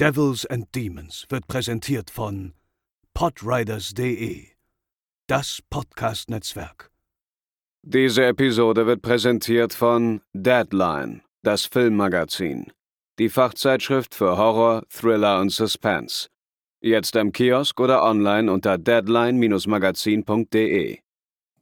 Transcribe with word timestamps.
Devils 0.00 0.46
and 0.46 0.72
Demons 0.76 1.26
wird 1.28 1.48
präsentiert 1.48 2.08
von 2.08 2.54
podriders.de, 3.14 4.46
das 5.26 5.60
Podcast-Netzwerk. 5.70 6.92
Diese 7.82 8.26
Episode 8.26 8.86
wird 8.86 9.02
präsentiert 9.02 9.74
von 9.74 10.20
Deadline, 10.32 11.22
das 11.42 11.64
Filmmagazin, 11.64 12.70
die 13.18 13.28
Fachzeitschrift 13.28 14.14
für 14.14 14.38
Horror, 14.38 14.84
Thriller 14.88 15.40
und 15.40 15.50
Suspense. 15.50 16.28
Jetzt 16.80 17.16
im 17.16 17.32
Kiosk 17.32 17.80
oder 17.80 18.04
online 18.04 18.52
unter 18.52 18.78
deadline-magazin.de. 18.78 21.00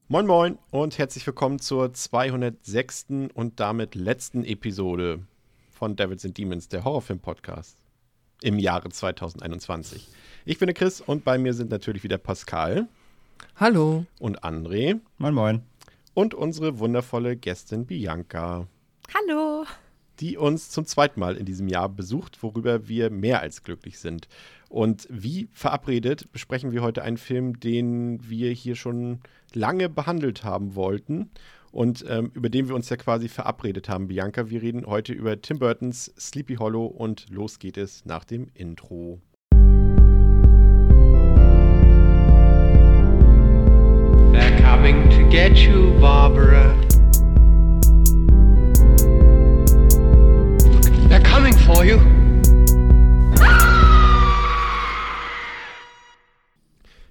Moin 0.08 0.26
Moin 0.26 0.58
und 0.70 0.98
herzlich 0.98 1.26
willkommen 1.26 1.58
zur 1.58 1.94
206. 1.94 3.06
und 3.32 3.60
damit 3.60 3.94
letzten 3.94 4.44
Episode 4.44 5.20
von 5.70 5.96
Devils 5.96 6.26
and 6.26 6.36
Demons, 6.36 6.68
der 6.68 6.84
Horrorfilm-Podcast 6.84 7.78
im 8.42 8.58
Jahre 8.58 8.88
2021. 8.88 10.08
Ich 10.44 10.58
bin 10.58 10.66
der 10.66 10.74
Chris 10.74 11.00
und 11.00 11.24
bei 11.24 11.38
mir 11.38 11.54
sind 11.54 11.70
natürlich 11.70 12.04
wieder 12.04 12.18
Pascal. 12.18 12.88
Hallo. 13.56 14.04
Und 14.18 14.44
André. 14.44 15.00
Moin 15.18 15.34
Moin. 15.34 15.62
Und 16.14 16.34
unsere 16.34 16.78
wundervolle 16.78 17.36
Gästin 17.36 17.86
Bianca. 17.86 18.66
Hallo. 19.14 19.64
Die 20.20 20.36
uns 20.36 20.70
zum 20.70 20.86
zweiten 20.86 21.20
Mal 21.20 21.36
in 21.36 21.44
diesem 21.44 21.68
Jahr 21.68 21.88
besucht, 21.88 22.42
worüber 22.42 22.88
wir 22.88 23.10
mehr 23.10 23.40
als 23.40 23.62
glücklich 23.62 23.98
sind. 23.98 24.28
Und 24.68 25.06
wie 25.10 25.48
verabredet 25.52 26.32
besprechen 26.32 26.72
wir 26.72 26.82
heute 26.82 27.02
einen 27.02 27.18
Film, 27.18 27.60
den 27.60 28.28
wir 28.28 28.50
hier 28.52 28.76
schon 28.76 29.20
lange 29.52 29.88
behandelt 29.88 30.44
haben 30.44 30.74
wollten 30.74 31.30
und 31.76 32.06
ähm, 32.08 32.30
über 32.32 32.48
den 32.48 32.68
wir 32.68 32.74
uns 32.74 32.88
ja 32.88 32.96
quasi 32.96 33.28
verabredet 33.28 33.90
haben. 33.90 34.08
Bianca, 34.08 34.48
wir 34.48 34.62
reden 34.62 34.86
heute 34.86 35.12
über 35.12 35.42
Tim 35.42 35.58
Burtons 35.58 36.10
Sleepy 36.18 36.54
Hollow 36.54 36.86
und 36.86 37.26
los 37.28 37.58
geht 37.58 37.76
es 37.76 38.06
nach 38.06 38.24
dem 38.24 38.48
Intro. 38.54 39.20
They're 44.32 44.56
coming 44.62 45.10
to 45.10 45.28
get 45.28 45.58
you, 45.58 45.92
Barbara. 46.00 46.85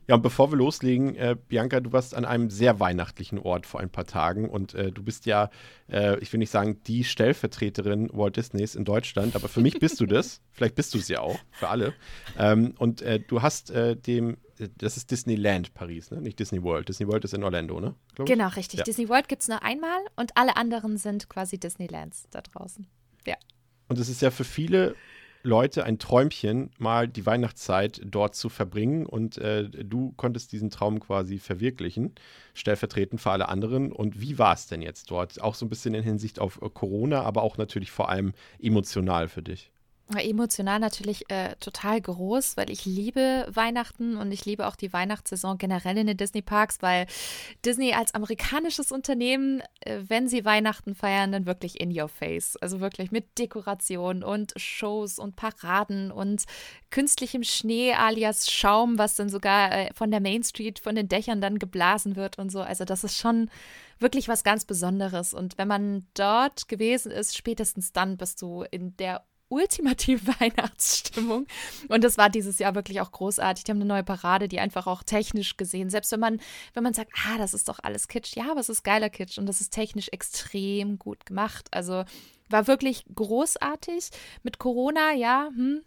Ja, 0.07 0.15
und 0.15 0.21
bevor 0.21 0.51
wir 0.51 0.57
loslegen, 0.57 1.15
äh, 1.15 1.35
Bianca, 1.47 1.79
du 1.79 1.91
warst 1.91 2.13
an 2.13 2.25
einem 2.25 2.49
sehr 2.49 2.79
weihnachtlichen 2.79 3.39
Ort 3.39 3.65
vor 3.65 3.79
ein 3.79 3.89
paar 3.89 4.05
Tagen 4.05 4.49
und 4.49 4.75
äh, 4.75 4.91
du 4.91 5.01
bist 5.03 5.25
ja, 5.25 5.49
äh, 5.89 6.19
ich 6.19 6.31
will 6.31 6.37
nicht 6.37 6.51
sagen, 6.51 6.81
die 6.85 7.03
Stellvertreterin 7.03 8.09
Walt 8.13 8.37
Disneys 8.37 8.75
in 8.75 8.85
Deutschland, 8.85 9.35
aber 9.35 9.47
für 9.47 9.61
mich 9.61 9.79
bist 9.79 9.99
du 9.99 10.05
das. 10.05 10.41
Vielleicht 10.51 10.75
bist 10.75 10.93
du 10.93 10.99
es 10.99 11.07
ja 11.07 11.21
auch, 11.21 11.39
für 11.51 11.69
alle. 11.69 11.93
Ähm, 12.37 12.75
und 12.77 13.01
äh, 13.01 13.19
du 13.19 13.41
hast 13.41 13.71
äh, 13.71 13.95
dem, 13.95 14.37
äh, 14.59 14.69
das 14.77 14.95
ist 14.95 15.09
Disneyland 15.09 15.73
Paris, 15.73 16.11
ne? 16.11 16.21
nicht 16.21 16.39
Disney 16.39 16.61
World. 16.61 16.87
Disney 16.87 17.07
World 17.07 17.25
ist 17.25 17.33
in 17.33 17.43
Orlando, 17.43 17.79
ne? 17.79 17.95
Genau, 18.15 18.49
richtig. 18.49 18.79
Ja. 18.79 18.83
Disney 18.83 19.09
World 19.09 19.27
gibt 19.27 19.41
es 19.41 19.47
nur 19.47 19.63
einmal 19.63 19.99
und 20.15 20.37
alle 20.37 20.55
anderen 20.55 20.97
sind 20.97 21.29
quasi 21.29 21.57
Disneylands 21.57 22.27
da 22.29 22.41
draußen. 22.41 22.85
Ja. 23.25 23.35
Und 23.87 23.97
es 23.99 24.09
ist 24.09 24.21
ja 24.21 24.29
für 24.29 24.43
viele 24.43 24.95
Leute 25.45 25.83
ein 25.83 25.99
Träumchen, 25.99 26.71
mal 26.77 27.07
die 27.07 27.25
Weihnachtszeit 27.25 28.01
dort 28.03 28.35
zu 28.35 28.49
verbringen. 28.49 29.05
Und 29.05 29.37
äh, 29.37 29.69
du 29.69 30.13
konntest 30.17 30.51
diesen 30.51 30.69
Traum 30.69 30.99
quasi 30.99 31.37
verwirklichen, 31.37 32.15
stellvertretend 32.53 33.21
für 33.21 33.31
alle 33.31 33.47
anderen. 33.47 33.91
Und 33.91 34.19
wie 34.19 34.39
war 34.39 34.53
es 34.53 34.67
denn 34.67 34.81
jetzt 34.81 35.11
dort? 35.11 35.41
Auch 35.41 35.55
so 35.55 35.65
ein 35.65 35.69
bisschen 35.69 35.93
in 35.93 36.03
Hinsicht 36.03 36.39
auf 36.39 36.61
äh, 36.61 36.69
Corona, 36.69 37.21
aber 37.21 37.43
auch 37.43 37.57
natürlich 37.57 37.91
vor 37.91 38.09
allem 38.09 38.33
emotional 38.59 39.27
für 39.27 39.43
dich. 39.43 39.71
Emotional 40.13 40.79
natürlich 40.79 41.29
äh, 41.31 41.55
total 41.59 41.99
groß, 41.99 42.57
weil 42.57 42.69
ich 42.69 42.85
liebe 42.85 43.47
Weihnachten 43.51 44.17
und 44.17 44.31
ich 44.31 44.45
liebe 44.45 44.67
auch 44.67 44.75
die 44.75 44.93
Weihnachtssaison 44.93 45.57
generell 45.57 45.97
in 45.97 46.05
den 46.05 46.17
Disney-Parks, 46.17 46.77
weil 46.81 47.07
Disney 47.65 47.93
als 47.93 48.13
amerikanisches 48.13 48.91
Unternehmen, 48.91 49.63
äh, 49.79 50.01
wenn 50.07 50.27
sie 50.27 50.45
Weihnachten 50.45 50.93
feiern, 50.93 51.31
dann 51.31 51.47
wirklich 51.47 51.79
in 51.81 51.97
your 51.97 52.07
face. 52.07 52.55
Also 52.57 52.79
wirklich 52.79 53.11
mit 53.11 53.39
Dekoration 53.39 54.23
und 54.23 54.53
Shows 54.57 55.17
und 55.17 55.35
Paraden 55.35 56.11
und 56.11 56.43
künstlichem 56.91 57.43
Schnee 57.43 57.93
alias 57.93 58.51
Schaum, 58.51 58.99
was 58.99 59.15
dann 59.15 59.29
sogar 59.29 59.71
äh, 59.71 59.93
von 59.95 60.11
der 60.11 60.21
Main 60.21 60.43
Street, 60.43 60.77
von 60.77 60.93
den 60.93 61.09
Dächern 61.09 61.41
dann 61.41 61.57
geblasen 61.57 62.15
wird 62.15 62.37
und 62.37 62.51
so. 62.51 62.61
Also 62.61 62.85
das 62.85 63.03
ist 63.03 63.17
schon 63.17 63.49
wirklich 63.97 64.27
was 64.27 64.43
ganz 64.43 64.65
Besonderes. 64.65 65.33
Und 65.33 65.57
wenn 65.57 65.67
man 65.67 66.05
dort 66.13 66.67
gewesen 66.67 67.11
ist, 67.11 67.35
spätestens 67.35 67.91
dann 67.91 68.17
bist 68.17 68.41
du 68.43 68.63
in 68.69 68.95
der 68.97 69.23
ultimative 69.49 70.27
Weihnachtsstimmung. 70.39 71.47
Und 71.87 72.03
das 72.03 72.17
war 72.17 72.29
dieses 72.29 72.59
Jahr 72.59 72.75
wirklich 72.75 73.01
auch 73.01 73.11
großartig. 73.11 73.63
Die 73.63 73.71
haben 73.71 73.77
eine 73.77 73.85
neue 73.85 74.03
Parade, 74.03 74.47
die 74.47 74.59
einfach 74.59 74.87
auch 74.87 75.03
technisch 75.03 75.57
gesehen, 75.57 75.89
selbst 75.89 76.11
wenn 76.11 76.19
man, 76.19 76.39
wenn 76.73 76.83
man 76.83 76.93
sagt, 76.93 77.11
ah, 77.27 77.37
das 77.37 77.53
ist 77.53 77.69
doch 77.69 77.79
alles 77.81 78.07
Kitsch, 78.07 78.35
ja, 78.35 78.51
aber 78.51 78.59
es 78.59 78.69
ist 78.69 78.83
geiler 78.83 79.09
Kitsch 79.09 79.37
und 79.37 79.45
das 79.45 79.61
ist 79.61 79.71
technisch 79.71 80.09
extrem 80.09 80.99
gut 80.99 81.25
gemacht. 81.25 81.67
Also 81.71 82.03
war 82.49 82.67
wirklich 82.67 83.05
großartig. 83.13 84.09
Mit 84.43 84.59
Corona, 84.59 85.13
ja, 85.13 85.49
hm, 85.55 85.81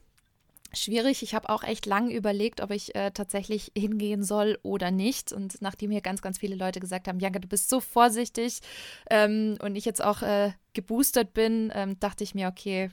schwierig. 0.72 1.22
Ich 1.22 1.34
habe 1.34 1.48
auch 1.48 1.62
echt 1.62 1.86
lang 1.86 2.10
überlegt, 2.10 2.60
ob 2.60 2.70
ich 2.70 2.94
äh, 2.94 3.10
tatsächlich 3.10 3.72
hingehen 3.76 4.22
soll 4.22 4.58
oder 4.62 4.90
nicht. 4.90 5.32
Und 5.32 5.60
nachdem 5.62 5.90
mir 5.90 6.00
ganz, 6.00 6.22
ganz 6.22 6.38
viele 6.38 6.56
Leute 6.56 6.80
gesagt 6.80 7.08
haben, 7.08 7.20
Janka, 7.20 7.38
du 7.38 7.48
bist 7.48 7.68
so 7.68 7.80
vorsichtig 7.80 8.60
ähm, 9.10 9.56
und 9.62 9.76
ich 9.76 9.84
jetzt 9.84 10.02
auch 10.02 10.22
äh, 10.22 10.52
geboostert 10.74 11.32
bin, 11.32 11.72
ähm, 11.74 11.98
dachte 12.00 12.24
ich 12.24 12.34
mir, 12.34 12.48
okay, 12.48 12.90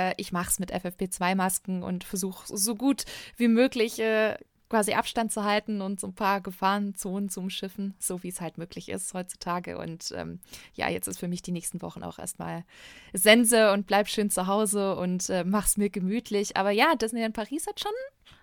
äh, 0.00 0.14
ich 0.16 0.32
mache 0.32 0.48
es 0.48 0.58
mit 0.58 0.72
FFP2-Masken 0.72 1.82
und 1.82 2.04
versuche 2.04 2.56
so 2.56 2.74
gut 2.74 3.04
wie 3.36 3.48
möglich 3.48 3.98
äh, 4.00 4.36
quasi 4.70 4.94
Abstand 4.94 5.32
zu 5.32 5.44
halten 5.44 5.82
und 5.82 6.00
so 6.00 6.06
ein 6.06 6.14
paar 6.14 6.40
Gefahrenzonen 6.40 7.28
zu 7.28 7.40
umschiffen, 7.40 7.94
so 7.98 8.22
wie 8.22 8.28
es 8.28 8.40
halt 8.40 8.56
möglich 8.56 8.88
ist 8.88 9.12
heutzutage. 9.12 9.76
Und 9.76 10.14
ähm, 10.16 10.38
ja, 10.74 10.88
jetzt 10.88 11.08
ist 11.08 11.18
für 11.18 11.28
mich 11.28 11.42
die 11.42 11.52
nächsten 11.52 11.82
Wochen 11.82 12.04
auch 12.04 12.18
erstmal 12.20 12.64
Sense 13.12 13.72
und 13.72 13.88
bleib 13.88 14.08
schön 14.08 14.30
zu 14.30 14.46
Hause 14.46 14.96
und 14.96 15.28
äh, 15.28 15.42
mach's 15.44 15.76
mir 15.76 15.90
gemütlich. 15.90 16.56
Aber 16.56 16.70
ja, 16.70 16.94
Disneyland 16.94 17.34
Paris 17.34 17.66
hat 17.66 17.80
schon 17.80 17.92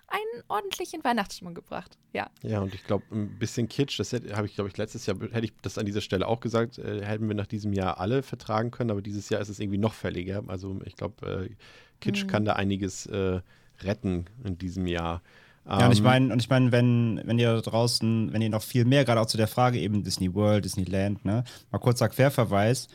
einen 0.07 0.43
ordentlichen 0.47 1.03
Weihnachtsstimmung 1.03 1.53
gebracht. 1.53 1.97
Ja. 2.13 2.29
Ja, 2.41 2.61
und 2.61 2.73
ich 2.73 2.83
glaube, 2.85 3.03
ein 3.11 3.37
bisschen 3.37 3.67
Kitsch, 3.67 3.99
das 3.99 4.13
habe 4.13 4.45
ich, 4.47 4.55
glaube 4.55 4.69
ich, 4.69 4.77
letztes 4.77 5.05
Jahr, 5.05 5.17
hätte 5.19 5.45
ich 5.45 5.53
das 5.61 5.77
an 5.77 5.85
dieser 5.85 6.01
Stelle 6.01 6.27
auch 6.27 6.39
gesagt, 6.39 6.77
äh, 6.77 7.03
hätten 7.05 7.27
wir 7.27 7.35
nach 7.35 7.47
diesem 7.47 7.73
Jahr 7.73 7.99
alle 7.99 8.23
vertragen 8.23 8.71
können, 8.71 8.91
aber 8.91 9.01
dieses 9.01 9.29
Jahr 9.29 9.41
ist 9.41 9.49
es 9.49 9.59
irgendwie 9.59 9.77
noch 9.77 9.93
fälliger. 9.93 10.43
Also 10.47 10.79
ich 10.85 10.95
glaube, 10.95 11.49
äh, 11.49 11.55
Kitsch 11.99 12.23
Mhm. 12.23 12.27
kann 12.27 12.45
da 12.45 12.53
einiges 12.53 13.05
äh, 13.07 13.41
retten 13.81 14.25
in 14.43 14.57
diesem 14.57 14.87
Jahr. 14.87 15.21
Ja, 15.65 15.85
und 15.87 15.91
ich 15.91 15.97
Ähm, 15.99 16.05
meine, 16.05 16.33
und 16.33 16.41
ich 16.41 16.49
meine, 16.49 16.71
wenn, 16.71 17.21
wenn 17.25 17.37
ihr 17.37 17.53
da 17.53 17.59
draußen, 17.61 18.31
wenn 18.31 18.41
ihr 18.41 18.49
noch 18.49 18.63
viel 18.63 18.85
mehr, 18.85 19.03
gerade 19.03 19.19
auch 19.19 19.25
zu 19.25 19.35
der 19.37 19.49
Frage 19.49 19.77
eben 19.79 20.03
Disney 20.03 20.33
World, 20.33 20.63
Disneyland, 20.63 21.25
ne, 21.25 21.43
mal 21.71 21.79
kurzer 21.79 22.07
Querverweis. 22.07 22.87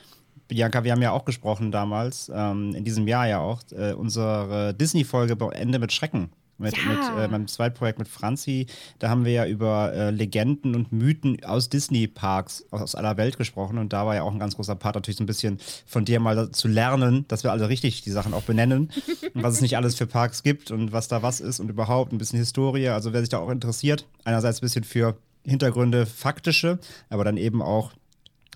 Bianca, 0.48 0.82
wir 0.82 0.92
haben 0.92 1.02
ja 1.02 1.12
auch 1.12 1.24
gesprochen 1.24 1.70
damals, 1.70 2.30
ähm, 2.34 2.74
in 2.74 2.84
diesem 2.84 3.06
Jahr 3.06 3.28
ja 3.28 3.38
auch, 3.40 3.60
äh, 3.72 3.92
unsere 3.92 4.74
Disney-Folge 4.74 5.36
Ende 5.52 5.78
mit 5.78 5.92
Schrecken. 5.92 6.30
Mit, 6.62 6.76
Ja. 6.76 6.84
mit 7.14 7.24
äh, 7.24 7.28
meinem 7.28 7.48
Zweitprojekt 7.48 7.98
mit 7.98 8.08
Franzi, 8.08 8.66
da 8.98 9.08
haben 9.10 9.24
wir 9.24 9.32
ja 9.32 9.46
über 9.46 9.92
äh, 9.92 10.10
Legenden 10.10 10.74
und 10.74 10.92
Mythen 10.92 11.44
aus 11.44 11.68
Disney-Parks 11.68 12.66
aus 12.70 12.94
aller 12.94 13.16
Welt 13.16 13.36
gesprochen 13.36 13.78
und 13.78 13.92
da 13.92 14.06
war 14.06 14.14
ja 14.14 14.22
auch 14.22 14.32
ein 14.32 14.38
ganz 14.38 14.56
großer 14.56 14.74
Part 14.76 14.94
natürlich 14.94 15.18
so 15.18 15.24
ein 15.24 15.26
bisschen 15.26 15.58
von 15.86 16.04
dir 16.04 16.20
mal 16.20 16.50
zu 16.52 16.68
lernen, 16.68 17.24
dass 17.28 17.42
wir 17.44 17.52
alle 17.52 17.68
richtig 17.68 18.02
die 18.02 18.10
Sachen 18.10 18.32
auch 18.34 18.42
benennen 18.42 18.90
und 19.34 19.42
was 19.42 19.54
es 19.54 19.60
nicht 19.60 19.76
alles 19.76 19.94
für 19.96 20.06
Parks 20.06 20.42
gibt 20.42 20.70
und 20.70 20.92
was 20.92 21.08
da 21.08 21.22
was 21.22 21.40
ist 21.40 21.60
und 21.60 21.68
überhaupt 21.68 22.12
ein 22.12 22.18
bisschen 22.18 22.38
Historie. 22.38 22.88
Also 22.88 23.12
wer 23.12 23.20
sich 23.20 23.28
da 23.28 23.38
auch 23.38 23.50
interessiert, 23.50 24.06
einerseits 24.24 24.58
ein 24.58 24.62
bisschen 24.62 24.84
für 24.84 25.16
Hintergründe, 25.44 26.06
faktische, 26.06 26.78
aber 27.10 27.24
dann 27.24 27.36
eben 27.36 27.62
auch 27.62 27.92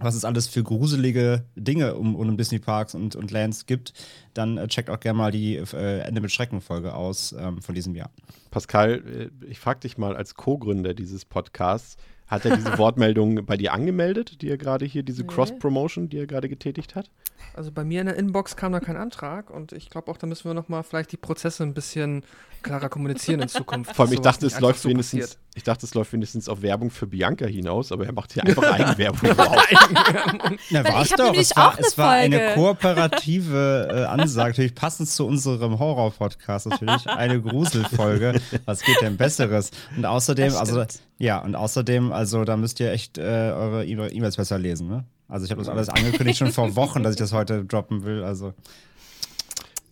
was 0.01 0.15
es 0.15 0.25
alles 0.25 0.47
für 0.47 0.63
gruselige 0.63 1.45
Dinge 1.55 1.95
um, 1.95 2.17
um 2.17 2.37
Disney 2.37 2.59
Parks 2.59 2.95
und, 2.95 3.17
und 3.17 3.31
Lands 3.31 3.67
gibt, 3.67 3.95
dann 4.35 4.59
äh, 4.59 4.69
checkt 4.69 4.91
auch 4.91 5.01
gerne 5.01 5.17
mal 5.17 5.31
die 5.31 5.57
äh, 5.57 6.01
Ende 6.01 6.21
mit 6.21 6.31
Schrecken 6.33 6.61
Folge 6.61 6.95
aus 6.95 7.35
ähm, 7.39 7.63
von 7.63 7.75
diesem 7.75 7.95
Jahr. 7.95 8.11
Pascal, 8.51 9.31
äh, 9.43 9.47
ich 9.47 9.59
frage 9.59 9.81
dich 9.81 9.97
mal 9.97 10.15
als 10.15 10.35
Co-Gründer 10.35 10.93
dieses 10.93 11.25
Podcasts, 11.25 11.97
hat 12.27 12.45
er 12.45 12.57
diese 12.57 12.77
Wortmeldung 12.79 13.47
bei 13.47 13.57
dir 13.57 13.73
angemeldet, 13.73 14.43
die 14.43 14.51
er 14.51 14.59
gerade 14.59 14.85
hier, 14.85 15.03
diese 15.03 15.23
Nee. 15.23 15.29
Cross-Promotion, 15.29 16.09
die 16.09 16.19
er 16.19 16.27
gerade 16.27 16.49
getätigt 16.49 16.95
hat? 16.95 17.11
Also 17.55 17.73
bei 17.73 17.85
mir 17.85 18.01
in 18.01 18.07
der 18.07 18.17
Inbox 18.17 18.57
kam 18.57 18.73
da 18.73 18.81
kein 18.81 18.97
Antrag 18.97 19.51
und 19.51 19.73
ich 19.73 19.89
glaube 19.89 20.11
auch, 20.11 20.19
da 20.19 20.27
müssen 20.27 20.45
wir 20.49 20.55
nochmal 20.55 20.83
vielleicht 20.83 21.13
die 21.13 21.17
Prozesse 21.17 21.63
ein 21.63 21.73
bisschen 21.73 22.25
klarer 22.63 22.89
kommunizieren 22.89 23.41
in 23.41 23.49
Zukunft. 23.49 23.95
Vor 23.95 24.05
allem, 24.05 24.15
ich 24.15 24.21
dachte, 24.21 24.47
es 24.47 24.61
läuft 24.61 24.81
so 24.81 24.89
wenigstens, 24.89 25.21
passiert. 25.21 25.39
Ich 25.57 25.63
dachte, 25.63 25.87
es 25.87 25.95
läuft 25.95 26.13
wenigstens 26.13 26.51
auf 26.51 26.61
Werbung 26.61 26.91
für 26.91 27.07
Bianca 27.07 27.47
hinaus, 27.47 27.91
aber 27.91 28.05
er 28.05 28.13
macht 28.13 28.35
hier 28.35 28.45
einfach 28.45 28.63
Eigenwerbung. 28.73 29.31
Na, 30.71 30.83
ich 30.83 31.13
hab 31.13 31.17
doch. 31.17 31.35
Es 31.35 31.57
war, 31.57 31.79
es 31.79 31.97
war 31.97 32.13
eine 32.13 32.53
kooperative 32.55 33.89
äh, 33.91 34.05
Ansage, 34.05 34.51
natürlich 34.51 34.75
passend 34.75 35.09
zu 35.09 35.27
unserem 35.27 35.79
Horror-Podcast 35.79 36.67
natürlich. 36.67 37.09
Eine 37.09 37.41
Gruselfolge. 37.41 38.39
Was 38.67 38.83
geht 38.83 39.01
denn 39.01 39.17
Besseres? 39.17 39.71
Und 39.97 40.05
außerdem, 40.05 40.55
also, 40.55 40.85
ja, 41.17 41.39
und 41.39 41.55
außerdem, 41.55 42.13
also, 42.13 42.45
da 42.45 42.59
müsst 42.59 42.79
ihr 42.81 42.93
echt 42.93 43.17
äh, 43.17 43.23
eure 43.23 43.87
E-Mails 43.87 44.37
besser 44.37 44.59
lesen, 44.59 44.89
ne? 44.89 45.05
Also, 45.27 45.47
ich 45.47 45.51
habe 45.51 45.63
das 45.63 45.71
alles 45.71 45.89
angekündigt 45.89 46.39
schon 46.39 46.53
vor 46.53 46.77
Wochen, 46.77 47.03
dass 47.03 47.13
ich 47.13 47.19
das 47.19 47.33
heute 47.33 47.65
droppen 47.65 48.05
will. 48.05 48.23
Also, 48.23 48.53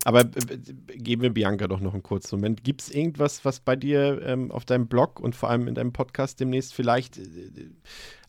Aber 0.04 0.20
äh, 0.20 0.58
geben 0.96 1.22
wir 1.22 1.30
Bianca 1.30 1.66
doch 1.66 1.80
noch 1.80 1.94
einen 1.94 2.02
kurzen 2.02 2.36
Moment. 2.36 2.62
Gibt 2.62 2.82
es 2.82 2.90
irgendwas, 2.90 3.44
was 3.44 3.60
bei 3.60 3.74
dir 3.74 4.22
ähm, 4.22 4.50
auf 4.50 4.64
deinem 4.64 4.86
Blog 4.86 5.18
und 5.18 5.34
vor 5.34 5.50
allem 5.50 5.66
in 5.66 5.74
deinem 5.74 5.92
Podcast 5.92 6.40
demnächst 6.40 6.74
vielleicht 6.74 7.18
äh, 7.18 7.70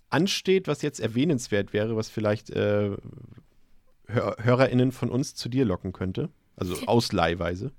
ansteht, 0.10 0.68
was 0.68 0.81
jetzt 0.81 1.00
erwähnenswert 1.00 1.74
wäre, 1.74 1.95
was 1.95 2.10
vielleicht 2.10 2.50
äh, 2.50 2.92
Hör 4.07 4.36
HörerInnen 4.39 4.92
von 4.92 5.10
uns 5.10 5.33
zu 5.33 5.50
dir 5.50 5.66
locken 5.66 5.92
könnte? 5.92 6.30
Also 6.56 6.75
ausleihweise. 6.88 7.72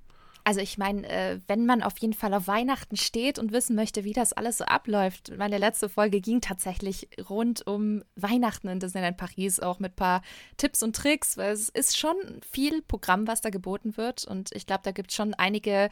Also 0.47 0.61
ich 0.61 0.77
meine, 0.77 1.05
äh, 1.09 1.41
wenn 1.47 1.65
man 1.65 1.83
auf 1.83 1.97
jeden 1.97 2.13
Fall 2.13 2.33
auf 2.33 2.47
Weihnachten 2.47 2.95
steht 2.95 3.37
und 3.37 3.51
wissen 3.51 3.75
möchte, 3.75 4.05
wie 4.05 4.13
das 4.13 4.31
alles 4.31 4.59
so 4.59 4.63
abläuft. 4.63 5.33
Meine 5.37 5.57
letzte 5.57 5.89
Folge 5.89 6.21
ging 6.21 6.39
tatsächlich 6.39 7.09
rund 7.29 7.67
um 7.67 8.01
Weihnachten 8.15 8.69
in 8.69 8.79
Disneyland 8.79 9.17
Paris, 9.17 9.59
auch 9.59 9.79
mit 9.79 9.91
ein 9.91 9.95
paar 9.97 10.21
Tipps 10.55 10.83
und 10.83 10.95
Tricks, 10.95 11.35
weil 11.35 11.51
es 11.51 11.67
ist 11.67 11.97
schon 11.97 12.15
viel 12.49 12.81
Programm, 12.81 13.27
was 13.27 13.41
da 13.41 13.49
geboten 13.49 13.97
wird. 13.97 14.23
Und 14.23 14.55
ich 14.55 14.65
glaube, 14.65 14.83
da 14.85 14.93
gibt 14.93 15.11
es 15.11 15.17
schon 15.17 15.33
einige 15.33 15.89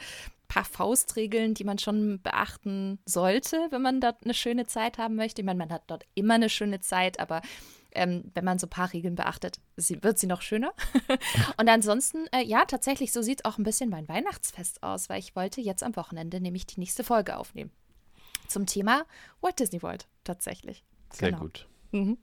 paar 0.48 0.64
Faustregeln, 0.64 1.54
die 1.54 1.66
man 1.66 1.78
schon 1.78 2.22
beachten 2.22 3.00
sollte, 3.06 3.68
wenn 3.72 3.82
man 3.82 4.00
dort 4.00 4.24
eine 4.24 4.34
schöne 4.34 4.68
Zeit 4.68 4.98
haben 4.98 5.16
möchte. 5.16 5.42
Ich 5.42 5.46
meine, 5.46 5.58
man 5.58 5.72
hat 5.72 5.84
dort 5.88 6.06
immer 6.14 6.36
eine 6.36 6.48
schöne 6.48 6.80
Zeit, 6.80 7.20
aber 7.20 7.42
ähm, 7.96 8.32
wenn 8.34 8.46
man 8.46 8.60
so 8.60 8.68
ein 8.68 8.70
paar 8.70 8.94
Regeln 8.94 9.16
beachtet, 9.16 9.60
sie, 9.78 10.02
wird 10.04 10.20
sie 10.20 10.28
noch 10.28 10.42
schöner. 10.42 10.74
und 11.58 11.70
ansonsten, 11.70 12.28
äh, 12.32 12.44
ja, 12.44 12.66
tatsächlich, 12.66 13.12
so 13.12 13.22
sieht 13.22 13.46
auch 13.46 13.58
ein 13.58 13.64
bisschen 13.64 13.90
mein 13.90 14.08
Weihnachtsfest 14.08 14.84
aus, 14.84 15.10
weil 15.10 15.20
ich 15.20 15.36
wollte 15.36 15.62
jetzt 15.62 15.84
am 15.84 15.96
Wochenende 15.96 16.40
nämlich 16.40 16.66
die 16.68 16.80
nächste 16.80 17.04
Folge 17.04 17.38
aufnehmen. 17.38 17.72
Zum 18.48 18.66
Thema 18.66 19.06
Walt 19.42 19.60
Disney 19.60 19.82
World, 19.82 20.08
tatsächlich. 20.24 20.84
Sehr 21.12 21.30
Genau. 21.32 21.44
gut. 21.44 21.68
Mhm. 21.92 22.18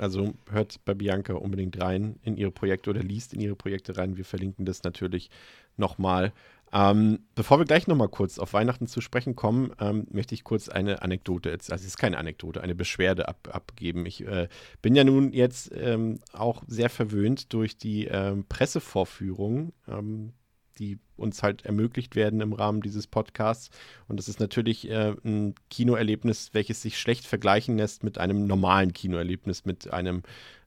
Also 0.00 0.34
hört 0.50 0.84
bei 0.84 0.94
Bianca 0.94 1.34
unbedingt 1.34 1.80
rein 1.80 2.18
in 2.22 2.36
ihre 2.36 2.50
Projekte 2.52 2.90
oder 2.90 3.02
liest 3.02 3.34
in 3.34 3.40
ihre 3.40 3.56
Projekte 3.56 3.96
rein. 3.96 4.16
Wir 4.16 4.24
verlinken 4.24 4.64
das 4.64 4.82
natürlich 4.84 5.30
nochmal. 5.76 6.32
Ähm, 6.72 7.20
bevor 7.34 7.58
wir 7.58 7.64
gleich 7.64 7.86
nochmal 7.86 8.08
kurz 8.08 8.38
auf 8.38 8.52
Weihnachten 8.52 8.86
zu 8.86 9.00
sprechen 9.00 9.36
kommen, 9.36 9.72
ähm, 9.80 10.06
möchte 10.10 10.34
ich 10.34 10.44
kurz 10.44 10.68
eine 10.68 11.02
Anekdote, 11.02 11.50
also 11.50 11.74
es 11.74 11.84
ist 11.84 11.98
keine 11.98 12.18
Anekdote, 12.18 12.62
eine 12.62 12.74
Beschwerde 12.74 13.28
ab, 13.28 13.48
abgeben. 13.50 14.04
Ich 14.06 14.26
äh, 14.26 14.48
bin 14.82 14.94
ja 14.94 15.04
nun 15.04 15.32
jetzt 15.32 15.70
ähm, 15.74 16.20
auch 16.32 16.62
sehr 16.66 16.90
verwöhnt 16.90 17.52
durch 17.52 17.78
die 17.78 18.06
ähm, 18.06 18.44
Pressevorführungen, 18.48 19.72
ähm, 19.88 20.32
die 20.78 20.98
uns 21.18 21.42
halt 21.42 21.64
ermöglicht 21.64 22.16
werden 22.16 22.40
im 22.40 22.52
Rahmen 22.52 22.80
dieses 22.80 23.06
Podcasts. 23.06 23.70
Und 24.06 24.18
das 24.18 24.28
ist 24.28 24.40
natürlich 24.40 24.88
äh, 24.88 25.14
ein 25.24 25.54
Kinoerlebnis, 25.68 26.50
welches 26.52 26.80
sich 26.82 26.98
schlecht 26.98 27.26
vergleichen 27.26 27.76
lässt 27.76 28.04
mit 28.04 28.18
einem 28.18 28.46
normalen 28.46 28.92
Kinoerlebnis, 28.92 29.64
mit 29.64 29.92
einem, 29.92 30.22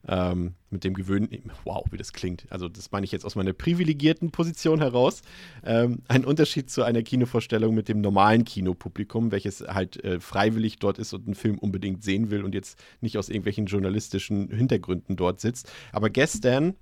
ähm, 0.06 0.54
mit 0.70 0.84
dem 0.84 0.94
gewöhnlichen, 0.94 1.50
wow, 1.64 1.84
wie 1.90 1.96
das 1.96 2.12
klingt. 2.12 2.46
Also 2.50 2.68
das 2.68 2.92
meine 2.92 3.04
ich 3.04 3.12
jetzt 3.12 3.24
aus 3.24 3.34
meiner 3.34 3.54
privilegierten 3.54 4.30
Position 4.30 4.80
heraus. 4.80 5.22
Ähm, 5.64 6.00
ein 6.08 6.24
Unterschied 6.24 6.70
zu 6.70 6.82
einer 6.82 7.02
Kinovorstellung 7.02 7.74
mit 7.74 7.88
dem 7.88 8.00
normalen 8.00 8.44
Kinopublikum, 8.44 9.32
welches 9.32 9.60
halt 9.60 10.02
äh, 10.04 10.20
freiwillig 10.20 10.78
dort 10.78 10.98
ist 10.98 11.14
und 11.14 11.26
einen 11.26 11.34
Film 11.34 11.58
unbedingt 11.58 12.04
sehen 12.04 12.30
will 12.30 12.44
und 12.44 12.54
jetzt 12.54 12.78
nicht 13.00 13.16
aus 13.16 13.28
irgendwelchen 13.28 13.66
journalistischen 13.66 14.50
Hintergründen 14.50 15.16
dort 15.16 15.40
sitzt. 15.40 15.72
Aber 15.92 16.10
gestern 16.10 16.74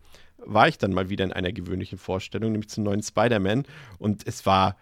war 0.45 0.69
ich 0.69 0.79
dann 0.79 0.93
mal 0.93 1.11
wieder 1.11 1.25
in 1.25 1.33
einer 1.33 1.53
gewöhnlichen 1.53 1.99
Vorstellung, 1.99 2.53
nämlich 2.53 2.71
zum 2.71 2.85
neuen 2.85 3.03
Spider-Man. 3.03 3.65
Und 3.99 4.27
es 4.27 4.47
war 4.47 4.77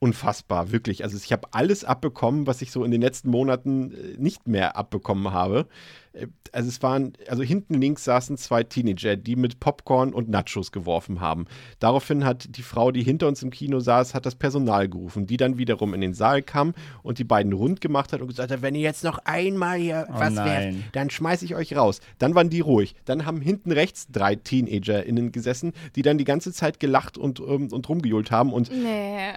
unfassbar, 0.00 0.72
wirklich. 0.72 1.04
Also 1.04 1.16
ich 1.16 1.30
habe 1.30 1.48
alles 1.52 1.84
abbekommen, 1.84 2.46
was 2.46 2.62
ich 2.62 2.72
so 2.72 2.84
in 2.84 2.90
den 2.90 3.02
letzten 3.02 3.30
Monaten 3.30 3.92
äh, 3.92 4.16
nicht 4.16 4.48
mehr 4.48 4.76
abbekommen 4.76 5.32
habe. 5.32 5.68
Äh, 6.12 6.26
Also 6.52 6.68
es 6.68 6.82
waren, 6.82 7.12
also 7.28 7.44
hinten 7.44 7.74
links 7.80 8.02
saßen 8.04 8.36
zwei 8.36 8.64
Teenager, 8.64 9.14
die 9.16 9.36
mit 9.36 9.60
Popcorn 9.60 10.12
und 10.12 10.28
Nachos 10.28 10.72
geworfen 10.72 11.20
haben. 11.20 11.44
Daraufhin 11.78 12.24
hat 12.24 12.56
die 12.56 12.64
Frau, 12.64 12.90
die 12.90 13.04
hinter 13.04 13.28
uns 13.28 13.40
im 13.44 13.50
Kino 13.50 13.78
saß, 13.78 14.14
hat 14.14 14.26
das 14.26 14.34
Personal 14.34 14.88
gerufen, 14.88 15.26
die 15.28 15.36
dann 15.36 15.58
wiederum 15.58 15.94
in 15.94 16.00
den 16.00 16.12
Saal 16.12 16.42
kam 16.42 16.74
und 17.04 17.18
die 17.20 17.24
beiden 17.24 17.52
rund 17.52 17.80
gemacht 17.80 18.12
hat 18.12 18.20
und 18.20 18.26
gesagt 18.26 18.50
hat, 18.50 18.62
wenn 18.62 18.74
ihr 18.74 18.80
jetzt 18.80 19.04
noch 19.04 19.18
einmal 19.24 19.78
hier 19.78 20.06
Oh 20.08 20.14
was 20.14 20.34
werft, 20.34 20.46
nein. 20.72 20.84
dann 20.90 21.08
schmeiße 21.10 21.44
ich 21.44 21.54
euch 21.54 21.76
raus. 21.76 22.00
Dann 22.18 22.34
waren 22.34 22.50
die 22.50 22.58
ruhig. 22.60 22.96
Dann 23.04 23.26
haben 23.26 23.40
hinten 23.40 23.70
rechts 23.70 24.08
drei 24.10 24.34
TeenagerInnen 24.34 25.30
gesessen, 25.30 25.72
die 25.94 26.02
dann 26.02 26.18
die 26.18 26.24
ganze 26.24 26.52
Zeit 26.52 26.80
gelacht 26.80 27.16
und, 27.16 27.38
ähm, 27.38 27.68
und 27.70 27.88
rumgejohlt 27.88 28.32
haben 28.32 28.52
und 28.52 28.72
Nee. 28.72 29.30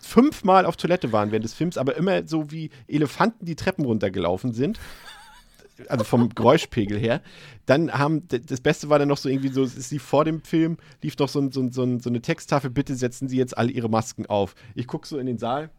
fünfmal 0.00 0.66
auf 0.66 0.76
Toilette 0.76 1.12
waren 1.12 1.30
während 1.30 1.44
des 1.44 1.54
Films, 1.54 1.78
aber 1.78 1.96
immer 1.96 2.26
so 2.26 2.50
wie 2.50 2.70
Elefanten 2.88 3.46
die 3.46 3.54
Treppen 3.56 3.84
runtergelaufen 3.84 4.52
sind. 4.52 4.80
Also 5.88 6.04
vom 6.04 6.30
Geräuschpegel 6.30 6.98
her. 6.98 7.20
Dann 7.66 7.92
haben, 7.92 8.26
das 8.28 8.60
Beste 8.60 8.88
war 8.88 8.98
dann 8.98 9.08
noch 9.08 9.18
so 9.18 9.28
irgendwie 9.28 9.48
so, 9.50 9.62
es 9.62 9.76
ist 9.76 9.88
sie 9.90 9.98
vor 9.98 10.24
dem 10.24 10.40
Film, 10.42 10.78
lief 11.02 11.18
noch 11.18 11.28
so, 11.28 11.40
ein, 11.40 11.52
so, 11.52 11.60
ein, 11.60 11.72
so, 11.72 11.82
ein, 11.82 12.00
so 12.00 12.08
eine 12.08 12.22
Texttafel, 12.22 12.70
bitte 12.70 12.94
setzen 12.94 13.28
Sie 13.28 13.36
jetzt 13.36 13.56
alle 13.58 13.70
Ihre 13.70 13.88
Masken 13.90 14.26
auf. 14.26 14.54
Ich 14.74 14.86
gucke 14.86 15.06
so 15.06 15.18
in 15.18 15.26
den 15.26 15.38
Saal. 15.38 15.70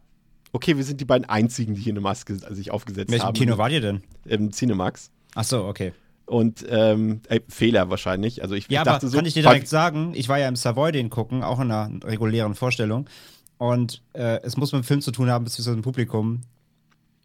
Okay, 0.52 0.76
wir 0.76 0.84
sind 0.84 1.00
die 1.00 1.04
beiden 1.04 1.28
einzigen, 1.28 1.74
die 1.74 1.80
hier 1.82 1.92
eine 1.92 2.00
Maske 2.00 2.34
sich 2.54 2.70
aufgesetzt 2.70 3.10
welchem 3.10 3.26
haben. 3.26 3.34
Kino 3.34 3.58
wart 3.58 3.72
ihr 3.72 3.80
denn? 3.80 4.02
Im 4.24 4.50
Cinemax. 4.52 5.10
Ach 5.34 5.44
so, 5.44 5.64
okay. 5.64 5.92
Und 6.26 6.64
ähm, 6.68 7.20
äh, 7.28 7.40
Fehler 7.48 7.90
wahrscheinlich. 7.90 8.42
Also 8.42 8.54
ich, 8.54 8.64
Ja, 8.64 8.70
ich 8.70 8.78
aber 8.80 8.90
dachte 8.92 9.08
so. 9.08 9.16
kann 9.16 9.26
ich 9.26 9.34
dir 9.34 9.44
war- 9.44 9.52
direkt 9.52 9.68
sagen, 9.68 10.12
ich 10.14 10.28
war 10.28 10.38
ja 10.38 10.48
im 10.48 10.56
Savoy 10.56 10.92
den 10.92 11.10
gucken, 11.10 11.42
auch 11.42 11.58
in 11.60 11.70
einer 11.70 11.90
regulären 12.04 12.54
Vorstellung. 12.54 13.08
Und 13.58 14.02
äh, 14.12 14.38
es 14.42 14.56
muss 14.56 14.72
mit 14.72 14.82
dem 14.82 14.84
Film 14.84 15.00
zu 15.00 15.10
tun 15.10 15.30
haben, 15.30 15.44
beziehungsweise 15.44 15.76
mit 15.76 15.84
dem 15.84 15.88
Publikum. 15.90 16.42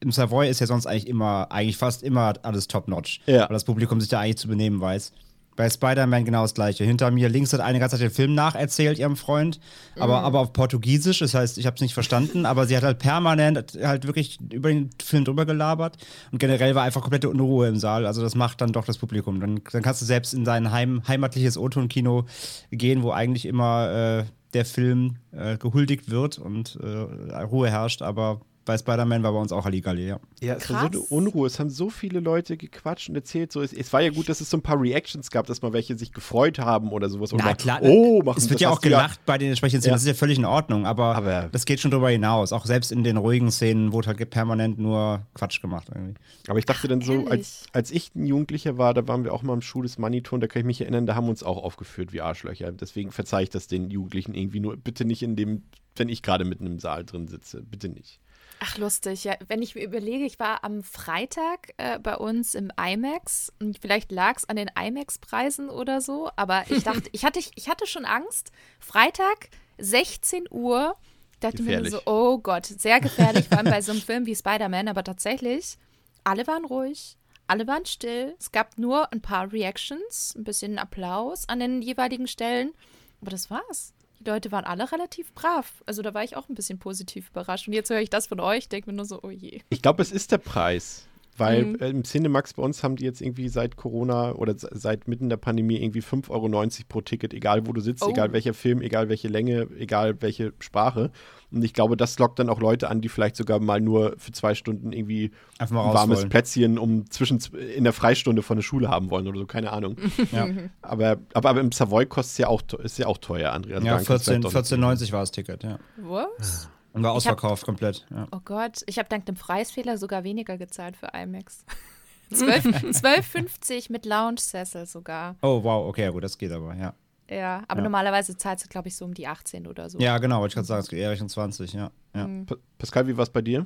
Im 0.04 0.12
Savoy 0.12 0.50
ist 0.50 0.60
ja 0.60 0.68
sonst 0.68 0.86
eigentlich 0.86 1.08
immer, 1.08 1.48
eigentlich 1.52 1.78
fast 1.78 2.04
immer 2.04 2.34
alles 2.44 2.68
top-notch. 2.68 3.22
Ja. 3.26 3.42
Weil 3.42 3.54
das 3.54 3.64
Publikum 3.64 4.00
sich 4.00 4.10
da 4.10 4.20
eigentlich 4.20 4.38
zu 4.38 4.48
benehmen 4.48 4.82
weiß. 4.82 5.14
Bei 5.56 5.70
Spider-Man 5.70 6.26
genau 6.26 6.42
das 6.42 6.56
gleiche. 6.56 6.84
Hinter 6.84 7.12
mir 7.12 7.30
links 7.30 7.54
hat 7.54 7.60
eine 7.60 7.80
ganze 7.80 7.96
Zeit 7.98 8.04
den 8.04 8.12
Film 8.12 8.34
nacherzählt, 8.34 8.98
ihrem 8.98 9.16
Freund, 9.16 9.60
aber, 10.00 10.22
aber 10.22 10.40
auf 10.40 10.52
Portugiesisch, 10.52 11.20
das 11.20 11.36
heißt, 11.36 11.60
ich 11.60 11.68
habe 11.68 11.76
es 11.76 11.82
nicht 11.82 11.94
verstanden, 11.94 12.46
aber 12.48 12.66
sie 12.66 12.76
hat 12.76 12.84
halt 12.84 12.98
permanent 12.98 13.78
halt 13.84 14.08
wirklich 14.08 14.40
über 14.52 14.70
den 14.70 14.90
Film 15.04 15.26
drüber 15.26 15.46
gelabert 15.46 15.98
und 16.32 16.40
generell 16.40 16.74
war 16.74 16.84
einfach 16.84 17.02
komplette 17.02 17.30
Unruhe 17.30 17.68
im 17.68 17.78
Saal. 17.78 18.08
Also 18.08 18.24
das 18.24 18.34
macht 18.34 18.62
dann 18.62 18.72
doch 18.72 18.86
das 18.86 18.98
Publikum. 18.98 19.40
Dann, 19.40 19.62
dann 19.72 19.84
kannst 19.84 20.02
du 20.02 20.06
selbst 20.06 20.34
in 20.34 20.44
dein 20.44 20.72
Heim, 20.72 21.04
heimatliches 21.08 21.58
O-Ton-Kino 21.58 22.26
gehen, 22.72 23.04
wo 23.04 23.12
eigentlich 23.12 23.46
immer 23.46 23.92
äh, 23.92 24.24
der 24.56 24.66
Film 24.66 25.18
äh, 25.32 25.58
gehuldigt 25.58 26.10
wird 26.10 26.40
und 26.40 26.80
äh, 26.82 27.38
Ruhe 27.44 27.70
herrscht, 27.70 28.02
aber 28.02 28.42
bei 28.65 28.77
Spider-Man 28.77 29.24
war 29.24 29.31
bei 29.33 29.39
uns 29.39 29.51
auch 29.51 29.65
Halligalli, 29.65 30.07
ja. 30.07 30.19
Ja, 30.42 30.56
es 30.56 30.69
war 30.69 30.80
so 30.81 30.86
eine 30.88 30.98
Krass. 30.98 31.07
Unruhe. 31.12 31.48
Es 31.48 31.60
haben 31.60 31.69
so 31.69 31.89
viele 31.89 32.19
Leute 32.19 32.56
gequatscht 32.57 33.10
und 33.10 33.15
erzählt. 33.15 33.51
So, 33.51 33.62
es, 33.62 33.74
es 33.74 33.92
war 33.92 34.01
ja 34.01 34.10
gut, 34.10 34.30
dass 34.30 34.42
es 34.42 34.50
so 34.50 34.57
ein 34.57 34.62
paar 34.62 34.80
Reactions 34.80 35.31
gab, 35.31 35.48
dass 35.48 35.62
mal 35.62 35.74
welche 35.74 35.98
sich 35.98 36.12
gefreut 36.13 36.60
haben 36.60 36.92
oder 36.92 37.10
sowas. 37.10 37.33
Oder 37.33 37.44
Na 37.45 37.54
klar, 37.56 37.80
oh, 37.81 38.21
machen 38.24 38.38
es 38.38 38.45
wird 38.50 38.56
das 38.56 38.62
ja 38.62 38.69
auch 38.69 38.81
gelacht 38.81 39.19
bei 39.25 39.38
den 39.38 39.50
entsprechenden 39.50 39.81
Szenen, 39.81 39.92
Ja. 39.92 39.95
das 39.95 40.01
ist 40.04 40.07
ja 40.07 40.13
völlig 40.13 40.38
in 40.38 40.45
Ordnung, 40.45 40.86
aber, 40.86 41.15
Aber- 41.15 41.50
das 41.51 41.65
geht 41.65 41.80
schon 41.80 41.92
drüber 41.92 42.10
hinaus. 42.10 42.54
Auch 42.54 42.65
selbst 42.65 42.92
in 42.92 43.04
den 43.04 43.18
ruhigen 43.18 43.52
Szenen 43.52 43.92
wurde 43.92 44.07
halt 44.07 44.30
permanent 44.30 44.78
nur 44.80 45.26
Quatsch 45.33 45.61
gemacht 45.61 45.88
irgendwie. 45.94 46.14
Aber 46.47 46.59
ich 46.59 46.66
dachte 46.66 46.88
dann 46.88 47.02
so, 47.02 47.26
als, 47.28 47.66
als 47.73 47.92
ich 47.92 48.16
ein 48.16 48.26
Jugendlicher 48.26 48.78
war, 48.78 48.94
da 48.94 49.07
waren 49.07 49.23
wir 49.23 49.33
auch 49.33 49.44
mal 49.44 49.54
im 49.54 49.61
Schuh 49.61 49.81
des 49.81 49.97
Manitou 49.97 50.35
und 50.35 50.42
da 50.42 50.47
kann 50.47 50.61
ich 50.61 50.66
mich 50.66 50.81
erinnern, 50.81 51.06
da 51.06 51.16
haben 51.16 51.26
wir 51.26 51.31
uns 51.31 51.44
auch 51.44 51.57
aufgeführt 51.64 52.14
wie 52.14 52.21
Arschlöcher. 52.21 52.71
Deswegen 52.71 53.11
verzeih 53.11 53.44
ich 53.44 53.49
das 53.49 53.68
den 53.68 53.90
Jugendlichen 53.90 54.33
irgendwie 54.33 54.59
nur. 54.59 54.78
Bitte 54.78 55.06
nicht 55.06 55.21
in 55.23 55.35
dem, 55.35 55.64
wenn 55.95 56.09
ich 56.09 56.21
gerade 56.21 56.45
mitten 56.45 56.66
im 56.66 56.80
Saal 56.80 57.06
drin 57.06 57.28
sitze. 57.28 57.61
Bitte 57.61 57.90
nicht. 57.90 58.19
Ach, 58.66 58.78
lustig. 58.78 59.26
Ja, 59.26 59.36
wenn 59.48 59.62
ich 59.62 59.76
mir 59.76 59.84
überlege, 59.84 60.24
ich 60.24 60.40
war 60.40 60.64
am 60.64 60.84
Freitag 60.84 61.74
äh, 61.76 62.00
bei 62.00 62.16
uns 62.16 62.56
im 62.56 62.72
IMAX 62.80 63.52
und 63.60 63.78
vielleicht 63.78 64.10
lag 64.10 64.38
es 64.38 64.48
an 64.48 64.56
den 64.56 64.72
IMAX-Preisen 64.74 65.70
oder 65.70 66.00
so, 66.00 66.32
aber 66.38 66.64
ich 66.70 66.84
dachte, 66.84 67.10
ich 67.12 67.26
hatte, 67.26 67.40
ich 67.40 67.68
hatte 67.68 67.86
schon 67.88 68.06
Angst. 68.06 68.54
Freitag, 68.80 69.50
16 69.80 70.46
Uhr, 70.50 70.96
dachte 71.42 71.62
mir 71.62 71.82
Gefährlich. 71.82 71.92
so, 71.92 72.02
oh 72.06 72.38
Gott, 72.38 72.66
sehr 72.66 73.02
gefährlich, 73.02 73.50
vor 73.50 73.58
allem 73.58 73.70
bei 73.70 73.82
so 73.82 73.92
einem 73.92 74.02
Film 74.06 74.26
wie 74.26 74.36
Spider-Man, 74.36 74.88
aber 74.88 75.04
tatsächlich, 75.04 75.78
alle 76.24 76.48
waren 76.48 76.64
ruhig. 76.64 77.18
Alle 77.48 77.68
waren 77.68 77.86
still. 77.86 78.34
Es 78.40 78.54
gab 78.54 78.78
nur 78.78 79.12
ein 79.12 79.22
paar 79.22 79.52
Reactions, 79.52 80.34
ein 80.38 80.46
bisschen 80.46 80.80
Applaus 80.80 81.50
an 81.50 81.60
den 81.60 81.82
jeweiligen 81.82 82.28
Stellen. 82.28 82.72
Aber 83.20 83.32
das 83.32 83.50
war's. 83.50 83.94
Die 84.23 84.30
Leute 84.30 84.51
waren 84.51 84.63
alle 84.63 84.89
relativ 84.92 85.33
brav. 85.33 85.83
Also 85.85 86.01
da 86.01 86.13
war 86.13 86.23
ich 86.23 86.37
auch 86.37 86.47
ein 86.47 86.56
bisschen 86.56 86.80
positiv 86.80 87.30
überrascht. 87.30 87.68
Und 87.68 87.73
jetzt 87.73 87.89
höre 87.89 87.99
ich 87.99 88.09
das 88.09 88.27
von 88.27 88.39
euch, 88.39 88.69
denke 88.69 88.89
mir 88.89 88.95
nur 88.95 89.06
so, 89.06 89.19
oh 89.21 89.30
je. 89.30 89.61
Ich 89.69 89.81
glaube, 89.81 90.01
es 90.01 90.11
ist 90.11 90.31
der 90.31 90.37
Preis. 90.37 91.07
Weil 91.37 91.66
Mhm. 91.66 91.75
äh, 91.80 91.90
im 91.90 92.04
Cinemax 92.04 92.54
bei 92.54 92.61
uns 92.63 92.83
haben 92.83 92.95
die 92.95 93.06
jetzt 93.06 93.21
irgendwie 93.21 93.49
seit 93.49 93.75
Corona 93.75 94.33
oder 94.33 94.57
se- 94.57 94.69
seit 94.71 95.07
mitten 95.07 95.30
der 95.30 95.37
Pandemie 95.37 95.81
irgendwie 95.81 96.02
5,90 96.02 96.30
Euro 96.30 96.85
pro 96.90 97.02
Ticket, 97.02 97.33
egal 97.33 97.66
wo 97.66 97.73
du 97.73 97.81
sitzt, 97.81 98.04
Oh. 98.04 98.09
egal 98.09 98.33
welcher 98.33 98.54
Film, 98.54 98.81
egal 98.81 99.09
welche 99.09 99.28
Länge, 99.30 99.68
egal 99.80 100.21
welche 100.21 100.54
Sprache. 100.59 101.11
Und 101.52 101.63
ich 101.63 101.73
glaube, 101.73 101.97
das 101.97 102.18
lockt 102.19 102.40
dann 102.40 102.49
auch 102.49 102.59
Leute 102.59 102.90
an, 102.90 103.02
die 103.02 103.09
vielleicht 103.09 103.35
sogar 103.35 103.59
mal 103.59 103.80
nur 103.81 104.16
für 104.18 104.31
zwei 104.31 104.56
Stunden 104.56 104.92
irgendwie 104.92 105.31
ein 105.59 105.69
warmes 105.71 106.19
wollen. 106.19 106.30
Plätzchen 106.30 106.78
um 106.80 107.09
zwischen 107.11 107.40
in 107.75 107.83
der 107.83 107.94
Freistunde 107.94 108.42
von 108.42 108.57
der 108.57 108.63
Schule 108.63 108.87
haben 108.90 109.09
wollen 109.11 109.28
oder 109.28 109.40
so, 109.40 109.45
keine 109.45 109.71
Ahnung. 109.71 109.97
Ja, 110.31 110.47
aber, 110.81 111.18
aber, 111.33 111.49
aber 111.49 111.61
im 111.61 111.71
Savoy 111.71 112.06
kostet 112.06 112.31
es 112.33 112.37
ja 112.40 112.47
auch, 112.47 112.61
ist 112.83 112.97
ja 112.97 113.07
auch 113.07 113.18
teuer, 113.19 113.52
Andrea. 113.54 113.75
Also 113.75 113.85
ja 113.87 113.94
daran 113.94 114.06
kannst 114.06 114.28
du 114.28 114.31
14 114.31 114.42
vielleicht 114.42 114.56
doch 114.56 114.78
nicht- 114.80 115.09
14,90 115.09 115.11
war 115.13 115.19
das 115.21 115.31
Ticket, 115.31 115.63
ja. 115.63 115.80
Was? 115.97 116.69
Und 116.94 117.04
war 117.04 117.12
Ich 117.18 117.26
hab- 117.28 117.33
ausverkauft 117.33 117.66
komplett. 117.66 118.06
Ja. 118.12 118.28
Oh 118.31 118.40
Gott, 118.45 118.81
ich 118.85 118.97
habe 119.00 119.09
dank 119.09 119.26
dem 119.26 119.35
Preisfehler 119.35 119.97
sogar 119.97 120.23
weniger 120.23 120.57
gezahlt 120.57 120.95
für 120.95 121.07
IMAX. 121.07 121.66
12 122.33 122.66
12,50 122.66 123.92
mit 123.92 124.06
Lounge-Sessel 124.06 124.85
sogar. 124.85 125.35
Oh, 125.42 125.62
wow, 125.64 125.88
okay, 125.88 126.04
ja 126.04 126.09
gut, 126.12 126.23
das 126.23 126.38
geht 126.38 126.52
aber, 126.52 126.73
ja. 126.76 126.94
Ja, 127.30 127.64
aber 127.68 127.80
Ja. 127.80 127.83
normalerweise 127.83 128.38
zahlt 128.38 128.64
du, 128.64 128.68
glaube 128.68 128.88
ich, 128.88 128.95
so 128.95 129.06
um 129.06 129.14
die 129.14 129.28
18 129.28 129.68
oder 129.68 129.90
so. 129.90 130.00
Ja, 130.00 130.18
genau, 130.18 130.40
wollte 130.40 130.52
ich 130.52 130.56
gerade 130.56 130.68
sagen, 130.68 130.81
es 130.81 130.90
geht 130.90 131.00
eher 131.00 131.12
Richtung 131.12 131.30
20, 131.30 131.73
ja. 131.73 131.92
ja. 132.16 132.28
Mhm. 132.28 132.45
Pa 132.45 132.56
Pascal, 132.78 133.07
wie 133.07 133.18
war 133.18 133.23
es 133.23 133.30
bei 133.30 133.42
dir? 133.42 133.66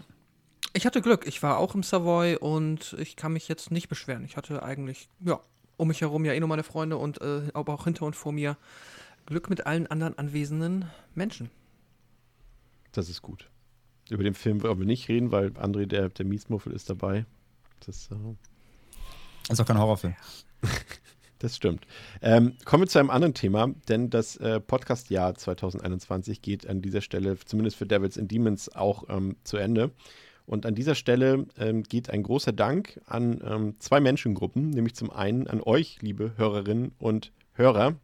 Ich 0.73 0.85
hatte 0.85 1.01
Glück. 1.01 1.25
Ich 1.27 1.41
war 1.43 1.57
auch 1.57 1.75
im 1.75 1.83
Savoy 1.83 2.35
und 2.37 2.95
ich 2.99 3.15
kann 3.15 3.33
mich 3.33 3.47
jetzt 3.47 3.71
nicht 3.71 3.87
beschweren. 3.89 4.23
Ich 4.25 4.37
hatte 4.37 4.63
eigentlich, 4.63 5.09
ja, 5.21 5.39
um 5.77 5.87
mich 5.87 6.01
herum 6.01 6.23
ja 6.25 6.33
eh 6.33 6.39
nur 6.39 6.49
meine 6.49 6.63
Freunde 6.63 6.97
und 6.97 7.21
äh, 7.21 7.43
aber 7.53 7.73
auch 7.73 7.85
hinter 7.85 8.05
und 8.05 8.15
vor 8.15 8.31
mir 8.31 8.57
Glück 9.25 9.49
mit 9.49 9.65
allen 9.65 9.87
anderen 9.87 10.17
anwesenden 10.17 10.85
Menschen. 11.15 11.49
Das 12.91 13.09
ist 13.09 13.21
gut. 13.21 13.49
Über 14.09 14.23
den 14.23 14.33
Film 14.33 14.63
wollen 14.63 14.79
wir 14.79 14.85
nicht 14.85 15.09
reden, 15.09 15.31
weil 15.31 15.49
André, 15.49 15.85
der, 15.85 16.09
der 16.09 16.25
Miesmuffel, 16.25 16.71
ist 16.71 16.89
dabei. 16.89 17.25
Das, 17.85 18.09
äh, 18.11 19.51
Ist 19.51 19.59
auch 19.59 19.65
kein 19.65 19.77
Horrorfilm. 19.77 20.15
das 21.39 21.55
stimmt. 21.55 21.85
Ähm, 22.21 22.53
kommen 22.65 22.83
wir 22.83 22.87
zu 22.87 22.99
einem 22.99 23.09
anderen 23.09 23.33
Thema, 23.33 23.67
denn 23.89 24.09
das 24.09 24.37
äh, 24.37 24.59
Podcast-Jahr 24.59 25.35
2021 25.35 26.41
geht 26.41 26.67
an 26.67 26.81
dieser 26.81 27.01
Stelle, 27.01 27.37
zumindest 27.45 27.77
für 27.77 27.85
Devils 27.85 28.17
and 28.17 28.31
Demons, 28.31 28.73
auch 28.73 29.05
ähm, 29.09 29.35
zu 29.43 29.57
Ende. 29.57 29.91
Und 30.45 30.65
an 30.65 30.75
dieser 30.75 30.95
Stelle 30.95 31.45
ähm, 31.57 31.83
geht 31.83 32.09
ein 32.09 32.23
großer 32.23 32.53
Dank 32.53 33.01
an 33.05 33.41
ähm, 33.43 33.75
zwei 33.79 33.99
Menschengruppen, 33.99 34.69
nämlich 34.69 34.95
zum 34.95 35.11
einen 35.11 35.47
an 35.47 35.61
euch, 35.61 36.01
liebe 36.01 36.33
Hörerinnen 36.37 36.93
und 36.97 37.33
Hörer. 37.51 37.95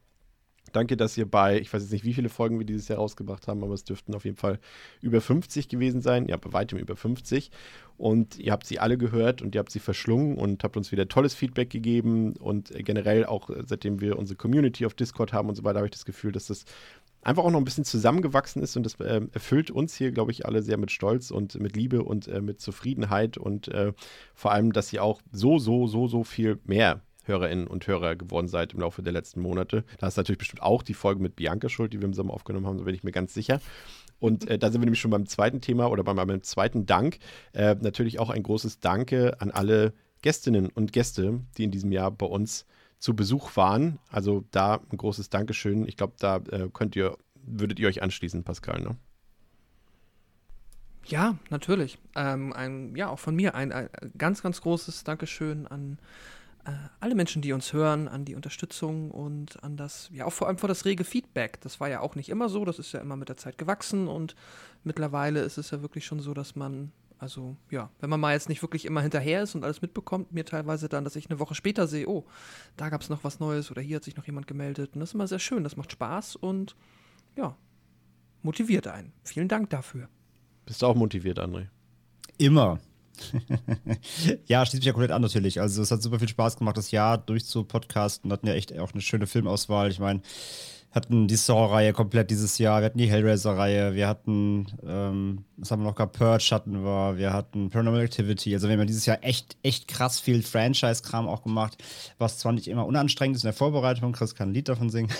Danke, 0.74 0.96
dass 0.96 1.16
ihr 1.16 1.30
bei, 1.30 1.60
ich 1.60 1.72
weiß 1.72 1.82
jetzt 1.82 1.92
nicht, 1.92 2.04
wie 2.04 2.14
viele 2.14 2.28
Folgen 2.28 2.58
wir 2.58 2.66
dieses 2.66 2.88
Jahr 2.88 2.98
rausgebracht 2.98 3.46
haben, 3.46 3.62
aber 3.62 3.74
es 3.74 3.84
dürften 3.84 4.12
auf 4.14 4.24
jeden 4.24 4.36
Fall 4.36 4.58
über 5.00 5.20
50 5.20 5.68
gewesen 5.68 6.00
sein. 6.00 6.26
Ja, 6.26 6.36
bei 6.36 6.52
weitem 6.52 6.78
über 6.78 6.96
50. 6.96 7.52
Und 7.96 8.40
ihr 8.40 8.50
habt 8.50 8.66
sie 8.66 8.80
alle 8.80 8.98
gehört 8.98 9.40
und 9.40 9.54
ihr 9.54 9.60
habt 9.60 9.70
sie 9.70 9.78
verschlungen 9.78 10.36
und 10.36 10.64
habt 10.64 10.76
uns 10.76 10.90
wieder 10.90 11.06
tolles 11.06 11.32
Feedback 11.34 11.70
gegeben. 11.70 12.34
Und 12.36 12.74
äh, 12.74 12.82
generell 12.82 13.24
auch, 13.24 13.50
äh, 13.50 13.62
seitdem 13.64 14.00
wir 14.00 14.18
unsere 14.18 14.36
Community 14.36 14.84
auf 14.84 14.94
Discord 14.94 15.32
haben 15.32 15.48
und 15.48 15.54
so 15.54 15.62
weiter, 15.62 15.78
habe 15.78 15.86
ich 15.86 15.92
das 15.92 16.04
Gefühl, 16.04 16.32
dass 16.32 16.48
das 16.48 16.64
einfach 17.22 17.44
auch 17.44 17.52
noch 17.52 17.60
ein 17.60 17.64
bisschen 17.64 17.84
zusammengewachsen 17.84 18.60
ist 18.60 18.76
und 18.76 18.84
das 18.84 18.96
ähm, 19.00 19.30
erfüllt 19.32 19.70
uns 19.70 19.94
hier, 19.94 20.12
glaube 20.12 20.32
ich, 20.32 20.44
alle 20.44 20.62
sehr 20.62 20.76
mit 20.76 20.90
Stolz 20.90 21.30
und 21.30 21.58
mit 21.58 21.76
Liebe 21.76 22.02
und 22.02 22.28
äh, 22.28 22.40
mit 22.40 22.60
Zufriedenheit 22.60 23.38
und 23.38 23.68
äh, 23.68 23.92
vor 24.34 24.52
allem, 24.52 24.72
dass 24.72 24.92
ihr 24.92 25.02
auch 25.02 25.22
so, 25.32 25.58
so, 25.58 25.86
so, 25.86 26.06
so 26.06 26.24
viel 26.24 26.58
mehr 26.64 27.00
Hörerinnen 27.24 27.66
und 27.66 27.86
Hörer 27.86 28.16
geworden 28.16 28.48
seid 28.48 28.72
im 28.72 28.80
Laufe 28.80 29.02
der 29.02 29.12
letzten 29.12 29.40
Monate. 29.40 29.84
Da 29.98 30.06
ist 30.06 30.16
natürlich 30.16 30.38
bestimmt 30.38 30.62
auch 30.62 30.82
die 30.82 30.94
Folge 30.94 31.20
mit 31.22 31.36
Bianca 31.36 31.68
schuld, 31.68 31.92
die 31.92 32.00
wir 32.00 32.06
im 32.06 32.14
Sommer 32.14 32.34
aufgenommen 32.34 32.66
haben, 32.66 32.78
da 32.78 32.84
bin 32.84 32.94
ich 32.94 33.04
mir 33.04 33.12
ganz 33.12 33.34
sicher. 33.34 33.60
Und 34.18 34.48
äh, 34.48 34.58
da 34.58 34.70
sind 34.70 34.80
wir 34.80 34.86
nämlich 34.86 35.00
schon 35.00 35.10
beim 35.10 35.26
zweiten 35.26 35.60
Thema 35.60 35.90
oder 35.90 36.04
beim, 36.04 36.16
beim 36.16 36.42
zweiten 36.42 36.86
Dank. 36.86 37.18
Äh, 37.52 37.76
natürlich 37.80 38.18
auch 38.18 38.30
ein 38.30 38.42
großes 38.42 38.80
Danke 38.80 39.40
an 39.40 39.50
alle 39.50 39.92
Gästinnen 40.22 40.68
und 40.68 40.92
Gäste, 40.92 41.40
die 41.58 41.64
in 41.64 41.70
diesem 41.70 41.92
Jahr 41.92 42.10
bei 42.10 42.26
uns 42.26 42.66
zu 42.98 43.14
Besuch 43.14 43.56
waren. 43.56 43.98
Also 44.10 44.44
da 44.50 44.80
ein 44.90 44.96
großes 44.96 45.28
Dankeschön. 45.28 45.86
Ich 45.86 45.96
glaube, 45.96 46.14
da 46.18 46.36
äh, 46.50 46.70
könnt 46.72 46.96
ihr, 46.96 47.18
würdet 47.34 47.78
ihr 47.78 47.88
euch 47.88 48.02
anschließen, 48.02 48.44
Pascal, 48.44 48.80
ne? 48.80 48.96
Ja, 51.06 51.36
natürlich. 51.50 51.98
Ähm, 52.16 52.54
ein, 52.54 52.96
ja, 52.96 53.10
auch 53.10 53.18
von 53.18 53.36
mir 53.36 53.54
ein, 53.54 53.72
ein 53.72 53.90
ganz, 54.16 54.42
ganz 54.42 54.62
großes 54.62 55.04
Dankeschön 55.04 55.66
an 55.66 55.98
äh, 55.98 56.33
alle 57.00 57.14
Menschen, 57.14 57.42
die 57.42 57.52
uns 57.52 57.72
hören, 57.72 58.08
an 58.08 58.24
die 58.24 58.34
Unterstützung 58.34 59.10
und 59.10 59.62
an 59.62 59.76
das, 59.76 60.08
ja, 60.12 60.24
auch 60.24 60.32
vor 60.32 60.48
allem 60.48 60.58
vor 60.58 60.68
das 60.68 60.84
rege 60.84 61.04
Feedback. 61.04 61.60
Das 61.60 61.80
war 61.80 61.88
ja 61.88 62.00
auch 62.00 62.14
nicht 62.14 62.28
immer 62.28 62.48
so, 62.48 62.64
das 62.64 62.78
ist 62.78 62.92
ja 62.92 63.00
immer 63.00 63.16
mit 63.16 63.28
der 63.28 63.36
Zeit 63.36 63.58
gewachsen 63.58 64.08
und 64.08 64.34
mittlerweile 64.82 65.40
ist 65.40 65.58
es 65.58 65.70
ja 65.70 65.82
wirklich 65.82 66.06
schon 66.06 66.20
so, 66.20 66.32
dass 66.32 66.56
man, 66.56 66.92
also 67.18 67.56
ja, 67.70 67.90
wenn 68.00 68.08
man 68.08 68.20
mal 68.20 68.32
jetzt 68.32 68.48
nicht 68.48 68.62
wirklich 68.62 68.86
immer 68.86 69.02
hinterher 69.02 69.42
ist 69.42 69.54
und 69.54 69.64
alles 69.64 69.82
mitbekommt, 69.82 70.32
mir 70.32 70.46
teilweise 70.46 70.88
dann, 70.88 71.04
dass 71.04 71.16
ich 71.16 71.28
eine 71.28 71.38
Woche 71.38 71.54
später 71.54 71.86
sehe, 71.86 72.08
oh, 72.08 72.24
da 72.76 72.88
gab 72.88 73.02
es 73.02 73.10
noch 73.10 73.24
was 73.24 73.40
Neues 73.40 73.70
oder 73.70 73.82
hier 73.82 73.96
hat 73.96 74.04
sich 74.04 74.16
noch 74.16 74.26
jemand 74.26 74.46
gemeldet. 74.46 74.92
Und 74.94 75.00
das 75.00 75.10
ist 75.10 75.14
immer 75.14 75.28
sehr 75.28 75.38
schön, 75.38 75.64
das 75.64 75.76
macht 75.76 75.92
Spaß 75.92 76.36
und 76.36 76.76
ja, 77.36 77.56
motiviert 78.42 78.86
einen. 78.86 79.12
Vielen 79.22 79.48
Dank 79.48 79.70
dafür. 79.70 80.08
Bist 80.64 80.80
du 80.80 80.86
auch 80.86 80.94
motiviert, 80.94 81.38
André? 81.38 81.66
Immer. 82.38 82.80
ja, 84.46 84.64
schließt 84.64 84.80
mich 84.80 84.86
ja 84.86 84.92
komplett 84.92 85.12
an 85.12 85.22
natürlich. 85.22 85.60
Also 85.60 85.82
es 85.82 85.90
hat 85.90 86.02
super 86.02 86.18
viel 86.18 86.28
Spaß 86.28 86.56
gemacht, 86.56 86.76
das 86.76 86.90
Jahr 86.90 87.18
durchzupodcasten. 87.18 88.32
Hatten 88.32 88.46
ja 88.46 88.54
echt 88.54 88.76
auch 88.78 88.92
eine 88.92 89.02
schöne 89.02 89.26
Filmauswahl. 89.26 89.90
Ich 89.90 89.98
meine, 89.98 90.20
hatten 90.94 91.26
die 91.26 91.34
Saw-Reihe 91.36 91.92
komplett 91.92 92.30
dieses 92.30 92.58
Jahr, 92.58 92.80
wir 92.80 92.86
hatten 92.86 92.98
die 92.98 93.10
Hellraiser-Reihe, 93.10 93.94
wir 93.94 94.06
hatten, 94.06 94.66
ähm, 94.86 95.44
was 95.56 95.70
haben 95.72 95.82
wir 95.82 95.88
noch 95.88 95.96
gehabt, 95.96 96.16
Purge 96.16 96.48
hatten 96.52 96.84
wir, 96.84 97.16
wir 97.16 97.32
hatten 97.32 97.68
Paranormal 97.70 98.02
Activity. 98.02 98.54
Also 98.54 98.68
wir 98.68 98.76
haben 98.78 98.86
dieses 98.86 99.04
Jahr 99.04 99.18
echt, 99.22 99.56
echt 99.64 99.88
krass 99.88 100.20
viel 100.20 100.42
Franchise-Kram 100.42 101.26
auch 101.28 101.42
gemacht, 101.42 101.82
was 102.18 102.38
zwar 102.38 102.52
nicht 102.52 102.68
immer 102.68 102.86
unanstrengend 102.86 103.36
ist 103.36 103.42
in 103.42 103.48
der 103.48 103.54
Vorbereitung, 103.54 104.12
Chris 104.12 104.36
kann 104.36 104.50
ein 104.50 104.54
Lied 104.54 104.68
davon 104.68 104.88
singen. 104.88 105.10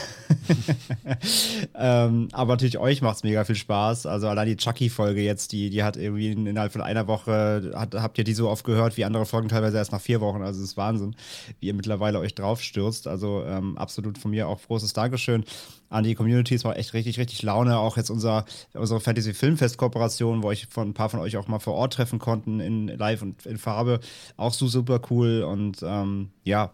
ähm, 1.75 2.29
aber 2.33 2.53
natürlich 2.53 2.79
euch 2.79 3.03
macht 3.03 3.17
es 3.17 3.23
mega 3.25 3.45
viel 3.45 3.57
Spaß. 3.57 4.07
Also 4.07 4.29
allein 4.29 4.47
die 4.47 4.57
Chucky-Folge 4.57 5.23
jetzt, 5.23 5.53
die, 5.53 5.71
die 5.71 5.83
hat 5.83 5.97
irgendwie 5.97 6.31
in- 6.31 6.47
innerhalb 6.47 6.73
von 6.73 6.83
einer 6.83 7.07
Woche, 7.07 7.73
hat, 7.75 7.95
habt 7.95 8.19
ihr 8.19 8.25
die 8.25 8.35
so 8.35 8.49
oft 8.49 8.65
gehört, 8.65 8.97
wie 8.97 9.05
andere 9.05 9.27
Folgen 9.27 9.49
teilweise 9.49 9.77
erst 9.79 9.93
nach 9.93 10.01
vier 10.01 10.21
Wochen. 10.21 10.43
Also 10.43 10.61
es 10.63 10.71
ist 10.71 10.77
Wahnsinn, 10.77 11.17
wie 11.61 11.67
ihr 11.67 11.75
mittlerweile 11.75 12.19
euch 12.21 12.35
draufstürzt. 12.35 13.07
Also 13.09 13.43
ähm, 13.45 13.77
absolut 13.77 14.19
von 14.19 14.31
mir 14.31 14.49
auch 14.49 14.61
großes 14.63 14.93
Dankeschön 14.93 15.45
an 15.89 16.05
die 16.05 16.15
Community. 16.15 16.55
Es 16.55 16.65
war 16.65 16.77
echt 16.77 16.95
richtig, 16.95 17.19
richtig 17.19 17.43
Laune. 17.43 17.79
Auch 17.79 17.97
jetzt 17.97 18.11
unser, 18.11 18.45
unsere 18.73 19.01
Fantasy-Filmfest-Kooperation, 19.01 20.43
wo 20.43 20.51
ich 20.51 20.67
von 20.67 20.89
ein 20.89 20.95
paar 20.95 21.09
von 21.09 21.21
euch 21.21 21.37
auch 21.37 21.49
mal 21.49 21.59
vor 21.59 21.75
Ort 21.75 21.95
treffen 21.95 22.19
konnten, 22.19 22.61
in 22.61 22.89
live 22.89 23.23
und 23.23 23.47
in 23.47 23.59
Farbe. 23.59 24.01
Auch 24.37 24.53
so 24.53 24.67
super 24.67 25.01
cool. 25.11 25.43
Und 25.43 25.83
ähm, 25.83 26.31
ja, 26.43 26.73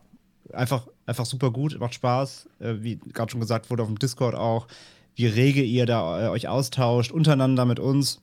einfach, 0.52 0.86
einfach 1.06 1.26
super 1.26 1.50
gut, 1.50 1.78
macht 1.78 1.94
Spaß. 1.94 2.48
Äh, 2.60 2.74
wie 2.80 2.96
gerade 2.96 3.30
schon 3.30 3.40
gesagt 3.40 3.70
wurde 3.70 3.82
auf 3.82 3.88
dem 3.88 3.98
Discord 3.98 4.34
auch, 4.34 4.66
wie 5.14 5.26
rege 5.26 5.62
ihr 5.62 5.86
da 5.86 6.26
äh, 6.26 6.28
euch 6.28 6.48
austauscht, 6.48 7.12
untereinander 7.12 7.64
mit 7.64 7.78
uns. 7.78 8.20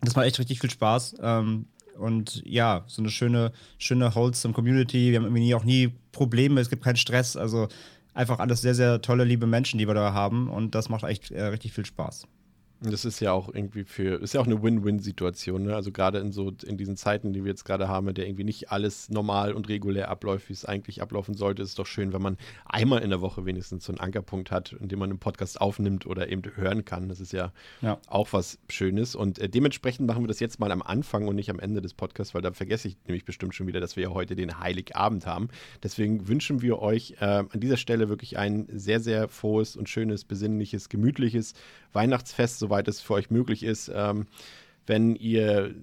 Das 0.00 0.16
macht 0.16 0.26
echt 0.26 0.38
richtig 0.38 0.60
viel 0.60 0.70
Spaß. 0.70 1.16
Ähm, 1.20 1.66
und 1.98 2.42
ja, 2.44 2.84
so 2.86 3.02
eine 3.02 3.10
schöne, 3.10 3.52
schöne 3.78 4.14
wholesome 4.14 4.54
Community. 4.54 5.10
Wir 5.10 5.18
haben 5.18 5.26
irgendwie 5.26 5.54
auch 5.54 5.64
nie 5.64 5.92
Probleme, 6.12 6.60
es 6.60 6.70
gibt 6.70 6.84
keinen 6.84 6.96
Stress. 6.96 7.36
Also 7.36 7.68
einfach 8.14 8.38
alles 8.38 8.62
sehr, 8.62 8.74
sehr 8.74 9.02
tolle, 9.02 9.24
liebe 9.24 9.46
Menschen, 9.46 9.78
die 9.78 9.86
wir 9.86 9.94
da 9.94 10.12
haben. 10.14 10.48
Und 10.48 10.74
das 10.74 10.88
macht 10.88 11.04
echt 11.04 11.30
äh, 11.30 11.42
richtig 11.44 11.72
viel 11.72 11.84
Spaß. 11.84 12.26
Das 12.90 13.04
ist 13.04 13.20
ja 13.20 13.32
auch 13.32 13.52
irgendwie 13.52 13.84
für, 13.84 14.20
ist 14.20 14.34
ja 14.34 14.40
auch 14.40 14.46
eine 14.46 14.62
Win-Win-Situation, 14.62 15.62
ne? 15.64 15.74
Also 15.74 15.90
gerade 15.90 16.18
in 16.18 16.32
so, 16.32 16.52
in 16.66 16.76
diesen 16.76 16.96
Zeiten, 16.96 17.32
die 17.32 17.44
wir 17.44 17.50
jetzt 17.50 17.64
gerade 17.64 17.88
haben, 17.88 18.08
in 18.08 18.14
der 18.14 18.26
irgendwie 18.26 18.44
nicht 18.44 18.70
alles 18.70 19.08
normal 19.08 19.52
und 19.54 19.68
regulär 19.68 20.08
abläuft, 20.10 20.48
wie 20.48 20.52
es 20.52 20.64
eigentlich 20.64 21.00
ablaufen 21.02 21.34
sollte, 21.34 21.62
ist 21.62 21.70
es 21.70 21.74
doch 21.74 21.86
schön, 21.86 22.12
wenn 22.12 22.22
man 22.22 22.36
einmal 22.66 23.02
in 23.02 23.10
der 23.10 23.20
Woche 23.20 23.44
wenigstens 23.46 23.84
so 23.84 23.92
einen 23.92 24.00
Ankerpunkt 24.00 24.50
hat, 24.50 24.72
in 24.72 24.88
dem 24.88 24.98
man 24.98 25.10
einen 25.10 25.18
Podcast 25.18 25.60
aufnimmt 25.60 26.06
oder 26.06 26.28
eben 26.30 26.42
hören 26.56 26.84
kann. 26.84 27.08
Das 27.08 27.20
ist 27.20 27.32
ja, 27.32 27.52
Ja. 27.80 27.98
auch 28.06 28.32
was 28.32 28.58
Schönes. 28.68 29.14
Und 29.14 29.38
äh, 29.38 29.48
dementsprechend 29.48 30.06
machen 30.06 30.22
wir 30.22 30.28
das 30.28 30.40
jetzt 30.40 30.60
mal 30.60 30.70
am 30.72 30.82
Anfang 30.82 31.26
und 31.26 31.36
nicht 31.36 31.50
am 31.50 31.58
Ende 31.60 31.80
des 31.80 31.94
Podcasts, 31.94 32.34
weil 32.34 32.42
da 32.42 32.52
vergesse 32.52 32.88
ich 32.88 32.96
nämlich 33.06 33.24
bestimmt 33.24 33.54
schon 33.54 33.66
wieder, 33.66 33.80
dass 33.80 33.96
wir 33.96 34.02
ja 34.04 34.10
heute 34.10 34.36
den 34.36 34.60
Heiligabend 34.60 35.26
haben. 35.26 35.48
Deswegen 35.82 36.28
wünschen 36.28 36.60
wir 36.60 36.80
euch 36.80 37.14
äh, 37.20 37.24
an 37.24 37.60
dieser 37.60 37.76
Stelle 37.76 38.08
wirklich 38.08 38.36
ein 38.36 38.66
sehr, 38.70 39.00
sehr 39.00 39.28
frohes 39.28 39.76
und 39.76 39.88
schönes, 39.88 40.24
besinnliches, 40.24 40.88
gemütliches 40.88 41.54
Weihnachtsfest, 41.92 42.58
soweit 42.58 42.73
es 42.82 43.00
für 43.00 43.14
euch 43.14 43.30
möglich 43.30 43.62
ist. 43.62 43.90
Ähm, 43.94 44.26
wenn 44.86 45.16
ihr 45.16 45.74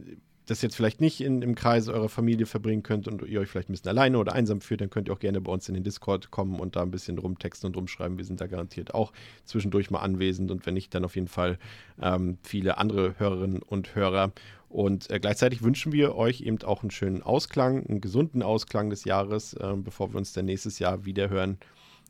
das 0.52 0.62
jetzt 0.62 0.76
vielleicht 0.76 1.00
nicht 1.00 1.22
in, 1.22 1.42
im 1.42 1.56
Kreise 1.56 1.94
eurer 1.94 2.10
Familie 2.10 2.46
verbringen 2.46 2.84
könnt 2.84 3.08
und 3.08 3.22
ihr 3.24 3.40
euch 3.40 3.50
vielleicht 3.50 3.70
ein 3.70 3.74
bisschen 3.74 3.90
alleine 3.90 4.18
oder 4.18 4.34
einsam 4.34 4.60
fühlt, 4.60 4.82
dann 4.82 4.90
könnt 4.90 5.08
ihr 5.08 5.14
auch 5.14 5.20
gerne 5.20 5.40
bei 5.40 5.52
uns 5.52 5.70
in 5.70 5.76
den 5.76 5.84
Discord 5.84 6.32
kommen 6.32 6.60
und 6.60 6.76
da 6.76 6.82
ein 6.82 6.92
bisschen 6.92 7.18
rumtexten 7.18 7.68
und 7.68 7.78
rumschreiben. 7.78 8.18
Wir 8.18 8.26
sind 8.26 8.42
da 8.42 8.48
garantiert 8.48 8.94
auch 8.94 9.14
zwischendurch 9.46 9.92
mal 9.92 10.00
anwesend 10.00 10.52
und 10.52 10.66
wenn 10.66 10.74
nicht, 10.74 10.94
dann 10.94 11.06
auf 11.06 11.16
jeden 11.16 11.30
Fall 11.30 11.58
ähm, 12.02 12.38
viele 12.44 12.78
andere 12.78 13.18
Hörerinnen 13.18 13.62
und 13.62 13.96
Hörer. 13.96 14.34
Und 14.68 15.10
äh, 15.10 15.20
gleichzeitig 15.20 15.64
wünschen 15.64 15.92
wir 15.92 16.16
euch 16.16 16.42
eben 16.42 16.62
auch 16.64 16.82
einen 16.82 16.92
schönen 16.92 17.22
Ausklang, 17.22 17.86
einen 17.86 18.02
gesunden 18.02 18.42
Ausklang 18.42 18.90
des 18.90 19.06
Jahres, 19.06 19.56
ähm, 19.62 19.84
bevor 19.84 20.12
wir 20.14 20.18
uns 20.18 20.34
dann 20.34 20.46
nächstes 20.46 20.80
Jahr 20.80 21.06
wieder 21.06 21.30
hören. 21.30 21.60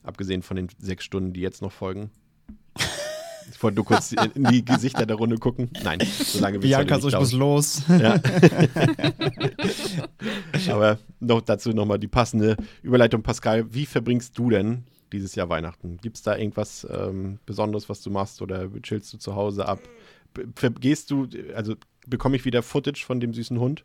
Abgesehen 0.03 0.41
von 0.41 0.57
den 0.57 0.67
sechs 0.79 1.03
Stunden, 1.03 1.33
die 1.33 1.41
jetzt 1.41 1.61
noch 1.61 1.71
folgen. 1.71 2.11
Ich 3.53 3.61
wollte 3.63 3.75
nur 3.75 3.85
kurz 3.85 4.11
in 4.11 4.43
die 4.45 4.63
Gesichter 4.65 5.05
der 5.05 5.17
Runde 5.17 5.37
gucken. 5.37 5.69
Nein, 5.83 5.99
so 6.01 6.39
lange 6.39 6.55
wird 6.55 6.63
Bianca, 6.63 6.99
so 6.99 7.09
ich 7.09 7.17
muss 7.17 7.33
los. 7.33 7.83
Ja. 7.87 8.19
Aber 10.73 10.99
noch 11.19 11.41
dazu 11.41 11.71
nochmal 11.71 11.99
die 11.99 12.07
passende 12.07 12.57
Überleitung. 12.81 13.23
Pascal, 13.23 13.73
wie 13.73 13.85
verbringst 13.85 14.37
du 14.37 14.49
denn 14.49 14.85
dieses 15.11 15.35
Jahr 15.35 15.49
Weihnachten? 15.49 15.97
Gibt 16.01 16.17
es 16.17 16.23
da 16.23 16.37
irgendwas 16.37 16.87
ähm, 16.89 17.39
Besonderes, 17.45 17.89
was 17.89 18.01
du 18.01 18.09
machst 18.09 18.41
oder 18.41 18.69
chillst 18.81 19.13
du 19.13 19.17
zu 19.17 19.35
Hause 19.35 19.67
ab? 19.67 19.79
Vergehst 20.55 21.11
du, 21.11 21.27
also 21.55 21.75
bekomme 22.07 22.37
ich 22.37 22.45
wieder 22.45 22.63
Footage 22.63 23.03
von 23.05 23.19
dem 23.19 23.33
süßen 23.33 23.59
Hund? 23.59 23.83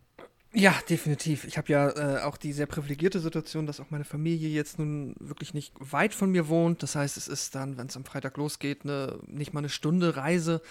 Ja, 0.59 0.75
definitiv. 0.89 1.45
Ich 1.45 1.59
habe 1.59 1.71
ja 1.71 1.91
äh, 1.91 2.23
auch 2.23 2.39
die 2.39 2.55
sehr 2.55 2.65
privilegierte 2.65 3.21
Situation, 3.21 3.67
dass 3.67 3.79
auch 3.79 3.91
meine 3.91 4.05
Familie 4.05 4.49
jetzt 4.49 4.79
nun 4.79 5.15
wirklich 5.21 5.53
nicht 5.53 5.75
weit 5.79 6.15
von 6.15 6.31
mir 6.31 6.49
wohnt. 6.49 6.83
Das 6.83 6.95
heißt, 6.95 7.19
es 7.19 7.29
ist 7.29 7.55
dann, 7.55 7.77
wenn 7.77 7.89
es 7.89 7.97
am 7.97 8.07
Freitag 8.07 8.39
losgeht, 8.39 8.87
ne, 8.87 9.19
nicht 9.27 9.53
mal 9.53 9.61
eine 9.61 9.69
Stunde 9.69 10.17
Reise. 10.17 10.63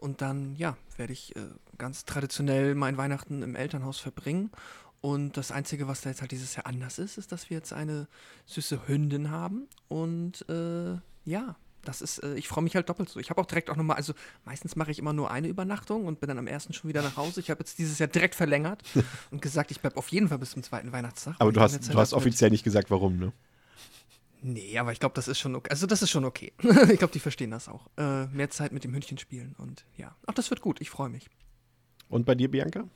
Und 0.00 0.22
dann, 0.22 0.56
ja, 0.56 0.76
werde 0.96 1.12
ich 1.12 1.36
äh, 1.36 1.40
ganz 1.78 2.04
traditionell 2.04 2.74
mein 2.74 2.96
Weihnachten 2.96 3.42
im 3.42 3.54
Elternhaus 3.54 4.00
verbringen. 4.00 4.50
Und 5.00 5.36
das 5.36 5.52
Einzige, 5.52 5.86
was 5.86 6.00
da 6.00 6.10
jetzt 6.10 6.20
halt 6.20 6.32
dieses 6.32 6.56
Jahr 6.56 6.66
anders 6.66 6.98
ist, 6.98 7.16
ist, 7.16 7.30
dass 7.30 7.48
wir 7.48 7.58
jetzt 7.58 7.72
eine 7.72 8.08
süße 8.46 8.88
Hündin 8.88 9.30
haben. 9.30 9.68
Und 9.86 10.44
äh, 10.48 10.96
ja, 11.24 11.54
das 11.88 12.02
ist, 12.02 12.18
äh, 12.18 12.34
ich 12.34 12.48
freue 12.48 12.62
mich 12.62 12.76
halt 12.76 12.86
doppelt 12.90 13.08
so. 13.08 13.18
Ich 13.18 13.30
habe 13.30 13.40
auch 13.40 13.46
direkt 13.46 13.70
auch 13.70 13.76
nochmal, 13.76 13.96
also 13.96 14.12
meistens 14.44 14.76
mache 14.76 14.90
ich 14.90 14.98
immer 14.98 15.14
nur 15.14 15.30
eine 15.30 15.48
Übernachtung 15.48 16.04
und 16.04 16.20
bin 16.20 16.28
dann 16.28 16.36
am 16.38 16.46
ersten 16.46 16.74
schon 16.74 16.88
wieder 16.88 17.00
nach 17.00 17.16
Hause. 17.16 17.40
Ich 17.40 17.50
habe 17.50 17.60
jetzt 17.60 17.78
dieses 17.78 17.98
Jahr 17.98 18.08
direkt 18.08 18.34
verlängert 18.34 18.82
und 19.30 19.40
gesagt, 19.40 19.70
ich 19.70 19.80
bleibe 19.80 19.96
auf 19.96 20.08
jeden 20.08 20.28
Fall 20.28 20.38
bis 20.38 20.50
zum 20.50 20.62
zweiten 20.62 20.92
Weihnachtstag. 20.92 21.36
Aber 21.38 21.50
du 21.50 21.60
hast, 21.60 21.72
du 21.74 21.94
hast 21.94 22.12
hab 22.12 22.18
mit- 22.18 22.26
offiziell 22.26 22.50
nicht 22.50 22.62
gesagt, 22.62 22.90
warum, 22.90 23.16
ne? 23.18 23.32
Nee, 24.42 24.78
aber 24.78 24.92
ich 24.92 25.00
glaube, 25.00 25.14
das 25.14 25.28
ist 25.28 25.38
schon 25.38 25.54
okay. 25.56 25.70
Also 25.70 25.86
das 25.86 26.02
ist 26.02 26.10
schon 26.10 26.26
okay. 26.26 26.52
ich 26.62 26.98
glaube, 26.98 27.12
die 27.12 27.20
verstehen 27.20 27.50
das 27.50 27.68
auch. 27.68 27.88
Äh, 27.96 28.26
mehr 28.26 28.50
Zeit 28.50 28.70
mit 28.70 28.84
dem 28.84 28.92
Hündchen 28.92 29.16
spielen 29.16 29.54
und 29.56 29.86
ja. 29.96 30.14
Ach, 30.26 30.34
das 30.34 30.50
wird 30.50 30.60
gut. 30.60 30.82
Ich 30.82 30.90
freue 30.90 31.08
mich. 31.08 31.28
Und 32.10 32.26
bei 32.26 32.34
dir, 32.34 32.50
Bianca? 32.50 32.86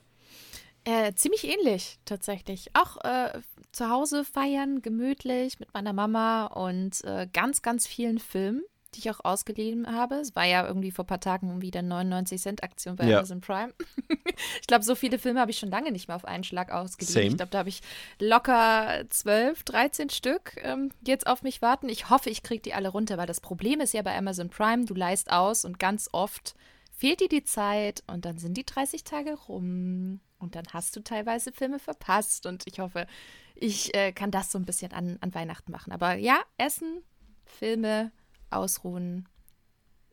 Äh, 0.85 1.13
ziemlich 1.15 1.45
ähnlich 1.47 1.97
tatsächlich. 2.05 2.69
Auch 2.75 2.97
äh, 3.03 3.41
zu 3.71 3.89
Hause 3.89 4.23
feiern, 4.23 4.81
gemütlich 4.83 5.59
mit 5.59 5.73
meiner 5.73 5.93
Mama 5.93 6.45
und 6.45 7.03
äh, 7.05 7.27
ganz, 7.33 7.61
ganz 7.61 7.87
vielen 7.87 8.19
Filmen, 8.19 8.61
die 8.95 8.99
ich 8.99 9.09
auch 9.11 9.19
ausgeliehen 9.23 9.87
habe. 9.93 10.15
Es 10.15 10.35
war 10.35 10.45
ja 10.45 10.65
irgendwie 10.65 10.91
vor 10.91 11.03
ein 11.03 11.07
paar 11.07 11.19
Tagen 11.19 11.61
wieder 11.61 11.81
99 11.81 12.41
Cent 12.41 12.63
Aktion 12.63 12.95
bei 12.95 13.05
Ja. 13.05 13.17
Amazon 13.17 13.41
Prime. 13.41 13.73
ich 14.61 14.67
glaube, 14.67 14.83
so 14.83 14.95
viele 14.95 15.19
Filme 15.19 15.39
habe 15.39 15.51
ich 15.51 15.59
schon 15.59 15.69
lange 15.69 15.91
nicht 15.91 16.07
mehr 16.07 16.15
auf 16.15 16.25
einen 16.25 16.43
Schlag 16.43 16.71
ausgeliehen. 16.71 17.13
Same. 17.13 17.25
Ich 17.27 17.37
glaube, 17.37 17.51
da 17.51 17.59
habe 17.59 17.69
ich 17.69 17.81
locker 18.19 19.03
12, 19.09 19.63
13 19.63 20.09
Stück 20.09 20.55
ähm, 20.63 20.91
jetzt 21.05 21.27
auf 21.27 21.43
mich 21.43 21.61
warten. 21.61 21.89
Ich 21.89 22.09
hoffe, 22.09 22.29
ich 22.29 22.43
kriege 22.43 22.61
die 22.61 22.73
alle 22.73 22.89
runter, 22.89 23.17
weil 23.17 23.27
das 23.27 23.41
Problem 23.41 23.81
ist 23.81 23.93
ja 23.93 24.01
bei 24.01 24.17
Amazon 24.17 24.49
Prime, 24.49 24.85
du 24.85 24.93
leist 24.93 25.31
aus 25.31 25.65
und 25.65 25.79
ganz 25.79 26.09
oft 26.11 26.55
fehlt 26.95 27.19
dir 27.19 27.29
die 27.29 27.43
Zeit 27.43 28.03
und 28.07 28.25
dann 28.25 28.37
sind 28.37 28.55
die 28.55 28.65
30 28.65 29.03
Tage 29.03 29.33
rum 29.33 30.21
und 30.39 30.55
dann 30.55 30.65
hast 30.71 30.95
du 30.95 31.01
teilweise 31.01 31.51
Filme 31.51 31.79
verpasst 31.79 32.45
und 32.45 32.63
ich 32.67 32.79
hoffe, 32.79 33.07
ich 33.55 33.93
äh, 33.95 34.11
kann 34.11 34.31
das 34.31 34.51
so 34.51 34.57
ein 34.57 34.65
bisschen 34.65 34.91
an, 34.93 35.17
an 35.21 35.33
Weihnachten 35.33 35.71
machen. 35.71 35.91
Aber 35.91 36.15
ja, 36.15 36.39
Essen, 36.57 37.01
Filme, 37.45 38.11
ausruhen, 38.55 39.27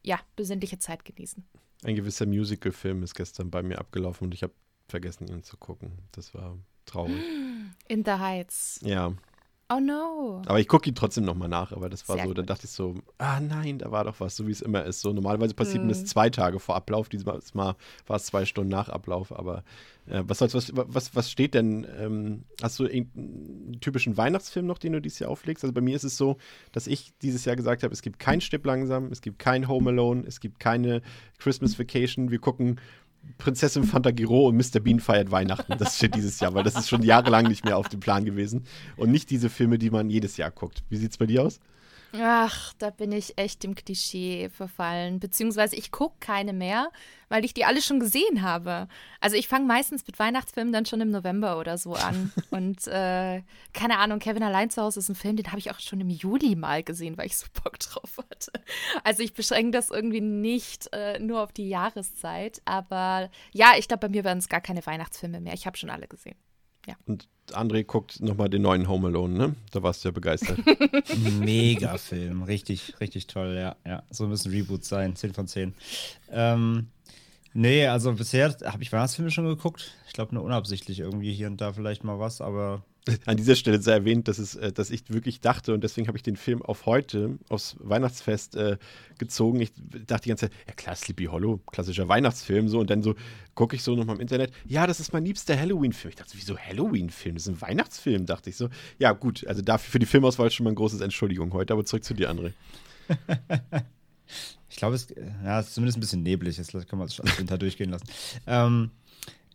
ja, 0.03 0.19
besinnliche 0.37 0.79
Zeit 0.79 1.05
genießen. 1.05 1.45
Ein 1.85 1.95
gewisser 1.95 2.27
Musical-Film 2.27 3.03
ist 3.03 3.15
gestern 3.15 3.51
bei 3.51 3.63
mir 3.63 3.79
abgelaufen 3.79 4.27
und 4.27 4.35
ich 4.35 4.43
habe 4.43 4.53
vergessen, 4.89 5.29
ihn 5.29 5.43
zu 5.43 5.57
gucken. 5.57 5.93
Das 6.13 6.35
war 6.35 6.59
traurig. 6.85 7.23
In 7.89 8.05
the 8.05 8.13
Heights. 8.13 8.81
Ja, 8.83 9.15
Oh 9.73 9.79
no. 9.81 10.43
aber 10.47 10.59
ich 10.59 10.67
gucke 10.67 10.89
ihn 10.89 10.95
trotzdem 10.97 11.25
nochmal 11.25 11.49
nach. 11.49 11.71
Aber 11.73 11.89
das 11.89 12.09
war 12.09 12.17
Sehr 12.17 12.27
so, 12.27 12.35
da 12.35 12.43
dachte 12.43 12.65
ich 12.67 12.71
so, 12.73 12.97
ah 13.19 13.39
nein, 13.39 13.79
da 13.79 13.93
war 13.93 14.05
doch 14.05 14.19
was, 14.19 14.35
so 14.37 14.47
wie 14.49 14.51
es 14.51 14.61
immer 14.63 14.85
ist. 14.85 15.01
So 15.01 15.13
normalerweise 15.13 15.55
passiert 15.55 15.83
mir 15.85 15.91
das 15.91 16.01
Mhm. 16.03 16.07
zwei 16.07 16.29
Tage 16.31 16.59
vor 16.59 16.75
Ablauf. 16.75 17.09
Dieses 17.09 17.25
Mal 17.55 17.77
war 18.07 18.17
es 18.17 18.25
zwei 18.27 18.45
Stunden 18.45 18.71
nach 18.71 18.89
Ablauf. 18.89 19.31
Aber 19.37 19.63
äh, 20.09 20.23
was, 20.27 20.39
soll's, 20.39 20.55
was, 20.55 20.73
was, 20.75 21.15
was 21.15 21.31
steht 21.31 21.55
denn? 21.55 21.87
Ähm, 21.99 22.43
hast 22.61 22.81
du 22.81 22.85
irgendeinen 22.87 23.79
typischen 23.81 24.17
Weihnachtsfilm 24.17 24.67
noch, 24.67 24.79
den 24.79 24.93
du 24.93 25.01
dieses 25.01 25.21
Jahr 25.21 25.31
auflegst? 25.31 25.63
Also 25.63 25.73
bei 25.73 25.81
mir 25.81 25.95
ist 25.95 26.05
es 26.05 26.17
so, 26.17 26.37
dass 26.73 26.89
ich 26.89 27.13
dieses 27.23 27.45
Jahr 27.45 27.55
gesagt 27.55 27.85
habe, 27.85 27.93
es 27.95 28.03
gibt 28.03 28.19
kein 28.19 28.41
Stipp 28.41 28.67
langsam, 28.67 29.13
es 29.13 29.21
gibt 29.23 29.39
kein 29.39 29.69
Home 29.69 29.91
Alone, 29.91 30.25
es 30.27 30.41
gibt 30.41 30.59
keine 30.59 31.01
Christmas 31.39 31.79
Vacation. 31.79 32.31
Wir 32.33 32.41
gucken 32.41 32.81
Prinzessin 33.39 33.85
Fantagiro 33.85 34.49
und 34.49 34.57
Mr. 34.57 34.81
Bean 34.81 35.01
feiert 35.01 35.31
Weihnachten. 35.31 35.75
Das 35.79 35.97
steht 35.97 36.15
dieses 36.15 36.41
Jahr, 36.41 36.55
weil 36.55 36.65
das 36.65 36.77
ist 36.77 36.89
schon 36.89 37.03
jahrelang 37.03 37.47
nicht 37.47 37.65
mehr 37.65 37.77
auf 37.77 37.89
dem 37.89 38.01
Plan 38.01 38.25
gewesen. 38.25 38.65
Und 38.97 39.11
nicht 39.11 39.31
diese 39.31 39.49
Filme, 39.49 39.79
die 39.79 39.91
man 39.91 40.11
jedes 40.11 40.37
Jahr 40.37 40.51
guckt. 40.51 40.83
Wie 40.91 40.97
sieht's 40.97 41.19
bei 41.19 41.27
dir 41.27 41.43
aus? 41.45 41.61
Ach, 42.13 42.75
da 42.79 42.91
bin 42.91 43.13
ich 43.13 43.39
echt 43.39 43.63
dem 43.63 43.75
Klischee 43.77 44.49
verfallen. 44.51 45.21
Beziehungsweise 45.21 45.77
ich 45.77 45.93
gucke 45.93 46.17
keine 46.19 46.53
mehr, 46.53 46.91
weil 47.29 47.45
ich 47.45 47.55
die 47.55 47.65
alle 47.65 47.81
schon 47.81 48.01
gesehen 48.01 48.43
habe. 48.43 48.89
Also 49.21 49.37
ich 49.37 49.47
fange 49.47 49.67
meistens 49.67 50.05
mit 50.07 50.19
Weihnachtsfilmen 50.19 50.73
dann 50.73 50.87
schon 50.87 51.01
im 51.01 51.11
November 51.11 51.59
oder 51.59 51.79
so 51.79 51.95
an. 51.95 52.33
Und 52.51 52.87
äh, 52.89 53.43
keine 53.73 53.99
Ahnung, 53.99 54.19
Kevin 54.19 54.43
allein 54.43 54.71
zu 54.71 54.83
Hause 54.83 54.99
ist 54.99 55.09
ein 55.09 55.15
Film, 55.15 55.37
den 55.37 55.47
habe 55.49 55.59
ich 55.59 55.71
auch 55.71 55.79
schon 55.79 56.01
im 56.01 56.11
Juli 56.11 56.57
mal 56.57 56.83
gesehen, 56.83 57.17
weil 57.17 57.27
ich 57.27 57.37
so 57.37 57.47
Bock 57.63 57.79
drauf 57.79 58.19
hatte. 58.19 58.53
Also 59.05 59.23
ich 59.23 59.33
beschränke 59.33 59.71
das 59.71 59.91
irgendwie 59.91 60.21
nicht 60.21 60.93
äh, 60.93 61.21
nur 61.21 61.43
auf 61.43 61.53
die 61.53 61.69
Jahreszeit. 61.69 62.61
Aber 62.65 63.31
ja, 63.53 63.75
ich 63.79 63.87
glaube, 63.87 64.09
bei 64.09 64.11
mir 64.11 64.25
werden 64.25 64.39
es 64.39 64.49
gar 64.49 64.61
keine 64.61 64.85
Weihnachtsfilme 64.85 65.41
mehr. 65.41 65.55
Ich 65.55 65.67
habe 65.67 65.77
schon 65.77 65.91
alle 65.91 66.09
gesehen. 66.09 66.37
Und 67.07 67.29
André 67.53 67.85
guckt 67.85 68.21
nochmal 68.21 68.49
den 68.49 68.63
neuen 68.63 68.89
Home 68.89 69.09
Alone, 69.09 69.35
ne? 69.35 69.57
Da 69.73 69.83
warst 69.83 70.05
du 70.05 70.09
ja 70.09 70.13
begeistert. 70.13 70.59
Mega 71.41 71.99
Film, 71.99 72.43
richtig, 72.43 73.01
richtig 73.01 73.27
toll, 73.27 73.55
ja. 73.57 73.77
ja. 73.85 74.03
So 74.11 74.27
müssen 74.27 74.51
Reboots 74.51 74.89
sein, 74.89 75.17
10 75.17 75.35
von 75.35 75.47
10. 75.47 75.75
Ähm, 76.31 76.89
nee, 77.53 77.87
also 77.87 78.13
bisher 78.13 78.55
habe 78.65 78.83
ich 78.83 78.93
Weihnachtsfilme 78.93 79.31
schon 79.31 79.47
geguckt. 79.47 79.93
Ich 80.07 80.13
glaube 80.13 80.35
nur 80.35 80.45
unabsichtlich 80.45 81.01
irgendwie 81.01 81.33
hier 81.33 81.49
und 81.49 81.61
da 81.61 81.73
vielleicht 81.73 82.05
mal 82.05 82.19
was, 82.19 82.41
aber 82.41 82.85
An 83.25 83.37
dieser 83.39 83.57
Stelle 83.57 83.81
sei 83.81 83.93
erwähnt, 83.93 84.29
dass, 84.29 84.39
es, 84.39 84.57
äh, 84.57 84.73
dass 84.73 84.91
ich 84.91 85.05
wirklich 85.09 85.41
dachte, 85.41 85.73
und 85.73 85.83
deswegen 85.83 86.07
habe 86.07 86.19
ich 86.19 86.23
den 86.23 86.37
Film 86.37 86.61
auf 86.61 86.87
heute, 86.87 87.39
aufs 87.49 87.77
Weihnachtsfest 87.81 88.57
äh, 88.57 88.77
gezogen. 89.19 89.61
Ich 89.61 89.73
dachte 90.07 90.25
die 90.25 90.29
ganze 90.29 90.49
Zeit, 90.49 90.57
ja 90.67 90.75
klar, 90.75 90.95
Sleepy 90.95 91.25
Hollow, 91.25 91.59
klassischer 91.73 92.09
Weihnachtsfilm, 92.09 92.69
so. 92.69 92.79
Und 92.79 92.91
dann 92.91 93.03
so 93.03 93.15
gucke 93.55 93.75
ich 93.75 93.83
so 93.83 93.97
nochmal 93.97 94.17
im 94.17 94.21
Internet, 94.21 94.53
ja, 94.67 94.87
das 94.87 95.01
ist 95.01 95.13
mein 95.13 95.25
liebster 95.25 95.59
Halloween-Film. 95.59 96.11
Ich 96.11 96.17
dachte, 96.17 96.33
wieso 96.37 96.59
Halloween-Film? 96.59 97.35
Das 97.37 97.47
ist 97.47 97.49
ein 97.49 97.61
Weihnachtsfilm, 97.61 98.27
dachte 98.27 98.51
ich 98.51 98.57
so. 98.57 98.69
Ja, 98.99 99.13
gut, 99.13 99.47
also 99.47 99.63
dafür 99.63 99.93
für 99.93 99.99
die 99.99 100.07
Filmauswahl 100.07 100.51
schon 100.51 100.65
mal 100.65 100.71
ein 100.71 100.77
großes 100.77 101.01
Entschuldigung 101.01 101.53
heute, 101.53 101.73
aber 101.73 101.85
zurück 101.85 102.05
zu 102.05 102.15
dir, 102.15 102.31
André. 102.31 102.53
ich 104.69 104.77
glaube, 104.77 104.95
es 104.95 105.09
ja, 105.45 105.61
es 105.61 105.69
ist 105.69 105.75
zumindest 105.75 105.99
ein 105.99 106.01
bisschen 106.01 106.23
neblig. 106.23 106.59
Jetzt 106.59 106.73
kann 106.89 106.99
man 106.99 107.09
es 107.09 107.19
als 107.19 107.39
Winter 107.39 107.59
durchgehen 107.59 107.91
lassen. 107.91 108.07
Ähm, 108.47 108.91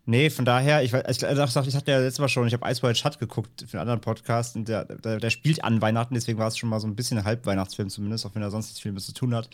nee, 0.05 0.29
von 0.29 0.45
daher, 0.45 0.83
ich, 0.83 0.93
ich, 0.93 1.23
ich, 1.23 1.75
hatte 1.75 1.91
ja 1.91 1.99
letztes 1.99 2.19
Mal 2.19 2.29
schon, 2.29 2.47
ich 2.47 2.53
habe 2.53 2.69
Ice 2.69 2.81
White 2.81 2.95
Shut 2.95 3.19
geguckt 3.19 3.65
für 3.67 3.77
einen 3.77 3.81
anderen 3.81 4.01
Podcast 4.01 4.55
und 4.55 4.67
der, 4.67 4.85
der, 4.85 5.19
der 5.19 5.29
spielt 5.29 5.63
an 5.63 5.81
Weihnachten, 5.81 6.13
deswegen 6.13 6.37
war 6.37 6.47
es 6.47 6.57
schon 6.57 6.69
mal 6.69 6.79
so 6.79 6.87
ein 6.87 6.95
bisschen 6.95 7.17
ein 7.17 7.25
Halbweihnachtsfilm 7.25 7.89
zumindest, 7.89 8.25
auch 8.25 8.35
wenn 8.35 8.41
er 8.41 8.51
sonst 8.51 8.69
nicht 8.69 8.81
viel 8.81 8.91
mit 8.91 9.03
zu 9.03 9.13
tun 9.13 9.35
hat. 9.35 9.49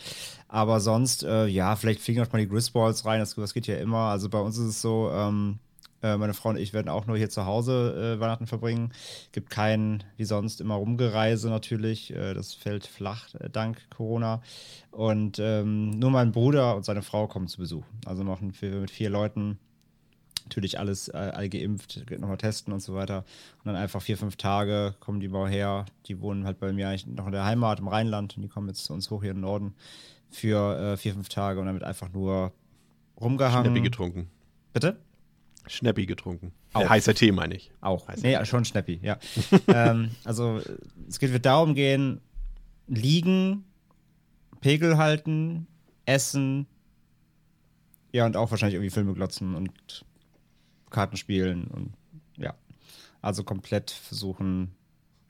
Aber 0.48 0.80
sonst, 0.80 1.24
äh, 1.24 1.46
ja, 1.46 1.76
vielleicht 1.76 2.00
fliegen 2.00 2.20
noch 2.20 2.32
mal 2.32 2.38
die 2.38 2.48
Grisballs 2.48 3.04
rein, 3.04 3.20
das, 3.20 3.34
das 3.34 3.54
geht 3.54 3.66
ja 3.66 3.76
immer. 3.76 4.10
Also 4.10 4.28
bei 4.28 4.40
uns 4.40 4.58
ist 4.58 4.66
es 4.66 4.82
so, 4.82 5.10
ähm, 5.12 5.58
äh, 6.02 6.16
meine 6.16 6.34
Frau 6.34 6.50
und 6.50 6.58
ich 6.58 6.72
werden 6.72 6.88
auch 6.88 7.06
nur 7.06 7.16
hier 7.16 7.30
zu 7.30 7.46
Hause 7.46 8.16
äh, 8.16 8.20
Weihnachten 8.20 8.46
verbringen. 8.46 8.92
Gibt 9.30 9.50
kein, 9.50 10.02
wie 10.16 10.24
sonst, 10.24 10.60
immer 10.60 10.74
Rumgereise 10.74 11.48
natürlich. 11.48 12.12
Äh, 12.12 12.34
das 12.34 12.54
fällt 12.54 12.86
flach, 12.86 13.34
äh, 13.34 13.48
dank 13.48 13.78
Corona. 13.90 14.42
Und 14.90 15.38
ähm, 15.38 15.90
nur 15.90 16.10
mein 16.10 16.32
Bruder 16.32 16.76
und 16.76 16.84
seine 16.84 17.02
Frau 17.02 17.28
kommen 17.28 17.46
zu 17.46 17.58
Besuch. 17.58 17.84
Also 18.04 18.24
machen 18.24 18.52
wir 18.60 18.80
mit 18.80 18.90
vier 18.90 19.10
Leuten 19.10 19.58
natürlich 20.44 20.78
alles 20.78 21.08
äh, 21.08 21.16
all 21.16 21.48
geimpft, 21.48 22.04
nochmal 22.18 22.36
testen 22.36 22.72
und 22.72 22.80
so 22.80 22.94
weiter. 22.94 23.24
Und 23.58 23.66
dann 23.66 23.76
einfach 23.76 24.02
vier, 24.02 24.16
fünf 24.16 24.36
Tage 24.36 24.94
kommen 25.00 25.20
die 25.20 25.28
mal 25.28 25.48
her. 25.48 25.86
Die 26.06 26.20
wohnen 26.20 26.44
halt 26.44 26.58
bei 26.58 26.72
mir 26.72 26.88
eigentlich 26.88 27.06
noch 27.06 27.26
in 27.26 27.32
der 27.32 27.44
Heimat 27.44 27.80
im 27.80 27.88
Rheinland 27.88 28.36
und 28.36 28.42
die 28.42 28.48
kommen 28.48 28.68
jetzt 28.68 28.84
zu 28.84 28.92
uns 28.92 29.10
hoch 29.10 29.22
hier 29.22 29.32
im 29.32 29.40
Norden 29.40 29.74
für 30.30 30.78
äh, 30.78 30.96
vier, 30.96 31.14
fünf 31.14 31.28
Tage 31.28 31.60
und 31.60 31.66
damit 31.66 31.84
einfach 31.84 32.12
nur 32.12 32.52
rumgehangen. 33.20 33.66
Schnappi 33.72 33.80
getrunken. 33.82 34.30
Bitte? 34.72 34.96
Schnappi 35.66 36.06
getrunken. 36.06 36.52
Auch. 36.72 36.88
Heißer 36.88 37.14
Tee, 37.14 37.32
meine 37.32 37.54
ich. 37.54 37.70
Auch. 37.80 38.08
Heißt 38.08 38.22
Nee, 38.22 38.42
schon 38.44 38.64
Schnappi, 38.64 38.98
ja. 39.02 39.18
ähm, 39.68 40.10
also 40.24 40.60
es 41.08 41.18
geht 41.18 41.32
wird 41.32 41.46
darum 41.46 41.74
gehen, 41.74 42.20
liegen, 42.88 43.64
Pegel 44.60 44.96
halten, 44.96 45.66
essen, 46.06 46.66
ja 48.12 48.26
und 48.26 48.36
auch 48.36 48.50
wahrscheinlich 48.50 48.74
irgendwie 48.74 48.90
Filme 48.90 49.14
glotzen 49.14 49.54
und 49.54 50.04
Karten 50.92 51.16
spielen 51.16 51.64
und 51.64 51.92
ja. 52.36 52.54
Also 53.20 53.44
komplett 53.44 53.90
versuchen, 53.90 54.72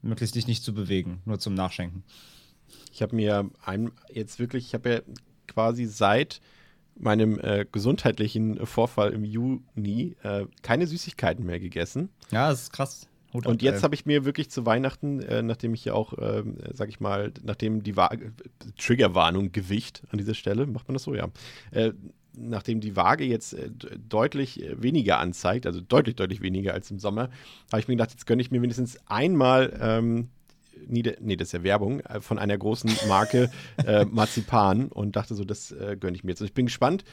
möglichst 0.02 0.34
dich 0.34 0.46
nicht 0.46 0.64
zu 0.64 0.74
bewegen, 0.74 1.20
nur 1.24 1.38
zum 1.38 1.54
Nachschenken. 1.54 2.04
Ich 2.92 3.02
habe 3.02 3.16
mir 3.16 3.50
ein, 3.64 3.90
jetzt 4.10 4.38
wirklich, 4.38 4.66
ich 4.66 4.74
habe 4.74 4.90
ja 4.90 5.00
quasi 5.46 5.86
seit 5.86 6.40
meinem 6.98 7.38
äh, 7.40 7.66
gesundheitlichen 7.70 8.64
Vorfall 8.66 9.12
im 9.12 9.24
Juni 9.24 10.16
äh, 10.22 10.46
keine 10.62 10.86
Süßigkeiten 10.86 11.44
mehr 11.44 11.60
gegessen. 11.60 12.10
Ja, 12.30 12.50
das 12.50 12.62
ist 12.62 12.72
krass. 12.72 13.08
Hut 13.32 13.46
Und 13.46 13.62
jetzt 13.62 13.82
habe 13.82 13.94
ich 13.94 14.04
mir 14.04 14.26
wirklich 14.26 14.50
zu 14.50 14.66
Weihnachten, 14.66 15.20
äh, 15.20 15.42
nachdem 15.42 15.72
ich 15.72 15.86
ja 15.86 15.94
auch, 15.94 16.12
ähm, 16.18 16.58
sag 16.74 16.90
ich 16.90 17.00
mal, 17.00 17.32
nachdem 17.42 17.82
die 17.82 17.96
Waage, 17.96 18.32
Triggerwarnung, 18.78 19.52
Gewicht 19.52 20.02
an 20.10 20.18
dieser 20.18 20.34
Stelle, 20.34 20.66
macht 20.66 20.88
man 20.88 20.94
das 20.94 21.04
so, 21.04 21.14
ja. 21.14 21.28
Äh, 21.70 21.92
nachdem 22.36 22.80
die 22.80 22.96
Waage 22.96 23.24
jetzt 23.24 23.54
äh, 23.54 23.70
deutlich 24.08 24.62
äh, 24.62 24.82
weniger 24.82 25.18
anzeigt, 25.18 25.66
also 25.66 25.80
deutlich, 25.80 26.16
deutlich 26.16 26.40
weniger 26.40 26.74
als 26.74 26.90
im 26.90 26.98
Sommer, 26.98 27.30
habe 27.70 27.80
ich 27.80 27.88
mir 27.88 27.94
gedacht, 27.94 28.10
jetzt 28.10 28.26
gönne 28.26 28.42
ich 28.42 28.50
mir 28.50 28.60
mindestens 28.60 28.98
einmal, 29.06 29.78
ähm, 29.80 30.28
nieder, 30.86 31.12
nee, 31.20 31.36
das 31.36 31.48
ist 31.48 31.52
ja 31.52 31.62
Werbung, 31.62 32.00
äh, 32.00 32.20
von 32.20 32.38
einer 32.38 32.56
großen 32.56 32.90
Marke 33.08 33.50
äh, 33.86 34.04
Marzipan 34.04 34.88
und 34.88 35.16
dachte 35.16 35.34
so, 35.34 35.44
das 35.44 35.72
äh, 35.72 35.96
gönne 35.98 36.16
ich 36.16 36.24
mir 36.24 36.30
jetzt. 36.30 36.40
Und 36.40 36.46
ich 36.46 36.54
bin 36.54 36.66
gespannt, 36.66 37.04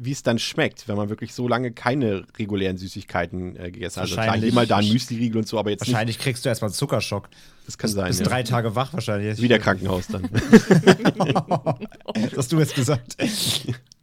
wie 0.00 0.12
es 0.12 0.22
dann 0.22 0.38
schmeckt, 0.38 0.86
wenn 0.86 0.96
man 0.96 1.08
wirklich 1.08 1.34
so 1.34 1.48
lange 1.48 1.72
keine 1.72 2.24
regulären 2.38 2.76
Süßigkeiten 2.76 3.56
äh, 3.56 3.72
gegessen 3.72 3.96
hat. 3.96 4.02
Also 4.02 4.14
klar, 4.14 4.36
mal 4.52 4.66
da 4.66 4.76
ein 4.76 4.88
Müsli-Riegel 4.88 5.38
und 5.38 5.48
so, 5.48 5.58
aber 5.58 5.70
jetzt 5.70 5.80
nicht. 5.80 5.92
Wahrscheinlich 5.92 6.20
kriegst 6.20 6.44
du 6.44 6.48
erstmal 6.48 6.68
einen 6.68 6.76
Zuckerschock. 6.76 7.28
Das 7.66 7.78
kann 7.78 7.90
sein, 7.90 8.06
Bist 8.06 8.20
ja. 8.20 8.26
drei 8.26 8.44
Tage 8.44 8.76
wach 8.76 8.92
wahrscheinlich. 8.92 9.42
Wieder 9.42 9.58
Krankenhaus 9.58 10.06
dann. 10.06 10.22
Das 12.14 12.36
hast 12.36 12.52
du 12.52 12.58
jetzt 12.58 12.74
gesagt. 12.74 13.16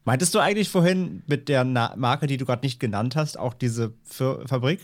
Meintest 0.06 0.36
du 0.36 0.39
eigentlich 0.39 0.70
vorhin 0.70 1.24
mit 1.26 1.50
der 1.50 1.63
Na 1.63 1.94
Marke, 1.98 2.28
die 2.28 2.38
du 2.38 2.46
gerade 2.46 2.63
nicht 2.65 2.80
genannt 2.80 3.15
hast, 3.15 3.38
auch 3.38 3.56
diese 3.56 3.94
Fir 4.04 4.44
Fabrik? 4.46 4.80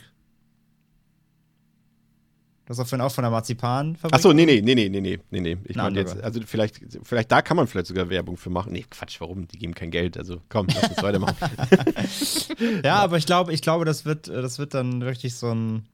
Das 2.65 2.79
ist 2.79 2.89
vorhin 2.89 3.05
auch 3.05 3.11
von 3.11 3.23
der 3.23 3.31
Marzipan. 3.31 3.97
Achso, 4.11 4.33
nee, 4.33 4.45
nee, 4.45 4.61
nee, 4.61 4.73
nee, 4.75 4.89
nee, 4.89 5.19
nee, 5.29 5.39
nee. 5.39 5.57
Ich 5.65 5.77
Eine 5.77 5.83
meine 5.83 5.99
jetzt, 5.99 6.23
also 6.23 6.39
vielleicht, 6.45 6.79
vielleicht 7.03 7.31
da 7.31 7.41
kann 7.41 7.57
man 7.57 7.67
vielleicht 7.67 7.87
sogar 7.87 8.09
Werbung 8.09 8.37
für 8.37 8.49
machen. 8.49 8.71
Nee, 8.71 8.85
Quatsch, 8.89 9.19
warum? 9.19 9.47
Die 9.47 9.57
geben 9.57 9.75
kein 9.75 9.91
Geld. 9.91 10.17
Also 10.17 10.41
komm, 10.49 10.67
lass 10.73 10.89
uns 10.89 11.03
weitermachen. 11.03 11.35
Ja, 12.83 12.95
aber 12.97 13.17
ich 13.17 13.25
glaube, 13.25 13.53
ich 13.53 13.61
glaube, 13.61 13.85
das 13.85 14.05
wird, 14.05 14.27
das 14.27 14.57
wird 14.57 14.73
dann 14.73 15.01
richtig 15.01 15.35
so 15.35 15.53
ein, 15.53 15.85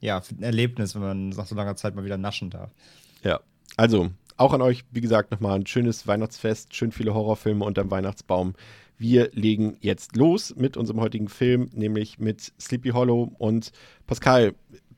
ja, 0.00 0.22
ein 0.30 0.42
Erlebnis, 0.42 0.94
wenn 0.94 1.02
man 1.02 1.28
nach 1.30 1.46
so 1.46 1.54
langer 1.54 1.76
Zeit 1.76 1.94
mal 1.94 2.04
wieder 2.04 2.18
naschen 2.18 2.50
darf. 2.50 2.70
Ja, 3.22 3.40
also 3.76 4.10
auch 4.36 4.52
an 4.52 4.62
euch, 4.62 4.84
wie 4.90 5.00
gesagt, 5.00 5.30
nochmal 5.30 5.58
ein 5.58 5.66
schönes 5.66 6.06
Weihnachtsfest, 6.06 6.74
schön 6.74 6.92
viele 6.92 7.14
Horrorfilme 7.14 7.64
unterm 7.64 7.90
Weihnachtsbaum. 7.90 8.54
Wir 8.98 9.30
legen 9.32 9.76
jetzt 9.80 10.16
los 10.16 10.54
mit 10.54 10.76
unserem 10.76 11.00
heutigen 11.00 11.28
Film, 11.28 11.70
nämlich 11.74 12.18
mit 12.18 12.52
Sleepy 12.60 12.90
Hollow. 12.90 13.32
Und 13.38 13.72
Pascal, 14.06 14.54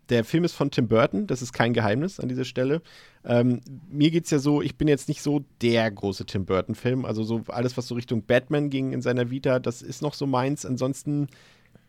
der 0.08 0.24
Film 0.24 0.44
ist 0.44 0.52
von 0.52 0.70
Tim 0.70 0.88
Burton, 0.88 1.26
das 1.26 1.40
ist 1.40 1.52
kein 1.52 1.72
Geheimnis 1.72 2.20
an 2.20 2.28
dieser 2.28 2.44
Stelle. 2.44 2.82
Ähm, 3.24 3.60
mir 3.88 4.10
geht 4.10 4.24
es 4.24 4.30
ja 4.30 4.38
so, 4.38 4.60
ich 4.60 4.76
bin 4.76 4.88
jetzt 4.88 5.08
nicht 5.08 5.22
so 5.22 5.44
der 5.62 5.90
große 5.90 6.26
Tim 6.26 6.44
Burton-Film. 6.44 7.04
Also 7.04 7.24
so 7.24 7.42
alles, 7.48 7.76
was 7.76 7.88
so 7.88 7.94
Richtung 7.94 8.22
Batman 8.22 8.68
ging 8.68 8.92
in 8.92 9.00
seiner 9.00 9.30
Vita, 9.30 9.58
das 9.58 9.80
ist 9.80 10.02
noch 10.02 10.14
so 10.14 10.26
meins. 10.26 10.66
Ansonsten, 10.66 11.28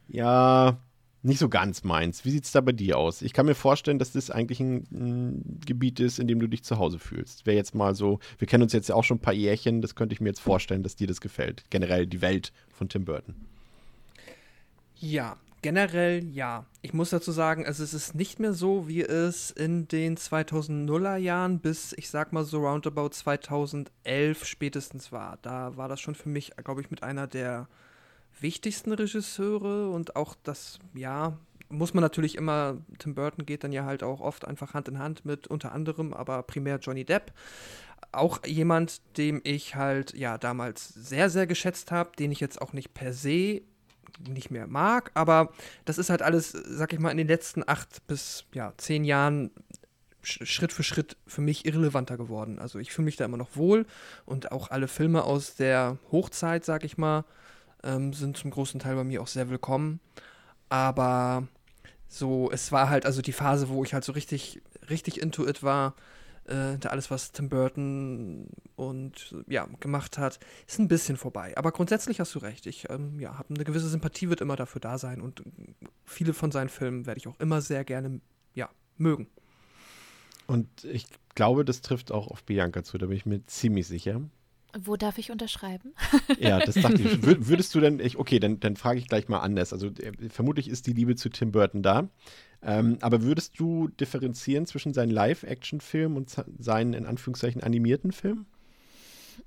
ja, 0.08 0.78
nicht 1.26 1.40
so 1.40 1.50
ganz 1.50 1.84
meins. 1.84 2.24
Wie 2.24 2.32
sieht 2.32 2.46
es 2.46 2.52
da 2.52 2.62
bei 2.62 2.72
dir 2.72 2.98
aus? 2.98 3.22
Ich 3.22 3.34
kann 3.34 3.48
mir 3.48 3.56
vorstellen, 3.56 4.00
dass 4.00 4.12
das 4.12 4.30
eigentlich 4.30 4.60
ein, 4.60 4.86
ein 4.92 5.60
Gebiet 5.66 6.00
ist, 6.00 6.20
in 6.20 6.28
dem 6.28 6.40
du 6.40 6.48
dich 6.48 6.64
zu 6.64 6.78
Hause 6.78 7.00
fühlst. 7.00 7.46
Wäre 7.46 7.58
jetzt 7.58 7.74
mal 7.74 7.96
so, 7.96 8.20
wir 8.38 8.48
kennen 8.48 8.64
uns 8.64 8.74
jetzt 8.74 8.90
ja 8.90 8.96
auch 8.96 9.04
schon 9.04 9.18
ein 9.18 9.22
paar 9.22 9.34
Jährchen, 9.34 9.82
das 9.82 9.96
könnte 9.96 10.14
ich 10.14 10.22
mir 10.22 10.30
jetzt 10.30 10.40
vorstellen, 10.40 10.84
dass 10.84 10.96
dir 10.96 11.08
das 11.08 11.22
gefällt. 11.22 11.64
Generell 11.70 12.06
die 12.06 12.22
Welt 12.22 12.54
von 12.70 12.90
Tim 12.90 13.06
Burton. 13.06 13.36
Ja, 14.98 15.38
generell 15.64 16.24
ja. 16.24 16.66
Ich 16.84 16.94
muss 16.94 17.10
dazu 17.10 17.32
sagen, 17.32 17.66
also 17.66 17.84
es 17.84 17.96
ist 17.96 18.14
nicht 18.14 18.40
mehr 18.40 18.54
so, 18.54 18.88
wie 18.88 19.02
es 19.02 19.50
in 19.50 19.88
den 19.88 20.18
2000er 20.18 21.18
Jahren 21.18 21.60
bis, 21.60 21.94
ich 21.94 22.10
sag 22.10 22.34
mal 22.34 22.46
so 22.46 22.60
roundabout 22.60 23.10
2011 23.10 24.46
spätestens 24.46 25.12
war. 25.12 25.40
Da 25.42 25.76
war 25.76 25.90
das 25.90 26.00
schon 26.00 26.14
für 26.14 26.30
mich, 26.30 26.52
glaube 26.64 26.82
ich, 26.82 26.92
mit 26.92 27.02
einer 27.02 27.26
der 27.26 27.68
wichtigsten 28.42 28.92
Regisseure 28.92 29.90
und 29.90 30.16
auch 30.16 30.36
das, 30.44 30.80
ja, 30.94 31.38
muss 31.70 31.94
man 31.94 32.02
natürlich 32.02 32.36
immer, 32.36 32.78
Tim 33.00 33.16
Burton 33.16 33.46
geht 33.46 33.64
dann 33.64 33.72
ja 33.72 33.86
halt 33.86 34.04
auch 34.04 34.22
oft 34.22 34.46
einfach 34.46 34.74
Hand 34.74 34.88
in 34.88 35.00
Hand 35.00 35.26
mit 35.26 35.48
unter 35.48 35.72
anderem, 35.72 36.14
aber 36.14 36.44
primär 36.44 36.78
Johnny 36.78 37.06
Depp. 37.06 37.34
Auch 38.12 38.46
jemand, 38.46 39.02
dem 39.18 39.42
ich 39.44 39.76
halt, 39.76 40.14
ja, 40.14 40.38
damals 40.38 40.90
sehr, 40.90 41.30
sehr 41.30 41.48
geschätzt 41.48 41.92
habe, 41.92 42.12
den 42.18 42.32
ich 42.32 42.40
jetzt 42.40 42.62
auch 42.62 42.72
nicht 42.74 42.94
per 42.94 43.14
se 43.14 43.62
nicht 44.30 44.52
mehr 44.52 44.68
mag, 44.68 45.12
aber 45.14 45.52
das 45.84 45.98
ist 45.98 46.10
halt 46.10 46.22
alles, 46.22 46.52
sag 46.52 46.94
ich 46.94 47.00
mal, 47.00 47.12
in 47.12 47.18
den 47.18 47.28
letzten 47.28 47.68
acht 47.68 48.06
bis 48.08 48.46
ja, 48.54 48.74
zehn 48.78 49.04
Jahren 49.04 49.52
Sch- 50.24 50.46
Schritt 50.46 50.72
für 50.72 50.84
Schritt 50.84 51.18
für 51.28 51.42
mich 51.42 51.66
irrelevanter 51.66 52.16
geworden. 52.16 52.58
Also 52.60 52.80
ich 52.80 52.94
fühle 52.94 53.06
mich 53.06 53.18
da 53.18 53.26
immer 53.26 53.38
noch 53.38 53.56
wohl 53.56 53.86
und 54.26 54.52
auch 54.52 54.72
alle 54.72 54.88
Filme 54.88 55.24
aus 55.24 55.56
der 55.56 55.98
Hochzeit, 56.12 56.64
sag 56.64 56.84
ich 56.86 56.98
mal, 56.98 57.26
ähm, 57.86 58.14
sind 58.14 58.36
zum 58.36 58.52
großen 58.52 58.80
Teil 58.80 58.96
bei 58.96 59.04
mir 59.04 59.22
auch 59.22 59.28
sehr 59.28 59.50
willkommen. 59.50 60.00
Aber 60.70 61.48
so, 62.08 62.50
es 62.52 62.72
war 62.72 62.90
halt 62.90 63.06
also 63.06 63.22
die 63.22 63.32
Phase, 63.32 63.70
wo 63.70 63.84
ich 63.84 63.94
halt 63.94 64.04
so 64.04 64.12
richtig, 64.12 64.62
richtig 64.90 65.22
into 65.22 65.48
it 65.48 65.64
war. 65.64 65.96
Äh, 66.48 66.78
alles, 66.88 67.10
was 67.10 67.32
Tim 67.32 67.50
Burton 67.50 68.48
und 68.76 69.36
ja, 69.48 69.68
gemacht 69.80 70.18
hat, 70.18 70.40
ist 70.68 70.80
ein 70.80 70.88
bisschen 70.88 71.18
vorbei. 71.18 71.58
Aber 71.58 71.72
grundsätzlich 71.72 72.20
hast 72.20 72.36
du 72.36 72.40
recht. 72.40 72.68
Ich 72.68 72.90
ähm, 72.90 73.20
ja, 73.20 73.38
habe 73.38 73.54
eine 73.54 73.64
gewisse 73.64 73.90
Sympathie, 73.90 74.30
wird 74.30 74.42
immer 74.42 74.56
dafür 74.56 74.80
da 74.80 74.98
sein 74.98 75.22
und 75.22 75.42
viele 76.04 76.34
von 76.34 76.52
seinen 76.52 76.70
Filmen 76.70 77.06
werde 77.06 77.20
ich 77.20 77.28
auch 77.28 77.40
immer 77.40 77.62
sehr 77.62 77.84
gerne 77.84 78.22
ja, 78.54 78.70
mögen. 78.98 79.28
Und 80.48 80.84
ich 80.84 81.08
glaube, 81.34 81.66
das 81.66 81.82
trifft 81.82 82.12
auch 82.12 82.28
auf 82.28 82.44
Bianca 82.44 82.84
zu, 82.84 83.00
da 83.00 83.08
bin 83.08 83.18
ich 83.18 83.26
mir 83.26 83.44
ziemlich 83.48 83.88
sicher. 83.88 84.22
Wo 84.80 84.96
darf 84.98 85.18
ich 85.18 85.32
unterschreiben? 85.32 85.94
Ja, 86.40 86.60
das 86.60 86.76
dachte 86.76 87.02
ich. 87.02 87.08
Wür- 87.24 87.48
Würdest 87.48 87.74
du 87.76 87.80
denn, 87.80 88.00
ich, 88.00 88.18
okay, 88.18 88.40
dann, 88.40 88.60
dann 88.60 88.76
frage 88.76 89.00
ich 89.00 89.08
gleich 89.08 89.28
mal 89.30 89.40
anders. 89.40 89.72
Also 89.74 89.88
äh, 89.88 90.30
vermutlich 90.30 90.68
ist 90.70 90.88
die 90.88 90.94
Liebe 90.94 91.16
zu 91.16 91.30
Tim 91.30 91.52
Burton 91.52 91.82
da. 91.82 92.10
Ähm, 92.62 92.98
aber 93.02 93.22
würdest 93.22 93.60
du 93.60 93.88
differenzieren 93.90 94.66
zwischen 94.66 94.94
seinen 94.94 95.12
Live-Action-Filmen 95.12 96.18
und 96.18 96.30
se- 96.30 96.46
seinen 96.58 96.94
in 96.94 97.06
Anführungszeichen 97.06 97.62
animierten 97.62 98.12
Filmen? 98.12 98.46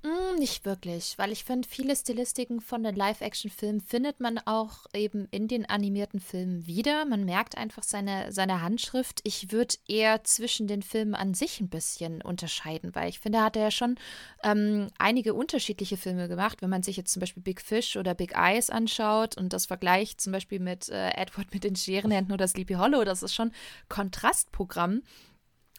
Mm, 0.03 0.39
nicht 0.39 0.65
wirklich, 0.65 1.17
weil 1.17 1.31
ich 1.31 1.43
finde, 1.43 1.67
viele 1.67 1.95
Stilistiken 1.95 2.61
von 2.61 2.83
den 2.83 2.95
Live-Action-Filmen 2.95 3.81
findet 3.81 4.19
man 4.19 4.37
auch 4.39 4.85
eben 4.93 5.27
in 5.31 5.47
den 5.47 5.65
animierten 5.65 6.19
Filmen 6.19 6.65
wieder. 6.65 7.05
Man 7.05 7.25
merkt 7.25 7.57
einfach 7.57 7.83
seine, 7.83 8.31
seine 8.31 8.61
Handschrift. 8.61 9.21
Ich 9.23 9.51
würde 9.51 9.75
eher 9.87 10.23
zwischen 10.23 10.67
den 10.67 10.81
Filmen 10.81 11.15
an 11.15 11.33
sich 11.33 11.59
ein 11.59 11.69
bisschen 11.69 12.21
unterscheiden, 12.21 12.93
weil 12.95 13.09
ich 13.09 13.19
finde, 13.19 13.39
er 13.39 13.45
hat 13.45 13.55
ja 13.55 13.71
schon 13.71 13.97
ähm, 14.43 14.87
einige 14.97 15.33
unterschiedliche 15.33 15.97
Filme 15.97 16.27
gemacht. 16.27 16.61
Wenn 16.61 16.69
man 16.69 16.83
sich 16.83 16.97
jetzt 16.97 17.11
zum 17.11 17.19
Beispiel 17.19 17.43
Big 17.43 17.61
Fish 17.61 17.95
oder 17.97 18.13
Big 18.13 18.33
Eyes 18.35 18.69
anschaut 18.69 19.37
und 19.37 19.53
das 19.53 19.65
vergleicht 19.65 20.21
zum 20.21 20.33
Beispiel 20.33 20.59
mit 20.59 20.89
äh, 20.89 21.09
Edward 21.11 21.53
mit 21.53 21.63
den 21.63 21.75
Scherenhänden 21.75 22.33
oder 22.33 22.47
Sleepy 22.47 22.75
Hollow, 22.75 23.03
das 23.03 23.23
ist 23.23 23.33
schon 23.33 23.51
Kontrastprogramm. 23.89 25.01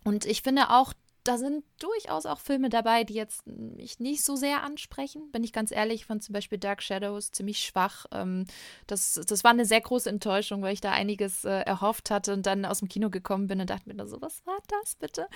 Und 0.05 0.25
ich 0.25 0.43
finde 0.43 0.71
auch, 0.71 0.95
da 1.25 1.39
sind 1.39 1.65
durchaus 1.79 2.27
auch 2.27 2.41
Filme 2.41 2.69
dabei, 2.69 3.05
die 3.05 3.15
jetzt 3.15 3.47
mich 3.47 4.01
nicht 4.01 4.25
so 4.25 4.37
sehr 4.37 4.63
ansprechen. 4.63 5.31
Bin 5.33 5.45
ich 5.45 5.53
ganz 5.53 5.71
ehrlich, 5.71 6.07
von 6.07 6.21
zum 6.21 6.33
Beispiel 6.33 6.59
Dark 6.59 6.83
Shadows 6.83 7.33
ziemlich 7.33 7.61
schwach. 7.61 8.07
Ähm, 8.13 8.47
das, 8.87 9.21
das 9.27 9.45
war 9.45 9.51
eine 9.51 9.65
sehr 9.65 9.81
große 9.81 10.09
Enttäuschung, 10.09 10.63
weil 10.63 10.75
ich 10.75 10.81
da 10.81 10.93
einiges 10.93 11.45
äh, 11.45 11.61
erhofft 11.61 12.11
hatte 12.11 12.33
und 12.33 12.47
dann 12.47 12.65
aus 12.65 12.79
dem 12.79 12.89
Kino 12.89 13.11
gekommen 13.11 13.47
bin 13.47 13.61
und 13.61 13.71
dachte 13.71 13.89
mir 13.89 14.07
so, 14.07 14.21
was 14.21 14.45
war 14.47 14.59
das 14.69 14.95
bitte? 14.95 15.27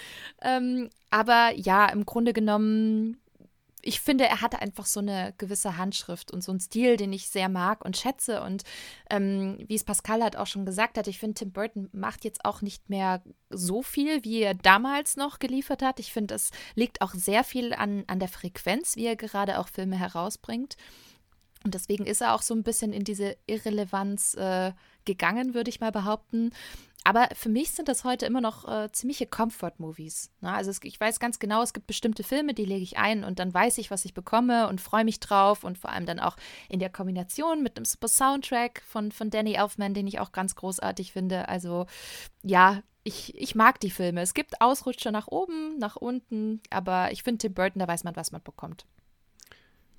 Ähm, 0.41 0.91
aber 1.11 1.53
ja, 1.55 1.87
im 1.87 2.07
Grunde 2.07 2.33
genommen 2.33 3.21
ich 3.87 4.01
finde, 4.01 4.25
er 4.25 4.41
hatte 4.41 4.61
einfach 4.61 4.87
so 4.87 5.01
eine 5.01 5.35
gewisse 5.39 5.77
Handschrift 5.77 6.31
und 6.31 6.43
so 6.43 6.53
einen 6.53 6.61
Stil, 6.61 6.97
den 6.97 7.13
ich 7.13 7.29
sehr 7.29 7.49
mag 7.49 7.85
und 7.85 7.97
schätze. 7.97 8.43
Und 8.43 8.63
ähm, 9.11 9.59
wie 9.67 9.75
es 9.75 9.85
Pascal 9.85 10.23
halt 10.23 10.37
auch 10.37 10.47
schon 10.47 10.65
gesagt 10.65 10.97
hat, 10.97 11.07
ich 11.07 11.19
finde, 11.19 11.35
Tim 11.35 11.53
Burton 11.53 11.89
macht 11.93 12.25
jetzt 12.25 12.45
auch 12.45 12.63
nicht 12.63 12.89
mehr 12.89 13.23
so 13.51 13.83
viel, 13.83 14.25
wie 14.25 14.41
er 14.41 14.55
damals 14.55 15.17
noch 15.17 15.39
geliefert 15.39 15.83
hat. 15.83 16.01
Ich 16.01 16.13
finde, 16.13 16.35
es 16.35 16.51
liegt 16.75 17.03
auch 17.03 17.13
sehr 17.13 17.45
viel 17.45 17.75
an, 17.75 18.05
an 18.07 18.19
der 18.19 18.29
Frequenz, 18.29 18.97
wie 18.97 19.07
er 19.07 19.17
gerade 19.17 19.59
auch 19.59 19.69
Filme 19.69 19.99
herausbringt. 19.99 20.77
Und 21.65 21.75
deswegen 21.75 22.07
ist 22.07 22.21
er 22.21 22.35
auch 22.35 22.43
so 22.43 22.55
ein 22.55 22.63
bisschen 22.63 22.93
in 22.93 23.05
diese 23.05 23.37
Irrelevanz 23.47 24.35
äh, 24.35 24.73
gegangen, 25.05 25.55
würde 25.55 25.71
ich 25.71 25.81
mal 25.81 25.93
behaupten. 25.93 26.53
Aber 27.07 27.29
für 27.35 27.51
mich 27.51 27.73
sind 27.73 27.89
das 27.89 28.03
heute 28.05 28.25
immer 28.25 28.41
noch 28.41 28.67
äh, 28.67 28.91
ziemliche 28.91 29.27
Comfort-Movies. 29.27 30.31
Ne? 30.41 30.53
Also 30.53 30.71
es, 30.71 30.81
ich 30.83 30.99
weiß 30.99 31.21
ganz 31.21 31.39
genau, 31.39 31.63
es 31.63 31.75
gibt 31.75 31.87
bestimmte 31.87 32.25
Filme, 32.25 32.55
die 32.55 32.65
lege 32.65 32.83
ich 32.83 32.97
ein 32.97 33.25
und 33.25 33.39
dann 33.39 33.53
weiß 33.53 33.77
ich, 33.77 33.91
was 33.91 34.07
ich 34.07 34.15
bekomme 34.15 34.69
und 34.69 34.81
freue 34.81 35.05
mich 35.05 35.21
drauf. 35.21 35.65
Und 35.65 35.77
vor 35.77 35.91
allem 35.91 36.07
dann 36.07 36.19
auch 36.19 36.37
in 36.71 36.81
der 36.81 36.89
Kombination 36.89 37.63
mit 37.63 37.77
einem 37.77 37.85
super 37.85 38.09
Soundtrack 38.09 38.83
von, 38.87 39.13
von 39.13 39.29
Danny 39.29 39.53
Elfman, 39.53 39.93
den 39.93 40.07
ich 40.07 40.19
auch 40.19 40.33
ganz 40.33 40.57
großartig 40.57 41.13
finde. 41.13 41.49
Also 41.49 41.85
ja, 42.43 42.83
ich, 43.03 43.37
ich 43.37 43.55
mag 43.55 43.81
die 43.81 43.91
Filme. 43.91 44.23
Es 44.23 44.33
gibt 44.33 44.63
Ausrutscher 44.63 45.13
nach 45.13 45.29
oben, 45.29 45.77
nach 45.77 45.97
unten, 45.97 46.63
aber 46.71 47.13
ich 47.13 47.23
finde 47.23 47.39
Tim 47.39 47.53
Burton, 47.53 47.81
da 47.81 47.87
weiß 47.87 48.05
man, 48.05 48.17
was 48.17 48.33
man 48.33 48.43
bekommt. 48.43 48.87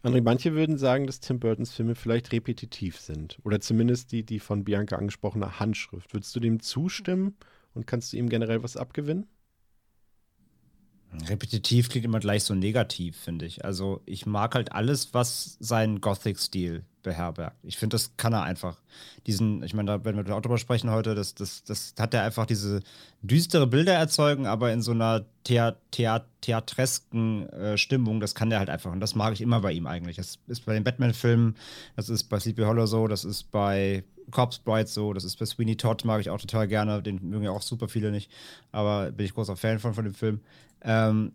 André, 0.06 0.22
manche 0.22 0.54
würden 0.54 0.78
sagen, 0.78 1.08
dass 1.08 1.20
Tim 1.20 1.40
Burtons 1.40 1.74
Filme 1.74 1.96
vielleicht 1.96 2.32
repetitiv 2.32 3.00
sind. 3.00 3.40
Oder 3.44 3.60
zumindest 3.60 4.12
die, 4.12 4.24
die 4.24 4.40
von 4.40 4.64
Bianca 4.64 4.98
angesprochene 4.98 5.60
Handschrift. 5.60 6.14
Würdest 6.14 6.36
du 6.36 6.40
dem 6.40 6.60
zustimmen 6.60 7.36
und 7.74 7.88
kannst 7.88 8.14
du 8.14 8.18
ihm 8.18 8.30
generell 8.30 8.62
was 8.62 8.78
abgewinnen? 8.78 9.28
Repetitiv 11.28 11.90
klingt 11.90 12.06
immer 12.06 12.20
gleich 12.20 12.44
so 12.44 12.56
negativ, 12.56 13.18
finde 13.18 13.46
ich. 13.46 13.64
Also 13.66 14.02
ich 14.06 14.26
mag 14.26 14.56
halt 14.56 14.72
alles, 14.72 15.14
was 15.14 15.58
seinen 15.60 16.02
Gothic-Stil 16.02 16.84
beherbergt. 17.06 17.56
Ich 17.64 17.78
finde, 17.78 17.96
das 17.96 18.18
kann 18.18 18.34
er 18.34 18.44
einfach. 18.44 18.78
Diesen, 19.28 19.64
ich 19.64 19.74
meine, 19.74 19.92
da 19.92 20.06
werden 20.06 20.26
wir 20.26 20.36
auch 20.36 20.42
drüber 20.42 20.58
sprechen 20.58 20.90
heute, 20.90 21.16
das, 21.16 21.36
das, 21.36 21.64
das 21.64 21.94
hat 21.98 22.14
er 22.14 22.24
einfach 22.24 22.46
diese 22.46 22.82
düstere 23.22 23.68
Bilder 23.68 23.94
erzeugen, 23.94 24.48
aber 24.48 24.74
in 24.74 24.82
so 24.82 24.92
einer 24.92 25.26
Thea 25.44 25.76
Thea 25.92 26.26
theatresken 26.42 27.48
äh, 27.50 27.78
Stimmung, 27.78 28.20
das 28.20 28.36
kann 28.36 28.50
der 28.50 28.60
halt 28.60 28.70
einfach. 28.70 28.92
Und 28.92 29.00
das 29.00 29.16
mag 29.16 29.34
ich 29.34 29.42
immer 29.42 29.62
bei 29.62 29.72
ihm 29.72 29.88
eigentlich. 29.88 30.18
Das 30.18 30.40
ist 30.48 30.66
bei 30.66 30.74
den 30.74 30.84
Batman-Filmen, 30.84 31.56
das 31.96 32.10
ist 32.10 32.24
bei 32.26 32.40
Sleepy 32.40 32.64
Hollow 32.64 32.88
so, 32.88 33.08
das 33.08 33.24
ist 33.24 33.52
bei 33.52 34.04
Corpse 34.32 34.62
Bride 34.64 34.88
so, 34.88 35.14
das 35.14 35.24
ist 35.24 35.38
bei 35.38 35.46
Sweeney 35.46 35.76
Todd, 35.76 36.04
mag 36.06 36.22
ich 36.22 36.30
auch 36.30 36.40
total 36.40 36.68
gerne. 36.68 37.02
Den 37.02 37.30
mögen 37.30 37.46
ja 37.46 37.52
auch 37.52 37.62
super 37.62 37.88
viele 37.88 38.12
nicht, 38.12 38.32
aber 38.72 39.12
bin 39.12 39.26
ich 39.26 39.34
großer 39.34 39.56
Fan 39.56 39.80
von, 39.80 39.94
von 39.94 40.06
dem 40.06 40.14
Film. 40.14 40.42
Ähm, 40.86 41.32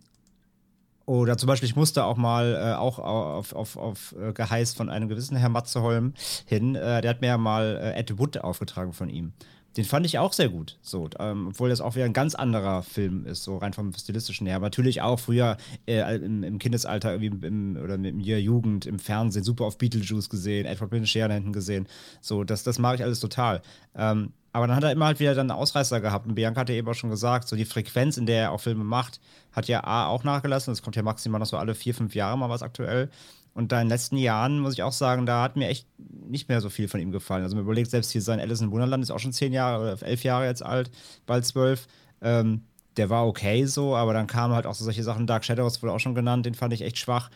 oder 1.10 1.36
zum 1.36 1.48
Beispiel, 1.48 1.68
ich 1.68 1.74
musste 1.74 2.04
auch 2.04 2.16
mal 2.16 2.54
äh, 2.54 2.76
auch 2.76 3.00
auf, 3.00 3.52
auf, 3.52 3.76
auf 3.76 4.14
äh, 4.20 4.32
Geheiß 4.32 4.74
von 4.74 4.88
einem 4.88 5.08
gewissen 5.08 5.36
Herr 5.36 5.48
Matzeholm 5.48 6.14
hin, 6.46 6.76
äh, 6.76 7.00
der 7.00 7.10
hat 7.10 7.20
mir 7.20 7.26
ja 7.26 7.36
mal 7.36 7.80
äh, 7.82 7.98
Ed 7.98 8.16
Wood 8.18 8.38
aufgetragen 8.38 8.92
von 8.92 9.10
ihm. 9.10 9.32
Den 9.76 9.84
fand 9.84 10.04
ich 10.04 10.18
auch 10.18 10.32
sehr 10.32 10.48
gut, 10.48 10.78
so, 10.82 11.08
ähm, 11.20 11.48
obwohl 11.48 11.68
das 11.68 11.80
auch 11.80 11.94
wieder 11.94 12.04
ein 12.04 12.12
ganz 12.12 12.34
anderer 12.34 12.82
Film 12.82 13.24
ist, 13.24 13.44
so 13.44 13.56
rein 13.56 13.72
vom 13.72 13.92
stilistischen 13.92 14.46
her. 14.46 14.58
Natürlich 14.58 15.00
auch 15.00 15.18
früher 15.18 15.56
äh, 15.86 16.16
im, 16.16 16.42
im 16.42 16.58
Kindesalter 16.58 17.12
irgendwie 17.12 17.46
im, 17.46 17.76
oder 17.76 17.94
in 17.94 18.22
der 18.22 18.40
Jugend 18.40 18.86
im 18.86 18.98
Fernsehen 18.98 19.44
super 19.44 19.64
auf 19.64 19.78
Beetlejuice 19.78 20.28
gesehen, 20.28 20.66
Edward 20.66 20.90
mit 20.90 21.00
den 21.00 21.06
Scherenhänden 21.06 21.52
gesehen. 21.52 21.86
So, 22.20 22.42
das, 22.42 22.64
das 22.64 22.78
mag 22.80 22.96
ich 22.96 23.04
alles 23.04 23.20
total. 23.20 23.62
Ähm, 23.96 24.32
aber 24.52 24.66
dann 24.66 24.76
hat 24.76 24.84
er 24.84 24.92
immer 24.92 25.06
halt 25.06 25.20
wieder 25.20 25.34
dann 25.34 25.50
einen 25.50 25.58
Ausreißer 25.58 26.00
gehabt. 26.00 26.26
Und 26.26 26.34
Bianca 26.34 26.60
hat 26.60 26.68
ja 26.68 26.74
eben 26.74 26.88
auch 26.88 26.94
schon 26.94 27.10
gesagt, 27.10 27.48
so 27.48 27.56
die 27.56 27.64
Frequenz, 27.64 28.16
in 28.16 28.26
der 28.26 28.42
er 28.42 28.52
auch 28.52 28.60
Filme 28.60 28.84
macht, 28.84 29.20
hat 29.52 29.68
ja 29.68 29.84
A 29.84 30.06
auch 30.06 30.24
nachgelassen. 30.24 30.72
Es 30.72 30.82
kommt 30.82 30.96
ja 30.96 31.02
maximal 31.02 31.38
noch 31.38 31.46
so 31.46 31.56
alle 31.56 31.74
vier, 31.74 31.94
fünf 31.94 32.14
Jahre 32.14 32.36
mal 32.36 32.48
was 32.48 32.62
aktuell. 32.62 33.10
Und 33.52 33.72
da 33.72 33.80
in 33.80 33.86
den 33.86 33.90
letzten 33.90 34.16
Jahren, 34.16 34.60
muss 34.60 34.74
ich 34.74 34.82
auch 34.82 34.92
sagen, 34.92 35.26
da 35.26 35.42
hat 35.42 35.56
mir 35.56 35.68
echt 35.68 35.86
nicht 35.98 36.48
mehr 36.48 36.60
so 36.60 36.70
viel 36.70 36.88
von 36.88 37.00
ihm 37.00 37.10
gefallen. 37.10 37.42
Also 37.42 37.56
man 37.56 37.64
überlegt, 37.64 37.90
selbst 37.90 38.10
hier 38.10 38.22
sein 38.22 38.40
Alice 38.40 38.60
in 38.60 38.70
Wunderland 38.70 39.02
ist 39.02 39.10
auch 39.10 39.18
schon 39.18 39.32
zehn 39.32 39.52
Jahre 39.52 39.82
oder 39.82 40.06
elf 40.06 40.22
Jahre 40.22 40.46
jetzt 40.46 40.64
alt, 40.64 40.90
bald 41.26 41.44
zwölf. 41.44 41.86
Ähm, 42.22 42.62
der 42.96 43.10
war 43.10 43.26
okay 43.26 43.64
so, 43.66 43.96
aber 43.96 44.12
dann 44.12 44.26
kamen 44.26 44.54
halt 44.54 44.66
auch 44.66 44.74
so 44.74 44.84
solche 44.84 45.02
Sachen. 45.02 45.26
Dark 45.26 45.44
Shadows 45.44 45.82
wurde 45.82 45.92
auch 45.92 46.00
schon 46.00 46.14
genannt, 46.14 46.46
den 46.46 46.54
fand 46.54 46.72
ich 46.72 46.82
echt 46.82 46.98
schwach. 46.98 47.30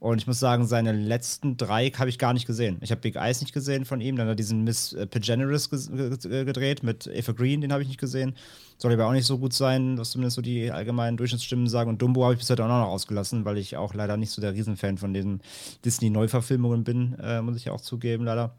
Und 0.00 0.16
ich 0.16 0.26
muss 0.26 0.40
sagen, 0.40 0.66
seine 0.66 0.92
letzten 0.92 1.58
drei 1.58 1.90
habe 1.90 2.08
ich 2.08 2.18
gar 2.18 2.32
nicht 2.32 2.46
gesehen. 2.46 2.78
Ich 2.80 2.90
habe 2.90 3.02
Big 3.02 3.16
Eyes 3.16 3.42
nicht 3.42 3.52
gesehen 3.52 3.84
von 3.84 4.00
ihm. 4.00 4.16
Dann 4.16 4.26
hat 4.26 4.32
er 4.32 4.36
diesen 4.36 4.64
Miss 4.64 4.94
äh, 4.94 5.06
Pagenerous 5.06 5.68
gedreht 5.68 6.82
mit 6.82 7.06
Eva 7.06 7.32
Green, 7.32 7.60
den 7.60 7.70
habe 7.70 7.82
ich 7.82 7.88
nicht 7.88 8.00
gesehen. 8.00 8.34
Soll 8.78 8.94
aber 8.94 9.06
auch 9.06 9.12
nicht 9.12 9.26
so 9.26 9.36
gut 9.36 9.52
sein, 9.52 9.98
was 9.98 10.12
zumindest 10.12 10.36
so 10.36 10.42
die 10.42 10.70
allgemeinen 10.70 11.18
Durchschnittsstimmen 11.18 11.68
sagen. 11.68 11.90
Und 11.90 12.00
Dumbo 12.00 12.24
habe 12.24 12.32
ich 12.32 12.40
bis 12.40 12.48
heute 12.48 12.64
auch 12.64 12.68
noch 12.68 12.86
ausgelassen, 12.86 13.44
weil 13.44 13.58
ich 13.58 13.76
auch 13.76 13.92
leider 13.92 14.16
nicht 14.16 14.30
so 14.30 14.40
der 14.40 14.54
Riesenfan 14.54 14.96
von 14.96 15.12
diesen 15.12 15.42
Disney-Neuverfilmungen 15.84 16.82
bin, 16.82 17.18
äh, 17.22 17.42
muss 17.42 17.56
ich 17.56 17.68
auch 17.68 17.82
zugeben, 17.82 18.24
leider. 18.24 18.54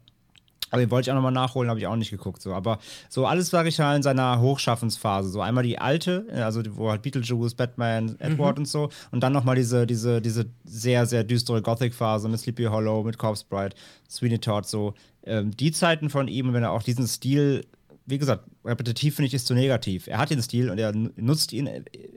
Aber 0.72 0.80
den 0.80 0.90
wollte 0.90 1.06
ich 1.06 1.10
auch 1.12 1.14
nochmal 1.14 1.32
nachholen, 1.32 1.68
habe 1.68 1.78
ich 1.78 1.86
auch 1.86 1.96
nicht 1.96 2.10
geguckt. 2.10 2.40
So. 2.40 2.54
Aber 2.54 2.78
so 3.10 3.26
alles 3.26 3.50
sage 3.50 3.68
ich 3.68 3.78
halt 3.78 3.98
in 3.98 4.02
seiner 4.02 4.40
Hochschaffensphase. 4.40 5.28
So 5.28 5.42
einmal 5.42 5.62
die 5.62 5.78
alte, 5.78 6.26
also 6.32 6.62
wo 6.70 6.90
halt 6.90 7.02
Beetlejuice, 7.02 7.54
Batman, 7.54 8.16
Edward 8.18 8.56
mhm. 8.56 8.62
und 8.62 8.66
so. 8.66 8.88
Und 9.10 9.22
dann 9.22 9.34
nochmal 9.34 9.54
diese, 9.54 9.86
diese, 9.86 10.22
diese 10.22 10.46
sehr, 10.64 11.04
sehr 11.04 11.24
düstere 11.24 11.60
Gothic-Phase 11.60 12.28
mit 12.28 12.40
Sleepy 12.40 12.64
Hollow, 12.64 13.02
mit 13.04 13.18
Corpse 13.18 13.44
Bride, 13.48 13.76
Sweeney 14.08 14.38
Todd, 14.38 14.66
so. 14.66 14.94
Ähm, 15.24 15.54
die 15.56 15.70
Zeiten 15.70 16.10
von 16.10 16.26
ihm, 16.26 16.52
wenn 16.52 16.62
er 16.62 16.72
auch 16.72 16.82
diesen 16.82 17.06
Stil 17.06 17.64
wie 18.04 18.18
gesagt, 18.18 18.44
repetitiv 18.64 19.16
finde 19.16 19.28
ich 19.28 19.34
ist 19.34 19.46
zu 19.46 19.54
negativ. 19.54 20.06
Er 20.08 20.18
hat 20.18 20.30
den 20.30 20.42
Stil 20.42 20.70
und 20.70 20.78
er 20.78 20.92
nutzt 20.92 21.52
ihn, 21.52 21.68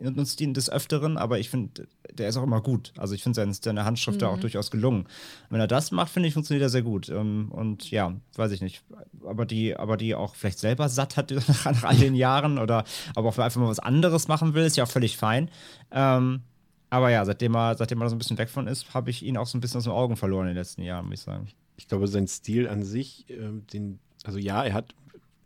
nutzt 0.01 0.41
ihn 0.41 0.53
des 0.53 0.69
Öfteren, 0.69 1.17
aber 1.17 1.39
ich 1.39 1.49
finde, 1.49 1.87
der 2.11 2.27
ist 2.27 2.37
auch 2.37 2.43
immer 2.43 2.61
gut. 2.61 2.91
Also 2.97 3.13
ich 3.13 3.21
finde 3.21 3.35
seine, 3.35 3.53
seine 3.53 3.85
Handschrift 3.85 4.17
mhm. 4.17 4.21
da 4.21 4.27
auch 4.29 4.39
durchaus 4.39 4.71
gelungen. 4.71 5.07
Wenn 5.49 5.59
er 5.59 5.67
das 5.67 5.91
macht, 5.91 6.11
finde 6.11 6.27
ich, 6.27 6.33
funktioniert 6.33 6.63
er 6.63 6.69
sehr 6.69 6.81
gut. 6.81 7.09
Ähm, 7.09 7.51
und 7.51 7.91
ja, 7.91 8.13
weiß 8.35 8.51
ich 8.51 8.61
nicht. 8.61 8.83
Aber 9.25 9.45
die, 9.45 9.75
aber 9.75 9.97
die 9.97 10.15
auch 10.15 10.35
vielleicht 10.35 10.59
selber 10.59 10.89
satt 10.89 11.17
hat 11.17 11.31
nach, 11.31 11.65
nach 11.65 11.83
all 11.83 11.97
den 11.97 12.15
Jahren 12.15 12.57
oder 12.57 12.83
aber 13.15 13.29
auch 13.29 13.37
einfach 13.37 13.61
mal 13.61 13.69
was 13.69 13.79
anderes 13.79 14.27
machen 14.27 14.53
will, 14.53 14.63
ist 14.63 14.77
ja 14.77 14.85
auch 14.85 14.91
völlig 14.91 15.17
fein. 15.17 15.49
Ähm, 15.91 16.41
aber 16.89 17.09
ja, 17.11 17.25
seitdem 17.25 17.55
er, 17.55 17.75
seitdem 17.75 18.01
er 18.01 18.09
so 18.09 18.15
ein 18.15 18.19
bisschen 18.19 18.37
weg 18.37 18.49
von 18.49 18.67
ist, 18.67 18.93
habe 18.93 19.09
ich 19.09 19.23
ihn 19.23 19.37
auch 19.37 19.47
so 19.47 19.57
ein 19.57 19.61
bisschen 19.61 19.77
aus 19.77 19.83
den 19.83 19.93
Augen 19.93 20.15
verloren 20.15 20.47
in 20.47 20.53
den 20.53 20.57
letzten 20.57 20.81
Jahren, 20.81 21.05
muss 21.05 21.19
ich 21.19 21.25
sagen. 21.25 21.47
Ich 21.77 21.87
glaube, 21.87 22.07
sein 22.07 22.27
Stil 22.27 22.67
an 22.67 22.83
sich, 22.83 23.29
äh, 23.29 23.51
den, 23.73 23.99
also 24.23 24.39
ja, 24.39 24.63
er 24.63 24.73
hat 24.73 24.95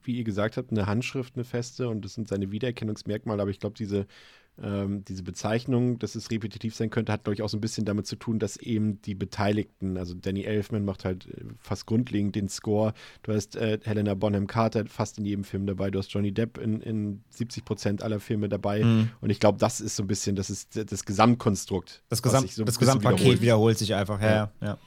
wie 0.09 0.17
ihr 0.17 0.23
gesagt 0.23 0.57
habt, 0.57 0.71
eine 0.71 0.87
Handschrift, 0.87 1.35
eine 1.35 1.43
feste 1.43 1.87
und 1.87 2.03
das 2.03 2.15
sind 2.15 2.27
seine 2.27 2.51
Wiedererkennungsmerkmale, 2.51 3.43
aber 3.43 3.51
ich 3.51 3.59
glaube, 3.59 3.75
diese, 3.77 4.07
ähm, 4.59 5.05
diese 5.05 5.21
Bezeichnung, 5.21 5.99
dass 5.99 6.15
es 6.15 6.31
repetitiv 6.31 6.73
sein 6.73 6.89
könnte, 6.89 7.11
hat, 7.11 7.25
glaube 7.25 7.35
ich, 7.35 7.43
auch 7.43 7.47
so 7.47 7.57
ein 7.57 7.61
bisschen 7.61 7.85
damit 7.85 8.07
zu 8.07 8.15
tun, 8.15 8.39
dass 8.39 8.57
eben 8.57 8.99
die 9.03 9.13
Beteiligten, 9.13 9.97
also 9.97 10.15
Danny 10.15 10.45
Elfman 10.45 10.83
macht 10.83 11.05
halt 11.05 11.27
äh, 11.27 11.43
fast 11.59 11.85
grundlegend 11.85 12.35
den 12.35 12.49
Score, 12.49 12.93
du 13.21 13.35
hast 13.35 13.55
äh, 13.55 13.77
Helena 13.83 14.15
Bonham 14.15 14.47
Carter 14.47 14.87
fast 14.87 15.19
in 15.19 15.25
jedem 15.25 15.43
Film 15.43 15.67
dabei, 15.67 15.91
du 15.91 15.99
hast 15.99 16.11
Johnny 16.11 16.31
Depp 16.31 16.57
in, 16.57 16.81
in 16.81 17.21
70 17.29 17.65
Prozent 17.65 18.01
aller 18.01 18.19
Filme 18.19 18.49
dabei 18.49 18.83
mhm. 18.83 19.11
und 19.21 19.29
ich 19.29 19.39
glaube, 19.39 19.59
das 19.59 19.79
ist 19.79 19.95
so 19.95 20.03
ein 20.03 20.07
bisschen, 20.07 20.35
das 20.35 20.49
ist 20.49 20.75
das 20.75 21.05
Gesamtkonstrukt. 21.05 22.01
Das, 22.09 22.23
Gesamt, 22.23 22.49
so 22.49 22.63
das 22.63 22.79
Gesamtpaket 22.79 23.19
wiederholt. 23.19 23.41
wiederholt. 23.43 23.77
sich 23.77 23.93
einfach, 23.93 24.19
ja. 24.19 24.27
ja. 24.31 24.51
ja. 24.61 24.77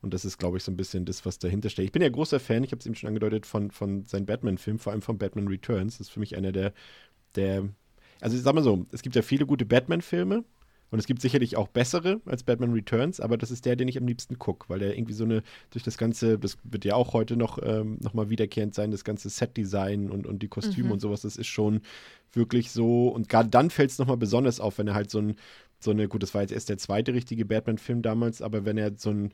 Und 0.00 0.14
das 0.14 0.24
ist, 0.24 0.38
glaube 0.38 0.58
ich, 0.58 0.64
so 0.64 0.70
ein 0.70 0.76
bisschen 0.76 1.04
das, 1.04 1.26
was 1.26 1.38
dahinter 1.38 1.70
steht. 1.70 1.86
Ich 1.86 1.92
bin 1.92 2.02
ja 2.02 2.08
großer 2.08 2.38
Fan, 2.38 2.62
ich 2.62 2.70
habe 2.70 2.80
es 2.80 2.86
eben 2.86 2.94
schon 2.94 3.08
angedeutet, 3.08 3.46
von, 3.46 3.70
von 3.70 4.04
seinen 4.04 4.26
Batman-Filmen, 4.26 4.78
vor 4.78 4.92
allem 4.92 5.02
von 5.02 5.18
Batman 5.18 5.48
Returns. 5.48 5.98
Das 5.98 6.08
ist 6.08 6.12
für 6.12 6.20
mich 6.20 6.36
einer 6.36 6.52
der, 6.52 6.72
der, 7.34 7.68
also 8.20 8.36
ich 8.36 8.42
sag 8.42 8.54
mal 8.54 8.62
so, 8.62 8.86
es 8.92 9.02
gibt 9.02 9.16
ja 9.16 9.22
viele 9.22 9.46
gute 9.46 9.64
Batman-Filme 9.64 10.44
und 10.90 10.98
es 10.98 11.06
gibt 11.06 11.20
sicherlich 11.20 11.56
auch 11.56 11.68
bessere 11.68 12.20
als 12.24 12.42
Batman 12.44 12.72
Returns, 12.72 13.20
aber 13.20 13.36
das 13.36 13.50
ist 13.50 13.66
der, 13.66 13.76
den 13.76 13.88
ich 13.88 13.98
am 13.98 14.06
liebsten 14.06 14.38
gucke, 14.38 14.68
weil 14.68 14.78
der 14.78 14.96
irgendwie 14.96 15.12
so 15.12 15.24
eine, 15.24 15.42
durch 15.70 15.84
das 15.84 15.98
ganze, 15.98 16.38
das 16.38 16.56
wird 16.62 16.84
ja 16.84 16.94
auch 16.94 17.12
heute 17.12 17.36
noch, 17.36 17.58
ähm, 17.62 17.98
noch 18.00 18.14
mal 18.14 18.30
wiederkehrend 18.30 18.74
sein, 18.74 18.90
das 18.90 19.04
ganze 19.04 19.28
Set-Design 19.28 20.10
und, 20.10 20.26
und 20.26 20.42
die 20.42 20.48
Kostüme 20.48 20.86
mhm. 20.86 20.92
und 20.92 21.00
sowas, 21.00 21.22
das 21.22 21.36
ist 21.36 21.48
schon 21.48 21.82
wirklich 22.32 22.70
so, 22.70 23.08
und 23.08 23.28
gerade 23.28 23.50
dann 23.50 23.70
fällt 23.70 23.90
es 23.90 23.98
nochmal 23.98 24.16
besonders 24.16 24.60
auf, 24.60 24.78
wenn 24.78 24.88
er 24.88 24.94
halt 24.94 25.10
so 25.10 25.18
ein, 25.18 25.36
so 25.78 25.90
eine, 25.90 26.08
gut, 26.08 26.22
das 26.22 26.34
war 26.34 26.40
jetzt 26.40 26.52
erst 26.52 26.68
der 26.68 26.78
zweite 26.78 27.12
richtige 27.12 27.44
Batman-Film 27.44 28.02
damals, 28.02 28.40
aber 28.40 28.64
wenn 28.64 28.78
er 28.78 28.92
so 28.96 29.10
ein 29.10 29.32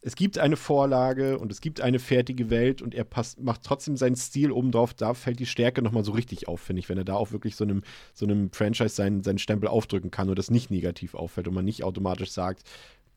es 0.00 0.14
gibt 0.14 0.38
eine 0.38 0.56
Vorlage 0.56 1.38
und 1.38 1.50
es 1.50 1.60
gibt 1.60 1.80
eine 1.80 1.98
fertige 1.98 2.50
Welt 2.50 2.82
und 2.82 2.94
er 2.94 3.04
passt, 3.04 3.40
macht 3.40 3.64
trotzdem 3.64 3.96
seinen 3.96 4.16
Stil 4.16 4.52
oben 4.52 4.70
drauf. 4.70 4.94
Da 4.94 5.14
fällt 5.14 5.40
die 5.40 5.46
Stärke 5.46 5.82
nochmal 5.82 6.04
so 6.04 6.12
richtig 6.12 6.46
auf, 6.46 6.60
finde 6.60 6.80
ich, 6.80 6.88
wenn 6.88 6.98
er 6.98 7.04
da 7.04 7.14
auch 7.14 7.32
wirklich 7.32 7.56
so 7.56 7.64
einem, 7.64 7.82
so 8.14 8.24
einem 8.24 8.52
Franchise 8.52 8.94
seinen, 8.94 9.22
seinen 9.22 9.38
Stempel 9.38 9.68
aufdrücken 9.68 10.10
kann 10.10 10.28
und 10.28 10.38
das 10.38 10.50
nicht 10.50 10.70
negativ 10.70 11.14
auffällt 11.14 11.48
und 11.48 11.54
man 11.54 11.64
nicht 11.64 11.82
automatisch 11.82 12.30
sagt, 12.30 12.62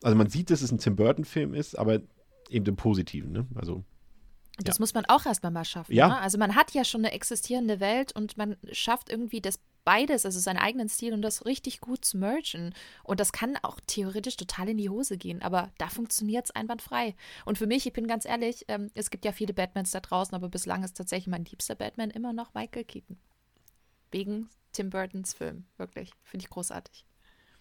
also 0.02 0.16
man 0.16 0.28
sieht, 0.28 0.50
dass 0.50 0.62
es 0.62 0.72
ein 0.72 0.78
Tim 0.78 0.96
Burton-Film 0.96 1.54
ist, 1.54 1.78
aber 1.78 2.00
eben 2.50 2.66
im 2.66 2.76
Positiven, 2.76 3.30
ne? 3.30 3.46
Also 3.54 3.84
das 4.58 4.78
ja. 4.78 4.82
muss 4.82 4.94
man 4.94 5.04
auch 5.06 5.24
erstmal 5.26 5.52
mal 5.52 5.64
schaffen. 5.64 5.94
Ja. 5.94 6.08
Ne? 6.08 6.20
Also 6.20 6.38
man 6.38 6.54
hat 6.54 6.72
ja 6.72 6.84
schon 6.84 7.04
eine 7.04 7.12
existierende 7.12 7.80
Welt 7.80 8.12
und 8.12 8.36
man 8.36 8.56
schafft 8.70 9.10
irgendwie 9.10 9.40
das 9.40 9.58
beides, 9.84 10.24
also 10.24 10.38
seinen 10.38 10.58
eigenen 10.58 10.88
Stil 10.88 11.12
und 11.12 11.22
das 11.22 11.44
richtig 11.44 11.80
gut 11.80 12.04
zu 12.04 12.18
mergen. 12.18 12.74
Und 13.02 13.18
das 13.18 13.32
kann 13.32 13.58
auch 13.62 13.80
theoretisch 13.86 14.36
total 14.36 14.68
in 14.68 14.78
die 14.78 14.88
Hose 14.90 15.16
gehen, 15.16 15.42
aber 15.42 15.72
da 15.78 15.88
funktioniert 15.88 16.46
es 16.46 16.50
einwandfrei. 16.52 17.14
Und 17.44 17.58
für 17.58 17.66
mich, 17.66 17.86
ich 17.86 17.92
bin 17.92 18.06
ganz 18.06 18.24
ehrlich, 18.24 18.64
ähm, 18.68 18.90
es 18.94 19.10
gibt 19.10 19.24
ja 19.24 19.32
viele 19.32 19.54
Batmans 19.54 19.90
da 19.90 20.00
draußen, 20.00 20.34
aber 20.34 20.48
bislang 20.48 20.84
ist 20.84 20.96
tatsächlich 20.96 21.28
mein 21.28 21.44
liebster 21.44 21.74
Batman 21.74 22.10
immer 22.10 22.32
noch 22.32 22.54
Michael 22.54 22.84
Keaton. 22.84 23.18
Wegen 24.10 24.48
Tim 24.72 24.90
Burtons 24.90 25.34
Film, 25.34 25.64
wirklich. 25.78 26.12
Finde 26.22 26.44
ich 26.44 26.50
großartig. 26.50 27.06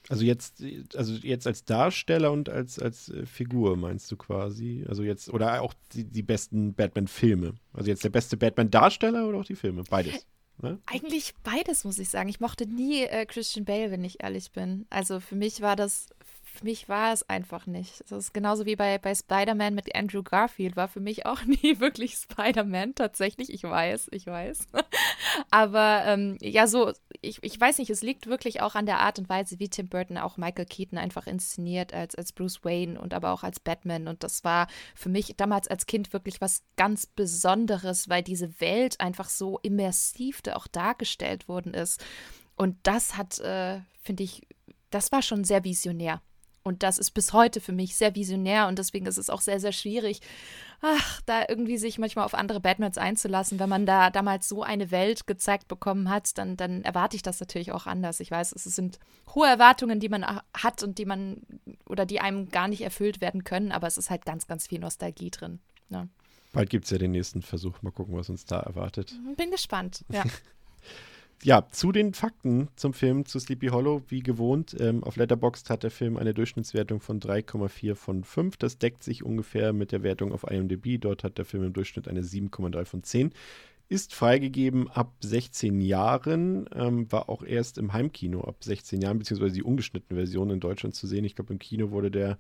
Also 0.10 0.24
jetzt, 0.24 0.64
also 0.96 1.14
jetzt 1.14 1.48
als 1.48 1.64
Darsteller 1.64 2.32
und 2.32 2.50
als, 2.50 2.80
als 2.80 3.10
äh, 3.10 3.26
Figur 3.26 3.78
meinst 3.78 4.12
du 4.12 4.18
quasi? 4.18 4.84
Also 4.88 5.04
jetzt, 5.04 5.30
oder 5.30 5.62
auch 5.62 5.74
die, 5.94 6.04
die 6.04 6.24
besten 6.24 6.74
Batman-Filme? 6.74 7.54
Also 7.74 7.90
jetzt 7.90 8.04
der 8.04 8.10
beste 8.10 8.36
Batman-Darsteller 8.38 9.28
oder 9.28 9.40
auch 9.40 9.46
die 9.46 9.56
Filme? 9.56 9.84
Beides. 9.90 10.26
Ne? 10.62 10.80
Eigentlich 10.86 11.34
beides, 11.44 11.86
muss 11.86 11.98
ich 11.98 12.10
sagen. 12.10 12.30
Ich 12.30 12.40
mochte 12.40 12.68
nie 12.68 13.04
äh, 13.04 13.26
Christian 13.26 13.66
Bale, 13.66 13.92
wenn 13.92 14.04
ich 14.04 14.24
ehrlich 14.24 14.52
bin. 14.52 14.86
Also 14.90 15.20
für 15.20 15.36
mich 15.36 15.62
war 15.62 15.76
das 15.76 16.08
für 16.54 16.66
mich 16.66 16.90
war 16.90 17.14
es 17.14 17.28
einfach 17.30 17.66
nicht. 17.66 18.02
Das 18.02 18.12
ist 18.12 18.34
genauso 18.34 18.66
wie 18.66 18.76
bei, 18.76 18.98
bei 18.98 19.16
Spider-Man 19.16 19.74
mit 19.74 19.96
Andrew 19.96 20.22
Garfield, 20.22 20.76
war 20.76 20.88
für 20.88 21.00
mich 21.00 21.26
auch 21.26 21.44
nie 21.46 21.80
wirklich 21.80 22.16
Spider-Man 22.16 22.96
tatsächlich. 22.96 23.52
Ich 23.52 23.64
weiß, 23.64 24.10
ich 24.12 24.28
weiß. 24.28 24.68
Aber 25.50 26.04
ähm, 26.06 26.38
ja, 26.42 26.68
so, 26.68 26.92
ich, 27.22 27.42
ich 27.42 27.60
weiß 27.60 27.78
nicht, 27.78 27.90
es 27.90 28.02
liegt 28.02 28.28
wirklich 28.28 28.62
auch 28.62 28.76
an 28.76 28.86
der 28.86 29.00
Art 29.00 29.18
und 29.18 29.30
Weise, 29.30 29.60
wie 29.60 29.70
Tim 29.70 29.88
Burton 29.88 30.18
auch 30.18 30.38
Michael 30.38 30.66
Keaton 30.66 30.98
einfach 30.98 31.26
inszeniert 31.26 31.94
als, 31.94 32.16
als 32.16 32.34
Bruce 32.34 32.64
Wayne 32.64 33.00
und 33.00 33.14
aber 33.14 33.32
auch 33.32 33.44
als 33.44 33.60
Batman. 33.60 34.08
Und 34.08 34.24
das 34.24 34.44
war 34.44 34.68
für 34.94 35.10
mich 35.10 35.36
damals 35.38 35.68
als 35.68 35.86
Kind 35.86 36.12
wirklich 36.12 36.42
was 36.42 36.64
ganz 36.76 37.06
Besonderes, 37.06 38.10
weil 38.10 38.24
diese 38.24 38.60
Welt 38.60 39.00
einfach 39.00 39.30
so 39.30 39.60
immersiv 39.60 40.42
da 40.42 40.56
auch 40.56 40.68
dargestellt 40.68 41.48
worden 41.48 41.74
ist. 41.74 42.04
Und 42.56 42.76
das 42.84 43.16
hat, 43.18 43.40
äh, 43.40 43.82
finde 44.02 44.24
ich, 44.24 44.48
das 44.90 45.12
war 45.12 45.22
schon 45.22 45.44
sehr 45.44 45.64
visionär. 45.64 46.22
Und 46.64 46.84
das 46.84 46.98
ist 46.98 47.12
bis 47.12 47.34
heute 47.34 47.60
für 47.60 47.72
mich 47.72 47.96
sehr 47.96 48.16
visionär 48.16 48.68
und 48.68 48.78
deswegen 48.78 49.08
ist 49.08 49.18
es 49.18 49.30
auch 49.30 49.42
sehr, 49.42 49.60
sehr 49.60 49.72
schwierig, 49.72 50.22
ach, 50.82 51.22
da 51.26 51.46
irgendwie 51.48 51.78
sich 51.78 51.98
manchmal 51.98 52.26
auf 52.26 52.36
andere 52.36 52.60
Batmans 52.60 52.98
einzulassen. 52.98 53.60
Wenn 53.60 53.70
man 53.70 53.86
da 53.86 54.10
damals 54.10 54.48
so 54.48 54.62
eine 54.62 54.92
Welt 54.92 55.26
gezeigt 55.26 55.68
bekommen 55.68 56.10
hat, 56.10 56.38
dann, 56.38 56.58
dann 56.58 56.84
erwarte 56.84 57.16
ich 57.16 57.24
das 57.24 57.40
natürlich 57.40 57.72
auch 57.72 57.88
anders. 57.88 58.20
Ich 58.20 58.30
weiß, 58.30 58.52
es 58.52 58.64
sind 58.64 59.00
hohe 59.34 59.48
Erwartungen, 59.48 60.00
die 60.00 60.10
man 60.10 60.24
hat 60.56 60.84
und 60.84 60.98
die 60.98 61.06
man 61.06 61.42
oder 61.88 62.06
die 62.06 62.20
einem 62.20 62.50
gar 62.50 62.68
nicht 62.68 62.82
erfüllt 62.82 63.22
werden 63.22 63.44
können, 63.44 63.72
aber 63.72 63.88
es 63.88 63.98
ist 63.98 64.10
halt 64.10 64.26
ganz, 64.26 64.48
ganz 64.48 64.68
viel 64.68 64.80
Nostalgie 64.80 65.32
drin. 65.32 65.60
Ja. 65.90 66.04
Ne? 66.04 66.10
Bald 66.54 66.70
gibt 66.70 66.86
es 66.86 66.92
ja 66.92 66.98
den 66.98 67.12
nächsten 67.12 67.42
Versuch. 67.42 67.82
Mal 67.82 67.92
gucken, 67.92 68.16
was 68.18 68.30
uns 68.30 68.46
da 68.46 68.60
erwartet. 68.60 69.16
Bin 69.38 69.52
gespannt, 69.52 70.04
ja. 70.12 70.24
ja, 71.44 71.68
zu 71.72 71.92
den 71.92 72.14
Fakten 72.14 72.70
zum 72.76 72.94
Film 72.94 73.26
zu 73.26 73.40
Sleepy 73.40 73.68
Hollow, 73.68 74.04
wie 74.10 74.22
gewohnt. 74.22 74.76
Ähm, 74.80 75.04
auf 75.04 75.16
Letterboxd 75.16 75.70
hat 75.70 75.84
der 75.84 75.92
Film 75.92 76.18
eine 76.18 76.34
Durchschnittswertung 76.34 77.00
von 77.00 77.20
3,4 77.20 77.96
von 77.96 78.24
5. 78.24 78.58
Das 78.58 78.78
deckt 78.78 79.04
sich 79.04 79.24
ungefähr 79.24 79.74
mit 79.74 79.92
der 79.92 80.04
Wertung 80.04 80.34
auf 80.34 80.50
IMDb. 80.50 81.00
Dort 81.00 81.24
hat 81.24 81.38
der 81.38 81.46
Film 81.46 81.64
im 81.64 81.74
Durchschnitt 81.74 82.08
eine 82.08 82.22
7,3 82.22 82.86
von 82.86 83.04
10. 83.04 83.32
Ist 83.90 84.14
freigegeben 84.14 84.88
ab 84.90 85.14
16 85.20 85.82
Jahren, 85.82 86.70
ähm, 86.74 87.12
war 87.12 87.28
auch 87.28 87.44
erst 87.44 87.78
im 87.78 87.92
Heimkino 87.92 88.42
ab 88.42 88.64
16 88.64 89.02
Jahren, 89.02 89.20
beziehungsweise 89.20 89.56
die 89.56 89.64
ungeschnittene 89.64 90.18
Version 90.18 90.50
in 90.50 90.62
Deutschland 90.62 90.96
zu 90.96 91.08
sehen. 91.08 91.26
Ich 91.26 91.36
glaube, 91.36 91.52
im 91.52 91.60
Kino 91.60 91.92
wurde 91.92 92.10
der 92.10 92.38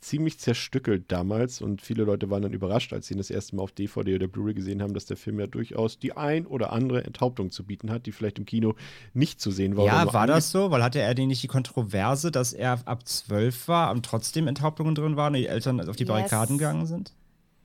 ziemlich 0.00 0.38
zerstückelt 0.38 1.12
damals 1.12 1.60
und 1.60 1.82
viele 1.82 2.04
Leute 2.04 2.30
waren 2.30 2.42
dann 2.42 2.52
überrascht, 2.52 2.92
als 2.92 3.06
sie 3.06 3.14
ihn 3.14 3.18
das 3.18 3.30
erste 3.30 3.56
Mal 3.56 3.62
auf 3.62 3.72
DVD 3.72 4.14
oder 4.14 4.28
Blu-ray 4.28 4.54
gesehen 4.54 4.82
haben, 4.82 4.94
dass 4.94 5.04
der 5.04 5.16
Film 5.16 5.38
ja 5.38 5.46
durchaus 5.46 5.98
die 5.98 6.16
ein 6.16 6.46
oder 6.46 6.72
andere 6.72 7.04
Enthauptung 7.04 7.50
zu 7.50 7.64
bieten 7.64 7.90
hat, 7.90 8.06
die 8.06 8.12
vielleicht 8.12 8.38
im 8.38 8.46
Kino 8.46 8.74
nicht 9.12 9.40
zu 9.40 9.50
sehen 9.50 9.76
war. 9.76 9.86
Ja, 9.86 10.12
war 10.12 10.26
das 10.26 10.50
so? 10.50 10.70
Weil 10.70 10.82
hatte 10.82 11.00
er 11.00 11.14
denn 11.14 11.28
nicht 11.28 11.42
die 11.42 11.48
Kontroverse, 11.48 12.30
dass 12.30 12.52
er 12.52 12.80
ab 12.86 13.06
zwölf 13.06 13.68
war 13.68 13.90
und 13.90 14.04
trotzdem 14.04 14.46
Enthauptungen 14.46 14.94
drin 14.94 15.16
waren 15.16 15.34
und 15.34 15.40
die 15.40 15.46
Eltern 15.46 15.80
auf 15.86 15.96
die 15.96 16.04
yes. 16.04 16.08
Barrikaden 16.08 16.58
gegangen 16.58 16.86
sind? 16.86 17.12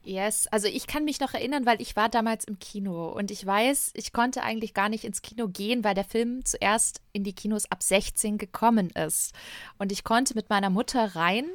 Yes, 0.08 0.46
also 0.52 0.68
ich 0.68 0.86
kann 0.86 1.04
mich 1.04 1.20
noch 1.20 1.34
erinnern, 1.34 1.66
weil 1.66 1.82
ich 1.82 1.96
war 1.96 2.10
damals 2.10 2.46
im 2.46 2.60
Kino 2.60 3.08
und 3.10 3.32
ich 3.32 3.44
weiß, 3.44 3.90
ich 3.96 4.14
konnte 4.14 4.44
eigentlich 4.44 4.76
gar 4.76 4.88
nicht 4.88 5.04
ins 5.04 5.24
Kino 5.24 5.48
gehen, 5.48 5.84
weil 5.84 5.96
der 5.96 6.04
Film 6.04 6.46
zuerst 6.46 7.02
in 7.12 7.24
die 7.24 7.34
Kinos 7.34 7.72
ab 7.72 7.82
16 7.82 8.38
gekommen 8.38 8.92
ist. 8.92 9.34
Und 9.80 9.92
ich 9.92 10.04
konnte 10.04 10.36
mit 10.36 10.52
meiner 10.52 10.70
Mutter 10.70 11.16
rein, 11.16 11.46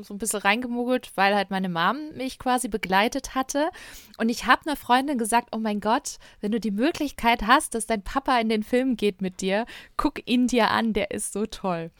so 0.00 0.14
ein 0.14 0.18
bisschen 0.18 0.40
reingemogelt, 0.40 1.12
weil 1.16 1.34
halt 1.34 1.50
meine 1.50 1.68
Mom 1.68 2.14
mich 2.16 2.38
quasi 2.38 2.68
begleitet 2.68 3.34
hatte. 3.34 3.68
Und 4.16 4.30
ich 4.30 4.46
habe 4.46 4.62
einer 4.64 4.76
Freundin 4.76 5.18
gesagt, 5.18 5.50
oh 5.52 5.58
mein 5.58 5.80
Gott, 5.80 6.16
wenn 6.40 6.52
du 6.52 6.58
die 6.58 6.70
Möglichkeit 6.70 7.42
hast, 7.46 7.74
dass 7.74 7.84
dein 7.84 8.02
Papa 8.02 8.40
in 8.40 8.48
den 8.48 8.62
Film 8.62 8.96
geht 8.96 9.20
mit 9.20 9.42
dir, 9.42 9.66
guck 9.98 10.26
ihn 10.26 10.46
dir 10.46 10.70
an, 10.70 10.94
der 10.94 11.10
ist 11.10 11.34
so 11.34 11.44
toll. 11.44 11.90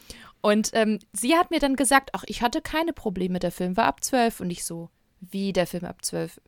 Und 0.41 0.71
ähm, 0.73 0.99
sie 1.13 1.37
hat 1.37 1.51
mir 1.51 1.61
dann 1.61 1.77
gesagt, 1.77 2.11
ach, 2.15 2.25
ich 2.27 2.41
hatte 2.41 2.63
keine 2.63 2.95
Probleme, 2.95 3.39
der 3.39 3.53
Film 3.53 3.77
war 3.77 3.85
ab 3.85 4.03
12 4.03 4.41
und 4.41 4.51
ich 4.51 4.65
so 4.65 4.89
wie 5.21 5.53
der 5.53 5.67
Film 5.67 5.85
ab 5.85 6.05
12. 6.05 6.41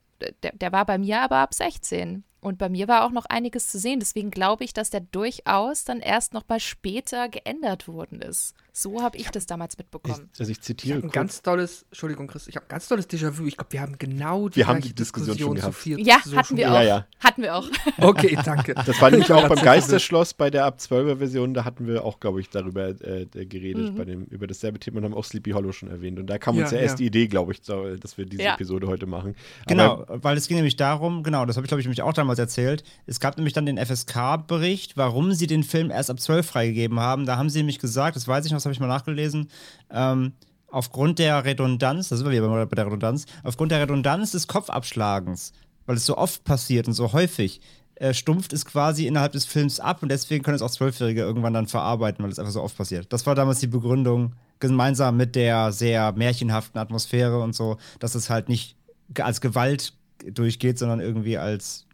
Der, 0.43 0.53
der 0.53 0.73
war 0.73 0.87
bei 0.87 0.99
mir 0.99 1.21
aber 1.21 1.39
ab 1.39 1.55
16. 1.55 2.25
Und 2.43 2.59
bei 2.59 2.69
mir 2.69 2.89
war 2.89 3.05
auch 3.07 3.13
noch 3.13 3.25
einiges 3.27 3.71
zu 3.71 3.79
sehen. 3.79 4.01
Deswegen 4.01 4.33
glaube 4.33 4.65
ich, 4.65 4.75
dass 4.75 4.91
der 4.91 5.01
durchaus 5.01 5.85
dann 5.85 6.01
erst 6.01 6.35
noch 6.35 6.43
mal 6.49 6.59
später 6.61 7.29
geändert 7.29 7.87
worden 7.87 8.21
ist. 8.21 8.55
So 8.73 9.01
habe 9.03 9.17
ich 9.19 9.31
das 9.31 9.47
damals 9.47 9.79
mitbekommen. 9.79 10.31
Ich, 10.35 10.41
also 10.41 10.51
ich 10.51 10.61
zitiere 10.61 10.99
Ich 10.99 11.05
ein 11.05 11.11
ganz 11.11 11.43
tolles, 11.43 11.85
Entschuldigung, 11.91 12.27
Chris, 12.27 12.49
ich 12.49 12.57
habe 12.57 12.67
ein 12.67 12.69
ganz 12.69 12.89
tolles 12.89 13.09
Déjà-vu. 13.09 13.47
Ich 13.47 13.57
glaube, 13.57 13.73
wir 13.73 13.81
haben 13.83 13.97
genau 13.99 14.49
die 14.49 14.57
Wir 14.57 14.67
haben 14.67 14.81
die 14.81 14.95
Diskussion 14.95 15.39
schon 15.39 15.49
zu 15.57 15.63
gehabt. 15.63 15.75
viert 15.77 16.01
Ja, 16.01 16.17
so 16.25 16.37
hatten 16.37 16.47
schon 16.49 16.57
wir 16.57 16.71
auch. 16.71 16.75
Ja, 16.77 16.83
ja. 16.83 17.07
Hatten 17.21 17.43
wir 17.43 17.55
auch. 17.55 17.69
Okay, 17.99 18.37
danke. 18.45 18.75
Das 18.75 19.01
war 19.01 19.11
nämlich 19.11 19.31
auch 19.33 19.49
beim. 19.49 19.63
Geisterschloss 19.63 20.35
bei 20.35 20.51
der 20.51 20.65
ab 20.65 20.79
12er 20.81 21.19
Version, 21.19 21.55
da 21.55 21.65
hatten 21.65 21.87
wir 21.87 22.05
auch, 22.05 22.19
glaube 22.19 22.41
ich, 22.41 22.49
darüber 22.51 22.89
äh, 22.89 23.27
geredet, 23.27 23.93
Mhm. 23.93 23.97
bei 23.97 24.05
dem, 24.05 24.25
über 24.25 24.47
dasselbe 24.49 24.81
Thema 24.81 24.99
und 24.99 25.05
haben 25.05 25.15
auch 25.15 25.25
Sleepy 25.25 25.51
Hollow 25.53 25.71
schon 25.73 25.89
erwähnt. 25.91 26.19
Und 26.19 26.27
da 26.27 26.39
kam 26.39 26.57
Ja, 26.57 26.63
uns 26.63 26.73
ja 26.73 26.79
erst 26.79 26.99
die 26.99 27.07
Idee, 27.07 27.29
glaube 27.29 27.53
ich, 27.53 27.61
dass 27.61 28.19
wir 28.19 28.27
diese 28.27 28.43
Ja. 28.43 28.55
Episode 28.55 28.87
heute 28.89 29.07
machen. 29.07 29.37
Genau, 29.69 30.03
Aber, 30.03 30.25
weil 30.25 30.37
es 30.37 30.49
ging 30.49 30.57
nämlich 30.57 30.77
darum, 30.77 31.23
genau, 31.23 31.45
das 31.47 31.57
habe 31.57 31.65
ich, 31.67 31.69
glaube 31.69 31.81
ich, 31.81 31.87
nämlich 31.87 32.03
auch 32.03 32.13
damals 32.15 32.32
erzählt. 32.39 32.85
Es 33.07 33.21
gab 33.21 33.37
nämlich 33.37 33.55
dann 33.55 33.67
den 33.67 33.79
FSK-Bericht, 33.79 34.97
warum 34.97 35.33
sie 35.33 35.47
den 35.47 35.65
Film 35.65 35.91
erst 35.91 36.11
ab 36.11 36.21
12 36.21 36.47
freigegeben 36.47 37.01
haben. 37.01 37.27
Da 37.27 37.37
haben 37.37 37.51
sie 37.51 37.59
nämlich 37.59 37.79
gesagt, 37.79 38.17
das 38.17 38.29
weiß 38.29 38.45
ich 38.47 38.53
noch, 38.53 38.57
das 38.57 38.65
habe 38.65 38.73
ich 38.73 38.81
mal 38.81 38.87
nachgelesen, 38.87 39.49
ähm, 39.91 40.33
aufgrund 40.69 41.19
der 41.19 41.45
Redundanz, 41.45 42.09
da 42.09 42.17
sind 42.17 42.27
wir 42.27 42.33
wieder 42.33 42.67
bei 42.67 42.75
der 42.75 42.87
Redundanz, 42.87 43.27
aufgrund 43.43 43.73
der 43.73 43.83
Redundanz 43.83 44.33
des 44.33 44.49
Kopfabschlagens, 44.49 45.53
weil 45.87 45.97
es 45.97 46.07
so 46.07 46.17
oft 46.17 46.45
passiert 46.45 46.89
und 46.89 46.95
so 46.95 47.13
häufig, 47.13 47.61
äh, 47.97 48.15
stumpft 48.15 48.53
es 48.53 48.65
quasi 48.65 49.07
innerhalb 49.07 49.33
des 49.33 49.45
Films 49.45 49.79
ab 49.79 50.03
und 50.03 50.09
deswegen 50.09 50.43
können 50.43 50.57
es 50.57 50.63
auch 50.63 50.71
Zwölfjährige 50.71 51.21
irgendwann 51.21 51.53
dann 51.53 51.69
verarbeiten, 51.69 52.25
weil 52.25 52.33
es 52.33 52.39
einfach 52.39 52.53
so 52.53 52.63
oft 52.63 52.77
passiert. 52.77 53.13
Das 53.13 53.27
war 53.27 53.35
damals 53.35 53.61
die 53.61 53.67
Begründung, 53.67 54.35
gemeinsam 54.59 55.17
mit 55.17 55.37
der 55.37 55.73
sehr 55.73 56.13
märchenhaften 56.13 56.81
Atmosphäre 56.81 57.41
und 57.41 57.55
so, 57.55 57.77
dass 57.99 58.15
es 58.15 58.31
halt 58.31 58.49
nicht 58.49 58.77
als 59.19 59.41
Gewalt 59.41 59.93
durchgeht, 60.25 60.79
sondern 60.79 61.01
irgendwie 61.01 61.37
als, 61.37 61.87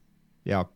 ja, 0.45 0.69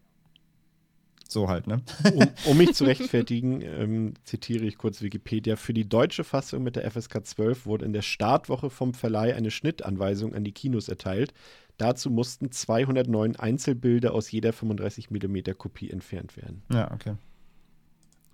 so 1.29 1.49
halt, 1.49 1.67
ne? 1.67 1.81
um, 2.15 2.29
um 2.45 2.57
mich 2.59 2.75
zu 2.75 2.85
rechtfertigen, 2.85 3.63
ähm, 3.63 4.15
zitiere 4.25 4.67
ich 4.67 4.77
kurz 4.77 5.01
Wikipedia. 5.01 5.57
Für 5.57 5.73
die 5.73 5.89
deutsche 5.89 6.25
Fassung 6.25 6.63
mit 6.63 6.77
der 6.77 6.91
FSK 6.91 7.25
12 7.25 7.65
wurde 7.65 7.87
in 7.87 7.95
der 7.95 8.03
Startwoche 8.03 8.69
vom 8.69 8.93
Verleih 8.93 9.35
eine 9.35 9.51
Schnittanweisung 9.51 10.35
an 10.35 10.45
die 10.45 10.53
Kinos 10.53 10.89
erteilt. 10.91 11.33
Dazu 11.79 12.11
mussten 12.11 12.53
209 12.53 13.37
Einzelbilder 13.37 14.13
aus 14.13 14.31
jeder 14.31 14.53
35 14.53 15.11
mm 15.11 15.39
Kopie 15.57 15.89
entfernt 15.91 16.37
werden. 16.37 16.63
Ja, 16.71 16.93
okay. 16.93 17.15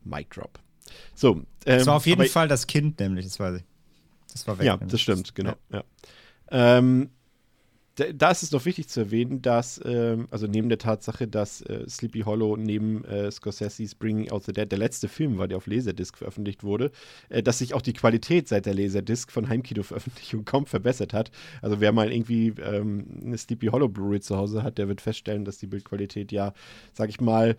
Mic 0.03 0.29
drop. 0.35 0.59
So, 1.15 1.35
ähm, 1.37 1.47
Das 1.65 1.87
war 1.87 1.97
auf 1.97 2.07
jeden 2.07 2.21
aber- 2.23 2.29
Fall 2.31 2.49
das 2.49 2.67
Kind, 2.67 2.99
nämlich, 2.99 3.27
das 3.27 3.39
weiß 3.39 3.59
ich. 3.59 3.65
Das 4.33 4.47
war 4.49 4.59
weg. 4.59 4.67
Ja, 4.67 4.73
nämlich. 4.75 4.91
das 4.91 5.01
stimmt, 5.01 5.35
genau. 5.37 5.55
Ja. 5.71 5.85
Ähm, 6.51 7.11
da, 7.99 8.31
ist 8.31 8.43
es 8.43 8.53
noch 8.53 8.65
wichtig 8.65 8.89
zu 8.89 9.01
erwähnen, 9.01 9.43
dass, 9.43 9.81
ähm, 9.85 10.29
also 10.31 10.47
neben 10.47 10.69
der 10.69 10.79
Tatsache, 10.79 11.27
dass 11.27 11.61
äh, 11.63 11.89
Sleepy 11.89 12.21
Hollow 12.21 12.57
neben 12.57 13.05
äh, 13.05 13.31
Scorsese's 13.31 13.95
Bringing 13.95 14.31
Out 14.31 14.45
the 14.45 14.53
Dead 14.53 14.71
der 14.71 14.79
letzte 14.79 15.09
Film 15.09 15.39
war, 15.39 15.49
der 15.49 15.59
auf 15.59 15.67
Laserdisc 15.67 16.17
veröffentlicht 16.17 16.63
wurde, 16.63 16.91
äh, 17.29 17.43
dass 17.43 17.59
sich 17.59 17.75
auch 17.75 17.83
die 17.83 17.93
Qualität 17.93 18.49
seit 18.49 18.67
der 18.67 18.75
Laserdisc 18.75 19.31
von 19.33 19.49
Heimkino-Veröffentlichung 19.49 20.45
kaum 20.45 20.67
verbessert 20.67 21.13
hat. 21.13 21.31
Also 21.63 21.81
wer 21.81 21.93
mal 21.93 22.13
irgendwie 22.13 22.55
ähm, 22.63 23.07
eine 23.25 23.39
Sleepy 23.39 23.67
Hollow 23.67 23.89
Blu-ray 23.89 24.21
zu 24.21 24.37
Hause 24.37 24.63
hat, 24.63 24.79
der 24.79 24.89
wird 24.89 25.01
feststellen, 25.01 25.45
dass 25.45 25.59
die 25.59 25.67
Bildqualität 25.67 26.33
ja, 26.33 26.53
sag 26.93 27.09
ich 27.09 27.21
mal, 27.21 27.57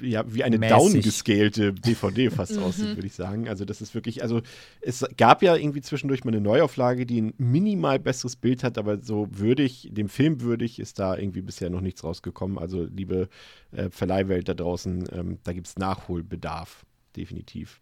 ja, 0.00 0.24
wie 0.26 0.44
eine 0.44 0.58
Mäßig. 0.58 0.76
downgescalte 0.76 1.72
DVD 1.72 2.30
fast 2.34 2.58
aussieht, 2.58 2.96
würde 2.96 3.06
ich 3.06 3.14
sagen. 3.14 3.48
Also 3.48 3.64
das 3.64 3.80
ist 3.80 3.94
wirklich, 3.94 4.22
also 4.22 4.42
es 4.80 5.04
gab 5.16 5.42
ja 5.42 5.56
irgendwie 5.56 5.80
zwischendurch 5.80 6.24
mal 6.24 6.32
eine 6.32 6.40
Neuauflage, 6.40 7.06
die 7.06 7.20
ein 7.20 7.34
minimal 7.38 7.98
besseres 7.98 8.36
Bild 8.36 8.64
hat, 8.64 8.78
aber 8.78 9.00
so 9.02 9.28
würdig, 9.30 9.88
dem 9.92 10.08
Film 10.08 10.40
würdig, 10.40 10.78
ist 10.78 10.98
da 10.98 11.16
irgendwie 11.16 11.42
bisher 11.42 11.70
noch 11.70 11.80
nichts 11.80 12.04
rausgekommen. 12.04 12.58
Also 12.58 12.84
liebe 12.84 13.28
äh, 13.72 13.90
Verleihwelt 13.90 14.48
da 14.48 14.54
draußen, 14.54 15.04
ähm, 15.12 15.38
da 15.44 15.52
gibt 15.52 15.66
es 15.66 15.76
Nachholbedarf, 15.76 16.84
definitiv. 17.16 17.80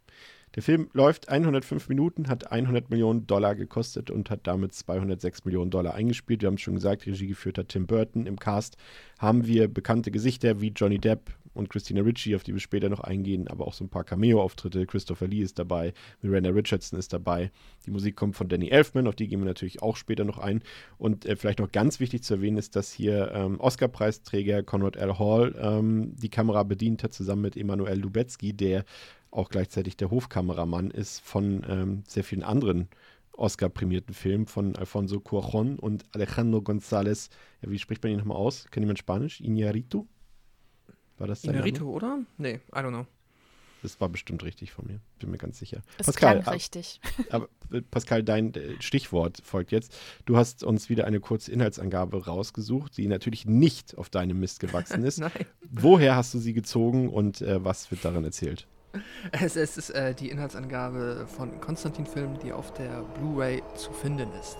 Der 0.54 0.62
Film 0.62 0.88
läuft 0.92 1.30
105 1.30 1.88
Minuten, 1.88 2.28
hat 2.28 2.52
100 2.52 2.90
Millionen 2.90 3.26
Dollar 3.26 3.54
gekostet 3.54 4.10
und 4.10 4.28
hat 4.28 4.40
damit 4.42 4.74
206 4.74 5.46
Millionen 5.46 5.70
Dollar 5.70 5.94
eingespielt. 5.94 6.42
Wir 6.42 6.48
haben 6.48 6.56
es 6.56 6.60
schon 6.60 6.74
gesagt, 6.74 7.06
Regie 7.06 7.26
geführt 7.26 7.56
hat 7.56 7.68
Tim 7.68 7.86
Burton. 7.86 8.26
Im 8.26 8.38
Cast 8.38 8.76
haben 9.18 9.46
wir 9.46 9.68
bekannte 9.68 10.10
Gesichter 10.10 10.60
wie 10.60 10.68
Johnny 10.68 10.98
Depp 10.98 11.30
und 11.54 11.70
Christina 11.70 12.02
Ricci, 12.02 12.34
auf 12.34 12.42
die 12.42 12.52
wir 12.52 12.60
später 12.60 12.88
noch 12.88 13.00
eingehen, 13.00 13.48
aber 13.48 13.66
auch 13.66 13.74
so 13.74 13.84
ein 13.84 13.88
paar 13.88 14.04
Cameo-Auftritte. 14.04 14.86
Christopher 14.86 15.28
Lee 15.28 15.42
ist 15.42 15.58
dabei, 15.58 15.92
Miranda 16.20 16.50
Richardson 16.50 16.98
ist 16.98 17.12
dabei. 17.12 17.50
Die 17.86 17.90
Musik 17.90 18.16
kommt 18.16 18.36
von 18.36 18.48
Danny 18.48 18.68
Elfman, 18.68 19.06
auf 19.06 19.16
die 19.16 19.28
gehen 19.28 19.40
wir 19.40 19.46
natürlich 19.46 19.82
auch 19.82 19.96
später 19.96 20.24
noch 20.24 20.38
ein. 20.38 20.62
Und 20.98 21.26
äh, 21.26 21.36
vielleicht 21.36 21.58
noch 21.58 21.72
ganz 21.72 22.00
wichtig 22.00 22.22
zu 22.22 22.34
erwähnen 22.34 22.56
ist, 22.56 22.76
dass 22.76 22.92
hier 22.92 23.32
ähm, 23.34 23.60
Oscar-Preisträger 23.60 24.62
Conrad 24.62 24.96
L. 24.96 25.18
Hall 25.18 25.54
ähm, 25.58 26.14
die 26.16 26.30
Kamera 26.30 26.62
bedient 26.62 27.02
hat, 27.02 27.12
zusammen 27.12 27.42
mit 27.42 27.56
Emanuel 27.56 27.98
Lubetzky, 27.98 28.52
der 28.52 28.84
auch 29.30 29.48
gleichzeitig 29.48 29.96
der 29.96 30.10
Hofkameramann 30.10 30.90
ist 30.90 31.20
von 31.20 31.64
ähm, 31.68 32.02
sehr 32.06 32.22
vielen 32.24 32.42
anderen 32.42 32.88
Oscar-prämierten 33.36 34.14
Filmen 34.14 34.46
von 34.46 34.76
Alfonso 34.76 35.16
Cuarón 35.16 35.78
und 35.78 36.04
Alejandro 36.12 36.60
González. 36.60 37.30
Ja, 37.62 37.70
wie 37.70 37.78
spricht 37.78 38.02
man 38.02 38.12
ihn 38.12 38.18
nochmal 38.18 38.36
aus? 38.36 38.66
Kennt 38.70 38.84
jemand 38.84 38.98
Spanisch? 38.98 39.40
Iñárritu? 39.40 40.06
War 41.18 41.26
das 41.26 41.42
sein 41.42 41.54
Inarito, 41.54 41.84
Name? 41.84 41.92
oder? 41.92 42.18
Nee, 42.38 42.60
I 42.72 42.78
don't 42.78 42.88
know. 42.88 43.06
Das 43.82 44.00
war 44.00 44.08
bestimmt 44.08 44.44
richtig 44.44 44.70
von 44.70 44.86
mir. 44.86 45.00
Bin 45.18 45.30
mir 45.30 45.38
ganz 45.38 45.58
sicher. 45.58 45.82
Es 45.98 46.06
Pascal, 46.06 46.40
klang 46.40 46.54
richtig. 46.54 47.00
aber, 47.30 47.48
äh, 47.72 47.82
Pascal, 47.82 48.22
dein 48.22 48.54
äh, 48.54 48.80
Stichwort 48.80 49.42
folgt 49.44 49.72
jetzt. 49.72 49.96
Du 50.24 50.36
hast 50.36 50.62
uns 50.62 50.88
wieder 50.88 51.04
eine 51.04 51.18
kurze 51.18 51.50
Inhaltsangabe 51.50 52.24
rausgesucht, 52.24 52.96
die 52.96 53.08
natürlich 53.08 53.44
nicht 53.44 53.98
auf 53.98 54.08
deinem 54.08 54.38
Mist 54.38 54.60
gewachsen 54.60 55.02
ist. 55.02 55.18
Nein. 55.20 55.32
Woher 55.68 56.14
hast 56.14 56.32
du 56.32 56.38
sie 56.38 56.52
gezogen 56.52 57.08
und 57.08 57.42
äh, 57.42 57.64
was 57.64 57.90
wird 57.90 58.04
darin 58.04 58.24
erzählt? 58.24 58.68
Es, 59.32 59.56
es 59.56 59.76
ist 59.76 59.90
äh, 59.90 60.14
die 60.14 60.30
Inhaltsangabe 60.30 61.26
von 61.26 61.60
Konstantin-Film, 61.60 62.38
die 62.38 62.52
auf 62.52 62.72
der 62.74 63.02
Blu-ray 63.02 63.62
zu 63.74 63.92
finden 63.92 64.28
ist. 64.38 64.58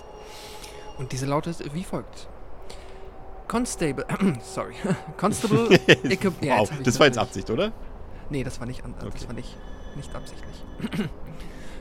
Und 0.98 1.12
diese 1.12 1.26
lautet 1.26 1.74
wie 1.74 1.84
folgt. 1.84 2.28
Constable, 3.52 4.06
sorry, 4.42 4.72
Constable, 5.18 5.68
Icke, 6.04 6.32
ja, 6.40 6.60
wow, 6.60 6.72
das 6.82 6.98
war 6.98 7.06
jetzt 7.06 7.18
Absicht, 7.18 7.50
oder? 7.50 7.70
Nee, 8.30 8.44
das 8.44 8.58
war 8.58 8.66
nicht, 8.66 8.82
an, 8.82 8.94
das 8.98 9.08
Okay. 9.08 9.26
war 9.26 9.34
nicht, 9.34 9.58
nicht 9.94 10.14
absichtlich. 10.14 10.64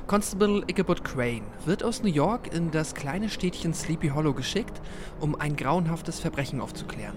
Constable 0.08 0.66
Ichabod 0.68 1.06
Crane 1.06 1.44
wird 1.64 1.86
aus 1.86 2.04
New 2.04 2.10
York 2.10 2.54
in 2.54 2.72
das 2.72 2.94
kleine 2.94 3.30
Städtchen 3.30 3.74
Sleepy 3.74 4.10
Hollow 4.10 4.34
geschickt, 4.34 4.82
um 5.22 5.34
ein 5.34 5.56
grauenhaftes 5.56 6.20
Verbrechen 6.20 6.60
aufzuklären. 6.60 7.16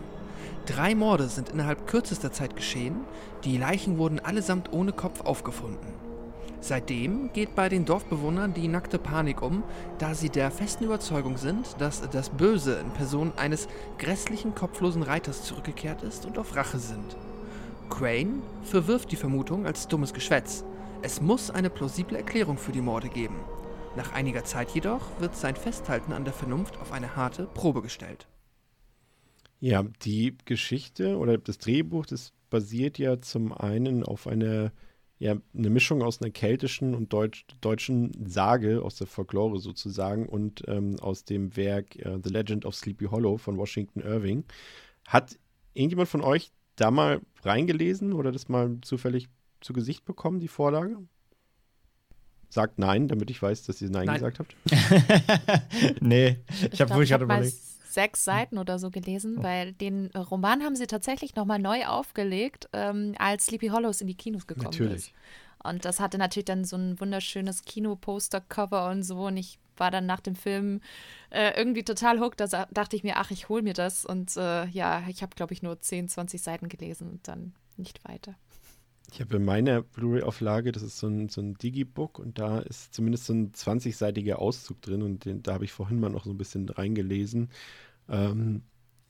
Drei 0.66 0.94
Morde 0.94 1.26
sind 1.26 1.48
innerhalb 1.48 1.88
kürzester 1.88 2.30
Zeit 2.30 2.54
geschehen, 2.54 3.00
die 3.42 3.56
Leichen 3.58 3.98
wurden 3.98 4.20
allesamt 4.20 4.72
ohne 4.72 4.92
Kopf 4.92 5.22
aufgefunden. 5.22 5.88
Seitdem 6.66 7.31
geht 7.35 7.55
bei 7.55 7.68
den 7.68 7.85
Dorfbewohnern 7.85 8.55
die 8.55 8.68
nackte 8.68 8.98
Panik 8.98 9.42
um, 9.42 9.62
da 9.98 10.14
sie 10.14 10.31
der 10.31 10.50
festen 10.50 10.85
Überzeugung 10.85 11.37
sind, 11.37 11.79
dass 11.79 12.09
das 12.09 12.31
Böse 12.31 12.77
in 12.77 12.90
Person 12.92 13.35
eines 13.37 13.68
grässlichen 13.98 14.55
kopflosen 14.55 15.03
Reiters 15.03 15.42
zurückgekehrt 15.44 16.03
ist 16.03 16.24
und 16.24 16.38
auf 16.38 16.57
Rache 16.57 16.79
sind. 16.79 17.18
Crane 17.90 18.42
verwirft 18.62 19.12
die 19.12 19.16
Vermutung 19.16 19.66
als 19.66 19.88
dummes 19.88 20.14
Geschwätz. 20.14 20.64
Es 21.03 21.20
muss 21.20 21.50
eine 21.50 21.68
plausible 21.68 22.17
Erklärung 22.17 22.56
für 22.56 22.73
die 22.73 22.81
Morde 22.81 23.10
geben. 23.10 23.37
Nach 23.94 24.15
einiger 24.15 24.44
Zeit 24.44 24.71
jedoch 24.71 25.21
wird 25.21 25.37
sein 25.37 25.56
Festhalten 25.56 26.15
an 26.15 26.25
der 26.25 26.33
Vernunft 26.33 26.81
auf 26.81 26.92
eine 26.92 27.15
harte 27.15 27.44
Probe 27.44 27.83
gestellt. 27.83 28.27
Ja, 29.60 29.85
die 30.00 30.35
Geschichte 30.46 31.19
oder 31.19 31.37
das 31.37 31.58
Drehbuch, 31.58 32.06
das 32.06 32.33
basiert 32.48 32.96
ja 32.96 33.21
zum 33.21 33.52
einen 33.52 34.02
auf 34.02 34.27
einer, 34.27 34.73
ja, 35.19 35.37
eine 35.56 35.71
Mischung 35.71 36.02
aus 36.02 36.21
einer 36.21 36.31
keltischen 36.31 36.94
und 36.94 37.12
deutsch, 37.12 37.46
deutschen 37.60 38.12
Sage, 38.29 38.83
aus 38.83 38.96
der 38.96 39.06
Folklore 39.06 39.58
sozusagen, 39.58 40.27
und 40.27 40.62
ähm, 40.67 40.96
aus 41.00 41.25
dem 41.25 41.56
Werk 41.56 41.96
äh, 41.96 42.19
The 42.23 42.31
Legend 42.31 42.65
of 42.67 42.75
Sleepy 42.75 43.06
Hollow 43.06 43.38
von 43.38 43.56
Washington 43.56 44.00
Irving. 44.00 44.44
Hat 45.06 45.38
irgendjemand 45.73 46.08
von 46.08 46.23
euch 46.23 46.50
da 46.77 46.90
mal 46.90 47.21
reingelesen 47.42 48.12
oder 48.12 48.33
das 48.33 48.48
mal 48.48 48.79
zufällig 48.83 49.29
zu 49.60 49.73
Gesicht 49.73 50.04
bekommen, 50.04 50.40
die 50.40 50.48
Vorlage? 50.48 50.98
Sagt 52.48 52.79
nein, 52.79 53.08
damit 53.08 53.31
ich 53.31 53.40
weiß, 53.42 53.65
dass 53.65 53.83
ihr 53.83 53.90
nein, 53.90 54.06
Nein. 54.06 54.15
gesagt 54.17 54.38
habt. 54.38 54.56
nee, 56.00 56.38
ich 56.48 56.62
habe 56.62 56.69
glaub, 56.77 56.90
wirklich 56.90 57.10
gerade 57.10 57.25
überlegt. 57.25 57.56
Sechs 57.94 58.24
Seiten 58.24 58.58
oder 58.58 58.78
so 58.78 58.90
gelesen, 58.90 59.42
weil 59.42 59.72
den 59.72 60.06
Roman 60.08 60.62
haben 60.62 60.76
sie 60.76 60.86
tatsächlich 60.86 61.34
nochmal 61.34 61.58
neu 61.58 61.86
aufgelegt, 61.86 62.68
ähm, 62.72 63.14
als 63.18 63.46
Sleepy 63.46 63.68
Hollows 63.68 64.00
in 64.00 64.06
die 64.06 64.16
Kinos 64.16 64.46
gekommen 64.46 64.66
Natürlich. 64.66 65.08
ist. 65.08 65.12
Und 65.64 65.86
das 65.86 65.98
hatte 65.98 66.18
natürlich 66.18 66.44
dann 66.44 66.64
so 66.64 66.76
ein 66.76 67.00
wunderschönes 67.00 67.64
Kinoposter-Cover 67.64 68.90
und 68.90 69.02
so. 69.02 69.26
Und 69.26 69.38
ich 69.38 69.58
war 69.78 69.90
dann 69.90 70.04
nach 70.04 70.20
dem 70.20 70.36
Film 70.36 70.80
äh, 71.30 71.56
irgendwie 71.56 71.82
total 71.82 72.20
hooked. 72.20 72.40
Da 72.40 72.66
dachte 72.70 72.96
ich 72.96 73.02
mir, 73.02 73.16
ach, 73.16 73.30
ich 73.30 73.48
hole 73.48 73.62
mir 73.62 73.72
das. 73.72 74.04
Und 74.04 74.36
äh, 74.36 74.66
ja, 74.66 75.02
ich 75.08 75.22
habe, 75.22 75.34
glaube 75.34 75.54
ich, 75.54 75.62
nur 75.62 75.80
10, 75.80 76.08
20 76.08 76.42
Seiten 76.42 76.68
gelesen 76.68 77.08
und 77.10 77.26
dann 77.28 77.54
nicht 77.76 78.06
weiter. 78.06 78.34
Ich 79.13 79.21
habe 79.21 79.37
in 79.37 79.44
meiner 79.44 79.83
Blu-ray-Auflage, 79.83 80.73
das 80.73 80.83
ist 80.83 80.98
so 80.98 81.07
ein, 81.07 81.29
so 81.29 81.40
ein 81.40 81.55
Digibook 81.55 82.19
und 82.19 82.38
da 82.38 82.59
ist 82.61 82.94
zumindest 82.94 83.27
so 83.27 83.33
ein 83.35 83.52
20-seitiger 83.52 84.37
Auszug 84.37 84.81
drin 84.83 85.02
und 85.02 85.25
den, 85.25 85.42
da 85.42 85.55
habe 85.55 85.65
ich 85.65 85.73
vorhin 85.73 86.00
mal 86.00 86.11
noch 86.11 86.25
so 86.25 86.31
ein 86.31 86.38
bisschen 86.38 86.69
reingelesen. 86.69 87.50
Ähm, 88.09 88.63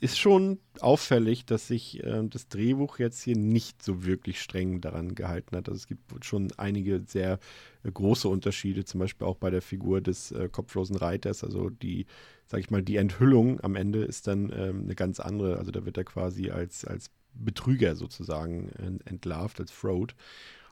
ist 0.04 0.18
schon 0.18 0.58
auffällig, 0.80 1.46
dass 1.46 1.68
sich 1.68 2.04
ähm, 2.04 2.28
das 2.28 2.48
Drehbuch 2.48 2.98
jetzt 2.98 3.22
hier 3.22 3.36
nicht 3.36 3.82
so 3.82 4.04
wirklich 4.04 4.40
streng 4.42 4.82
daran 4.82 5.14
gehalten 5.14 5.56
hat. 5.56 5.68
Also 5.68 5.78
es 5.78 5.86
gibt 5.86 6.24
schon 6.26 6.52
einige 6.58 7.02
sehr 7.06 7.38
äh, 7.84 7.90
große 7.90 8.28
Unterschiede, 8.28 8.84
zum 8.84 9.00
Beispiel 9.00 9.26
auch 9.26 9.36
bei 9.36 9.48
der 9.48 9.62
Figur 9.62 10.02
des 10.02 10.30
äh, 10.32 10.50
kopflosen 10.50 10.96
Reiters. 10.96 11.42
Also 11.42 11.70
die, 11.70 12.04
sag 12.46 12.60
ich 12.60 12.70
mal, 12.70 12.82
die 12.82 12.96
Enthüllung 12.96 13.60
am 13.62 13.76
Ende 13.76 14.04
ist 14.04 14.26
dann 14.26 14.52
ähm, 14.54 14.82
eine 14.82 14.94
ganz 14.94 15.20
andere. 15.20 15.56
Also 15.56 15.70
da 15.70 15.86
wird 15.86 15.96
er 15.96 16.04
quasi 16.04 16.50
als, 16.50 16.84
als 16.84 17.10
Betrüger 17.34 17.96
sozusagen 17.96 18.68
ent- 18.70 19.06
entlarvt, 19.06 19.60
als 19.60 19.70
Fraud. 19.70 20.14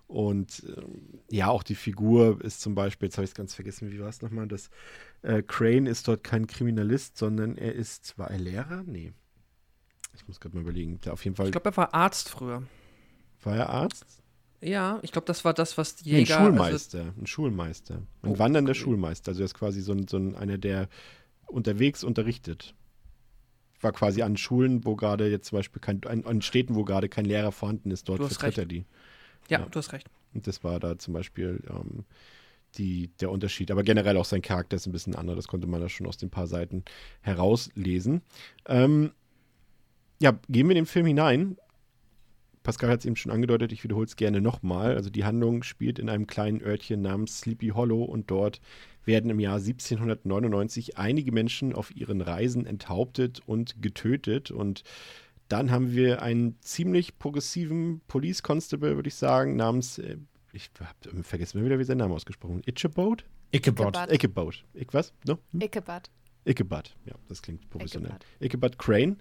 Und 0.06 0.62
ähm, 0.76 1.20
ja, 1.30 1.48
auch 1.48 1.62
die 1.62 1.74
Figur 1.74 2.42
ist 2.44 2.60
zum 2.60 2.74
Beispiel, 2.74 3.06
jetzt 3.06 3.16
habe 3.16 3.24
ich 3.24 3.30
es 3.30 3.34
ganz 3.34 3.54
vergessen, 3.54 3.90
wie 3.90 4.00
war 4.00 4.08
es 4.08 4.20
nochmal, 4.20 4.46
dass 4.46 4.68
äh, 5.22 5.42
Crane 5.42 5.86
ist 5.86 6.06
dort 6.06 6.22
kein 6.22 6.46
Kriminalist, 6.46 7.16
sondern 7.16 7.56
er 7.56 7.74
ist, 7.74 8.18
war 8.18 8.30
er 8.30 8.38
Lehrer? 8.38 8.82
Nee. 8.84 9.12
Ich 10.14 10.28
muss 10.28 10.38
gerade 10.40 10.54
mal 10.54 10.60
überlegen. 10.62 11.00
Der 11.00 11.14
auf 11.14 11.24
jeden 11.24 11.34
Fall, 11.36 11.46
Ich 11.46 11.52
glaube, 11.52 11.70
er 11.70 11.76
war 11.78 11.94
Arzt 11.94 12.28
früher. 12.28 12.62
war 13.42 13.56
er 13.56 13.70
Arzt? 13.70 14.04
Ja, 14.60 15.00
ich 15.02 15.10
glaube, 15.12 15.24
das 15.26 15.44
war 15.44 15.54
das, 15.54 15.78
was 15.78 15.96
die 15.96 16.10
Nee, 16.10 16.16
ein 16.16 16.18
Jäger. 16.20 16.38
also, 16.38 16.46
Schulmeister. 16.52 17.14
ein 17.18 17.26
Schulmeister. 17.26 17.94
Ein 18.22 18.32
Oh, 18.32 18.38
wandernder 18.38 18.72
okay. 18.72 18.80
Schulmeister. 18.80 19.30
Also 19.30 19.42
er 19.42 19.46
ist 19.46 19.54
quasi 19.54 19.80
so 19.80 19.92
ein, 19.92 20.06
so 20.06 20.18
ein 20.18 20.36
einer, 20.36 20.58
der 20.58 20.88
unterwegs 21.46 22.04
unterrichtet. 22.04 22.74
War 23.82 23.92
quasi 23.92 24.22
an 24.22 24.36
Schulen, 24.36 24.84
wo 24.84 24.96
gerade 24.96 25.28
jetzt 25.28 25.48
zum 25.48 25.58
Beispiel 25.58 25.80
kein, 25.80 26.00
an, 26.06 26.24
an 26.24 26.40
Städten, 26.40 26.74
wo 26.74 26.84
gerade 26.84 27.08
kein 27.08 27.24
Lehrer 27.24 27.52
vorhanden 27.52 27.90
ist, 27.90 28.08
dort 28.08 28.20
vertritt 28.20 28.58
er 28.58 28.66
die. 28.66 28.84
ja, 29.48 29.60
ja. 29.60 29.66
du 29.66 29.78
hast 29.78 29.92
recht. 29.92 30.08
Und 30.34 30.46
das 30.46 30.64
war 30.64 30.80
da 30.80 30.98
zum 30.98 31.14
Beispiel 31.14 31.62
ähm, 31.68 32.04
die, 32.76 33.08
der 33.20 33.30
Unterschied. 33.30 33.70
Aber 33.70 33.82
generell 33.82 34.16
auch 34.16 34.24
sein 34.24 34.42
Charakter 34.42 34.76
ist 34.76 34.86
ein 34.86 34.92
bisschen 34.92 35.14
anders. 35.14 35.36
Das 35.36 35.48
konnte 35.48 35.66
man 35.66 35.80
da 35.80 35.88
schon 35.88 36.06
aus 36.06 36.16
den 36.16 36.30
paar 36.30 36.46
Seiten 36.46 36.84
herauslesen. 37.20 38.22
Ähm, 38.66 39.12
ja, 40.20 40.38
gehen 40.48 40.68
wir 40.68 40.72
in 40.72 40.82
den 40.82 40.86
Film 40.86 41.06
hinein. 41.06 41.56
Pascal 42.62 42.90
hat 42.90 43.00
es 43.00 43.06
eben 43.06 43.16
schon 43.16 43.32
angedeutet, 43.32 43.72
ich 43.72 43.82
wiederhole 43.82 44.06
es 44.06 44.16
gerne 44.16 44.40
nochmal. 44.40 44.94
Also 44.94 45.10
die 45.10 45.24
Handlung 45.24 45.64
spielt 45.64 45.98
in 45.98 46.08
einem 46.08 46.28
kleinen 46.28 46.62
Örtchen 46.62 47.02
namens 47.02 47.40
Sleepy 47.40 47.70
Hollow 47.70 48.04
und 48.04 48.30
dort 48.30 48.60
werden 49.04 49.30
im 49.30 49.40
Jahr 49.40 49.56
1799 49.56 50.98
einige 50.98 51.32
Menschen 51.32 51.74
auf 51.74 51.94
ihren 51.94 52.20
Reisen 52.20 52.66
enthauptet 52.66 53.40
und 53.46 53.82
getötet. 53.82 54.50
Und 54.50 54.82
dann 55.48 55.70
haben 55.70 55.92
wir 55.92 56.22
einen 56.22 56.56
ziemlich 56.60 57.18
progressiven 57.18 58.00
Police 58.08 58.42
Constable, 58.42 58.96
würde 58.96 59.08
ich 59.08 59.14
sagen, 59.14 59.56
namens, 59.56 59.98
äh, 59.98 60.16
ich 60.52 60.70
habe 60.80 61.22
vergessen 61.22 61.58
immer 61.58 61.66
wieder, 61.66 61.78
wie 61.78 61.84
sein 61.84 61.98
Name 61.98 62.14
ausgesprochen 62.14 62.56
wird. 62.56 62.68
Ichabod? 62.68 63.24
Ichabod. 63.52 63.96
Ichabod. 63.96 64.12
Ichabod. 64.12 64.64
Ich 64.74 64.88
was? 64.92 65.12
No? 65.26 65.38
Hm? 65.52 65.60
Ichabod. 65.60 66.10
Ichabod, 66.44 66.96
ja, 67.04 67.14
das 67.28 67.42
klingt 67.42 67.68
professionell. 67.70 68.10
Ichabod. 68.40 68.72
Ichabod 68.72 68.78
Crane, 68.78 69.16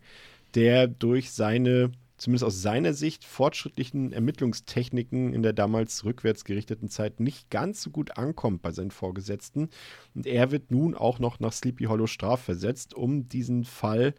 der 0.55 0.88
durch 0.88 1.32
seine, 1.32 1.91
zumindest 2.22 2.43
aus 2.43 2.61
seiner 2.61 2.93
Sicht, 2.93 3.26
fortschrittlichen 3.26 4.13
Ermittlungstechniken 4.13 5.34
in 5.34 5.41
der 5.41 5.53
damals 5.53 6.05
rückwärts 6.05 6.45
gerichteten 6.45 6.88
Zeit 6.88 7.19
nicht 7.19 7.49
ganz 7.49 7.82
so 7.82 7.89
gut 7.89 8.15
ankommt 8.15 8.61
bei 8.61 8.72
seinen 8.72 8.91
Vorgesetzten. 8.91 9.69
Und 10.13 10.28
er 10.28 10.51
wird 10.51 10.69
nun 10.69 10.93
auch 10.93 11.17
noch 11.17 11.39
nach 11.39 11.51
Sleepy 11.51 11.86
Hollow 11.86 12.05
strafversetzt, 12.05 12.93
um 12.93 13.28
diesen 13.28 13.63
Fall 13.63 14.13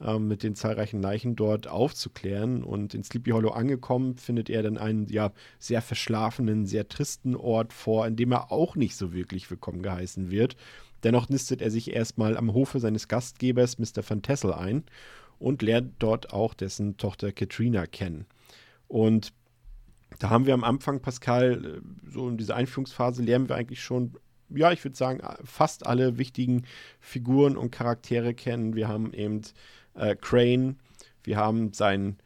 ähm, 0.00 0.28
mit 0.28 0.44
den 0.44 0.54
zahlreichen 0.54 1.02
Leichen 1.02 1.34
dort 1.34 1.66
aufzuklären. 1.66 2.62
Und 2.62 2.94
in 2.94 3.02
Sleepy 3.02 3.32
Hollow 3.32 3.50
angekommen, 3.50 4.14
findet 4.14 4.50
er 4.50 4.62
dann 4.62 4.78
einen 4.78 5.08
ja 5.08 5.32
sehr 5.58 5.82
verschlafenen, 5.82 6.64
sehr 6.64 6.86
tristen 6.86 7.34
Ort 7.34 7.72
vor, 7.72 8.06
in 8.06 8.14
dem 8.14 8.30
er 8.30 8.52
auch 8.52 8.76
nicht 8.76 8.94
so 8.94 9.12
wirklich 9.12 9.50
willkommen 9.50 9.82
geheißen 9.82 10.30
wird. 10.30 10.54
Dennoch 11.02 11.28
nistet 11.28 11.60
er 11.60 11.72
sich 11.72 11.92
erstmal 11.92 12.36
am 12.36 12.54
Hofe 12.54 12.78
seines 12.78 13.08
Gastgebers, 13.08 13.78
Mr. 13.78 14.08
Van 14.08 14.22
Tessel, 14.22 14.52
ein 14.52 14.84
und 15.38 15.62
lernt 15.62 15.94
dort 15.98 16.32
auch 16.32 16.54
dessen 16.54 16.96
Tochter 16.96 17.32
Katrina 17.32 17.86
kennen. 17.86 18.26
Und 18.88 19.32
da 20.18 20.30
haben 20.30 20.46
wir 20.46 20.54
am 20.54 20.64
Anfang, 20.64 21.00
Pascal, 21.00 21.64
äh, 21.64 22.10
so 22.10 22.28
in 22.28 22.36
dieser 22.36 22.56
Einführungsphase 22.56 23.22
lernen 23.22 23.48
wir 23.48 23.56
eigentlich 23.56 23.82
schon, 23.82 24.14
ja, 24.48 24.72
ich 24.72 24.82
würde 24.84 24.96
sagen, 24.96 25.20
fast 25.44 25.86
alle 25.86 26.18
wichtigen 26.18 26.64
Figuren 27.00 27.56
und 27.56 27.70
Charaktere 27.70 28.34
kennen. 28.34 28.74
Wir 28.74 28.88
haben 28.88 29.12
eben 29.12 29.42
äh, 29.94 30.16
Crane, 30.16 30.76
wir 31.22 31.36
haben 31.36 31.72
seinen 31.72 32.18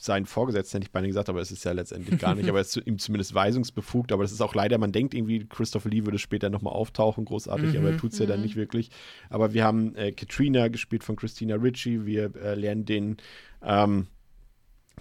seinen 0.00 0.26
Vorgesetzten, 0.26 0.78
hätte 0.78 0.86
ich 0.86 0.92
beinahe 0.92 1.08
gesagt, 1.08 1.28
aber 1.28 1.40
es 1.40 1.50
ist 1.50 1.64
ja 1.64 1.72
letztendlich 1.72 2.18
gar 2.18 2.34
nicht. 2.34 2.48
aber 2.48 2.58
er 2.58 2.62
ist 2.62 2.76
ihm 2.76 2.98
zumindest 2.98 3.34
weisungsbefugt. 3.34 4.12
Aber 4.12 4.22
das 4.22 4.32
ist 4.32 4.40
auch 4.40 4.54
leider, 4.54 4.78
man 4.78 4.92
denkt 4.92 5.14
irgendwie, 5.14 5.46
Christopher 5.46 5.88
Lee 5.88 6.04
würde 6.04 6.18
später 6.18 6.50
nochmal 6.50 6.72
auftauchen, 6.72 7.24
großartig, 7.24 7.76
aber 7.78 7.90
er 7.90 7.96
tut 7.96 8.12
es 8.12 8.18
ja 8.18 8.26
dann 8.26 8.42
nicht 8.42 8.56
wirklich. 8.56 8.90
Aber 9.30 9.52
wir 9.52 9.64
haben 9.64 9.94
äh, 9.96 10.12
Katrina, 10.12 10.68
gespielt 10.68 11.04
von 11.04 11.16
Christina 11.16 11.56
Ritchie. 11.56 12.06
Wir 12.06 12.34
äh, 12.36 12.54
lernen 12.54 12.84
den, 12.84 13.16
ähm, 13.62 14.06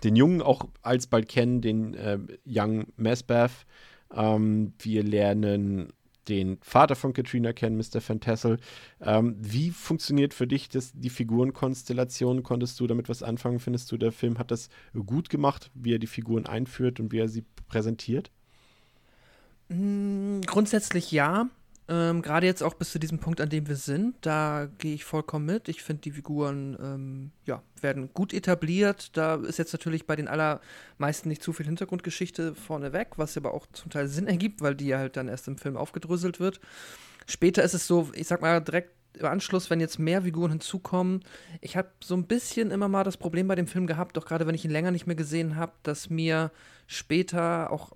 den 0.04 0.16
Jungen 0.16 0.42
auch 0.42 0.68
alsbald 0.82 1.30
kennen, 1.30 1.62
den 1.62 1.94
äh, 1.94 2.20
Young 2.46 2.88
Masbath. 2.98 3.66
Ähm, 4.14 4.74
wir 4.80 5.04
lernen 5.04 5.94
den 6.28 6.58
Vater 6.62 6.96
von 6.96 7.14
Katrina 7.14 7.54
kennen, 7.54 7.78
Mr. 7.78 8.02
Fantassel. 8.02 8.58
Ähm, 9.02 9.36
wie 9.40 9.72
funktioniert 9.72 10.34
für 10.34 10.48
dich 10.48 10.70
das, 10.70 10.92
die 10.94 11.10
Figurenkonstellation? 11.10 12.44
Konntest 12.44 12.80
du 12.80 12.88
damit 12.88 13.10
was 13.10 13.24
anfangen? 13.24 13.60
Findest 13.60 13.92
du, 13.92 13.98
der 13.98 14.12
Film 14.12 14.38
hat 14.38 14.52
das 14.52 14.70
gut 15.06 15.30
gemacht, 15.30 15.72
wie 15.74 15.96
er 15.96 16.00
die 16.00 16.08
Figuren 16.08 16.46
einführt 16.46 17.00
und 17.00 17.12
wie 17.12 17.20
er 17.20 17.28
sie 17.28 17.44
präsentiert? 17.68 18.32
Mm, 19.70 20.42
Grundsätzlich 20.42 21.12
ja. 21.12 21.50
Ähm, 21.92 22.22
Gerade 22.22 22.46
jetzt 22.46 22.64
auch 22.64 22.74
bis 22.74 22.92
zu 22.92 23.00
diesem 23.00 23.20
Punkt, 23.20 23.42
an 23.42 23.50
dem 23.50 23.68
wir 23.68 23.76
sind, 23.76 24.16
da 24.22 24.70
gehe 24.78 24.96
ich 24.96 25.04
vollkommen 25.04 25.46
mit. 25.46 25.68
Ich 25.68 25.84
finde, 25.84 26.04
die 26.04 26.12
Figuren 26.12 26.78
ähm, 26.82 27.32
ja, 27.46 27.62
werden 27.82 28.14
gut 28.14 28.34
etabliert. 28.34 29.18
Da 29.18 29.36
ist 29.36 29.60
jetzt 29.60 29.74
natürlich 29.74 30.08
bei 30.08 30.16
den 30.16 30.30
allermeisten 30.30 31.28
nicht 31.28 31.44
zu 31.44 31.52
viel 31.52 31.66
Hintergrundgeschichte 31.66 32.56
vorneweg, 32.56 33.18
was 33.18 33.36
aber 33.36 33.54
auch 33.54 33.68
zum 33.74 33.92
Teil 33.92 34.08
Sinn 34.08 34.28
ergibt, 34.28 34.62
weil 34.62 34.74
die 34.74 34.88
ja 34.88 35.00
halt 35.00 35.18
dann 35.18 35.28
erst 35.28 35.50
im 35.50 35.58
Film 35.58 35.76
aufgedröselt 35.76 36.40
wird. 36.40 36.62
Später 37.28 37.62
ist 37.62 37.74
es 37.74 37.88
so, 37.88 38.10
ich 38.14 38.28
sag 38.28 38.42
mal, 38.42 38.62
direkt 38.62 38.94
im 39.18 39.26
Anschluss, 39.26 39.70
wenn 39.70 39.80
jetzt 39.80 40.00
mehr 40.00 40.22
Figuren 40.22 40.52
hinzukommen, 40.52 41.22
ich 41.60 41.78
habe 41.78 41.90
so 42.04 42.16
ein 42.16 42.26
bisschen 42.26 42.72
immer 42.72 42.88
mal 42.88 43.04
das 43.04 43.18
Problem 43.18 43.48
bei 43.48 43.56
dem 43.56 43.68
Film 43.68 43.88
gehabt, 43.88 44.18
doch 44.18 44.26
gerade 44.26 44.48
wenn 44.48 44.56
ich 44.56 44.66
ihn 44.66 44.72
länger 44.72 44.92
nicht 44.92 45.08
mehr 45.08 45.16
gesehen 45.16 45.56
habe, 45.56 45.74
dass 45.84 46.10
mir 46.10 46.52
später 46.88 47.72
auch, 47.72 47.94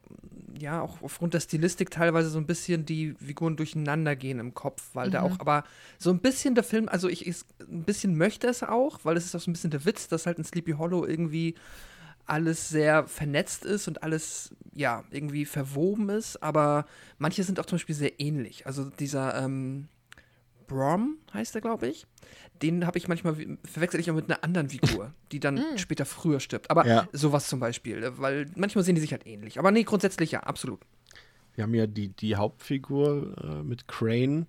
ja, 0.58 0.82
auch 0.82 1.02
aufgrund 1.02 1.34
der 1.34 1.40
Stilistik 1.40 1.92
teilweise 1.92 2.30
so 2.30 2.40
ein 2.40 2.46
bisschen 2.46 2.86
die 2.86 3.14
Figuren 3.14 3.58
durcheinander 3.58 4.16
gehen 4.16 4.40
im 4.40 4.54
Kopf, 4.54 4.90
weil 4.94 5.10
da 5.10 5.22
auch 5.22 5.40
aber 5.40 5.64
so 5.98 6.12
ein 6.12 6.20
bisschen 6.20 6.56
der 6.56 6.64
Film, 6.64 6.88
also 6.90 7.10
ich, 7.10 7.28
ich 7.28 7.38
ein 7.60 7.84
bisschen 7.84 8.18
möchte 8.18 8.48
es 8.48 8.64
auch, 8.64 9.00
weil 9.04 9.18
es 9.18 9.26
ist 9.26 9.36
auch 9.36 9.42
so 9.42 9.52
ein 9.52 9.54
bisschen 9.54 9.72
der 9.72 9.86
Witz, 9.86 10.08
dass 10.08 10.26
halt 10.26 10.38
in 10.38 10.44
Sleepy 10.46 10.74
Hollow 10.74 11.06
irgendwie 11.06 11.56
alles 12.26 12.70
sehr 12.70 13.08
vernetzt 13.08 13.66
ist 13.66 13.88
und 13.88 14.02
alles, 14.04 14.56
ja, 14.74 15.04
irgendwie 15.12 15.46
verwoben 15.46 16.10
ist, 16.10 16.42
aber 16.42 16.86
manche 17.18 17.44
sind 17.44 17.60
auch 17.60 17.66
zum 17.66 17.76
Beispiel 17.78 17.96
sehr 17.96 18.20
ähnlich. 18.20 18.66
Also 18.66 18.90
dieser, 18.90 19.44
ähm, 19.44 19.88
Brom 20.68 21.18
heißt 21.34 21.56
er, 21.56 21.62
glaube 21.62 21.88
ich. 21.88 22.06
Den 22.62 22.86
habe 22.86 22.98
ich 22.98 23.08
manchmal, 23.08 23.36
verwechsel 23.64 24.00
ich 24.00 24.10
auch 24.10 24.16
mit 24.16 24.30
einer 24.30 24.44
anderen 24.44 24.70
Figur, 24.70 25.14
die 25.32 25.40
dann 25.40 25.64
später 25.76 26.06
früher 26.06 26.40
stirbt. 26.40 26.70
Aber 26.72 26.86
Ja. 26.86 27.08
sowas 27.12 27.48
zum 27.48 27.60
Beispiel, 27.60 28.04
äh, 28.04 28.18
weil 28.20 28.50
manchmal 28.56 28.84
sehen 28.84 28.96
die 28.96 29.02
sich 29.02 29.12
halt 29.12 29.26
ähnlich. 29.28 29.60
Aber 29.60 29.72
nee, 29.72 29.84
grundsätzlich 29.84 30.32
ja, 30.32 30.42
absolut. 30.42 30.80
Wir 31.54 31.64
haben 31.64 31.74
ja 31.74 31.88
die, 31.88 32.10
die 32.10 32.36
Hauptfigur 32.36 33.36
äh, 33.44 33.64
mit 33.64 33.88
Crane, 33.88 34.48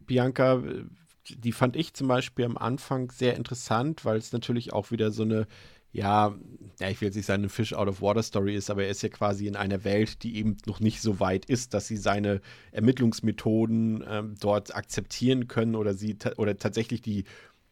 Bianca, 0.00 0.56
äh, 0.56 0.84
die 1.28 1.52
fand 1.52 1.76
ich 1.76 1.92
zum 1.94 2.08
Beispiel 2.08 2.44
am 2.44 2.56
Anfang 2.56 3.10
sehr 3.10 3.36
interessant, 3.36 4.04
weil 4.04 4.16
es 4.18 4.32
natürlich 4.32 4.72
auch 4.72 4.90
wieder 4.90 5.10
so 5.10 5.22
eine, 5.22 5.46
ja, 5.92 6.34
ja, 6.80 6.90
ich 6.90 7.00
will 7.00 7.06
jetzt 7.06 7.16
nicht 7.16 7.26
sagen, 7.26 7.42
eine 7.42 7.48
Fish 7.48 7.72
out 7.72 7.88
of 7.88 8.02
Water 8.02 8.22
Story 8.22 8.54
ist, 8.54 8.70
aber 8.70 8.84
er 8.84 8.90
ist 8.90 9.02
ja 9.02 9.08
quasi 9.08 9.46
in 9.46 9.56
einer 9.56 9.84
Welt, 9.84 10.22
die 10.22 10.36
eben 10.36 10.56
noch 10.66 10.80
nicht 10.80 11.00
so 11.00 11.20
weit 11.20 11.46
ist, 11.46 11.74
dass 11.74 11.86
sie 11.86 11.96
seine 11.96 12.40
Ermittlungsmethoden 12.72 14.04
ähm, 14.08 14.34
dort 14.40 14.74
akzeptieren 14.74 15.48
können 15.48 15.74
oder 15.74 15.94
sie 15.94 16.18
ta 16.18 16.32
oder 16.36 16.56
tatsächlich 16.58 17.00
die 17.00 17.24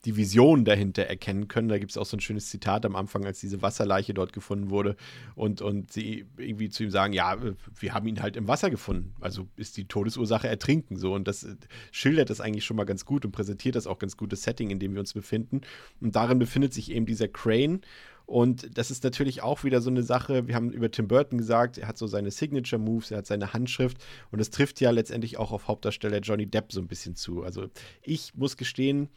die 0.04 0.16
Vision 0.16 0.64
dahinter 0.64 1.04
erkennen 1.04 1.48
können. 1.48 1.68
Da 1.68 1.78
gibt 1.78 1.90
es 1.90 1.96
auch 1.96 2.04
so 2.04 2.16
ein 2.16 2.20
schönes 2.20 2.48
Zitat 2.50 2.84
am 2.84 2.96
Anfang, 2.96 3.24
als 3.24 3.40
diese 3.40 3.62
Wasserleiche 3.62 4.12
dort 4.12 4.32
gefunden 4.32 4.70
wurde 4.70 4.96
und, 5.34 5.62
und 5.62 5.92
sie 5.92 6.26
irgendwie 6.36 6.68
zu 6.68 6.84
ihm 6.84 6.90
sagen, 6.90 7.12
ja, 7.12 7.36
wir 7.78 7.94
haben 7.94 8.06
ihn 8.06 8.20
halt 8.20 8.36
im 8.36 8.46
Wasser 8.46 8.70
gefunden. 8.70 9.14
Also 9.20 9.48
ist 9.56 9.76
die 9.76 9.86
Todesursache 9.86 10.48
Ertrinken 10.48 10.96
so. 10.96 11.14
Und 11.14 11.26
das 11.26 11.44
äh, 11.44 11.56
schildert 11.90 12.30
das 12.30 12.40
eigentlich 12.40 12.64
schon 12.64 12.76
mal 12.76 12.84
ganz 12.84 13.04
gut 13.04 13.24
und 13.24 13.32
präsentiert 13.32 13.76
das 13.76 13.86
auch 13.86 13.98
ganz 13.98 14.16
gutes 14.16 14.42
Setting, 14.42 14.70
in 14.70 14.78
dem 14.78 14.92
wir 14.92 15.00
uns 15.00 15.14
befinden. 15.14 15.62
Und 16.00 16.14
darin 16.16 16.38
befindet 16.38 16.74
sich 16.74 16.90
eben 16.90 17.06
dieser 17.06 17.28
Crane. 17.28 17.80
Und 18.26 18.78
das 18.78 18.90
ist 18.90 19.04
natürlich 19.04 19.42
auch 19.42 19.64
wieder 19.64 19.80
so 19.80 19.90
eine 19.90 20.02
Sache. 20.02 20.46
Wir 20.46 20.54
haben 20.54 20.70
über 20.70 20.90
Tim 20.90 21.08
Burton 21.08 21.38
gesagt, 21.38 21.78
er 21.78 21.88
hat 21.88 21.98
so 21.98 22.06
seine 22.06 22.30
Signature 22.30 22.80
Moves, 22.80 23.10
er 23.10 23.18
hat 23.18 23.26
seine 23.26 23.52
Handschrift 23.52 23.98
und 24.30 24.38
das 24.38 24.50
trifft 24.50 24.80
ja 24.80 24.90
letztendlich 24.90 25.38
auch 25.38 25.52
auf 25.52 25.68
Hauptdarsteller 25.68 26.20
Johnny 26.20 26.46
Depp 26.46 26.72
so 26.72 26.80
ein 26.80 26.88
bisschen 26.88 27.16
zu. 27.16 27.42
Also 27.42 27.68
ich 28.02 28.34
muss 28.34 28.56
gestehen, 28.56 29.10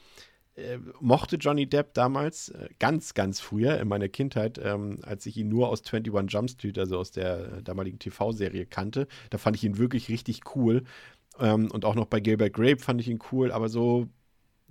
äh, 0.55 0.79
mochte 0.99 1.37
Johnny 1.37 1.67
Depp 1.67 1.93
damals 1.93 2.49
äh, 2.49 2.67
ganz, 2.79 3.13
ganz 3.13 3.39
früher 3.39 3.79
in 3.79 3.87
meiner 3.87 4.09
Kindheit, 4.09 4.59
ähm, 4.61 4.99
als 5.03 5.25
ich 5.25 5.37
ihn 5.37 5.49
nur 5.49 5.69
aus 5.69 5.83
21 5.85 6.33
Jump 6.33 6.49
Street, 6.49 6.77
also 6.77 6.97
aus 6.97 7.11
der 7.11 7.61
damaligen 7.61 7.99
TV-Serie 7.99 8.65
kannte. 8.65 9.07
Da 9.29 9.37
fand 9.37 9.55
ich 9.55 9.63
ihn 9.63 9.77
wirklich 9.77 10.09
richtig 10.09 10.55
cool. 10.55 10.83
Ähm, 11.39 11.69
und 11.71 11.85
auch 11.85 11.95
noch 11.95 12.07
bei 12.07 12.19
Gilbert 12.19 12.53
Grape 12.53 12.79
fand 12.79 12.99
ich 12.99 13.07
ihn 13.07 13.19
cool, 13.31 13.51
aber 13.51 13.69
so 13.69 14.07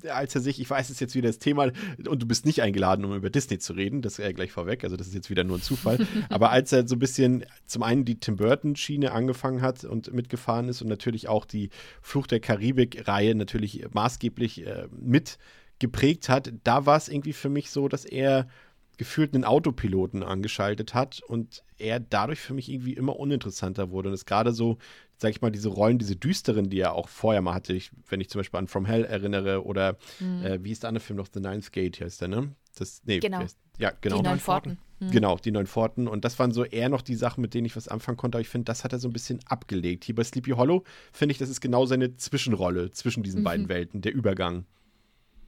als 0.08 0.34
er 0.34 0.40
sich, 0.40 0.60
ich 0.60 0.68
weiß 0.68 0.90
es 0.90 1.00
jetzt 1.00 1.14
wieder 1.14 1.28
das 1.28 1.38
Thema, 1.38 1.70
und 2.06 2.22
du 2.22 2.26
bist 2.26 2.44
nicht 2.44 2.62
eingeladen, 2.62 3.04
um 3.04 3.14
über 3.14 3.30
Disney 3.30 3.58
zu 3.58 3.72
reden, 3.72 4.02
das 4.02 4.18
ist 4.18 4.24
ja 4.24 4.32
gleich 4.32 4.52
vorweg, 4.52 4.84
also 4.84 4.96
das 4.96 5.06
ist 5.06 5.14
jetzt 5.14 5.30
wieder 5.30 5.44
nur 5.44 5.58
ein 5.58 5.62
Zufall. 5.62 5.98
Aber 6.28 6.50
als 6.50 6.72
er 6.72 6.86
so 6.86 6.96
ein 6.96 6.98
bisschen 6.98 7.44
zum 7.66 7.82
einen 7.82 8.04
die 8.04 8.20
Tim 8.20 8.36
Burton-Schiene 8.36 9.12
angefangen 9.12 9.62
hat 9.62 9.84
und 9.84 10.12
mitgefahren 10.12 10.68
ist 10.68 10.82
und 10.82 10.88
natürlich 10.88 11.28
auch 11.28 11.44
die 11.44 11.70
Fluch 12.02 12.26
der 12.26 12.40
Karibik-Reihe 12.40 13.34
natürlich 13.34 13.86
maßgeblich 13.92 14.66
äh, 14.66 14.88
mit 14.90 15.38
geprägt 15.78 16.28
hat, 16.28 16.52
da 16.64 16.86
war 16.86 16.96
es 16.96 17.08
irgendwie 17.08 17.34
für 17.34 17.50
mich 17.50 17.70
so, 17.70 17.88
dass 17.88 18.04
er 18.04 18.48
gefühlt 18.96 19.34
einen 19.34 19.44
Autopiloten 19.44 20.22
angeschaltet 20.22 20.94
hat 20.94 21.20
und 21.26 21.62
er 21.78 22.00
dadurch 22.00 22.40
für 22.40 22.54
mich 22.54 22.70
irgendwie 22.70 22.94
immer 22.94 23.18
uninteressanter 23.18 23.90
wurde. 23.90 24.08
Und 24.08 24.14
es 24.14 24.24
gerade 24.24 24.52
so, 24.52 24.78
sag 25.18 25.30
ich 25.30 25.40
mal, 25.40 25.50
diese 25.50 25.68
Rollen, 25.68 25.98
diese 25.98 26.16
düsteren, 26.16 26.70
die 26.70 26.80
er 26.80 26.94
auch 26.94 27.08
vorher 27.08 27.42
mal 27.42 27.54
hatte, 27.54 27.74
ich, 27.74 27.90
wenn 28.08 28.20
ich 28.20 28.30
zum 28.30 28.40
Beispiel 28.40 28.58
an 28.58 28.68
From 28.68 28.86
Hell 28.86 29.04
erinnere 29.04 29.64
oder 29.64 29.98
mhm. 30.20 30.44
äh, 30.44 30.64
wie 30.64 30.72
ist 30.72 30.82
der 30.82 30.88
andere 30.88 31.04
Film 31.04 31.18
noch, 31.18 31.28
The 31.32 31.40
Ninth 31.40 31.72
Gate 31.72 32.00
heißt 32.00 32.20
der, 32.20 32.28
ne? 32.28 32.54
Das, 32.78 33.02
nee, 33.04 33.18
genau. 33.18 33.38
Heißt, 33.38 33.58
ja, 33.78 33.92
genau. 34.00 34.16
Die 34.16 34.22
neun 34.22 34.38
Pforten. 34.38 34.78
Mhm. 35.00 35.10
Genau, 35.10 35.36
die 35.36 35.50
neun 35.50 35.66
Pforten. 35.66 36.08
Und 36.08 36.24
das 36.24 36.38
waren 36.38 36.52
so 36.52 36.64
eher 36.64 36.88
noch 36.88 37.02
die 37.02 37.14
Sachen, 37.14 37.42
mit 37.42 37.54
denen 37.54 37.66
ich 37.66 37.76
was 37.76 37.88
anfangen 37.88 38.16
konnte. 38.16 38.36
Aber 38.36 38.42
ich 38.42 38.48
finde, 38.48 38.64
das 38.64 38.84
hat 38.84 38.92
er 38.92 38.98
so 38.98 39.08
ein 39.08 39.12
bisschen 39.12 39.40
abgelegt. 39.46 40.04
Hier 40.04 40.14
bei 40.14 40.24
Sleepy 40.24 40.52
Hollow 40.52 40.84
finde 41.12 41.32
ich, 41.32 41.38
das 41.38 41.50
ist 41.50 41.60
genau 41.60 41.86
seine 41.86 42.16
Zwischenrolle 42.16 42.90
zwischen 42.92 43.22
diesen 43.22 43.40
mhm. 43.40 43.44
beiden 43.44 43.68
Welten, 43.68 44.00
der 44.00 44.14
Übergang. 44.14 44.64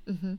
Mhm. 0.06 0.38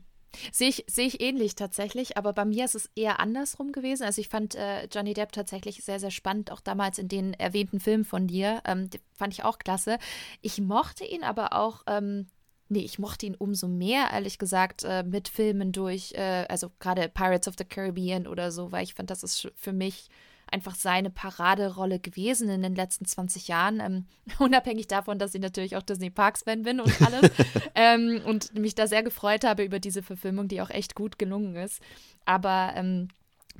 Sehe 0.51 0.69
ich, 0.69 0.85
sehe 0.87 1.07
ich 1.07 1.21
ähnlich 1.21 1.55
tatsächlich, 1.55 2.17
aber 2.17 2.33
bei 2.33 2.45
mir 2.45 2.65
ist 2.65 2.75
es 2.75 2.89
eher 2.95 3.19
andersrum 3.19 3.71
gewesen. 3.71 4.03
Also 4.03 4.21
ich 4.21 4.29
fand 4.29 4.55
äh, 4.55 4.85
Johnny 4.85 5.13
Depp 5.13 5.31
tatsächlich 5.31 5.83
sehr, 5.83 5.99
sehr 5.99 6.11
spannend, 6.11 6.51
auch 6.51 6.61
damals 6.61 6.97
in 6.97 7.07
den 7.07 7.33
erwähnten 7.33 7.79
Filmen 7.79 8.05
von 8.05 8.27
dir. 8.27 8.61
Ähm, 8.65 8.89
fand 9.13 9.33
ich 9.33 9.43
auch 9.43 9.59
klasse. 9.59 9.97
Ich 10.41 10.59
mochte 10.61 11.05
ihn 11.05 11.23
aber 11.23 11.53
auch, 11.53 11.83
ähm, 11.87 12.27
nee, 12.69 12.81
ich 12.81 12.99
mochte 12.99 13.25
ihn 13.25 13.35
umso 13.35 13.67
mehr, 13.67 14.09
ehrlich 14.11 14.37
gesagt, 14.37 14.83
äh, 14.83 15.03
mit 15.03 15.27
Filmen 15.27 15.71
durch, 15.71 16.13
äh, 16.13 16.45
also 16.47 16.71
gerade 16.79 17.09
Pirates 17.09 17.47
of 17.47 17.55
the 17.57 17.65
Caribbean 17.65 18.27
oder 18.27 18.51
so, 18.51 18.71
weil 18.71 18.83
ich 18.83 18.93
fand, 18.93 19.09
das 19.09 19.23
ist 19.23 19.51
für 19.55 19.73
mich 19.73 20.09
einfach 20.51 20.75
seine 20.75 21.09
Paraderolle 21.09 21.99
gewesen 21.99 22.49
in 22.49 22.61
den 22.61 22.75
letzten 22.75 23.05
20 23.05 23.47
Jahren. 23.47 23.79
Ähm, 23.79 24.05
unabhängig 24.39 24.87
davon, 24.87 25.19
dass 25.19 25.35
ich 25.35 25.41
natürlich 25.41 25.75
auch 25.75 25.83
Disney 25.83 26.09
Parks-Fan 26.09 26.63
bin 26.63 26.79
und 26.79 27.01
alles. 27.01 27.31
ähm, 27.75 28.21
und 28.25 28.53
mich 28.57 28.75
da 28.75 28.87
sehr 28.87 29.03
gefreut 29.03 29.43
habe 29.43 29.63
über 29.63 29.79
diese 29.79 30.03
Verfilmung, 30.03 30.47
die 30.47 30.61
auch 30.61 30.69
echt 30.69 30.95
gut 30.95 31.19
gelungen 31.19 31.55
ist. 31.55 31.81
Aber 32.25 32.73
ähm, 32.75 33.09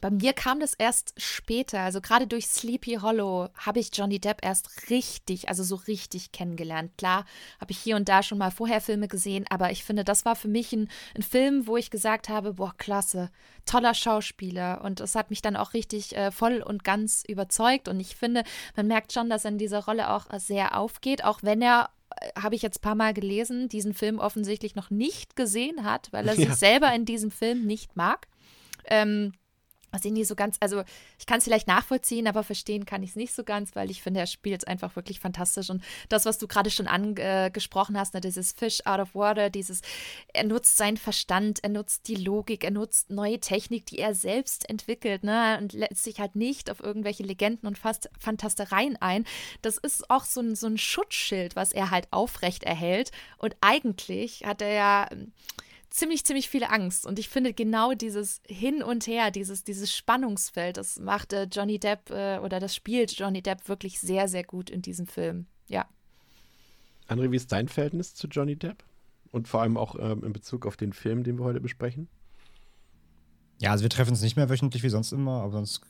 bei 0.01 0.09
mir 0.09 0.33
kam 0.33 0.59
das 0.59 0.73
erst 0.73 1.13
später, 1.17 1.79
also 1.79 2.01
gerade 2.01 2.27
durch 2.27 2.47
Sleepy 2.47 2.99
Hollow 3.01 3.49
habe 3.55 3.79
ich 3.79 3.89
Johnny 3.93 4.19
Depp 4.19 4.39
erst 4.43 4.89
richtig, 4.89 5.49
also 5.49 5.63
so 5.63 5.75
richtig 5.75 6.31
kennengelernt. 6.31 6.91
Klar, 6.97 7.25
habe 7.59 7.71
ich 7.71 7.77
hier 7.77 7.95
und 7.95 8.09
da 8.09 8.23
schon 8.23 8.37
mal 8.37 8.51
vorher 8.51 8.81
Filme 8.81 9.07
gesehen, 9.07 9.45
aber 9.49 9.71
ich 9.71 9.83
finde, 9.83 10.03
das 10.03 10.25
war 10.25 10.35
für 10.35 10.47
mich 10.47 10.73
ein, 10.73 10.89
ein 11.15 11.23
Film, 11.23 11.67
wo 11.67 11.77
ich 11.77 11.91
gesagt 11.91 12.29
habe, 12.29 12.53
boah, 12.53 12.73
klasse, 12.77 13.29
toller 13.65 13.93
Schauspieler 13.93 14.81
und 14.83 14.99
es 14.99 15.15
hat 15.15 15.29
mich 15.29 15.41
dann 15.41 15.55
auch 15.55 15.73
richtig 15.73 16.15
äh, 16.15 16.31
voll 16.31 16.61
und 16.61 16.83
ganz 16.83 17.23
überzeugt 17.27 17.87
und 17.87 17.99
ich 17.99 18.15
finde, 18.15 18.43
man 18.75 18.87
merkt 18.87 19.13
schon, 19.13 19.29
dass 19.29 19.45
er 19.45 19.51
in 19.51 19.57
dieser 19.57 19.83
Rolle 19.85 20.11
auch 20.11 20.27
sehr 20.37 20.77
aufgeht, 20.77 21.23
auch 21.23 21.39
wenn 21.43 21.61
er 21.61 21.89
äh, 22.21 22.31
habe 22.39 22.55
ich 22.55 22.61
jetzt 22.61 22.79
ein 22.79 22.81
paar 22.81 22.95
Mal 22.95 23.13
gelesen, 23.13 23.69
diesen 23.69 23.93
Film 23.93 24.19
offensichtlich 24.19 24.75
noch 24.75 24.89
nicht 24.89 25.35
gesehen 25.35 25.83
hat, 25.83 26.11
weil 26.11 26.27
er 26.27 26.33
ja. 26.37 26.47
sich 26.47 26.55
selber 26.55 26.93
in 26.93 27.05
diesem 27.05 27.31
Film 27.31 27.65
nicht 27.65 27.95
mag. 27.95 28.27
Ähm, 28.85 29.33
was 29.91 30.05
ich 30.05 30.11
nie 30.11 30.23
so 30.23 30.35
ganz, 30.35 30.57
also 30.59 30.83
ich 31.17 31.25
kann 31.25 31.39
es 31.39 31.43
vielleicht 31.43 31.67
nachvollziehen, 31.67 32.27
aber 32.27 32.43
verstehen 32.43 32.85
kann 32.85 33.03
ich 33.03 33.11
es 33.11 33.15
nicht 33.15 33.33
so 33.33 33.43
ganz, 33.43 33.75
weil 33.75 33.91
ich 33.91 34.01
finde, 34.01 34.19
er 34.19 34.27
spielt 34.27 34.61
es 34.61 34.67
einfach 34.67 34.95
wirklich 34.95 35.19
fantastisch. 35.19 35.69
Und 35.69 35.83
das, 36.09 36.25
was 36.25 36.37
du 36.37 36.47
gerade 36.47 36.69
schon 36.69 36.87
angesprochen 36.87 37.97
hast, 37.97 38.13
ne, 38.13 38.21
dieses 38.21 38.51
Fish 38.51 38.85
out 38.85 38.99
of 38.99 39.15
water, 39.15 39.49
dieses, 39.49 39.81
er 40.33 40.45
nutzt 40.45 40.77
seinen 40.77 40.97
Verstand, 40.97 41.63
er 41.63 41.69
nutzt 41.69 42.07
die 42.07 42.15
Logik, 42.15 42.63
er 42.63 42.71
nutzt 42.71 43.09
neue 43.09 43.39
Technik, 43.39 43.85
die 43.85 43.99
er 43.99 44.15
selbst 44.15 44.69
entwickelt, 44.69 45.23
ne, 45.23 45.57
und 45.61 45.73
lässt 45.73 46.03
sich 46.03 46.19
halt 46.19 46.35
nicht 46.35 46.69
auf 46.69 46.79
irgendwelche 46.79 47.23
Legenden 47.23 47.67
und 47.67 47.77
fast 47.77 48.09
Fantastereien 48.19 48.97
ein. 49.01 49.25
Das 49.61 49.77
ist 49.77 50.09
auch 50.09 50.23
so 50.23 50.41
ein, 50.41 50.55
so 50.55 50.67
ein 50.67 50.77
Schutzschild, 50.77 51.55
was 51.55 51.71
er 51.71 51.91
halt 51.91 52.07
aufrecht 52.11 52.63
erhält. 52.63 53.11
Und 53.37 53.55
eigentlich 53.61 54.43
hat 54.45 54.61
er 54.61 54.73
ja 54.73 55.09
ziemlich, 55.89 56.25
ziemlich 56.25 56.49
viel 56.49 56.63
Angst. 56.63 57.05
Und 57.05 57.19
ich 57.19 57.29
finde 57.29 57.53
genau 57.53 57.93
dieses 57.93 58.41
Hin 58.47 58.83
und 58.83 59.07
Her, 59.07 59.31
dieses, 59.31 59.63
dieses 59.63 59.95
Spannungsfeld, 59.95 60.77
das 60.77 60.99
macht 60.99 61.33
äh, 61.33 61.47
Johnny 61.51 61.79
Depp 61.79 62.09
äh, 62.09 62.39
oder 62.39 62.59
das 62.59 62.75
spielt 62.75 63.11
Johnny 63.11 63.41
Depp 63.41 63.67
wirklich 63.67 63.99
sehr, 63.99 64.27
sehr 64.27 64.43
gut 64.43 64.69
in 64.69 64.81
diesem 64.81 65.07
Film. 65.07 65.47
Ja. 65.67 65.85
André, 67.07 67.31
wie 67.31 67.35
ist 67.35 67.51
dein 67.51 67.67
Verhältnis 67.67 68.13
zu 68.13 68.27
Johnny 68.27 68.55
Depp? 68.55 68.83
Und 69.31 69.47
vor 69.47 69.61
allem 69.61 69.77
auch 69.77 69.95
ähm, 69.99 70.23
in 70.23 70.33
Bezug 70.33 70.65
auf 70.65 70.75
den 70.75 70.93
Film, 70.93 71.23
den 71.23 71.37
wir 71.37 71.45
heute 71.45 71.61
besprechen? 71.61 72.07
Ja, 73.59 73.71
also 73.71 73.83
wir 73.83 73.89
treffen 73.89 74.11
uns 74.11 74.21
nicht 74.21 74.37
mehr 74.37 74.49
wöchentlich 74.49 74.83
wie 74.83 74.89
sonst 74.89 75.11
immer, 75.11 75.41
aber 75.41 75.51
sonst 75.51 75.81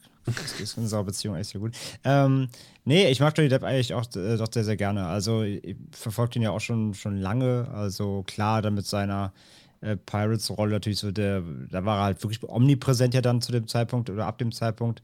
ist 0.59 0.77
unsere 0.77 1.03
Beziehung 1.03 1.35
echt 1.35 1.51
sehr 1.51 1.61
gut. 1.61 1.75
Ähm, 2.03 2.49
nee, 2.83 3.07
ich 3.09 3.19
mag 3.19 3.37
Johnny 3.37 3.49
Depp 3.49 3.63
eigentlich 3.63 3.93
auch 3.93 4.05
äh, 4.15 4.37
doch 4.37 4.51
sehr, 4.51 4.63
sehr 4.63 4.75
gerne. 4.75 5.05
Also 5.05 5.43
ich 5.43 5.75
verfolge 5.91 6.39
ihn 6.39 6.41
ja 6.41 6.51
auch 6.51 6.59
schon, 6.59 6.93
schon 6.93 7.17
lange. 7.17 7.69
Also 7.71 8.23
klar, 8.27 8.61
dann 8.61 8.73
mit 8.73 8.85
seiner 8.85 9.33
äh, 9.81 9.95
Pirates-Rolle 9.97 10.71
natürlich 10.71 10.99
so 10.99 11.11
der, 11.11 11.43
da 11.69 11.85
war 11.85 11.99
er 11.99 12.03
halt 12.05 12.23
wirklich 12.23 12.43
omnipräsent 12.43 13.13
ja 13.13 13.21
dann 13.21 13.41
zu 13.41 13.51
dem 13.51 13.67
Zeitpunkt 13.67 14.09
oder 14.09 14.25
ab 14.25 14.37
dem 14.37 14.51
Zeitpunkt. 14.51 15.01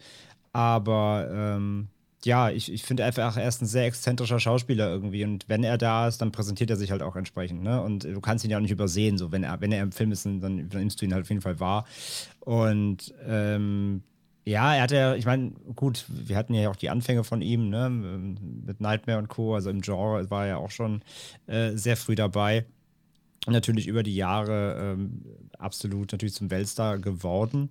Aber 0.53 1.29
ähm, 1.31 1.89
ja, 2.25 2.49
ich, 2.49 2.71
ich 2.71 2.83
finde 2.83 3.05
einfach, 3.05 3.37
er 3.37 3.47
ist 3.47 3.61
ein 3.61 3.67
sehr 3.67 3.85
exzentrischer 3.85 4.39
Schauspieler 4.39 4.89
irgendwie. 4.89 5.23
Und 5.23 5.47
wenn 5.47 5.63
er 5.63 5.77
da 5.77 6.07
ist, 6.07 6.21
dann 6.21 6.31
präsentiert 6.31 6.69
er 6.71 6.75
sich 6.75 6.91
halt 6.91 7.03
auch 7.03 7.15
entsprechend. 7.15 7.61
Ne? 7.61 7.81
Und 7.81 8.03
du 8.03 8.19
kannst 8.19 8.43
ihn 8.43 8.51
ja 8.51 8.57
auch 8.57 8.61
nicht 8.61 8.71
übersehen. 8.71 9.17
So, 9.17 9.31
wenn 9.31 9.43
er, 9.43 9.61
wenn 9.61 9.71
er 9.71 9.83
im 9.83 9.91
Film 9.91 10.11
ist, 10.11 10.25
dann, 10.25 10.41
dann 10.41 10.57
nimmst 10.57 11.01
du 11.01 11.05
ihn 11.05 11.13
halt 11.13 11.23
auf 11.23 11.29
jeden 11.29 11.41
Fall 11.41 11.59
wahr. 11.59 11.85
Und 12.39 13.13
ähm, 13.27 14.01
ja, 14.43 14.75
er 14.75 14.83
hatte 14.83 14.95
ja, 14.95 15.15
ich 15.15 15.25
meine, 15.25 15.51
gut, 15.75 16.05
wir 16.07 16.35
hatten 16.35 16.53
ja 16.53 16.69
auch 16.69 16.75
die 16.75 16.89
Anfänge 16.89 17.23
von 17.23 17.41
ihm, 17.41 17.69
ne, 17.69 17.89
mit 17.89 18.81
Nightmare 18.81 19.19
und 19.19 19.27
Co. 19.27 19.55
Also 19.55 19.69
im 19.69 19.81
Genre 19.81 20.29
war 20.29 20.43
er 20.43 20.49
ja 20.49 20.57
auch 20.57 20.71
schon 20.71 21.01
äh, 21.47 21.71
sehr 21.75 21.97
früh 21.97 22.15
dabei 22.15 22.65
natürlich 23.53 23.87
über 23.87 24.03
die 24.03 24.15
Jahre 24.15 24.95
ähm, 24.97 25.23
absolut 25.57 26.11
natürlich 26.11 26.33
zum 26.33 26.51
Weltstar 26.51 26.99
geworden. 26.99 27.69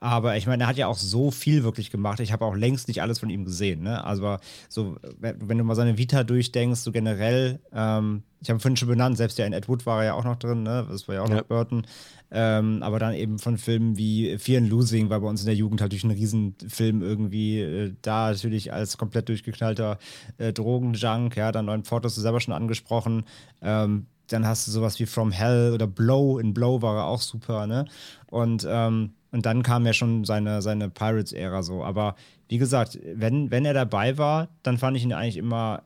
Aber 0.00 0.36
ich 0.36 0.46
meine, 0.46 0.64
er 0.64 0.66
hat 0.66 0.76
ja 0.76 0.88
auch 0.88 0.98
so 0.98 1.30
viel 1.30 1.64
wirklich 1.64 1.90
gemacht. 1.90 2.20
Ich 2.20 2.32
habe 2.32 2.44
auch 2.44 2.54
längst 2.54 2.88
nicht 2.88 3.00
alles 3.00 3.18
von 3.18 3.30
ihm 3.30 3.44
gesehen. 3.44 3.82
Ne? 3.82 4.04
Also 4.04 4.36
so, 4.68 4.96
wenn 5.18 5.58
du 5.58 5.64
mal 5.64 5.74
seine 5.74 5.96
Vita 5.96 6.22
durchdenkst, 6.22 6.80
so 6.80 6.92
generell, 6.92 7.60
ähm, 7.72 8.22
ich 8.40 8.50
habe 8.50 8.60
vorhin 8.60 8.76
schon 8.76 8.88
benannt, 8.88 9.16
selbst 9.16 9.38
ja 9.38 9.46
in 9.46 9.54
Ed 9.54 9.68
Wood 9.68 9.86
war 9.86 10.00
er 10.00 10.06
ja 10.06 10.14
auch 10.14 10.24
noch 10.24 10.36
drin, 10.36 10.62
ne? 10.62 10.86
das 10.90 11.08
war 11.08 11.14
ja 11.14 11.22
auch 11.22 11.28
ja. 11.30 11.36
noch 11.36 11.44
Burton. 11.44 11.86
Ähm, 12.30 12.82
aber 12.82 12.98
dann 12.98 13.14
eben 13.14 13.38
von 13.38 13.56
Filmen 13.56 13.96
wie 13.96 14.36
Fear 14.36 14.62
and 14.62 14.70
Losing 14.70 15.08
war 15.08 15.20
bei 15.20 15.28
uns 15.28 15.40
in 15.40 15.46
der 15.46 15.54
Jugend 15.54 15.80
halt 15.80 15.92
durch 15.92 16.04
einen 16.04 16.16
Riesenfilm 16.16 17.00
irgendwie 17.00 17.60
äh, 17.60 17.92
da 18.02 18.32
natürlich 18.32 18.72
als 18.72 18.98
komplett 18.98 19.28
durchgeknallter 19.28 19.98
äh, 20.36 20.52
Drogenjunk, 20.52 21.36
ja, 21.36 21.52
dann 21.52 21.66
neuen 21.66 21.84
Fotos, 21.84 22.16
du 22.16 22.20
selber 22.20 22.40
schon 22.40 22.52
angesprochen. 22.52 23.24
Ähm, 23.62 24.06
dann 24.28 24.46
hast 24.46 24.66
du 24.66 24.70
sowas 24.70 24.98
wie 24.98 25.06
From 25.06 25.32
Hell 25.32 25.72
oder 25.74 25.86
Blow. 25.86 26.38
In 26.38 26.54
Blow 26.54 26.82
war 26.82 26.96
er 26.96 27.04
auch 27.06 27.20
super, 27.20 27.66
ne? 27.66 27.86
Und, 28.26 28.66
ähm, 28.68 29.12
und 29.30 29.46
dann 29.46 29.62
kam 29.62 29.86
ja 29.86 29.92
schon 29.92 30.24
seine, 30.24 30.62
seine 30.62 30.88
Pirates-Ära 30.88 31.62
so. 31.62 31.84
Aber 31.84 32.16
wie 32.48 32.58
gesagt, 32.58 32.98
wenn, 33.04 33.50
wenn 33.50 33.64
er 33.64 33.74
dabei 33.74 34.18
war, 34.18 34.48
dann 34.62 34.78
fand 34.78 34.96
ich 34.96 35.04
ihn 35.04 35.12
eigentlich 35.12 35.36
immer, 35.36 35.82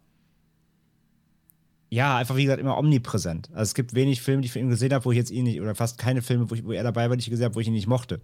ja, 1.91 2.17
einfach 2.17 2.37
wie 2.37 2.45
gesagt, 2.45 2.61
immer 2.61 2.79
omnipräsent. 2.79 3.49
Also 3.51 3.63
es 3.63 3.75
gibt 3.75 3.95
wenig 3.95 4.23
Filme, 4.23 4.43
die 4.43 4.47
ich 4.47 4.53
von 4.53 4.63
ihm 4.63 4.71
gesehen 4.71 4.93
habe, 4.93 5.05
wo 5.05 5.13
ich 5.13 5.19
jetzt 5.19 5.31
ihn 5.31 5.45
nicht, 5.45 5.61
oder 5.61 5.75
fast 5.75 5.99
keine 5.99 6.23
Filme, 6.23 6.51
wo, 6.51 6.55
ich, 6.55 6.65
wo 6.65 6.73
er 6.73 6.85
dabei 6.85 7.09
war, 7.09 7.17
die 7.17 7.23
ich 7.23 7.31
gesehen 7.31 7.47
habe, 7.47 7.55
wo 7.55 7.61
ich 7.61 7.67
ihn 7.67 7.75
nicht 7.75 7.89
mochte. 7.89 8.21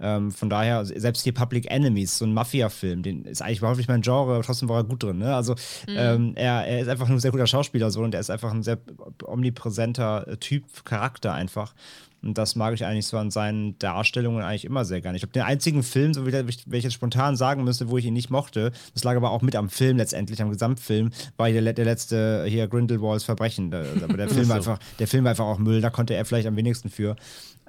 Ähm, 0.00 0.32
von 0.32 0.50
daher, 0.50 0.84
selbst 0.84 1.22
hier 1.22 1.32
Public 1.32 1.70
Enemies, 1.70 2.18
so 2.18 2.24
ein 2.24 2.34
Mafia-Film, 2.34 3.02
den 3.02 3.24
ist 3.24 3.40
eigentlich 3.40 3.58
überhaupt 3.58 3.78
nicht 3.78 3.88
mein 3.88 4.02
Genre, 4.02 4.34
aber 4.34 4.42
trotzdem 4.42 4.68
war 4.68 4.78
er 4.78 4.84
gut 4.84 5.02
drin. 5.02 5.18
Ne? 5.18 5.34
Also 5.34 5.54
mhm. 5.86 5.96
ähm, 5.96 6.32
er, 6.34 6.66
er 6.66 6.80
ist 6.80 6.88
einfach 6.88 7.08
ein 7.08 7.20
sehr 7.20 7.30
guter 7.30 7.46
Schauspieler 7.46 7.90
so 7.90 8.02
und 8.02 8.14
er 8.14 8.20
ist 8.20 8.30
einfach 8.30 8.52
ein 8.52 8.62
sehr 8.62 8.78
omnipräsenter 9.24 10.26
äh, 10.26 10.36
Typ, 10.36 10.84
Charakter 10.84 11.32
einfach. 11.32 11.74
Und 12.22 12.38
das 12.38 12.54
mag 12.54 12.72
ich 12.72 12.84
eigentlich 12.84 13.06
so 13.06 13.18
an 13.18 13.30
seinen 13.30 13.78
Darstellungen 13.78 14.42
eigentlich 14.42 14.64
immer 14.64 14.84
sehr 14.84 15.00
gerne. 15.00 15.16
Ich 15.16 15.22
glaube, 15.22 15.32
den 15.32 15.42
einzigen 15.42 15.82
Film, 15.82 16.14
so 16.14 16.24
wie 16.24 16.32
wenn 16.32 16.48
ich 16.48 16.84
jetzt 16.84 16.92
spontan 16.92 17.36
sagen 17.36 17.64
müsste, 17.64 17.90
wo 17.90 17.98
ich 17.98 18.04
ihn 18.04 18.14
nicht 18.14 18.30
mochte, 18.30 18.70
das 18.94 19.02
lag 19.02 19.16
aber 19.16 19.32
auch 19.32 19.42
mit 19.42 19.56
am 19.56 19.68
Film 19.68 19.96
letztendlich, 19.96 20.40
am 20.40 20.50
Gesamtfilm, 20.50 21.10
war 21.36 21.50
der, 21.50 21.72
der 21.72 21.84
letzte 21.84 22.44
hier 22.46 22.68
Grindelwalds 22.68 23.24
Verbrechen. 23.24 23.74
Aber 23.74 24.16
der 24.16 24.28
Film, 24.28 24.46
so. 24.46 24.52
einfach, 24.52 24.78
der 25.00 25.08
Film 25.08 25.24
war 25.24 25.30
einfach 25.30 25.46
auch 25.46 25.58
Müll, 25.58 25.80
da 25.80 25.90
konnte 25.90 26.14
er 26.14 26.24
vielleicht 26.24 26.46
am 26.46 26.56
wenigsten 26.56 26.90
für. 26.90 27.16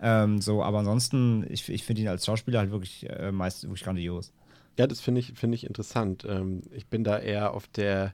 Ähm, 0.06 0.42
so, 0.42 0.62
aber 0.62 0.80
ansonsten, 0.80 1.46
ich, 1.50 1.70
ich 1.70 1.86
finde 1.86 2.02
ihn 2.02 2.10
als 2.10 2.26
Schauspieler 2.26 2.60
halt 2.60 2.72
wirklich 2.72 3.10
äh, 3.10 3.32
meist 3.32 3.64
wirklich 3.64 3.84
grandios. 3.84 4.34
Ja, 4.78 4.86
das 4.86 5.00
finde 5.00 5.22
ich, 5.22 5.34
find 5.34 5.56
ich 5.56 5.66
interessant. 5.66 6.26
Ähm, 6.28 6.62
ich 6.72 6.88
bin 6.88 7.06
da 7.06 7.18
eher 7.18 7.54
auf 7.54 7.68
der 7.70 8.14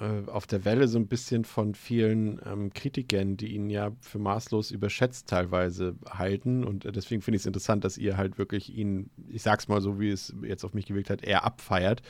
äh, 0.00 0.28
auf 0.28 0.48
der 0.48 0.64
Welle 0.64 0.88
so 0.88 0.98
ein 0.98 1.06
bisschen 1.06 1.44
von 1.44 1.74
vielen 1.74 2.40
ähm, 2.44 2.72
Kritikern, 2.72 3.36
die 3.36 3.54
ihn 3.54 3.70
ja 3.70 3.92
für 4.00 4.18
maßlos 4.18 4.72
überschätzt 4.72 5.28
teilweise 5.28 5.94
halten. 6.08 6.64
Und 6.64 6.86
äh, 6.86 6.92
deswegen 6.92 7.22
finde 7.22 7.36
ich 7.36 7.42
es 7.42 7.46
interessant, 7.46 7.84
dass 7.84 7.96
ihr 7.96 8.16
halt 8.16 8.36
wirklich 8.38 8.74
ihn, 8.74 9.10
ich 9.28 9.42
sag's 9.42 9.68
mal 9.68 9.80
so, 9.80 10.00
wie 10.00 10.10
es 10.10 10.34
jetzt 10.42 10.64
auf 10.64 10.74
mich 10.74 10.86
gewirkt 10.86 11.10
hat, 11.10 11.22
eher 11.22 11.44
abfeiert. 11.44 12.02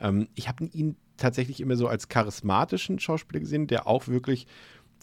Ähm, 0.00 0.28
ich 0.34 0.48
habe 0.48 0.64
ihn 0.72 0.96
tatsächlich 1.16 1.60
immer 1.60 1.76
so 1.76 1.86
als 1.86 2.08
charismatischen 2.08 2.98
Schauspieler 2.98 3.40
gesehen, 3.40 3.66
der 3.66 3.86
auch 3.86 4.08
wirklich 4.08 4.46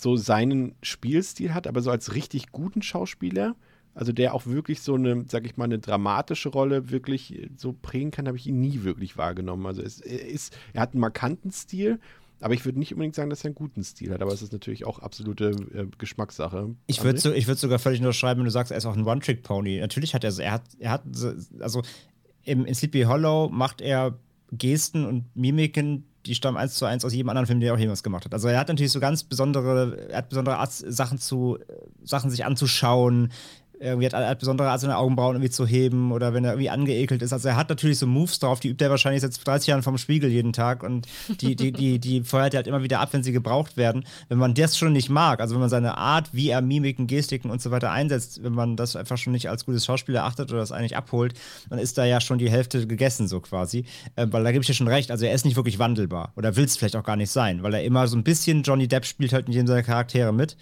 so 0.01 0.15
seinen 0.15 0.75
Spielstil 0.81 1.53
hat, 1.53 1.67
aber 1.67 1.81
so 1.81 1.91
als 1.91 2.13
richtig 2.15 2.51
guten 2.51 2.81
Schauspieler. 2.81 3.55
Also 3.95 4.11
der 4.11 4.33
auch 4.33 4.45
wirklich 4.45 4.81
so 4.81 4.95
eine, 4.95 5.25
sag 5.27 5.45
ich 5.45 5.57
mal, 5.57 5.65
eine 5.65 5.79
dramatische 5.79 6.49
Rolle 6.49 6.89
wirklich 6.89 7.49
so 7.57 7.73
prägen 7.73 8.11
kann, 8.11 8.27
habe 8.27 8.37
ich 8.37 8.47
ihn 8.47 8.61
nie 8.61 8.83
wirklich 8.83 9.17
wahrgenommen. 9.17 9.65
Also 9.65 9.81
es, 9.81 9.99
er, 9.99 10.25
ist, 10.25 10.55
er 10.73 10.81
hat 10.81 10.93
einen 10.93 11.01
markanten 11.01 11.51
Stil, 11.51 11.99
aber 12.39 12.53
ich 12.53 12.63
würde 12.63 12.79
nicht 12.79 12.93
unbedingt 12.93 13.15
sagen, 13.15 13.29
dass 13.29 13.43
er 13.43 13.47
einen 13.47 13.55
guten 13.55 13.83
Stil 13.83 14.13
hat, 14.13 14.21
aber 14.21 14.31
es 14.31 14.41
ist 14.41 14.53
natürlich 14.53 14.85
auch 14.85 14.99
absolute 14.99 15.49
äh, 15.73 15.85
Geschmackssache. 15.97 16.75
Ich 16.87 17.03
würde 17.03 17.19
so, 17.19 17.31
würd 17.31 17.57
sogar 17.57 17.79
völlig 17.79 17.99
nur 17.99 18.13
schreiben, 18.13 18.39
wenn 18.39 18.45
du 18.45 18.51
sagst, 18.51 18.71
er 18.71 18.77
ist 18.77 18.85
auch 18.85 18.95
ein 18.95 19.05
One-Trick-Pony. 19.05 19.79
Natürlich 19.79 20.13
hat 20.13 20.23
er 20.23 20.31
so, 20.31 20.41
er 20.41 20.53
hat, 20.53 20.63
er 20.79 20.91
hat, 20.91 21.03
also 21.59 21.81
im, 22.43 22.65
in 22.65 22.75
Sleepy 22.75 23.01
Hollow 23.01 23.49
macht 23.49 23.81
er 23.81 24.17
Gesten 24.51 25.05
und 25.05 25.35
Mimiken, 25.35 26.05
die 26.29 26.35
stammen 26.35 26.57
eins 26.57 26.75
zu 26.75 26.85
eins 26.85 27.03
aus 27.03 27.13
jedem 27.13 27.29
anderen 27.29 27.47
Film, 27.47 27.59
der 27.59 27.73
auch 27.73 27.77
jemals 27.77 28.03
gemacht 28.03 28.23
hat. 28.23 28.33
Also 28.33 28.47
er 28.47 28.59
hat 28.59 28.67
natürlich 28.67 28.91
so 28.91 28.99
ganz 28.99 29.23
besondere, 29.23 30.09
er 30.09 30.19
hat 30.19 30.29
besondere 30.29 30.57
Art, 30.57 30.71
Sachen 30.71 31.17
zu, 31.17 31.57
Sachen 32.03 32.29
sich 32.29 32.45
anzuschauen, 32.45 33.31
irgendwie 33.79 34.05
hat, 34.05 34.13
hat 34.13 34.39
besondere 34.39 34.69
Art, 34.69 34.81
seine 34.81 34.97
Augenbrauen 34.97 35.35
irgendwie 35.35 35.51
zu 35.51 35.65
heben 35.65 36.11
oder 36.11 36.33
wenn 36.33 36.43
er 36.43 36.51
irgendwie 36.51 36.69
angeekelt 36.69 37.21
ist. 37.21 37.33
Also 37.33 37.49
er 37.49 37.55
hat 37.55 37.69
natürlich 37.69 37.97
so 37.97 38.07
Moves 38.07 38.39
drauf, 38.39 38.59
die 38.59 38.69
übt 38.69 38.83
er 38.83 38.89
wahrscheinlich 38.89 39.21
seit 39.21 39.45
30 39.45 39.67
Jahren 39.67 39.83
vom 39.83 39.97
Spiegel 39.97 40.29
jeden 40.29 40.53
Tag 40.53 40.83
und 40.83 41.07
die, 41.41 41.55
die, 41.55 41.71
die, 41.71 41.99
die 41.99 42.21
feuert 42.23 42.53
er 42.53 42.59
halt 42.59 42.67
immer 42.67 42.83
wieder 42.83 42.99
ab, 42.99 43.09
wenn 43.11 43.23
sie 43.23 43.31
gebraucht 43.31 43.77
werden. 43.77 44.03
Wenn 44.27 44.37
man 44.37 44.53
das 44.53 44.77
schon 44.77 44.91
nicht 44.91 45.09
mag, 45.09 45.39
also 45.39 45.55
wenn 45.55 45.61
man 45.61 45.69
seine 45.69 45.97
Art, 45.97 46.33
wie 46.33 46.49
er 46.49 46.61
Mimiken, 46.61 47.07
Gestiken 47.07 47.51
und 47.51 47.61
so 47.61 47.71
weiter 47.71 47.91
einsetzt, 47.91 48.43
wenn 48.43 48.53
man 48.53 48.75
das 48.75 48.95
einfach 48.95 49.17
schon 49.17 49.33
nicht 49.33 49.49
als 49.49 49.65
gutes 49.65 49.85
Schauspiel 49.85 50.15
erachtet 50.15 50.51
oder 50.51 50.59
das 50.59 50.71
eigentlich 50.71 50.97
abholt, 50.97 51.33
dann 51.69 51.79
ist 51.79 51.97
da 51.97 52.05
ja 52.05 52.19
schon 52.19 52.37
die 52.37 52.49
Hälfte 52.49 52.85
gegessen, 52.85 53.27
so 53.27 53.39
quasi. 53.39 53.85
Äh, 54.15 54.27
weil 54.31 54.43
da 54.43 54.51
gebe 54.51 54.61
ich 54.61 54.67
dir 54.67 54.73
schon 54.73 54.87
recht, 54.87 55.11
also 55.11 55.25
er 55.25 55.33
ist 55.33 55.45
nicht 55.45 55.55
wirklich 55.55 55.79
wandelbar 55.79 56.33
oder 56.35 56.55
will 56.55 56.65
es 56.65 56.77
vielleicht 56.77 56.95
auch 56.95 57.03
gar 57.03 57.15
nicht 57.15 57.31
sein, 57.31 57.63
weil 57.63 57.73
er 57.73 57.83
immer 57.83 58.07
so 58.07 58.17
ein 58.17 58.23
bisschen 58.23 58.63
Johnny 58.63 58.87
Depp 58.87 59.05
spielt 59.05 59.33
halt 59.33 59.47
in 59.47 59.53
jedem 59.53 59.67
seiner 59.67 59.83
Charaktere 59.83 60.33
mit. 60.33 60.57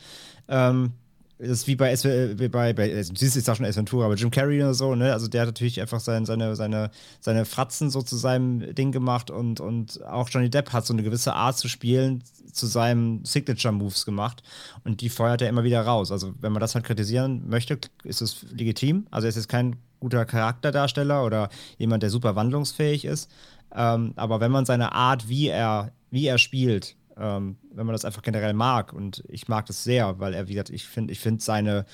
Ähm, 0.48 0.94
das 1.40 1.50
ist 1.50 1.68
wie 1.68 1.76
bei, 1.76 1.94
wie 1.94 2.48
bei, 2.48 2.74
bei 2.74 2.96
also, 2.96 3.14
siehst 3.16 3.36
du, 3.36 3.40
ich 3.40 3.46
sag 3.46 3.58
schon 3.58 3.66
Ace 3.66 3.78
Ventura, 3.78 4.06
aber 4.06 4.16
Jim 4.16 4.32
Carrey 4.32 4.62
oder 4.62 4.74
so, 4.74 4.96
ne? 4.96 5.14
Also 5.14 5.28
der 5.28 5.42
hat 5.42 5.48
natürlich 5.50 5.80
einfach 5.80 6.00
sein, 6.00 6.26
seine, 6.26 6.56
seine, 6.56 6.90
seine 7.20 7.46
Fratzen 7.46 7.90
so 7.90 8.02
zu 8.02 8.16
seinem 8.16 8.74
Ding 8.74 8.92
gemacht 8.92 9.30
und, 9.30 9.60
und 9.60 10.04
auch 10.06 10.30
Johnny 10.30 10.50
Depp 10.50 10.74
hat 10.74 10.86
so 10.86 10.94
eine 10.94 11.04
gewisse 11.04 11.34
Art 11.34 11.58
zu 11.58 11.68
spielen 11.68 12.24
zu 12.52 12.66
seinem 12.66 13.24
Signature-Moves 13.24 14.06
gemacht 14.06 14.42
und 14.84 15.02
die 15.02 15.10
feuert 15.10 15.42
er 15.42 15.50
immer 15.50 15.64
wieder 15.64 15.82
raus. 15.82 16.12
Also 16.12 16.34
wenn 16.42 16.52
man 16.52 16.60
das 16.60 16.74
halt 16.74 16.86
kritisieren 16.86 17.48
möchte, 17.48 17.78
ist 18.04 18.22
es 18.22 18.46
legitim. 18.52 19.06
Also 19.12 19.28
er 19.28 19.30
ist 19.30 19.36
jetzt 19.36 19.50
kein 19.50 19.76
guter 20.00 20.26
Charakterdarsteller 20.26 21.24
oder 21.24 21.50
jemand, 21.78 22.04
der 22.04 22.10
super 22.10 22.36
wandlungsfähig 22.36 23.06
ist. 23.06 23.30
Ähm, 23.76 24.14
aber 24.16 24.40
wenn 24.40 24.52
man 24.52 24.66
seine 24.66 24.94
Art, 24.94 25.30
wie 25.30 25.48
er, 25.48 25.92
wie 26.10 26.26
er 26.26 26.38
spielt, 26.38 26.96
ähm, 27.20 27.58
wenn 27.74 27.86
man 27.86 27.94
das 27.94 28.06
einfach 28.06 28.22
generell 28.22 28.54
mag. 28.54 28.94
Und 28.94 29.24
ich 29.28 29.48
mag 29.48 29.66
das 29.66 29.84
sehr, 29.84 30.20
weil 30.20 30.34
er, 30.34 30.48
wie 30.48 30.54
gesagt, 30.54 30.70
ich 30.70 30.86
finde 30.86 31.14
ich 31.14 31.20
find 31.20 31.42
seine, 31.42 31.86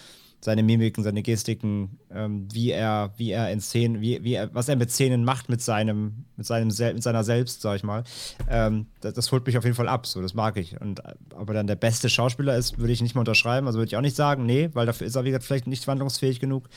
seine 0.43 0.63
Mimiken, 0.63 1.03
seine 1.03 1.23
Gestiken, 1.23 1.99
ähm, 2.11 2.47
wie 2.51 2.71
er, 2.71 3.13
wie 3.17 3.31
er 3.31 3.51
in 3.51 3.61
Szenen, 3.61 4.01
wie, 4.01 4.23
wie 4.23 4.33
er, 4.33 4.53
was 4.53 4.67
er 4.67 4.75
mit 4.75 4.91
Szenen 4.91 5.23
macht 5.23 5.49
mit 5.49 5.61
seinem, 5.61 6.25
mit 6.35 6.45
seinem, 6.45 6.67
mit 6.67 7.03
seiner 7.03 7.23
selbst, 7.23 7.61
sag 7.61 7.77
ich 7.77 7.83
mal, 7.83 8.03
ähm, 8.49 8.87
das, 9.01 9.13
das, 9.13 9.31
holt 9.31 9.45
mich 9.45 9.57
auf 9.57 9.63
jeden 9.63 9.75
Fall 9.75 9.87
ab, 9.87 10.05
so, 10.05 10.21
das 10.21 10.33
mag 10.33 10.57
ich. 10.57 10.79
Und 10.81 11.01
ob 11.33 11.47
er 11.49 11.53
dann 11.53 11.67
der 11.67 11.75
beste 11.75 12.09
Schauspieler 12.09 12.57
ist, 12.57 12.77
würde 12.77 12.91
ich 12.91 13.01
nicht 13.01 13.15
mal 13.15 13.21
unterschreiben, 13.21 13.67
also 13.67 13.79
würde 13.79 13.87
ich 13.87 13.95
auch 13.95 14.01
nicht 14.01 14.15
sagen, 14.15 14.45
nee, 14.45 14.69
weil 14.73 14.85
dafür 14.85 15.07
ist 15.07 15.15
er, 15.15 15.23
wie 15.23 15.29
gesagt, 15.29 15.45
vielleicht 15.45 15.67
nicht 15.67 15.87
wandlungsfähig 15.87 16.39
genug. 16.39 16.67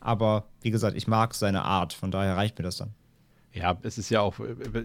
Aber 0.00 0.44
wie 0.60 0.70
gesagt, 0.70 0.96
ich 0.96 1.08
mag 1.08 1.34
seine 1.34 1.62
Art, 1.62 1.92
von 1.92 2.12
daher 2.12 2.36
reicht 2.36 2.56
mir 2.58 2.64
das 2.64 2.76
dann. 2.76 2.94
Ja, 3.58 3.76
es 3.82 3.98
ist 3.98 4.08
ja 4.08 4.20
auch, 4.20 4.36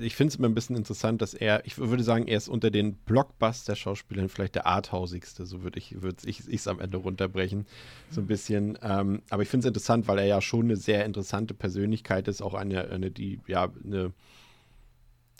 ich 0.02 0.16
finde 0.16 0.30
es 0.30 0.36
immer 0.38 0.50
ein 0.50 0.56
bisschen 0.56 0.76
interessant, 0.76 1.22
dass 1.22 1.36
er, 1.36 1.64
ich 1.64 1.78
würde 1.78 2.04
sagen, 2.04 2.28
er 2.28 2.38
ist 2.38 2.48
unter 2.48 2.72
den 2.72 2.96
Blockbuster-Schauspielern 2.96 4.30
vielleicht 4.30 4.56
der 4.56 4.66
arthausigste, 4.66 5.46
so 5.46 5.62
würde 5.62 5.78
ich 5.78 5.92
es 5.92 6.48
ich, 6.48 6.68
am 6.68 6.80
Ende 6.80 6.98
runterbrechen, 6.98 7.68
so 8.10 8.22
ein 8.22 8.26
bisschen. 8.26 8.80
Ähm, 8.82 9.22
aber 9.30 9.44
ich 9.44 9.50
finde 9.50 9.68
es 9.68 9.70
interessant, 9.70 10.08
weil 10.08 10.18
er 10.18 10.26
ja 10.26 10.42
schon 10.42 10.66
eine 10.66 10.76
sehr 10.76 11.06
interessante 11.06 11.54
Persönlichkeit 11.54 12.28
ist, 12.28 12.42
auch 12.42 12.56
eine, 12.56 12.90
eine 12.90 13.12
die, 13.12 13.40
ja, 13.46 13.70
eine 13.84 14.12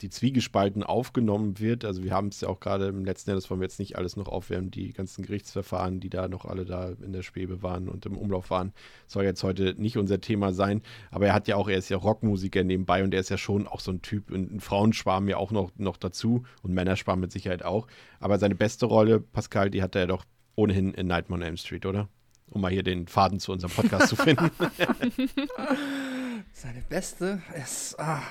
die 0.00 0.10
zwiegespalten 0.10 0.82
aufgenommen 0.82 1.58
wird. 1.58 1.84
Also 1.84 2.02
wir 2.02 2.12
haben 2.12 2.28
es 2.28 2.40
ja 2.40 2.48
auch 2.48 2.60
gerade 2.60 2.88
im 2.88 3.04
letzten 3.04 3.30
Jahr, 3.30 3.36
das 3.36 3.48
wollen 3.48 3.60
wir 3.60 3.66
jetzt 3.66 3.78
nicht 3.78 3.96
alles 3.96 4.16
noch 4.16 4.28
aufwärmen, 4.28 4.70
die 4.70 4.92
ganzen 4.92 5.24
Gerichtsverfahren, 5.24 6.00
die 6.00 6.10
da 6.10 6.28
noch 6.28 6.44
alle 6.44 6.64
da 6.64 6.90
in 6.90 7.12
der 7.12 7.22
Schwebe 7.22 7.62
waren 7.62 7.88
und 7.88 8.04
im 8.06 8.16
Umlauf 8.16 8.50
waren, 8.50 8.72
soll 9.06 9.24
jetzt 9.24 9.42
heute 9.44 9.74
nicht 9.78 9.96
unser 9.96 10.20
Thema 10.20 10.52
sein. 10.52 10.82
Aber 11.10 11.26
er 11.26 11.34
hat 11.34 11.48
ja 11.48 11.56
auch, 11.56 11.68
er 11.68 11.78
ist 11.78 11.88
ja 11.88 11.96
Rockmusiker 11.96 12.64
nebenbei 12.64 13.04
und 13.04 13.14
er 13.14 13.20
ist 13.20 13.30
ja 13.30 13.38
schon 13.38 13.68
auch 13.68 13.80
so 13.80 13.92
ein 13.92 14.02
Typ, 14.02 14.30
ein 14.30 14.60
Frauenschwarm 14.60 15.28
ja 15.28 15.36
auch 15.36 15.52
noch, 15.52 15.70
noch 15.76 15.96
dazu 15.96 16.44
und 16.62 16.74
Männerschwarm 16.74 17.20
mit 17.20 17.30
Sicherheit 17.30 17.64
auch. 17.64 17.86
Aber 18.18 18.38
seine 18.38 18.56
beste 18.56 18.86
Rolle, 18.86 19.20
Pascal, 19.20 19.70
die 19.70 19.82
hat 19.82 19.94
er 19.94 20.02
ja 20.02 20.06
doch 20.08 20.24
ohnehin 20.56 20.92
in 20.94 21.06
Nightmare 21.06 21.40
on 21.40 21.46
Elm 21.46 21.56
Street, 21.56 21.86
oder? 21.86 22.08
Um 22.50 22.60
mal 22.60 22.70
hier 22.70 22.82
den 22.82 23.06
Faden 23.06 23.40
zu 23.40 23.52
unserem 23.52 23.72
Podcast 23.72 24.08
zu 24.08 24.16
finden. 24.16 24.50
Seine 26.52 26.82
beste 26.88 27.42
ist, 27.60 27.98
ah, 27.98 28.22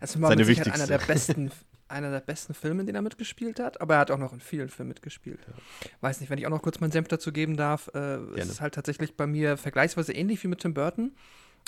es 0.00 0.20
war 0.20 0.34
mit 0.34 0.46
Sicherheit 0.46 0.74
einer 0.74 0.86
der 0.86 0.98
besten, 0.98 1.50
einer 1.88 2.10
der 2.10 2.20
besten 2.20 2.54
Filme, 2.54 2.80
in 2.80 2.86
denen 2.86 2.96
er 2.96 3.02
mitgespielt 3.02 3.60
hat, 3.60 3.80
aber 3.80 3.94
er 3.94 4.00
hat 4.00 4.10
auch 4.10 4.18
noch 4.18 4.32
in 4.32 4.40
vielen 4.40 4.68
Filmen 4.68 4.88
mitgespielt. 4.88 5.40
Ja. 5.46 5.88
Weiß 6.00 6.20
nicht, 6.20 6.30
wenn 6.30 6.38
ich 6.38 6.46
auch 6.46 6.50
noch 6.50 6.62
kurz 6.62 6.80
meinen 6.80 6.92
Senf 6.92 7.08
dazu 7.08 7.32
geben 7.32 7.56
darf, 7.56 7.90
äh, 7.94 8.18
ist 8.34 8.50
es 8.50 8.60
halt 8.60 8.74
tatsächlich 8.74 9.16
bei 9.16 9.26
mir 9.26 9.56
vergleichsweise 9.56 10.12
ähnlich 10.12 10.42
wie 10.42 10.48
mit 10.48 10.60
Tim 10.60 10.74
Burton. 10.74 11.12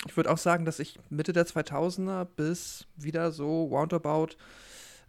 Ich 0.07 0.15
würde 0.15 0.31
auch 0.31 0.37
sagen, 0.37 0.65
dass 0.65 0.79
ich 0.79 0.99
Mitte 1.09 1.33
der 1.33 1.45
2000er 1.45 2.25
bis 2.25 2.87
wieder 2.95 3.31
so 3.31 3.65
roundabout 3.65 4.35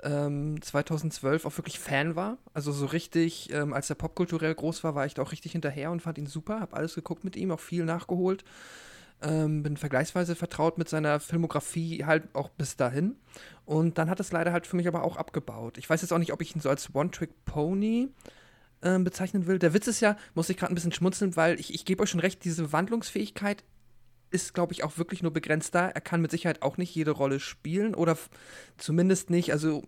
ähm, 0.02 0.60
2012 0.60 1.44
auch 1.44 1.56
wirklich 1.56 1.78
Fan 1.78 2.16
war. 2.16 2.38
Also 2.54 2.72
so 2.72 2.86
richtig, 2.86 3.52
ähm, 3.52 3.72
als 3.72 3.90
er 3.90 3.96
popkulturell 3.96 4.54
groß 4.54 4.82
war, 4.84 4.94
war 4.94 5.06
ich 5.06 5.14
da 5.14 5.22
auch 5.22 5.32
richtig 5.32 5.52
hinterher 5.52 5.90
und 5.90 6.00
fand 6.00 6.18
ihn 6.18 6.26
super. 6.26 6.60
Hab 6.60 6.74
alles 6.74 6.94
geguckt 6.94 7.24
mit 7.24 7.36
ihm, 7.36 7.50
auch 7.50 7.60
viel 7.60 7.84
nachgeholt. 7.84 8.44
Ähm, 9.22 9.62
bin 9.62 9.76
vergleichsweise 9.76 10.34
vertraut 10.34 10.78
mit 10.78 10.88
seiner 10.88 11.20
Filmografie 11.20 12.04
halt 12.06 12.34
auch 12.34 12.48
bis 12.48 12.76
dahin. 12.76 13.16
Und 13.66 13.98
dann 13.98 14.08
hat 14.08 14.18
es 14.18 14.32
leider 14.32 14.52
halt 14.52 14.66
für 14.66 14.76
mich 14.76 14.88
aber 14.88 15.02
auch 15.02 15.16
abgebaut. 15.16 15.76
Ich 15.76 15.88
weiß 15.88 16.00
jetzt 16.00 16.12
auch 16.12 16.18
nicht, 16.18 16.32
ob 16.32 16.40
ich 16.40 16.56
ihn 16.56 16.60
so 16.60 16.70
als 16.70 16.94
One-Trick-Pony 16.94 18.08
äh, 18.80 18.98
bezeichnen 18.98 19.46
will. 19.46 19.58
Der 19.58 19.74
Witz 19.74 19.86
ist 19.86 20.00
ja, 20.00 20.16
muss 20.34 20.48
ich 20.48 20.56
gerade 20.56 20.72
ein 20.72 20.74
bisschen 20.74 20.92
schmunzeln, 20.92 21.36
weil 21.36 21.60
ich, 21.60 21.74
ich 21.74 21.84
gebe 21.84 22.02
euch 22.02 22.10
schon 22.10 22.20
recht, 22.20 22.44
diese 22.44 22.72
Wandlungsfähigkeit 22.72 23.62
ist, 24.30 24.54
glaube 24.54 24.72
ich, 24.72 24.84
auch 24.84 24.96
wirklich 24.96 25.22
nur 25.22 25.32
begrenzt 25.32 25.74
da. 25.74 25.88
Er 25.88 26.00
kann 26.00 26.22
mit 26.22 26.30
Sicherheit 26.30 26.62
auch 26.62 26.76
nicht 26.76 26.94
jede 26.94 27.10
Rolle 27.10 27.40
spielen 27.40 27.94
oder 27.94 28.16
zumindest 28.78 29.28
nicht, 29.28 29.52
also 29.52 29.82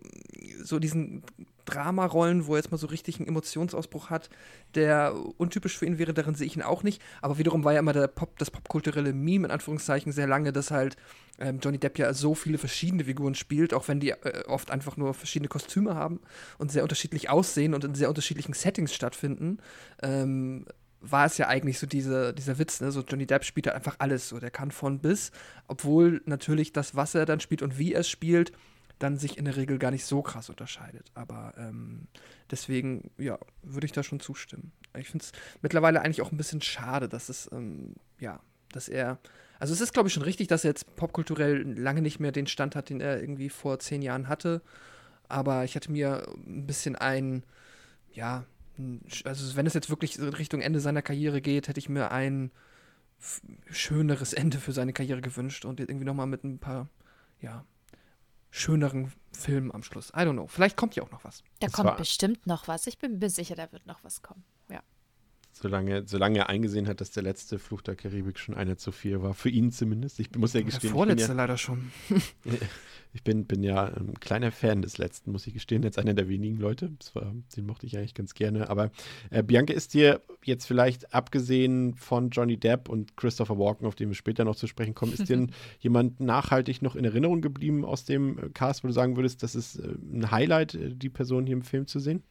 so 0.61 0.79
diesen 0.79 1.23
Dramarollen, 1.65 2.47
wo 2.47 2.53
er 2.53 2.57
jetzt 2.57 2.71
mal 2.71 2.77
so 2.77 2.87
richtig 2.87 3.19
einen 3.19 3.27
Emotionsausbruch 3.27 4.09
hat, 4.09 4.29
der 4.75 5.15
untypisch 5.37 5.77
für 5.77 5.85
ihn 5.85 5.97
wäre, 5.97 6.13
darin 6.13 6.35
sehe 6.35 6.47
ich 6.47 6.55
ihn 6.55 6.61
auch 6.61 6.83
nicht. 6.83 7.01
Aber 7.21 7.37
wiederum 7.37 7.63
war 7.63 7.73
ja 7.73 7.79
immer 7.79 7.93
der 7.93 8.07
Pop, 8.07 8.37
das 8.37 8.51
popkulturelle 8.51 9.13
Meme 9.13 9.47
in 9.47 9.51
Anführungszeichen 9.51 10.11
sehr 10.11 10.27
lange, 10.27 10.53
dass 10.53 10.71
halt 10.71 10.97
ähm, 11.39 11.59
Johnny 11.61 11.77
Depp 11.77 11.97
ja 11.97 12.13
so 12.13 12.35
viele 12.35 12.57
verschiedene 12.57 13.05
Figuren 13.05 13.35
spielt, 13.35 13.73
auch 13.73 13.87
wenn 13.87 13.99
die 13.99 14.11
äh, 14.11 14.43
oft 14.47 14.71
einfach 14.71 14.97
nur 14.97 15.13
verschiedene 15.13 15.49
Kostüme 15.49 15.95
haben 15.95 16.19
und 16.57 16.71
sehr 16.71 16.83
unterschiedlich 16.83 17.29
aussehen 17.29 17.73
und 17.73 17.83
in 17.83 17.95
sehr 17.95 18.09
unterschiedlichen 18.09 18.53
Settings 18.53 18.93
stattfinden. 18.93 19.57
Ähm, 20.01 20.65
war 21.03 21.25
es 21.25 21.37
ja 21.37 21.47
eigentlich 21.47 21.79
so 21.79 21.85
diese, 21.85 22.33
dieser 22.33 22.57
Witz, 22.57 22.79
ne? 22.79 22.91
So 22.91 23.01
Johnny 23.01 23.25
Depp 23.25 23.43
spielt 23.43 23.67
halt 23.67 23.75
einfach 23.75 23.97
alles 23.99 24.29
so, 24.29 24.39
der 24.39 24.51
kann 24.51 24.71
von 24.71 24.99
bis, 24.99 25.31
obwohl 25.67 26.21
natürlich 26.25 26.71
das, 26.71 26.95
was 26.95 27.13
er 27.13 27.25
dann 27.25 27.41
spielt 27.41 27.61
und 27.61 27.77
wie 27.77 27.93
er 27.93 28.01
es 28.01 28.09
spielt, 28.09 28.53
dann 28.99 29.17
sich 29.17 29.37
in 29.37 29.45
der 29.45 29.55
Regel 29.55 29.77
gar 29.77 29.91
nicht 29.91 30.05
so 30.05 30.21
krass 30.21 30.49
unterscheidet. 30.49 31.11
Aber 31.13 31.53
ähm, 31.57 32.07
deswegen, 32.51 33.11
ja, 33.17 33.37
würde 33.61 33.85
ich 33.85 33.91
da 33.91 34.03
schon 34.03 34.19
zustimmen. 34.19 34.71
Ich 34.97 35.09
finde 35.09 35.25
es 35.25 35.31
mittlerweile 35.61 36.01
eigentlich 36.01 36.21
auch 36.21 36.31
ein 36.31 36.37
bisschen 36.37 36.61
schade, 36.61 37.09
dass 37.09 37.29
es, 37.29 37.49
ähm, 37.51 37.95
ja, 38.19 38.39
dass 38.71 38.87
er, 38.87 39.19
also 39.59 39.73
es 39.73 39.81
ist, 39.81 39.93
glaube 39.93 40.07
ich, 40.07 40.13
schon 40.13 40.23
richtig, 40.23 40.47
dass 40.47 40.63
er 40.63 40.69
jetzt 40.69 40.95
popkulturell 40.95 41.61
lange 41.77 42.01
nicht 42.01 42.19
mehr 42.19 42.31
den 42.31 42.47
Stand 42.47 42.75
hat, 42.75 42.89
den 42.89 43.01
er 43.01 43.19
irgendwie 43.19 43.49
vor 43.49 43.79
zehn 43.79 44.01
Jahren 44.01 44.27
hatte. 44.27 44.61
Aber 45.27 45.63
ich 45.63 45.75
hatte 45.75 45.91
mir 45.91 46.27
ein 46.45 46.67
bisschen 46.67 46.95
ein, 46.95 47.43
ja, 48.13 48.45
also 49.23 49.55
wenn 49.55 49.67
es 49.67 49.73
jetzt 49.73 49.89
wirklich 49.89 50.19
Richtung 50.19 50.61
Ende 50.61 50.79
seiner 50.79 51.01
Karriere 51.01 51.41
geht, 51.41 51.67
hätte 51.67 51.79
ich 51.79 51.89
mir 51.89 52.11
ein 52.11 52.51
schöneres 53.69 54.33
Ende 54.33 54.57
für 54.57 54.71
seine 54.71 54.93
Karriere 54.93 55.21
gewünscht 55.21 55.65
und 55.65 55.79
irgendwie 55.79 56.05
nochmal 56.05 56.27
mit 56.27 56.43
ein 56.43 56.59
paar, 56.59 56.89
ja, 57.39 57.65
schöneren 58.53 59.11
Filmen 59.31 59.71
am 59.73 59.81
Schluss. 59.81 60.09
I 60.09 60.19
don't 60.19 60.33
know. 60.33 60.45
Vielleicht 60.47 60.77
kommt 60.77 60.95
ja 60.95 61.01
auch 61.03 61.09
noch 61.09 61.23
was. 61.23 61.39
Da 61.59 61.65
Das 61.67 61.73
kommt 61.73 61.89
war- 61.89 61.97
bestimmt 61.97 62.45
noch 62.45 62.67
was. 62.67 62.85
Ich 62.85 62.99
bin 62.99 63.17
mir 63.17 63.29
sicher, 63.31 63.55
da 63.55 63.71
wird 63.71 63.87
noch 63.87 64.03
was 64.03 64.21
kommen. 64.21 64.43
Solange, 65.55 66.03
solange 66.07 66.39
er 66.39 66.49
eingesehen 66.49 66.87
hat, 66.87 66.99
dass 66.99 67.11
der 67.11 67.23
letzte 67.23 67.59
Fluch 67.59 67.81
der 67.81 67.95
Karibik 67.95 68.39
schon 68.39 68.55
einer 68.55 68.77
zu 68.77 68.91
viel 68.91 69.21
war. 69.21 69.33
Für 69.33 69.49
ihn 69.49 69.71
zumindest. 69.71 70.19
Ich 70.19 70.33
muss 70.35 70.53
ja 70.53 70.59
Der 70.59 70.65
gestehen, 70.65 70.89
bin 70.89 70.91
vorletzte 70.91 71.29
ja, 71.29 71.33
leider 71.33 71.57
schon. 71.57 71.91
ich 73.13 73.23
bin, 73.23 73.45
bin 73.45 73.61
ja 73.61 73.85
ein 73.85 74.19
kleiner 74.19 74.51
Fan 74.51 74.81
des 74.81 74.97
letzten, 74.97 75.31
muss 75.31 75.45
ich 75.45 75.53
gestehen. 75.53 75.83
Jetzt 75.83 75.99
einer 75.99 76.15
der 76.15 76.27
wenigen 76.27 76.57
Leute. 76.57 76.91
Das 76.97 77.13
war, 77.15 77.33
den 77.55 77.65
mochte 77.67 77.85
ich 77.85 77.95
eigentlich 77.97 78.15
ganz 78.15 78.33
gerne. 78.33 78.69
Aber 78.69 78.91
äh, 79.29 79.43
Bianca, 79.43 79.73
ist 79.73 79.93
dir 79.93 80.21
jetzt 80.43 80.65
vielleicht, 80.65 81.13
abgesehen 81.13 81.93
von 81.93 82.31
Johnny 82.31 82.57
Depp 82.57 82.89
und 82.89 83.15
Christopher 83.15 83.59
Walken, 83.59 83.85
auf 83.85 83.95
den 83.95 84.09
wir 84.09 84.15
später 84.15 84.45
noch 84.45 84.55
zu 84.55 84.65
sprechen 84.65 84.95
kommen, 84.95 85.13
ist 85.13 85.29
dir 85.29 85.47
jemand 85.79 86.19
nachhaltig 86.19 86.81
noch 86.81 86.95
in 86.95 87.05
Erinnerung 87.05 87.41
geblieben 87.41 87.85
aus 87.85 88.05
dem 88.05 88.39
äh, 88.39 88.49
Cast, 88.49 88.83
wo 88.83 88.87
du 88.87 88.93
sagen 88.93 89.15
würdest, 89.15 89.43
das 89.43 89.53
ist 89.53 89.75
äh, 89.75 89.93
ein 90.11 90.31
Highlight, 90.31 90.73
äh, 90.73 90.89
die 90.95 91.09
Person 91.09 91.45
hier 91.45 91.55
im 91.55 91.61
Film 91.63 91.85
zu 91.85 91.99
sehen? 91.99 92.23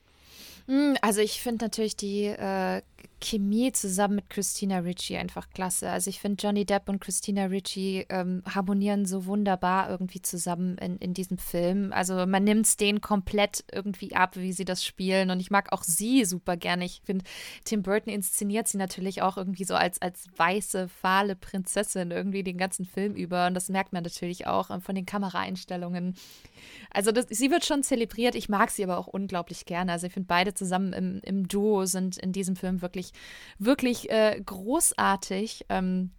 Mm, 0.66 0.94
Also 1.00 1.20
ich 1.20 1.40
finde 1.40 1.64
natürlich 1.64 1.96
die 1.96 2.24
äh, 2.24 2.82
Chemie 3.22 3.72
zusammen 3.72 4.16
mit 4.16 4.30
Christina 4.30 4.78
Ricci 4.78 5.16
einfach 5.16 5.48
klasse. 5.50 5.88
Also 5.90 6.10
ich 6.10 6.20
finde 6.20 6.42
Johnny 6.42 6.64
Depp 6.64 6.88
und 6.88 7.00
Christina 7.00 7.46
Ricci 7.46 8.06
ähm, 8.08 8.42
harmonieren 8.46 9.06
so 9.06 9.26
wunderbar 9.26 9.88
irgendwie 9.88 10.20
zusammen 10.20 10.76
in, 10.78 10.98
in 10.98 11.14
diesem 11.14 11.38
Film. 11.38 11.92
Also 11.92 12.26
man 12.26 12.44
nimmt 12.44 12.66
es 12.66 12.76
denen 12.76 13.00
komplett 13.00 13.64
irgendwie 13.72 14.14
ab, 14.14 14.36
wie 14.36 14.52
sie 14.52 14.64
das 14.64 14.84
spielen. 14.84 15.30
Und 15.30 15.40
ich 15.40 15.50
mag 15.50 15.72
auch 15.72 15.82
sie 15.82 16.24
super 16.24 16.56
gerne. 16.56 16.84
Ich 16.84 17.02
finde, 17.04 17.24
Tim 17.64 17.82
Burton 17.82 18.12
inszeniert 18.12 18.68
sie 18.68 18.78
natürlich 18.78 19.22
auch 19.22 19.36
irgendwie 19.36 19.64
so 19.64 19.74
als, 19.74 20.02
als 20.02 20.26
weiße, 20.36 20.88
fahle 20.88 21.36
Prinzessin 21.36 22.10
irgendwie 22.10 22.42
den 22.42 22.58
ganzen 22.58 22.84
Film 22.84 23.14
über. 23.14 23.46
Und 23.46 23.54
das 23.54 23.68
merkt 23.68 23.92
man 23.92 24.02
natürlich 24.02 24.46
auch 24.46 24.70
ähm, 24.70 24.82
von 24.82 24.94
den 24.94 25.06
Kameraeinstellungen. 25.06 26.14
Also 26.90 27.12
das, 27.12 27.26
sie 27.30 27.50
wird 27.50 27.64
schon 27.64 27.82
zelebriert, 27.82 28.34
ich 28.34 28.48
mag 28.48 28.70
sie 28.70 28.84
aber 28.84 28.98
auch 28.98 29.06
unglaublich 29.06 29.64
gerne. 29.64 29.92
Also 29.92 30.06
ich 30.06 30.12
finde 30.12 30.26
beide 30.26 30.54
zusammen 30.54 30.92
im, 30.92 31.20
im 31.22 31.48
Duo 31.48 31.86
sind 31.86 32.18
in 32.18 32.32
diesem 32.32 32.56
Film 32.56 32.82
wirklich, 32.82 33.11
wirklich 33.58 34.10
äh, 34.10 34.40
großartig. 34.44 35.66
Ähm, 35.68 36.10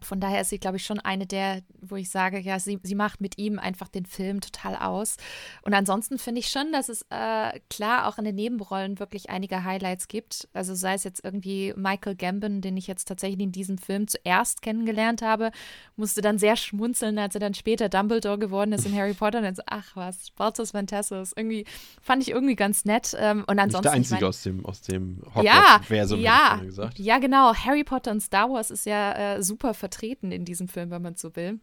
von 0.00 0.20
daher 0.20 0.40
ist 0.40 0.50
sie, 0.50 0.58
glaube 0.58 0.76
ich, 0.76 0.84
schon 0.86 1.00
eine 1.00 1.26
der, 1.26 1.62
wo 1.80 1.96
ich 1.96 2.10
sage, 2.10 2.38
ja, 2.40 2.58
sie, 2.58 2.78
sie 2.82 2.94
macht 2.94 3.20
mit 3.20 3.38
ihm 3.38 3.58
einfach 3.58 3.88
den 3.88 4.06
Film 4.06 4.40
total 4.40 4.76
aus. 4.76 5.16
Und 5.62 5.74
ansonsten 5.74 6.18
finde 6.18 6.40
ich 6.40 6.48
schon, 6.48 6.72
dass 6.72 6.88
es 6.88 7.02
äh, 7.10 7.58
klar 7.70 8.06
auch 8.06 8.18
in 8.18 8.24
den 8.24 8.34
Nebenrollen 8.34 8.98
wirklich 8.98 9.30
einige 9.30 9.64
Highlights 9.64 10.08
gibt. 10.08 10.48
Also 10.52 10.74
sei 10.74 10.94
es 10.94 11.04
jetzt 11.04 11.24
irgendwie 11.24 11.72
Michael 11.76 12.16
Gambon, 12.16 12.60
den 12.60 12.76
ich 12.76 12.86
jetzt 12.86 13.06
tatsächlich 13.08 13.40
in 13.40 13.52
diesem 13.52 13.78
Film 13.78 14.08
zuerst 14.08 14.62
kennengelernt 14.62 15.22
habe, 15.22 15.50
musste 15.96 16.20
dann 16.20 16.38
sehr 16.38 16.56
schmunzeln, 16.56 17.18
als 17.18 17.34
er 17.34 17.40
dann 17.40 17.54
später 17.54 17.88
Dumbledore 17.88 18.38
geworden 18.38 18.72
ist 18.72 18.86
in 18.86 18.94
Harry 18.96 19.14
Potter. 19.14 19.38
Und 19.38 19.44
dann 19.44 19.54
so, 19.54 19.62
ach 19.66 19.94
was, 19.96 20.30
Baltus 20.32 20.70
Fantassus. 20.72 21.32
Irgendwie 21.36 21.64
fand 22.00 22.22
ich 22.22 22.30
irgendwie 22.30 22.56
ganz 22.56 22.84
nett. 22.84 23.16
Ähm, 23.18 23.44
und 23.46 23.56
Nicht 23.56 23.62
ansonsten. 23.64 23.82
der 23.82 23.92
ich 23.92 23.96
Einzige 23.98 24.14
mein- 24.20 24.24
aus 24.28 24.42
dem, 24.42 24.66
aus 24.66 24.80
dem 24.82 25.22
ja, 25.42 25.80
ich 25.82 26.20
ja, 26.22 26.56
gesagt. 26.56 26.98
ja, 26.98 27.18
genau. 27.18 27.54
Harry 27.54 27.84
Potter 27.84 28.10
und 28.10 28.20
Star 28.20 28.50
Wars 28.50 28.70
ist 28.70 28.86
ja 28.86 29.34
äh, 29.36 29.42
super 29.42 29.74
vertreten 29.88 30.32
in 30.32 30.44
diesem 30.44 30.68
Film, 30.68 30.90
wenn 30.90 31.02
man 31.02 31.16
so 31.16 31.34
will. 31.34 31.60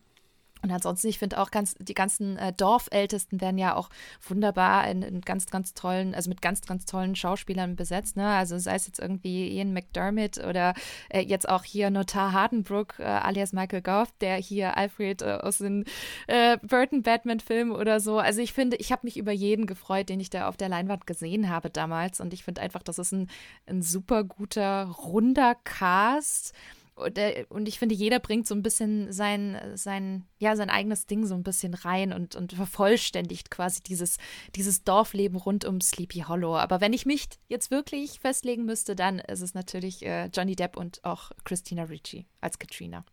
Und 0.62 0.72
ansonsten, 0.72 1.10
ich 1.10 1.20
finde 1.20 1.40
auch 1.40 1.52
ganz, 1.52 1.76
die 1.78 1.94
ganzen 1.94 2.38
äh, 2.38 2.52
Dorfältesten 2.52 3.40
werden 3.40 3.60
ja 3.60 3.76
auch 3.76 3.90
wunderbar 4.28 4.90
in, 4.90 5.04
in 5.04 5.22
ganz, 5.22 5.46
ganz 5.46 5.76
tollen, 5.76 6.16
also 6.16 6.30
mit 6.30 6.42
ganz, 6.42 6.62
ganz 6.62 6.86
tollen 6.86 7.16
Schauspielern 7.16 7.76
besetzt. 7.76 8.18
Ne? 8.18 8.26
Also 8.26 8.58
sei 8.58 8.74
es 8.74 8.88
jetzt 8.88 8.98
irgendwie 8.98 9.48
Ian 9.50 9.74
McDermott 9.74 10.40
oder 10.40 10.74
äh, 11.10 11.20
jetzt 11.20 11.48
auch 11.48 11.66
hier 11.66 11.92
Notar 11.92 12.32
Hardenbrook, 12.32 12.98
äh, 12.98 13.04
alias 13.04 13.54
Michael 13.54 13.84
Goff, 13.84 14.12
der 14.22 14.38
hier 14.38 14.76
Alfred 14.76 15.22
äh, 15.22 15.38
aus 15.44 15.60
den 15.60 15.86
äh, 16.26 16.58
Burton 16.64 17.04
Batman-Filmen 17.04 17.76
oder 17.76 18.00
so. 18.00 18.18
Also 18.18 18.42
ich 18.42 18.54
finde, 18.54 18.78
ich 18.78 18.92
habe 18.92 19.02
mich 19.04 19.18
über 19.18 19.34
jeden 19.34 19.68
gefreut, 19.68 20.10
den 20.10 20.20
ich 20.20 20.32
da 20.32 20.48
auf 20.48 20.58
der 20.58 20.70
Leinwand 20.70 21.06
gesehen 21.06 21.50
habe 21.50 21.70
damals. 21.70 22.20
Und 22.20 22.34
ich 22.34 22.44
finde 22.44 22.62
einfach, 22.62 22.82
das 22.82 22.98
ist 22.98 23.12
ein, 23.12 23.30
ein 23.68 23.84
super 23.84 24.24
guter, 24.24 24.86
runder 24.86 25.54
Cast. 25.64 26.56
Und, 26.96 27.18
äh, 27.18 27.46
und 27.50 27.68
ich 27.68 27.78
finde, 27.78 27.94
jeder 27.94 28.20
bringt 28.20 28.48
so 28.48 28.56
ein 28.56 28.64
bisschen 28.64 29.12
sein, 29.12 29.60
sein, 29.76 30.26
ja, 30.40 30.56
sein 30.56 30.70
eigenes 30.70 31.06
Ding 31.06 31.26
so 31.26 31.36
ein 31.36 31.44
bisschen 31.44 31.74
rein 31.74 32.14
und, 32.14 32.36
und 32.36 32.54
vervollständigt 32.54 33.52
quasi 33.52 33.82
dieses, 33.82 34.18
dieses 34.56 34.84
Dorfleben 34.84 35.38
rund 35.38 35.66
um 35.66 35.82
Sleepy 35.82 36.22
Hollow. 36.22 36.56
Aber 36.56 36.80
wenn 36.80 36.94
ich 36.94 37.06
mich 37.06 37.28
jetzt 37.50 37.70
wirklich 37.70 38.20
festlegen 38.22 38.66
müsste, 38.66 38.96
dann 38.96 39.20
ist 39.20 39.42
es 39.42 39.54
natürlich 39.54 40.06
äh, 40.06 40.28
Johnny 40.28 40.56
Depp 40.56 40.78
und 40.78 41.04
auch 41.04 41.32
Christina 41.44 41.84
Ricci 41.84 42.26
als 42.40 42.60
Katrina. 42.60 43.06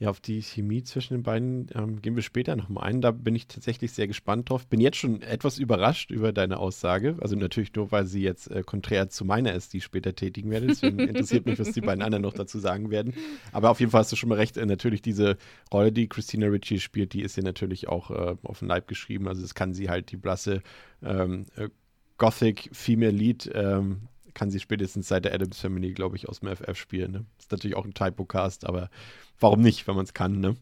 Ja, 0.00 0.08
auf 0.08 0.18
die 0.18 0.40
Chemie 0.40 0.82
zwischen 0.82 1.12
den 1.12 1.22
beiden 1.22 1.66
ähm, 1.74 2.00
gehen 2.00 2.16
wir 2.16 2.22
später 2.22 2.56
nochmal 2.56 2.84
ein. 2.84 3.02
Da 3.02 3.10
bin 3.10 3.34
ich 3.34 3.48
tatsächlich 3.48 3.92
sehr 3.92 4.06
gespannt 4.06 4.48
drauf. 4.48 4.66
Bin 4.66 4.80
jetzt 4.80 4.96
schon 4.96 5.20
etwas 5.20 5.58
überrascht 5.58 6.10
über 6.10 6.32
deine 6.32 6.56
Aussage. 6.56 7.16
Also 7.20 7.36
natürlich 7.36 7.74
nur, 7.74 7.92
weil 7.92 8.06
sie 8.06 8.22
jetzt 8.22 8.50
äh, 8.50 8.62
konträr 8.62 9.10
zu 9.10 9.26
meiner 9.26 9.52
ist, 9.52 9.74
die 9.74 9.76
ich 9.76 9.84
später 9.84 10.14
tätigen 10.14 10.50
werde. 10.50 10.68
Deswegen 10.68 10.98
interessiert 11.00 11.44
mich, 11.44 11.58
was 11.58 11.72
die 11.72 11.82
beiden 11.82 12.02
anderen 12.02 12.22
noch 12.22 12.32
dazu 12.32 12.58
sagen 12.58 12.90
werden. 12.90 13.12
Aber 13.52 13.68
auf 13.68 13.78
jeden 13.78 13.92
Fall 13.92 14.00
hast 14.00 14.10
du 14.10 14.16
schon 14.16 14.30
mal 14.30 14.36
recht. 14.36 14.56
Äh, 14.56 14.64
natürlich 14.64 15.02
diese 15.02 15.36
Rolle, 15.70 15.92
die 15.92 16.08
Christina 16.08 16.46
Ricci 16.46 16.80
spielt, 16.80 17.12
die 17.12 17.20
ist 17.20 17.36
ja 17.36 17.42
natürlich 17.42 17.86
auch 17.86 18.10
äh, 18.10 18.36
auf 18.42 18.60
den 18.60 18.68
Leib 18.68 18.88
geschrieben. 18.88 19.28
Also 19.28 19.42
das 19.42 19.54
kann 19.54 19.74
sie 19.74 19.90
halt 19.90 20.12
die 20.12 20.16
blasse 20.16 20.62
ähm, 21.02 21.44
äh, 21.56 21.68
Gothic 22.16 22.70
Female 22.72 23.12
Lead 23.12 23.50
ähm, 23.52 24.08
kann 24.34 24.50
sie 24.50 24.60
spätestens 24.60 25.08
seit 25.08 25.24
der 25.24 25.34
Adams 25.34 25.60
Family, 25.60 25.92
glaube 25.92 26.16
ich, 26.16 26.28
aus 26.28 26.40
dem 26.40 26.48
FF 26.54 26.76
spielen. 26.76 27.12
Ne? 27.12 27.24
Ist 27.38 27.52
natürlich 27.52 27.76
auch 27.76 27.84
ein 27.84 27.94
Typocast, 27.94 28.66
aber 28.66 28.90
warum 29.38 29.60
nicht, 29.60 29.86
wenn 29.86 29.96
man 29.96 30.04
es 30.04 30.14
kann, 30.14 30.40
ne? 30.40 30.56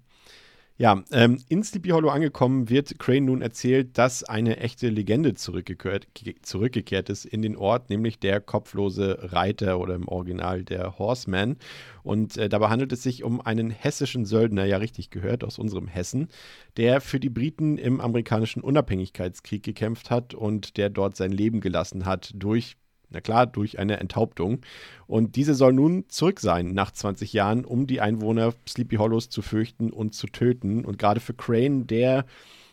Ja, 0.80 1.02
ähm, 1.10 1.42
in 1.48 1.64
Sleepy 1.64 1.88
Hollow 1.88 2.08
angekommen 2.08 2.68
wird 2.68 3.00
Crane 3.00 3.24
nun 3.24 3.42
erzählt, 3.42 3.98
dass 3.98 4.22
eine 4.22 4.58
echte 4.58 4.88
Legende 4.90 5.34
zurückgekehrt, 5.34 6.06
ge- 6.14 6.36
zurückgekehrt 6.40 7.10
ist 7.10 7.24
in 7.24 7.42
den 7.42 7.56
Ort, 7.56 7.90
nämlich 7.90 8.20
der 8.20 8.40
kopflose 8.40 9.32
Reiter 9.32 9.80
oder 9.80 9.96
im 9.96 10.06
Original 10.06 10.62
der 10.62 10.96
Horseman. 10.96 11.56
Und 12.04 12.36
äh, 12.36 12.48
dabei 12.48 12.68
handelt 12.68 12.92
es 12.92 13.02
sich 13.02 13.24
um 13.24 13.40
einen 13.40 13.70
hessischen 13.70 14.24
Söldner, 14.24 14.66
ja 14.66 14.76
richtig 14.76 15.10
gehört, 15.10 15.42
aus 15.42 15.58
unserem 15.58 15.88
Hessen, 15.88 16.28
der 16.76 17.00
für 17.00 17.18
die 17.18 17.28
Briten 17.28 17.76
im 17.76 18.00
amerikanischen 18.00 18.62
Unabhängigkeitskrieg 18.62 19.64
gekämpft 19.64 20.10
hat 20.12 20.32
und 20.32 20.76
der 20.76 20.90
dort 20.90 21.16
sein 21.16 21.32
Leben 21.32 21.60
gelassen 21.60 22.06
hat 22.06 22.30
durch 22.36 22.76
na 23.10 23.20
klar, 23.20 23.46
durch 23.46 23.78
eine 23.78 23.98
Enthauptung. 24.00 24.60
Und 25.06 25.36
diese 25.36 25.54
soll 25.54 25.72
nun 25.72 26.04
zurück 26.08 26.40
sein 26.40 26.72
nach 26.74 26.90
20 26.90 27.32
Jahren, 27.32 27.64
um 27.64 27.86
die 27.86 28.00
Einwohner 28.00 28.52
Sleepy 28.68 28.96
Hollows 28.96 29.30
zu 29.30 29.42
fürchten 29.42 29.90
und 29.90 30.14
zu 30.14 30.26
töten. 30.26 30.84
Und 30.84 30.98
gerade 30.98 31.20
für 31.20 31.34
Crane, 31.34 31.86
der, 31.86 32.24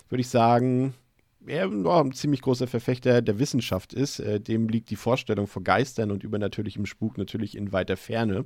würde 0.09 0.21
ich 0.21 0.29
sagen, 0.29 0.93
er 1.47 1.69
ja, 1.69 2.01
ein 2.01 2.11
ziemlich 2.11 2.41
großer 2.41 2.67
Verfechter 2.67 3.21
der 3.21 3.39
Wissenschaft 3.39 3.93
ist. 3.93 4.19
Äh, 4.19 4.39
dem 4.39 4.67
liegt 4.67 4.89
die 4.89 4.95
Vorstellung 4.95 5.47
vor 5.47 5.63
Geistern 5.63 6.11
und 6.11 6.23
übernatürlichem 6.23 6.85
Spuk 6.85 7.17
natürlich 7.17 7.55
in 7.57 7.71
weiter 7.71 7.97
Ferne. 7.97 8.45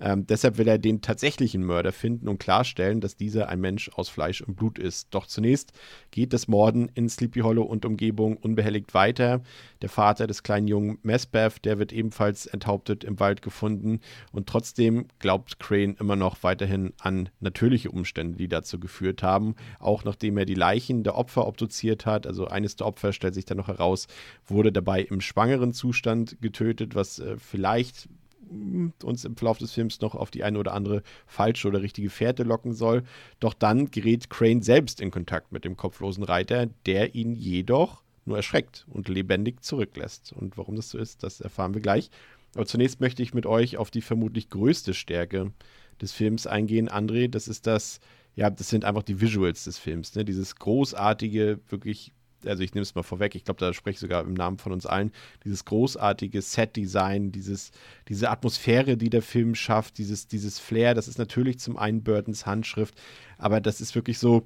Ähm, 0.00 0.26
deshalb 0.26 0.58
will 0.58 0.68
er 0.68 0.78
den 0.78 1.00
tatsächlichen 1.00 1.64
Mörder 1.64 1.92
finden 1.92 2.28
und 2.28 2.38
klarstellen, 2.38 3.00
dass 3.00 3.16
dieser 3.16 3.48
ein 3.48 3.60
Mensch 3.60 3.90
aus 3.94 4.08
Fleisch 4.08 4.42
und 4.42 4.56
Blut 4.56 4.78
ist. 4.78 5.08
Doch 5.10 5.26
zunächst 5.26 5.72
geht 6.10 6.32
das 6.32 6.48
Morden 6.48 6.90
in 6.94 7.08
Sleepy 7.08 7.40
Hollow 7.40 7.62
und 7.62 7.84
Umgebung 7.84 8.36
unbehelligt 8.36 8.94
weiter. 8.94 9.42
Der 9.82 9.88
Vater 9.88 10.26
des 10.26 10.42
kleinen 10.42 10.68
Jungen 10.68 10.98
Mesbeth, 11.02 11.64
der 11.64 11.78
wird 11.78 11.92
ebenfalls 11.92 12.46
enthauptet 12.46 13.04
im 13.04 13.20
Wald 13.20 13.42
gefunden. 13.42 14.00
Und 14.32 14.48
trotzdem 14.48 15.06
glaubt 15.18 15.58
Crane 15.58 15.96
immer 15.98 16.16
noch 16.16 16.42
weiterhin 16.42 16.92
an 16.98 17.28
natürliche 17.40 17.90
Umstände, 17.90 18.36
die 18.36 18.48
dazu 18.48 18.78
geführt 18.78 19.22
haben. 19.22 19.54
Auch 19.78 20.04
nachdem 20.04 20.38
er 20.38 20.44
die 20.44 20.54
Leichen 20.54 21.02
der 21.02 21.16
Opfer 21.16 21.46
obduziert 21.46 22.06
hat. 22.06 22.26
Also 22.26 22.35
eines 22.44 22.76
der 22.76 22.86
Opfer 22.86 23.12
stellt 23.12 23.34
sich 23.34 23.44
dann 23.46 23.56
noch 23.56 23.68
heraus, 23.68 24.06
wurde 24.46 24.72
dabei 24.72 25.02
im 25.02 25.20
schwangeren 25.20 25.72
Zustand 25.72 26.36
getötet, 26.40 26.94
was 26.94 27.18
äh, 27.18 27.36
vielleicht 27.38 28.08
mh, 28.50 28.92
uns 29.02 29.24
im 29.24 29.36
Verlauf 29.36 29.58
des 29.58 29.72
Films 29.72 30.00
noch 30.00 30.14
auf 30.14 30.30
die 30.30 30.44
eine 30.44 30.58
oder 30.58 30.74
andere 30.74 31.02
falsche 31.26 31.68
oder 31.68 31.82
richtige 31.82 32.10
Fährte 32.10 32.42
locken 32.42 32.72
soll. 32.72 33.02
Doch 33.40 33.54
dann 33.54 33.90
gerät 33.90 34.30
Crane 34.30 34.62
selbst 34.62 35.00
in 35.00 35.10
Kontakt 35.10 35.52
mit 35.52 35.64
dem 35.64 35.76
kopflosen 35.76 36.24
Reiter, 36.24 36.66
der 36.86 37.14
ihn 37.14 37.34
jedoch 37.34 38.02
nur 38.26 38.36
erschreckt 38.36 38.86
und 38.88 39.08
lebendig 39.08 39.62
zurücklässt. 39.62 40.32
Und 40.32 40.58
warum 40.58 40.76
das 40.76 40.90
so 40.90 40.98
ist, 40.98 41.22
das 41.22 41.40
erfahren 41.40 41.74
wir 41.74 41.80
gleich. 41.80 42.10
Aber 42.54 42.66
zunächst 42.66 43.00
möchte 43.00 43.22
ich 43.22 43.34
mit 43.34 43.46
euch 43.46 43.76
auf 43.76 43.90
die 43.90 44.00
vermutlich 44.00 44.50
größte 44.50 44.94
Stärke 44.94 45.52
des 46.00 46.12
Films 46.12 46.46
eingehen, 46.46 46.88
André. 46.88 47.28
Das 47.28 47.48
ist 47.48 47.66
das, 47.66 48.00
ja, 48.34 48.50
das 48.50 48.68
sind 48.68 48.84
einfach 48.84 49.02
die 49.02 49.20
Visuals 49.20 49.64
des 49.64 49.78
Films. 49.78 50.14
Ne? 50.14 50.24
Dieses 50.24 50.56
großartige, 50.56 51.60
wirklich, 51.68 52.12
also 52.44 52.62
ich 52.62 52.74
nehme 52.74 52.82
es 52.82 52.94
mal 52.94 53.02
vorweg, 53.02 53.34
ich 53.34 53.44
glaube, 53.44 53.60
da 53.60 53.72
spreche 53.72 53.94
ich 53.94 54.00
sogar 54.00 54.22
im 54.24 54.34
Namen 54.34 54.58
von 54.58 54.72
uns 54.72 54.86
allen, 54.86 55.12
dieses 55.44 55.64
großartige 55.64 56.42
Set-Design, 56.42 57.32
diese 57.32 58.30
Atmosphäre, 58.30 58.96
die 58.96 59.10
der 59.10 59.22
Film 59.22 59.54
schafft, 59.54 59.98
dieses, 59.98 60.26
dieses 60.26 60.58
Flair, 60.58 60.94
das 60.94 61.08
ist 61.08 61.18
natürlich 61.18 61.58
zum 61.58 61.76
einen 61.76 62.02
Burtons 62.02 62.46
Handschrift, 62.46 62.94
aber 63.38 63.60
das 63.60 63.80
ist 63.80 63.94
wirklich 63.94 64.18
so, 64.18 64.44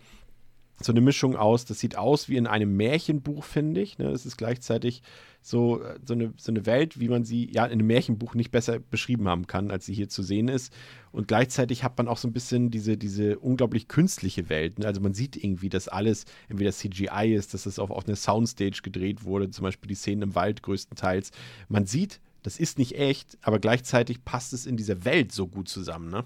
so 0.82 0.92
eine 0.92 1.00
Mischung 1.02 1.36
aus, 1.36 1.66
das 1.66 1.78
sieht 1.78 1.96
aus 1.96 2.28
wie 2.28 2.36
in 2.36 2.46
einem 2.46 2.76
Märchenbuch, 2.76 3.44
finde 3.44 3.82
ich. 3.82 3.98
Ne? 3.98 4.08
Es 4.08 4.24
ist 4.24 4.38
gleichzeitig 4.38 5.02
so, 5.42 5.82
äh, 5.82 5.98
so, 6.04 6.14
eine, 6.14 6.32
so 6.38 6.50
eine 6.50 6.64
Welt, 6.64 6.98
wie 6.98 7.08
man 7.08 7.24
sie 7.24 7.50
ja 7.52 7.66
in 7.66 7.72
einem 7.72 7.86
Märchenbuch 7.86 8.34
nicht 8.34 8.50
besser 8.50 8.78
beschrieben 8.78 9.28
haben 9.28 9.46
kann, 9.46 9.70
als 9.70 9.84
sie 9.86 9.92
hier 9.92 10.08
zu 10.08 10.22
sehen 10.22 10.48
ist. 10.48 10.72
Und 11.12 11.28
gleichzeitig 11.28 11.84
hat 11.84 11.98
man 11.98 12.08
auch 12.08 12.16
so 12.16 12.28
ein 12.28 12.32
bisschen 12.32 12.70
diese, 12.70 12.96
diese 12.96 13.38
unglaublich 13.38 13.88
künstliche 13.88 14.48
Welt. 14.48 14.78
Ne? 14.78 14.86
Also 14.86 15.02
man 15.02 15.12
sieht 15.12 15.36
irgendwie, 15.36 15.68
dass 15.68 15.88
alles 15.88 16.24
entweder 16.48 16.72
CGI 16.72 17.34
ist, 17.34 17.52
dass 17.52 17.66
es 17.66 17.78
auf, 17.78 17.90
auf 17.90 18.06
einer 18.06 18.16
Soundstage 18.16 18.80
gedreht 18.82 19.24
wurde, 19.24 19.50
zum 19.50 19.64
Beispiel 19.64 19.88
die 19.88 19.94
Szenen 19.94 20.22
im 20.22 20.34
Wald 20.34 20.62
größtenteils. 20.62 21.30
Man 21.68 21.84
sieht, 21.84 22.20
das 22.42 22.58
ist 22.58 22.78
nicht 22.78 22.96
echt, 22.96 23.36
aber 23.42 23.58
gleichzeitig 23.58 24.24
passt 24.24 24.54
es 24.54 24.64
in 24.64 24.78
dieser 24.78 25.04
Welt 25.04 25.32
so 25.32 25.46
gut 25.46 25.68
zusammen, 25.68 26.10
ne? 26.10 26.24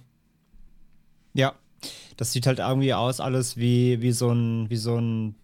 Ja, 1.37 1.57
das 2.17 2.33
sieht 2.33 2.47
halt 2.47 2.59
irgendwie 2.59 2.95
aus, 2.95 3.21
alles 3.21 3.57
wie, 3.57 4.01
wie 4.01 4.13
so 4.13 4.31
ein, 4.31 4.69
wie 4.71 4.77
so 4.77 4.97
ein, 4.97 5.35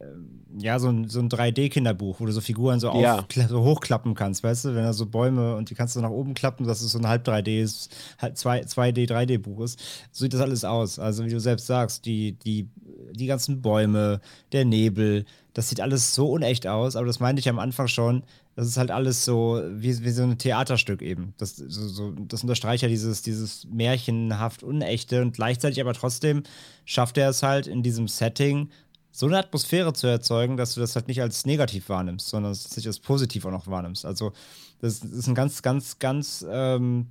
ähm, 0.00 0.40
ja, 0.58 0.78
so 0.78 0.88
ein, 0.88 1.08
so 1.08 1.20
ein 1.20 1.28
3D-Kinderbuch, 1.28 2.20
wo 2.20 2.26
du 2.26 2.32
so 2.32 2.40
Figuren 2.40 2.78
so, 2.80 2.88
Ja. 3.00 3.18
auf, 3.20 3.24
so 3.48 3.62
hochklappen 3.64 4.14
kannst, 4.14 4.42
weißt 4.44 4.66
du, 4.66 4.74
wenn 4.74 4.84
da 4.84 4.92
so 4.92 5.06
Bäume 5.06 5.56
und 5.56 5.70
die 5.70 5.74
kannst 5.74 5.96
du 5.96 6.00
nach 6.00 6.10
oben 6.10 6.34
klappen, 6.34 6.66
dass 6.66 6.80
es 6.80 6.92
so 6.92 6.98
ein 6.98 7.06
halb 7.08 7.26
3D 7.26 7.62
ist, 7.62 7.94
halt 8.18 8.38
2, 8.38 8.62
2D, 8.62 9.08
3D-Buch 9.08 9.60
ist. 9.64 9.78
So 10.12 10.24
sieht 10.24 10.34
das 10.34 10.40
alles 10.40 10.64
aus. 10.64 10.98
Also, 10.98 11.24
wie 11.24 11.30
du 11.30 11.40
selbst 11.40 11.66
sagst, 11.66 12.06
die, 12.06 12.32
die, 12.32 12.68
die 13.12 13.26
ganzen 13.26 13.62
Bäume, 13.62 14.20
der 14.52 14.64
Nebel, 14.64 15.24
das 15.54 15.68
sieht 15.68 15.80
alles 15.80 16.14
so 16.14 16.30
unecht 16.30 16.66
aus, 16.66 16.96
aber 16.96 17.06
das 17.06 17.20
meinte 17.20 17.40
ich 17.40 17.48
am 17.48 17.58
Anfang 17.58 17.88
schon. 17.88 18.22
Das 18.56 18.68
ist 18.68 18.76
halt 18.76 18.90
alles 18.90 19.24
so 19.24 19.60
wie, 19.68 20.04
wie 20.04 20.10
so 20.10 20.22
ein 20.22 20.38
Theaterstück 20.38 21.02
eben. 21.02 21.34
Das, 21.38 21.56
so, 21.56 21.88
so, 21.88 22.12
das 22.12 22.42
unterstreicht 22.42 22.82
ja 22.82 22.88
dieses, 22.88 23.22
dieses 23.22 23.66
märchenhaft 23.66 24.62
Unechte 24.62 25.22
und 25.22 25.32
gleichzeitig 25.32 25.80
aber 25.80 25.94
trotzdem 25.94 26.44
schafft 26.84 27.18
er 27.18 27.30
es 27.30 27.42
halt 27.42 27.66
in 27.66 27.82
diesem 27.82 28.06
Setting 28.06 28.68
so 29.10 29.26
eine 29.26 29.38
Atmosphäre 29.38 29.92
zu 29.92 30.08
erzeugen, 30.08 30.56
dass 30.56 30.74
du 30.74 30.80
das 30.80 30.96
halt 30.96 31.06
nicht 31.06 31.22
als 31.22 31.46
negativ 31.46 31.88
wahrnimmst, 31.88 32.28
sondern 32.28 32.52
dich 32.52 32.86
als 32.86 32.98
positiv 32.98 33.44
auch 33.44 33.52
noch 33.52 33.68
wahrnimmst. 33.68 34.04
Also 34.04 34.32
das 34.80 34.98
ist 35.04 35.28
ein 35.28 35.36
ganz, 35.36 35.62
ganz, 35.62 35.98
ganz 36.00 36.44
ähm, 36.48 37.06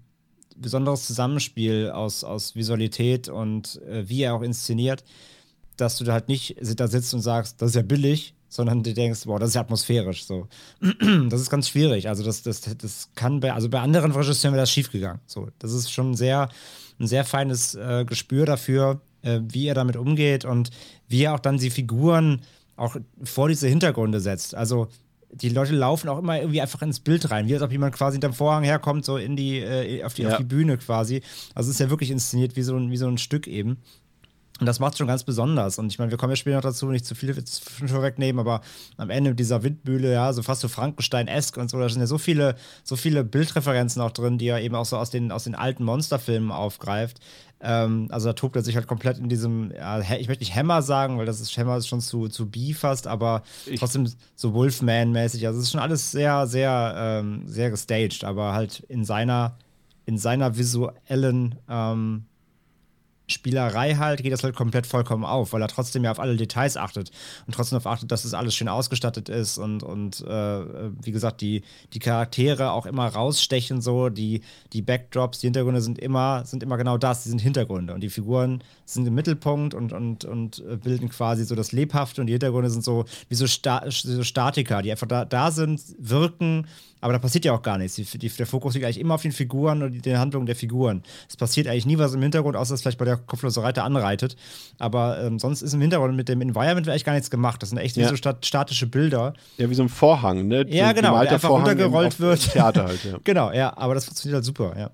besonderes 0.55 1.07
Zusammenspiel 1.07 1.91
aus, 1.91 2.23
aus 2.23 2.55
Visualität 2.55 3.29
und 3.29 3.81
äh, 3.83 4.07
wie 4.07 4.23
er 4.23 4.35
auch 4.35 4.41
inszeniert, 4.41 5.03
dass 5.77 5.97
du 5.97 6.03
da 6.03 6.13
halt 6.13 6.27
nicht 6.27 6.57
da 6.77 6.87
sitzt 6.87 7.13
und 7.13 7.21
sagst, 7.21 7.61
das 7.61 7.69
ist 7.69 7.75
ja 7.75 7.81
billig, 7.81 8.35
sondern 8.53 8.83
du 8.83 8.93
denkst, 8.93 9.21
boah, 9.25 9.39
das 9.39 9.49
ist 9.49 9.55
ja 9.55 9.61
atmosphärisch. 9.61 10.25
So. 10.25 10.47
Das 11.29 11.41
ist 11.41 11.49
ganz 11.49 11.69
schwierig. 11.69 12.07
Also 12.07 12.23
das, 12.23 12.43
das, 12.43 12.61
das 12.61 13.09
kann 13.15 13.39
bei, 13.39 13.51
also 13.53 13.67
bei 13.69 13.79
anderen 13.79 14.11
Regisseuren 14.11 14.53
wäre 14.53 14.61
das 14.63 14.71
schiefgegangen. 14.71 15.21
So, 15.25 15.47
das 15.59 15.71
ist 15.73 15.91
schon 15.91 16.13
sehr, 16.15 16.49
ein 16.99 17.07
sehr 17.07 17.25
feines 17.25 17.73
äh, 17.73 18.05
Gespür 18.05 18.45
dafür, 18.45 19.01
äh, 19.23 19.39
wie 19.43 19.67
er 19.67 19.73
damit 19.73 19.95
umgeht 19.97 20.45
und 20.45 20.69
wie 21.07 21.23
er 21.23 21.33
auch 21.33 21.39
dann 21.39 21.57
die 21.57 21.71
Figuren 21.71 22.41
auch 22.75 22.95
vor 23.23 23.47
diese 23.47 23.67
Hintergründe 23.67 24.19
setzt. 24.19 24.53
Also 24.53 24.87
die 25.31 25.49
Leute 25.49 25.73
laufen 25.73 26.09
auch 26.09 26.19
immer 26.19 26.39
irgendwie 26.39 26.61
einfach 26.61 26.83
ins 26.83 26.99
Bild 26.99 27.31
rein, 27.31 27.47
wie 27.47 27.55
als 27.55 27.63
ob 27.63 27.71
jemand 27.71 27.95
quasi 27.95 28.15
hinterm 28.15 28.33
Vorhang 28.33 28.63
herkommt, 28.63 29.03
so 29.03 29.17
in 29.17 29.35
die, 29.35 29.57
äh, 29.57 30.03
auf, 30.03 30.13
die 30.13 30.21
Ja. 30.23 30.29
auf 30.33 30.37
die 30.37 30.43
Bühne 30.43 30.77
quasi. 30.77 31.23
Also 31.55 31.69
es 31.69 31.77
ist 31.77 31.79
ja 31.79 31.89
wirklich 31.89 32.11
inszeniert 32.11 32.55
wie 32.55 32.61
so 32.61 32.75
ein, 32.75 32.91
wie 32.91 32.97
so 32.97 33.07
ein 33.07 33.17
Stück 33.17 33.47
eben. 33.47 33.77
Und 34.59 34.67
das 34.67 34.79
macht 34.79 34.97
schon 34.97 35.07
ganz 35.07 35.23
besonders. 35.23 35.79
Und 35.79 35.87
ich 35.91 35.97
meine, 35.97 36.11
wir 36.11 36.17
kommen 36.19 36.31
ja 36.31 36.35
später 36.35 36.57
noch 36.57 36.61
dazu, 36.63 36.85
nicht 36.85 37.05
zu 37.05 37.15
viel 37.15 37.33
vorwegnehmen, 37.87 38.39
aber 38.39 38.61
am 38.97 39.09
Ende 39.09 39.33
dieser 39.33 39.63
Windmühle, 39.63 40.13
ja, 40.13 40.31
so 40.31 40.43
fast 40.43 40.61
so 40.61 40.67
Frankenstein-esk 40.67 41.57
und 41.57 41.71
so, 41.71 41.79
da 41.79 41.89
sind 41.89 42.01
ja 42.01 42.07
so 42.07 42.19
viele, 42.19 42.55
so 42.83 42.95
viele 42.95 43.23
Bildreferenzen 43.23 43.99
auch 44.01 44.11
drin, 44.11 44.37
die 44.37 44.47
er 44.47 44.61
eben 44.61 44.75
auch 44.75 44.85
so 44.85 44.97
aus 44.97 45.09
den, 45.09 45.31
aus 45.31 45.45
den 45.45 45.55
alten 45.55 45.83
Monsterfilmen 45.83 46.51
aufgreift. 46.51 47.19
Ähm, 47.61 48.07
also 48.11 48.27
da 48.27 48.33
tobt 48.33 48.55
er 48.55 48.61
sich 48.61 48.75
halt 48.75 48.85
komplett 48.87 49.17
in 49.17 49.27
diesem, 49.27 49.71
ja, 49.71 49.99
ich 50.01 50.27
möchte 50.27 50.43
nicht 50.43 50.55
Hammer 50.55 50.83
sagen, 50.83 51.17
weil 51.17 51.25
das 51.25 51.41
ist 51.41 51.57
Hammer 51.57 51.77
ist 51.77 51.87
schon 51.87 52.01
zu, 52.01 52.27
zu 52.27 52.45
B 52.47 52.73
fast, 52.73 53.07
aber 53.07 53.41
Ich- 53.65 53.79
trotzdem 53.79 54.07
so 54.35 54.53
Wolfman-mäßig. 54.53 55.47
Also 55.47 55.59
es 55.59 55.65
ist 55.65 55.71
schon 55.71 55.81
alles 55.81 56.11
sehr, 56.11 56.45
sehr, 56.45 56.93
ähm, 56.95 57.43
sehr 57.47 57.71
gestaged, 57.71 58.23
aber 58.23 58.53
halt 58.53 58.81
in 58.87 59.03
seiner, 59.03 59.57
in 60.05 60.17
seiner 60.19 60.57
visuellen 60.57 61.55
ähm, 61.67 62.25
Spielerei 63.33 63.95
halt 63.95 64.23
geht 64.23 64.31
das 64.31 64.43
halt 64.43 64.55
komplett 64.55 64.87
vollkommen 64.87 65.25
auf, 65.25 65.53
weil 65.53 65.61
er 65.61 65.67
trotzdem 65.67 66.03
ja 66.03 66.11
auf 66.11 66.19
alle 66.19 66.35
Details 66.35 66.77
achtet 66.77 67.11
und 67.45 67.53
trotzdem 67.53 67.77
darauf 67.77 67.93
achtet, 67.93 68.11
dass 68.11 68.25
es 68.25 68.33
alles 68.33 68.55
schön 68.55 68.69
ausgestattet 68.69 69.29
ist 69.29 69.57
und, 69.57 69.83
und 69.83 70.21
äh, 70.21 70.61
wie 71.01 71.11
gesagt, 71.11 71.41
die, 71.41 71.63
die 71.93 71.99
Charaktere 71.99 72.71
auch 72.71 72.85
immer 72.85 73.07
rausstechen 73.07 73.81
so, 73.81 74.09
die, 74.09 74.41
die 74.71 74.81
Backdrops, 74.81 75.39
die 75.39 75.47
Hintergründe 75.47 75.81
sind 75.81 75.99
immer, 75.99 76.45
sind 76.45 76.63
immer 76.63 76.77
genau 76.77 76.97
das, 76.97 77.23
die 77.23 77.29
sind 77.29 77.39
Hintergründe 77.39 77.93
und 77.93 78.01
die 78.01 78.09
Figuren 78.09 78.63
sind 78.85 79.07
im 79.07 79.15
Mittelpunkt 79.15 79.73
und, 79.73 79.93
und, 79.93 80.25
und 80.25 80.63
bilden 80.83 81.09
quasi 81.09 81.45
so 81.45 81.55
das 81.55 81.71
Lebhafte 81.71 82.21
und 82.21 82.27
die 82.27 82.33
Hintergründe 82.33 82.69
sind 82.69 82.83
so 82.83 83.05
wie 83.29 83.35
so, 83.35 83.47
Sta 83.47 83.83
so 83.89 84.23
Statiker, 84.23 84.81
die 84.81 84.91
einfach 84.91 85.07
da, 85.07 85.25
da 85.25 85.51
sind, 85.51 85.81
wirken, 85.97 86.67
aber 87.03 87.11
da 87.13 87.19
passiert 87.19 87.43
ja 87.43 87.51
auch 87.53 87.61
gar 87.61 87.77
nichts. 87.77 87.95
Die, 87.95 88.05
die, 88.17 88.29
der 88.29 88.45
Fokus 88.47 88.73
liegt 88.75 88.85
eigentlich 88.85 88.99
immer 88.99 89.15
auf 89.15 89.21
den 89.21 89.33
Figuren 89.33 89.83
und 89.83 90.05
den 90.05 90.17
Handlungen 90.17 90.45
der 90.45 90.55
Figuren. 90.55 91.03
Es 91.27 91.35
passiert 91.35 91.67
eigentlich 91.67 91.85
nie 91.85 91.97
was 91.97 92.13
im 92.13 92.21
Hintergrund, 92.21 92.55
außer 92.55 92.73
dass 92.73 92.81
vielleicht 92.81 92.97
bei 92.97 93.03
der 93.03 93.17
kopflose 93.17 93.61
Reiter 93.61 93.83
anreitet. 93.83 94.37
Aber 94.79 95.21
ähm, 95.21 95.37
sonst 95.37 95.61
ist 95.61 95.73
im 95.73 95.81
Hintergrund 95.81 96.15
mit 96.15 96.29
dem 96.29 96.39
Environment 96.39 96.87
eigentlich 96.87 97.03
gar 97.03 97.11
nichts 97.13 97.29
gemacht. 97.29 97.61
Das 97.61 97.69
sind 97.69 97.77
echt 97.77 97.97
wie 97.97 98.01
Ja. 98.01 98.09
so 98.09 98.15
stat 98.15 98.45
statische 98.45 98.87
Bilder. 98.87 99.33
Ja, 99.57 99.69
wie 99.69 99.75
so 99.75 99.83
ein 99.83 99.89
Vorhang, 99.89 100.47
ne? 100.47 100.65
Ja, 100.69 100.93
genau, 100.93 101.21
der 101.21 101.33
einfach 101.33 101.49
Vorhang 101.49 101.67
runtergerollt 101.67 102.21
wird. 102.21 102.51
Theater 102.51 102.85
halt, 102.85 103.03
ja. 103.03 103.17
Genau, 103.25 103.51
ja, 103.51 103.75
aber 103.77 103.95
das 103.95 104.05
funktioniert 104.05 104.35
halt 104.35 104.45
super, 104.45 104.73
ja. 104.77 104.89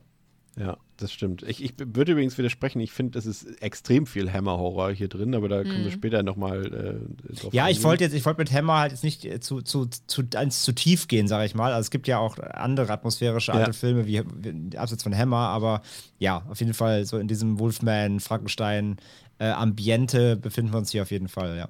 Ja, 0.60 0.76
das 0.98 1.14
stimmt. 1.14 1.44
Ich, 1.44 1.64
ich 1.64 1.74
würde 1.80 2.12
übrigens 2.12 2.38
widersprechen, 2.38 2.82
ich 2.82 2.92
finde, 2.92 3.18
es 3.18 3.26
ist 3.26 3.46
extrem 3.62 4.06
viel 4.06 4.30
Hammer-Horror 4.30 4.92
hier 4.92 5.08
drin, 5.08 5.34
aber 5.34 5.48
da 5.48 5.64
können 5.64 5.86
wir 5.86 5.92
später 5.92 6.22
nochmal 6.22 6.66
äh, 6.66 7.34
drauf 7.40 7.54
Ja, 7.54 7.64
ich 7.70 7.78
eingehen. 7.78 7.84
wollte 7.86 8.04
jetzt, 8.04 8.14
ich 8.14 8.26
wollte 8.26 8.42
mit 8.42 8.52
Hammer 8.52 8.80
halt 8.80 8.92
jetzt 8.92 9.06
nicht 9.06 9.24
äh, 9.24 9.40
zu, 9.40 9.62
zu, 9.62 9.86
zu, 9.86 10.24
ans 10.36 10.64
zu 10.64 10.74
tief 10.74 11.08
gehen, 11.08 11.30
sage 11.30 11.46
ich 11.46 11.56
mal. 11.56 11.72
Also 11.72 11.86
es 11.88 11.92
gibt 11.92 12.08
ja 12.10 12.20
auch 12.20 12.38
andere 12.40 12.92
atmosphärische 12.92 13.54
alte 13.54 13.68
Ja. 13.70 13.74
Filme, 13.74 14.06
wie, 14.06 14.22
wie 14.36 14.78
abseits 14.78 15.04
von 15.04 15.16
Hammer, 15.18 15.48
aber 15.48 15.82
ja, 16.18 16.44
auf 16.50 16.60
jeden 16.60 16.74
Fall 16.74 17.06
so 17.06 17.18
in 17.18 17.30
diesem 17.30 17.58
Wolfman, 17.60 18.20
Frankenstein, 18.20 18.98
äh, 19.40 19.46
Ambiente 19.52 20.36
befinden 20.36 20.74
wir 20.74 20.80
uns 20.80 20.92
hier 20.92 21.04
auf 21.04 21.12
jeden 21.12 21.30
Fall, 21.30 21.56
ja. 21.58 21.70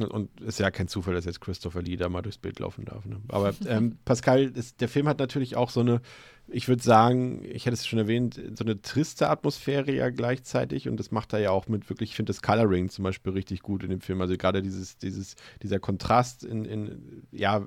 Und- 0.00 0.10
Und 0.10 0.40
ist 0.40 0.58
ja 0.58 0.72
kein 0.72 0.88
Zufall, 0.88 1.14
dass 1.14 1.24
jetzt 1.24 1.40
Christopher 1.40 1.80
Lee 1.80 1.94
da 1.94 2.08
mal 2.08 2.20
durchs 2.22 2.38
Bild 2.38 2.58
laufen 2.58 2.84
darf. 2.84 3.04
Ne? 3.04 3.18
Aber 3.28 3.54
ähm, 3.68 3.96
Pascal, 4.04 4.46
ist, 4.46 4.80
der 4.80 4.88
Film 4.88 5.06
hat 5.06 5.20
natürlich 5.20 5.54
auch 5.54 5.70
so 5.70 5.78
eine, 5.78 6.00
ich 6.48 6.68
würde 6.68 6.82
sagen, 6.82 7.42
ich 7.44 7.66
hätte 7.66 7.74
es 7.74 7.86
schon 7.86 7.98
erwähnt, 7.98 8.40
so 8.54 8.64
eine 8.64 8.80
triste 8.82 9.30
Atmosphäre 9.30 9.92
ja 9.92 10.10
gleichzeitig. 10.10 10.88
Und 10.88 10.98
das 10.98 11.10
macht 11.10 11.32
er 11.32 11.38
ja 11.38 11.50
auch 11.50 11.68
mit 11.68 11.88
wirklich, 11.88 12.10
ich 12.10 12.16
finde 12.16 12.30
das 12.30 12.42
Coloring 12.42 12.90
zum 12.90 13.02
Beispiel 13.02 13.32
richtig 13.32 13.62
gut 13.62 13.82
in 13.82 13.90
dem 13.90 14.00
Film. 14.00 14.20
Also 14.20 14.36
gerade 14.36 14.62
dieses, 14.62 14.98
dieses, 14.98 15.36
dieser 15.62 15.78
Kontrast 15.78 16.44
in, 16.44 16.64
in 16.64 17.22
ja, 17.32 17.66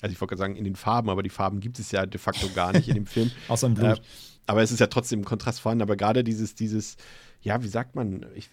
also 0.00 0.12
ich 0.12 0.20
wollte 0.20 0.32
gerade 0.32 0.38
sagen, 0.38 0.56
in 0.56 0.64
den 0.64 0.76
Farben, 0.76 1.08
aber 1.08 1.22
die 1.22 1.30
Farben 1.30 1.60
gibt 1.60 1.78
es 1.78 1.90
ja 1.90 2.04
de 2.04 2.18
facto 2.18 2.48
gar 2.54 2.72
nicht 2.72 2.88
in 2.88 2.94
dem 2.94 3.06
Film. 3.06 3.30
Außer 3.48 3.66
im 3.66 3.74
Blut. 3.74 3.98
Äh, 3.98 4.02
aber 4.46 4.62
es 4.62 4.70
ist 4.70 4.80
ja 4.80 4.86
trotzdem 4.88 5.20
ein 5.20 5.24
Kontrast 5.24 5.60
vorhanden. 5.60 5.82
Aber 5.82 5.96
gerade 5.96 6.22
dieses, 6.22 6.54
dieses, 6.54 6.96
ja, 7.40 7.62
wie 7.62 7.68
sagt 7.68 7.94
man, 7.94 8.26
ich, 8.34 8.50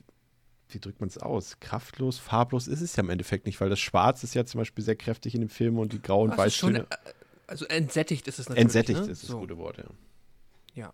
wie 0.69 0.79
drückt 0.79 1.01
man 1.01 1.09
es 1.09 1.17
aus? 1.17 1.59
Kraftlos, 1.59 2.17
farblos 2.17 2.67
ist 2.67 2.81
es 2.81 2.95
ja 2.95 3.03
im 3.03 3.09
Endeffekt 3.09 3.45
nicht, 3.45 3.59
weil 3.59 3.69
das 3.69 3.79
Schwarz 3.79 4.23
ist 4.23 4.35
ja 4.35 4.45
zum 4.45 4.59
Beispiel 4.59 4.83
sehr 4.83 4.95
kräftig 4.95 5.35
in 5.35 5.41
dem 5.41 5.49
Film 5.49 5.77
und 5.77 5.93
die 5.93 6.01
Grau- 6.01 6.23
und 6.23 6.31
ist 6.31 6.55
schon, 6.55 6.75
Weißtöne. 6.75 6.87
äh, 6.89 7.22
also 7.53 7.65
entsättigt 7.65 8.27
ist 8.27 8.39
es 8.39 8.49
natürlich. 8.49 8.63
Entsättigt 8.65 8.99
ne? 9.05 9.11
ist 9.11 9.21
das 9.23 9.29
So. 9.29 9.39
gute 9.39 9.57
Wort, 9.57 9.77
ja. 9.77 9.85
Ja. 10.73 10.93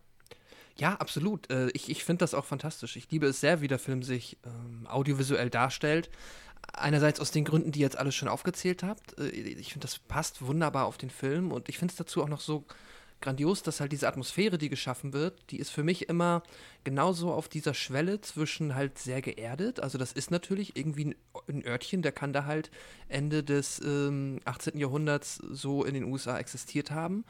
Ja, 0.78 0.96
absolut. 0.96 1.50
Äh, 1.50 1.70
Ich, 1.74 1.90
ich 1.90 2.04
finde 2.04 2.20
das 2.20 2.34
auch 2.34 2.46
fantastisch. 2.46 2.96
Ich 2.96 3.10
liebe 3.12 3.28
es 3.28 3.40
sehr, 3.42 3.62
wie 3.62 3.68
der 3.68 3.80
Film 3.80 4.04
sich 4.04 4.38
ähm, 4.46 4.86
audiovisuell 4.88 5.50
darstellt. 5.50 6.10
Einerseits 6.74 7.20
aus 7.20 7.32
den 7.32 7.46
Gründen, 7.46 7.72
die 7.72 7.80
ihr 7.80 7.86
jetzt 7.86 7.98
alles 7.98 8.16
schon 8.16 8.28
aufgezählt 8.28 8.84
habt. 8.84 9.18
Äh, 9.18 9.30
Ich 9.30 9.72
finde, 9.74 9.86
das 9.88 10.00
passt 10.00 10.42
wunderbar 10.42 10.86
auf 10.86 10.98
den 10.98 11.10
Film 11.10 11.52
und 11.52 11.70
ich 11.70 11.78
finde 11.78 11.92
es 11.94 11.98
dazu 11.98 12.22
auch 12.24 12.30
noch 12.30 12.42
so 12.42 12.66
grandios, 13.22 13.64
dass 13.64 13.80
halt 13.80 13.92
diese 13.92 14.08
Atmosphäre, 14.08 14.58
die 14.58 14.70
geschaffen 14.70 15.14
wird, 15.14 15.52
die 15.52 15.60
ist 15.60 15.70
für 15.70 15.84
mich 15.84 16.10
immer 16.10 16.44
genauso 16.84 17.32
auf 17.32 17.50
dieser 17.50 17.74
Schwelle 17.74 18.22
zwischen 18.22 18.76
halt 18.76 18.98
sehr 18.98 19.22
geerdet. 19.22 19.80
Also 19.80 19.98
das 19.98 20.12
ist 20.12 20.32
natürlich 20.32 20.78
irgendwie 20.78 21.16
ein, 21.48 21.66
Örtchen, 21.66 22.02
der 22.02 22.12
kann 22.12 22.34
da 22.34 22.46
halt 22.46 22.72
Ende 23.08 23.44
des 23.44 23.82
ähm, 23.84 24.40
18. 24.46 24.78
Jahrhunderts 24.78 25.42
so 25.52 25.84
in 25.84 25.94
den 25.94 26.06
USA 26.06 26.38
existiert 26.38 26.92
haben. 26.92 27.26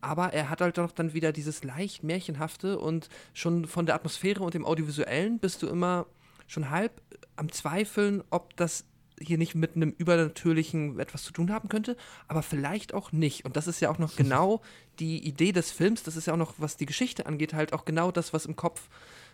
Aber 0.00 0.32
er 0.32 0.48
hat 0.50 0.60
halt 0.60 0.78
auch 0.78 0.92
dann 0.92 1.12
wieder 1.12 1.32
dieses 1.32 1.64
leicht 1.64 2.02
märchenhafte 2.02 2.78
und 2.78 3.08
schon 3.32 3.66
von 3.66 3.86
der 3.86 3.94
Atmosphäre 3.94 4.42
und 4.42 4.54
dem 4.54 4.64
Audiovisuellen 4.64 5.38
bist 5.38 5.62
du 5.62 5.68
immer 5.68 6.06
schon 6.46 6.70
halb 6.70 7.00
am 7.36 7.50
Zweifeln, 7.50 8.22
ob 8.30 8.56
das 8.56 8.84
hier 9.20 9.38
nicht 9.38 9.54
mit 9.54 9.76
einem 9.76 9.90
Übernatürlichen 9.90 10.98
etwas 10.98 11.22
zu 11.22 11.32
tun 11.32 11.52
haben 11.52 11.68
könnte, 11.68 11.96
aber 12.28 12.42
vielleicht 12.42 12.94
auch 12.94 13.12
nicht. 13.12 13.44
Und 13.44 13.56
das 13.56 13.66
ist 13.66 13.80
ja 13.80 13.90
auch 13.90 13.98
noch 13.98 14.16
genau 14.16 14.62
die 14.98 15.26
Idee 15.26 15.52
des 15.52 15.70
Films, 15.70 16.02
das 16.02 16.16
ist 16.16 16.26
ja 16.26 16.32
auch 16.32 16.38
noch, 16.38 16.54
was 16.58 16.76
die 16.76 16.86
Geschichte 16.86 17.26
angeht, 17.26 17.54
halt 17.54 17.72
auch 17.72 17.84
genau 17.84 18.10
das, 18.10 18.32
was 18.32 18.46
im 18.46 18.56
Kopf 18.56 18.88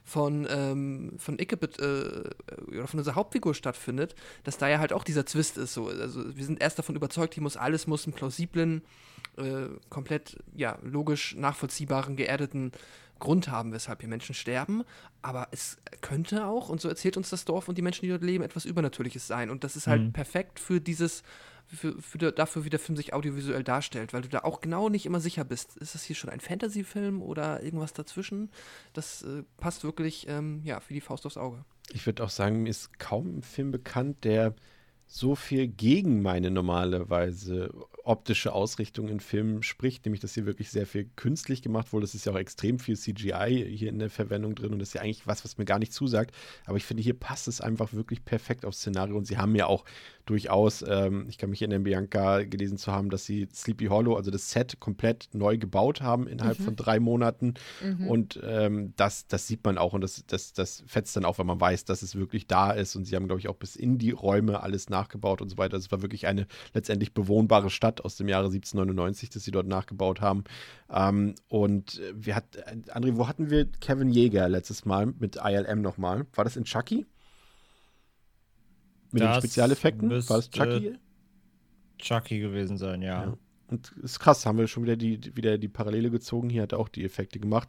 von, 0.05 0.47
ähm, 0.51 1.13
von 1.19 1.39
Ickebit 1.39 1.79
äh, 1.79 2.23
oder 2.69 2.87
von 2.87 2.99
unserer 2.99 3.15
Hauptfigur 3.15 3.55
stattfindet, 3.55 4.15
dass 4.45 4.59
da 4.59 4.69
ja 4.69 4.79
halt 4.79 4.93
auch 4.93 5.05
dieser 5.05 5.27
Zwist 5.27 5.59
ist. 5.59 5.75
So. 5.75 5.89
Also 5.89 6.37
wir 6.37 6.45
sind 6.45 6.61
erst 6.63 6.79
davon 6.79 6.97
überzeugt, 6.97 7.35
hier 7.35 7.43
muss 7.43 7.57
alles 7.57 7.87
muss 7.87 8.07
einen 8.07 8.15
plausiblen, 8.15 8.83
äh, 9.37 9.69
komplett 9.89 10.39
ja, 10.57 10.79
logisch 10.83 11.37
nachvollziehbaren, 11.37 12.17
geerdeten 12.17 12.73
Grund 13.21 13.49
haben, 13.49 13.73
weshalb 13.73 14.01
hier 14.01 14.09
Menschen 14.09 14.35
sterben, 14.35 14.83
aber 15.23 15.49
es 15.53 15.79
könnte 16.01 16.47
auch, 16.47 16.69
und 16.69 16.81
so 16.81 16.89
erzählt 16.89 17.17
uns 17.17 17.31
das 17.31 17.45
Dorf 17.45 17.69
und 17.69 17.79
die 17.79 17.83
Menschen, 17.83 18.03
die 18.03 18.09
dort 18.09 18.25
leben, 18.25 18.43
etwas 18.43 18.65
Übernatürliches 18.65 19.27
sein. 19.27 19.51
Und 19.51 19.63
das 19.63 19.77
ist 19.77 19.87
halt 19.87 20.03
Mhm. 20.03 20.13
perfekt 20.13 20.59
für 20.59 20.81
dieses, 20.81 21.23
für, 21.67 22.01
für 22.03 22.19
dafür, 22.33 22.65
wie 22.65 22.71
der 22.71 22.81
Film 22.81 22.97
sich 22.97 23.13
audiovisuell 23.15 23.63
darstellt, 23.63 24.13
weil 24.13 24.23
du 24.23 24.29
da 24.29 24.41
auch 24.41 24.61
genau 24.61 24.89
nicht 24.89 25.07
immer 25.07 25.21
sicher 25.21 25.45
bist, 25.45 25.77
ist 25.77 25.95
das 25.95 26.03
hier 26.03 26.17
schon 26.17 26.31
ein 26.31 26.41
Fantasy-Film 26.41 27.23
oder 27.23 27.63
irgendwas 27.63 27.93
dazwischen? 27.93 28.51
Das 28.93 29.23
äh, 29.23 29.45
passt 29.59 29.85
wirklich, 29.85 30.27
ähm, 30.29 30.63
ja, 30.65 30.81
wie 30.89 30.95
die 30.95 31.01
Faust 31.01 31.27
aufs 31.27 31.37
Auge. 31.37 31.65
Ich 31.93 32.07
würde 32.07 32.25
auch 32.25 32.31
sagen, 32.31 32.63
mir 32.65 32.71
ist 32.71 32.99
kaum 32.99 33.39
ein 33.39 33.43
Film 33.43 33.71
bekannt, 33.71 34.25
der 34.25 34.55
so 35.13 35.35
viel 35.35 35.67
gegen 35.67 36.23
meine 36.23 36.53
normalerweise 36.53 37.75
optische 38.05 38.53
Ausrichtung 38.53 39.09
in 39.09 39.19
Filmen 39.19 39.65
spricht, 39.65 40.05
nämlich 40.05 40.21
dass 40.21 40.35
hier 40.35 40.47
wirklich 40.47 40.71
sehr 40.71 40.87
viel 40.87 41.11
künstlich 41.17 41.63
gemacht 41.63 41.93
wurde. 41.93 42.05
Es 42.05 42.15
ist 42.15 42.27
ja 42.27 42.33
auch 42.33 42.39
extrem 42.39 42.79
viel 42.79 42.97
CGI 42.97 43.75
hier 43.77 43.89
in 43.89 43.99
der 43.99 44.09
Verwendung 44.09 44.55
drin 44.55 44.73
und 44.73 44.79
das 44.79 44.91
ist 44.91 44.95
ja 44.95 45.01
eigentlich 45.01 45.27
was, 45.27 45.45
was 45.45 45.59
mir 45.59 45.65
gar 45.65 45.81
nicht 45.81 45.93
zusagt. 45.93 46.33
Aber 46.65 46.77
ich 46.77 46.85
finde, 46.85 47.03
hier 47.03 47.15
passt 47.15 47.49
es 47.49 47.61
einfach 47.61 47.93
wirklich 47.93 48.25
perfekt 48.25 48.65
aufs 48.65 48.79
Szenario 48.79 49.17
und 49.17 49.27
sie 49.27 49.37
haben 49.37 49.57
ja 49.57 49.67
auch 49.67 49.85
durchaus, 50.31 50.85
ähm, 50.87 51.27
ich 51.29 51.39
kann 51.39 51.51
mich 51.51 51.63
erinnern, 51.63 51.83
Bianca 51.83 52.43
gelesen 52.43 52.79
zu 52.79 52.93
haben, 52.93 53.11
dass 53.11 53.25
sie 53.25 53.49
Sleepy 53.53 53.87
Hollow, 53.87 54.17
also 54.17 54.31
das 54.31 54.51
Set 54.51 54.81
komplett 54.81 55.29
neu 55.33 55.59
gebaut 55.59 56.01
haben 56.01 56.27
innerhalb 56.27 56.57
von 56.57 56.77
drei 56.77 57.01
Monaten 57.01 57.55
und 58.09 58.41
ähm, 58.45 58.93
das, 58.97 59.27
das 59.27 59.47
sieht 59.47 59.65
man 59.65 59.79
auch 59.79 59.93
und 59.93 60.03
das, 60.03 60.25
das, 60.27 60.53
das 60.53 60.83
fetzt 60.87 61.17
dann 61.17 61.25
auch, 61.25 61.39
wenn 61.39 61.47
man 61.47 61.61
weiß, 61.61 61.85
dass 61.85 62.03
es 62.03 62.15
wirklich 62.15 62.47
da 62.47 62.71
ist. 62.71 62.97
Und 62.97 63.05
sie 63.05 63.17
haben, 63.17 63.27
glaube 63.27 63.41
ich, 63.41 63.49
auch 63.49 63.57
bis 63.57 63.77
in 63.77 63.99
die 63.99 64.11
Räume 64.11 64.63
alles 64.63 64.89
nachgebaut 64.89 65.43
und 65.43 65.49
so 65.49 65.59
weiter. 65.59 65.75
Also 65.75 65.87
es 65.87 65.93
war 65.93 66.03
wirklich 66.03 66.27
eine 66.27 66.47
letztendlich 66.75 67.15
bewohnbare 67.15 67.71
Stadt 67.71 68.05
aus 68.05 68.17
dem 68.17 68.29
Jahre 68.29 68.47
1799, 68.47 69.31
das 69.31 69.45
sie 69.45 69.51
dort 69.51 69.67
nachgebaut 69.67 70.21
haben. 70.21 70.45
Ähm, 70.91 71.35
und 71.49 72.01
wir 72.15 72.37
hat, 72.37 72.57
äh, 72.57 72.77
André, 72.93 73.17
wo 73.17 73.29
hatten 73.29 73.51
wir 73.51 73.67
Kevin 73.81 74.11
Jäger 74.11 74.49
letztes 74.49 74.85
Mal 74.85 75.07
mit 75.07 75.37
ILM 75.43 75.83
nochmal? 75.83 76.27
War 76.35 76.45
das 76.45 76.57
in 76.57 76.65
Chucky? 76.65 77.07
Mit 79.13 79.23
den 79.23 79.29
Das 79.29 79.39
Spezialeffekten? 79.39 80.09
War 80.11 80.17
müsste- 80.17 80.51
Chucky? 80.51 80.95
Chucky 81.99 82.39
gewesen 82.41 82.77
sein, 82.79 83.03
ja. 83.03 83.25
Ja. 83.25 83.37
Und 83.71 83.93
ist 84.03 84.19
krass, 84.19 84.45
haben 84.47 84.59
wir 84.59 84.67
schon 84.67 84.83
wieder 84.83 84.97
die, 84.97 85.35
wieder 85.37 85.57
die 85.57 85.69
Parallele 85.69 86.11
gezogen. 86.11 86.51
Hier 86.51 86.63
hat 86.63 86.73
er 86.73 86.81
auch 86.81 86.89
die 86.89 87.05
Effekte 87.05 87.39
gemacht. 87.39 87.69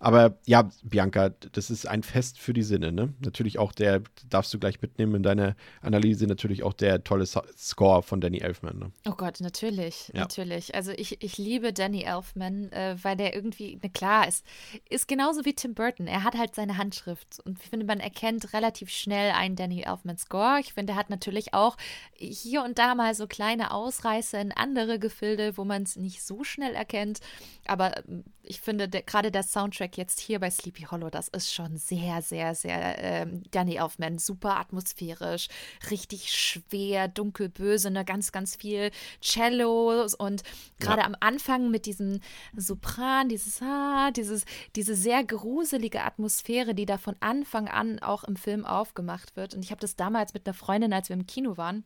Aber 0.00 0.38
ja, 0.46 0.70
Bianca, 0.82 1.28
das 1.28 1.70
ist 1.70 1.86
ein 1.86 2.02
Fest 2.02 2.38
für 2.40 2.54
die 2.54 2.62
Sinne, 2.62 2.90
ne? 2.90 3.12
Natürlich 3.20 3.58
auch 3.58 3.72
der, 3.72 4.02
darfst 4.30 4.52
du 4.54 4.58
gleich 4.58 4.80
mitnehmen 4.80 5.16
in 5.16 5.22
deiner 5.22 5.54
Analyse, 5.82 6.26
natürlich 6.26 6.62
auch 6.62 6.72
der 6.72 7.04
tolle 7.04 7.26
So- 7.26 7.42
Score 7.56 8.02
von 8.02 8.20
Danny 8.22 8.38
Elfman, 8.38 8.78
ne? 8.78 8.92
Oh 9.06 9.12
Gott, 9.12 9.40
natürlich, 9.40 10.08
Ja. 10.14 10.20
natürlich. 10.22 10.74
Also 10.74 10.92
ich, 10.92 11.22
ich 11.22 11.36
liebe 11.36 11.72
Danny 11.74 12.02
Elfman, 12.04 12.72
äh, 12.72 12.96
weil 13.02 13.16
der 13.16 13.34
irgendwie, 13.34 13.78
na 13.82 13.90
klar, 13.90 14.26
ist, 14.26 14.44
ist 14.88 15.06
genauso 15.06 15.44
wie 15.44 15.52
Tim 15.54 15.74
Burton. 15.74 16.06
Er 16.06 16.24
hat 16.24 16.34
halt 16.36 16.54
seine 16.54 16.78
Handschrift 16.78 17.40
und 17.44 17.58
ich 17.62 17.68
finde, 17.68 17.84
man 17.84 18.00
erkennt 18.00 18.54
relativ 18.54 18.88
schnell 18.88 19.32
einen 19.32 19.56
Danny 19.56 19.82
Elfman 19.82 20.16
Score. 20.16 20.60
Ich 20.60 20.72
finde, 20.72 20.94
er 20.94 20.96
hat 20.96 21.10
natürlich 21.10 21.52
auch 21.52 21.76
hier 22.14 22.64
und 22.64 22.78
da 22.78 22.94
mal 22.94 23.14
so 23.14 23.26
kleine 23.26 23.70
Ausreißer 23.72 24.40
in 24.40 24.52
andere 24.52 24.98
Gefilde, 24.98 25.41
wo 25.56 25.64
man 25.64 25.82
es 25.82 25.96
nicht 25.96 26.22
so 26.22 26.44
schnell 26.44 26.74
erkennt. 26.74 27.20
Aber 27.66 27.96
ähm, 28.08 28.24
ich 28.42 28.60
finde, 28.60 28.88
der, 28.88 29.02
gerade 29.02 29.30
der 29.30 29.42
Soundtrack 29.42 29.96
jetzt 29.96 30.20
hier 30.20 30.40
bei 30.40 30.50
Sleepy 30.50 30.82
Hollow, 30.90 31.10
das 31.10 31.28
ist 31.28 31.52
schon 31.52 31.76
sehr, 31.76 32.22
sehr, 32.22 32.54
sehr 32.54 32.98
ähm, 32.98 33.42
Danny 33.50 33.76
Elfman, 33.76 34.18
super 34.18 34.58
atmosphärisch, 34.58 35.48
richtig 35.90 36.30
schwer, 36.32 37.08
dunkelböse, 37.08 37.90
ne, 37.90 38.04
ganz, 38.04 38.32
ganz 38.32 38.56
viel 38.56 38.90
Cellos 39.22 40.14
und 40.14 40.42
gerade 40.78 41.04
am 41.04 41.16
Anfang 41.20 41.70
mit 41.70 41.86
diesem 41.86 42.20
Sopran, 42.56 43.28
dieses 43.28 43.60
ah, 43.62 44.10
dieses, 44.10 44.44
diese 44.76 44.94
sehr 44.94 45.24
gruselige 45.24 46.02
Atmosphäre, 46.02 46.74
die 46.74 46.86
da 46.86 46.98
von 46.98 47.16
Anfang 47.20 47.68
an 47.68 47.98
auch 48.00 48.24
im 48.24 48.36
Film 48.36 48.64
aufgemacht 48.64 49.36
wird. 49.36 49.54
Und 49.54 49.64
ich 49.64 49.70
habe 49.70 49.80
das 49.80 49.96
damals 49.96 50.34
mit 50.34 50.46
einer 50.46 50.54
Freundin, 50.54 50.92
als 50.92 51.08
wir 51.08 51.16
im 51.16 51.26
Kino 51.26 51.56
waren, 51.56 51.84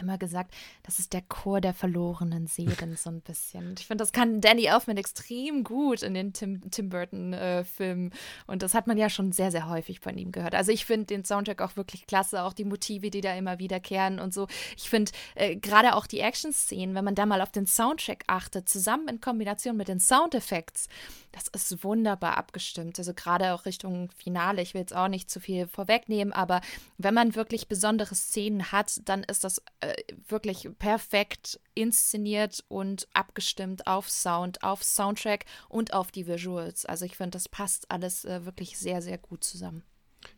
immer 0.00 0.18
gesagt, 0.18 0.54
das 0.82 0.98
ist 0.98 1.12
der 1.12 1.22
Chor 1.22 1.60
der 1.60 1.74
verlorenen 1.74 2.46
Seelen 2.46 2.96
so 2.96 3.10
ein 3.10 3.20
bisschen. 3.20 3.74
Ich 3.78 3.86
finde, 3.86 4.02
das 4.02 4.12
kann 4.12 4.40
Danny 4.40 4.66
Elfman 4.66 4.96
extrem 4.96 5.64
gut 5.64 6.02
in 6.02 6.14
den 6.14 6.32
Tim, 6.32 6.70
Tim 6.70 6.88
Burton-Filmen. 6.88 8.12
und 8.46 8.62
das 8.62 8.74
hat 8.74 8.86
man 8.86 8.98
ja 8.98 9.08
schon 9.10 9.32
sehr, 9.32 9.50
sehr 9.50 9.68
häufig 9.68 10.00
von 10.00 10.16
ihm 10.16 10.32
gehört. 10.32 10.54
Also 10.54 10.72
ich 10.72 10.84
finde 10.84 11.06
den 11.06 11.24
Soundtrack 11.24 11.60
auch 11.62 11.76
wirklich 11.76 12.06
klasse, 12.06 12.42
auch 12.42 12.52
die 12.52 12.64
Motive, 12.64 13.10
die 13.10 13.20
da 13.20 13.34
immer 13.34 13.58
wiederkehren 13.58 14.20
und 14.20 14.32
so. 14.32 14.46
Ich 14.76 14.88
finde 14.88 15.12
äh, 15.34 15.56
gerade 15.56 15.94
auch 15.94 16.06
die 16.06 16.20
Action-Szenen, 16.20 16.94
wenn 16.94 17.04
man 17.04 17.14
da 17.14 17.26
mal 17.26 17.40
auf 17.40 17.52
den 17.52 17.66
Soundtrack 17.66 18.24
achtet, 18.26 18.68
zusammen 18.68 19.08
in 19.08 19.20
Kombination 19.20 19.76
mit 19.76 19.88
den 19.88 20.00
Soundeffekts, 20.00 20.88
das 21.36 21.48
ist 21.48 21.84
wunderbar 21.84 22.38
abgestimmt. 22.38 22.98
Also 22.98 23.12
gerade 23.12 23.52
auch 23.52 23.66
Richtung 23.66 24.10
Finale. 24.16 24.62
Ich 24.62 24.72
will 24.72 24.80
jetzt 24.80 24.96
auch 24.96 25.08
nicht 25.08 25.30
zu 25.30 25.38
viel 25.38 25.66
vorwegnehmen, 25.66 26.32
aber 26.32 26.62
wenn 26.96 27.12
man 27.12 27.34
wirklich 27.34 27.68
besondere 27.68 28.14
Szenen 28.14 28.72
hat, 28.72 29.00
dann 29.04 29.22
ist 29.22 29.44
das 29.44 29.62
äh, 29.80 29.85
wirklich 30.28 30.68
perfekt 30.78 31.60
inszeniert 31.74 32.64
und 32.68 33.08
abgestimmt 33.12 33.86
auf 33.86 34.10
Sound, 34.10 34.62
auf 34.62 34.82
Soundtrack 34.82 35.44
und 35.68 35.92
auf 35.92 36.10
die 36.10 36.26
Visuals. 36.26 36.86
Also 36.86 37.04
ich 37.04 37.16
finde, 37.16 37.30
das 37.32 37.48
passt 37.48 37.90
alles 37.90 38.24
äh, 38.24 38.44
wirklich 38.44 38.78
sehr, 38.78 39.02
sehr 39.02 39.18
gut 39.18 39.44
zusammen. 39.44 39.82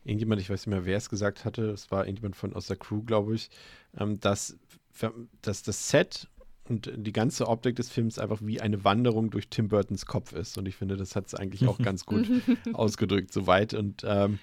Irgendjemand, 0.04 0.40
ich 0.40 0.50
weiß 0.50 0.66
nicht 0.66 0.74
mehr, 0.74 0.84
wer 0.84 0.96
es 0.96 1.08
gesagt 1.08 1.44
hatte, 1.44 1.70
es 1.70 1.90
war 1.90 2.04
irgendjemand 2.04 2.36
von 2.36 2.54
aus 2.54 2.66
der 2.66 2.76
Crew, 2.76 3.02
glaube 3.02 3.34
ich, 3.34 3.50
ähm, 3.98 4.20
dass, 4.20 4.56
dass 5.42 5.62
das 5.62 5.88
Set 5.88 6.28
und 6.68 6.92
die 6.94 7.12
ganze 7.12 7.48
Optik 7.48 7.76
des 7.76 7.88
Films 7.88 8.18
einfach 8.18 8.40
wie 8.42 8.60
eine 8.60 8.84
Wanderung 8.84 9.30
durch 9.30 9.48
Tim 9.48 9.68
Burtons 9.68 10.06
Kopf 10.06 10.32
ist. 10.32 10.58
Und 10.58 10.66
ich 10.66 10.76
finde, 10.76 10.96
das 10.96 11.16
hat 11.16 11.26
es 11.26 11.34
eigentlich 11.34 11.66
auch 11.66 11.78
ganz 11.82 12.04
gut 12.04 12.28
ausgedrückt 12.72 13.32
soweit. 13.32 13.74
Und 13.74 14.02
ähm, 14.06 14.38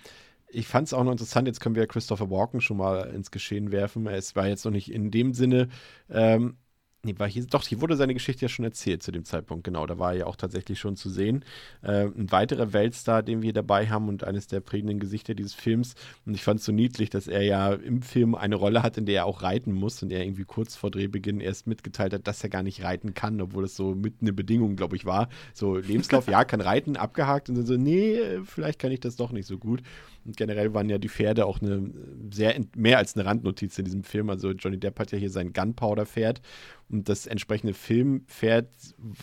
ich 0.48 0.68
fand 0.68 0.88
es 0.88 0.93
auch 0.93 1.04
noch 1.04 1.12
interessant, 1.12 1.48
jetzt 1.48 1.60
können 1.60 1.76
wir 1.76 1.88
Christopher 1.88 2.30
Walken 2.30 2.62
schon 2.62 2.78
mal 2.78 3.10
ins 3.10 3.32
Geschehen 3.32 3.72
werfen. 3.72 4.08
Es 4.08 4.36
war 4.36 4.48
jetzt 4.48 4.66
noch 4.66 4.72
nicht 4.72 4.91
in 4.91 5.12
dem 5.12 5.34
Sinne, 5.34 5.70
ähm, 6.10 6.58
nee, 7.06 7.16
war 7.18 7.30
hier, 7.30 7.46
doch, 7.46 7.64
hier 7.64 7.80
wurde 7.82 7.96
seine 7.96 8.14
Geschichte 8.14 8.43
ja 8.46 8.50
schon 8.50 8.66
erzählt 8.66 9.04
zu 9.04 9.12
dem 9.12 9.24
Zeitpunkt, 9.24 9.64
genau. 9.64 9.86
Da 9.86 9.98
war 9.98 10.12
er 10.12 10.20
ja 10.20 10.26
auch 10.26 10.36
tatsächlich 10.36 10.80
schon 10.80 10.96
zu 10.96 11.10
sehen. 11.10 11.46
Äh, 11.82 12.06
ein 12.06 12.32
weiterer 12.32 12.74
Weltstar, 12.74 13.24
den 13.24 13.41
wir 13.41 13.54
dabei 13.54 13.88
haben 13.88 14.10
und 14.10 14.24
eines 14.24 14.48
der 14.48 14.60
prägenden 14.60 15.00
Gesichter 15.00 15.36
dieses 15.36 15.54
Films. 15.54 15.96
Und 16.26 16.34
ich 16.34 16.43
fand 16.43 16.60
es 16.60 16.66
so 16.66 16.72
niedlich, 16.72 17.10
dass 17.10 17.28
er 17.28 17.43
ja 17.43 17.74
im 17.74 18.02
Film 18.02 18.36
eine 18.36 18.56
Rolle 18.56 18.84
hat, 18.84 18.98
in 18.98 19.06
der 19.06 19.16
er 19.16 19.26
auch 19.26 19.43
reiten 19.43 19.72
muss 19.72 20.02
und 20.04 20.12
er 20.12 20.24
irgendwie 20.24 20.46
kurz 20.46 20.76
vor 20.76 20.91
Drehbeginn 20.91 21.39
erst 21.39 21.68
mitgeteilt 21.68 22.14
hat, 22.14 22.28
dass 22.28 22.43
er 22.43 22.50
gar 22.50 22.64
nicht 22.64 22.84
reiten 22.84 23.14
kann, 23.14 23.39
obwohl 23.39 23.66
es 23.66 23.76
so 23.76 23.96
mit 23.96 24.16
eine 24.22 24.34
Bedingung, 24.34 24.76
glaube 24.76 24.96
ich, 24.96 25.06
war. 25.06 25.30
So, 25.54 25.78
Lebenslauf, 25.78 26.28
ja, 26.30 26.43
kann 26.43 26.62
reiten, 26.62 26.98
abgehakt 26.98 27.50
und 27.50 27.56
dann 27.56 27.66
so, 27.66 27.78
nee, 27.78 28.20
vielleicht 28.43 28.80
kann 28.80 28.91
ich 28.91 29.00
das 29.00 29.16
doch 29.16 29.32
nicht 29.32 29.48
so 29.48 29.58
gut. 29.58 29.82
Und 30.26 30.38
generell 30.38 30.73
waren 30.73 30.89
ja 30.89 30.97
die 30.97 31.09
Pferde 31.09 31.45
auch 31.45 31.61
eine 31.61 31.91
sehr 32.32 32.59
mehr 32.76 32.97
als 32.97 33.15
eine 33.15 33.26
Randnotiz 33.26 33.78
in 33.78 33.86
diesem 33.86 34.03
Film. 34.03 34.30
Also 34.30 34.51
Johnny 34.51 34.80
Depp 34.80 34.99
hat 34.99 35.11
ja 35.11 35.19
hier 35.19 35.30
sein 35.30 35.53
Gunpowder-Pferd 35.53 36.41
und 36.89 37.07
das 37.07 37.28
entsprechende 37.28 37.73
Filmpferd 37.73 38.69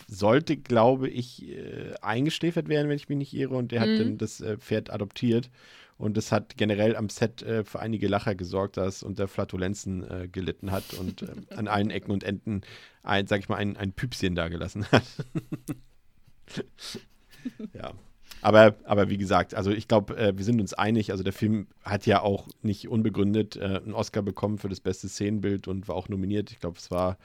sollte, 0.07 0.55
glaube 0.57 1.09
ich, 1.09 1.47
äh, 1.49 1.93
eingeschläfert 2.01 2.69
werden, 2.69 2.87
wenn 2.89 2.95
ich 2.95 3.09
mich 3.09 3.17
nicht 3.17 3.33
irre. 3.33 3.55
Und 3.55 3.71
der 3.71 3.81
hat 3.81 3.89
dann 3.99 4.17
das 4.17 4.39
äh, 4.41 4.57
Pferd 4.57 4.91
adoptiert. 4.91 5.49
Und 5.97 6.17
das 6.17 6.31
hat 6.31 6.57
generell 6.57 6.95
am 6.95 7.09
Set 7.09 7.43
äh, 7.43 7.63
für 7.63 7.79
einige 7.79 8.07
Lacher 8.07 8.35
gesorgt, 8.35 8.77
da 8.77 8.87
es 8.87 9.03
unter 9.03 9.27
Flatulenzen 9.27 10.09
äh, 10.09 10.27
gelitten 10.27 10.71
hat 10.71 10.93
und 10.95 11.21
äh, 11.21 11.27
an 11.55 11.67
allen 11.67 11.91
Ecken 11.91 12.11
und 12.11 12.23
Enden 12.23 12.61
ein, 13.03 13.27
sag 13.27 13.39
ich 13.39 13.49
mal, 13.49 13.57
ein, 13.57 13.77
ein 13.77 13.93
Püpschen 13.93 14.35
dagelassen 14.35 14.85
hat. 14.91 15.03
ja. 17.73 17.93
Aber, 18.43 18.75
aber 18.83 19.09
wie 19.09 19.17
gesagt, 19.17 19.55
also 19.55 19.71
ich 19.71 19.87
glaube, 19.87 20.17
äh, 20.17 20.37
wir 20.37 20.43
sind 20.43 20.59
uns 20.59 20.73
einig. 20.73 21.11
Also 21.11 21.23
der 21.23 21.31
Film 21.31 21.67
hat 21.83 22.05
ja 22.05 22.21
auch 22.21 22.47
nicht 22.61 22.89
unbegründet 22.89 23.55
äh, 23.55 23.81
einen 23.83 23.93
Oscar 23.93 24.21
bekommen 24.21 24.57
für 24.57 24.67
das 24.67 24.81
beste 24.81 25.07
Szenenbild 25.07 25.69
und 25.69 25.87
war 25.87 25.95
auch 25.95 26.09
nominiert. 26.09 26.51
Ich 26.51 26.59
glaube, 26.59 26.77
es 26.77 26.91
war 26.91 27.17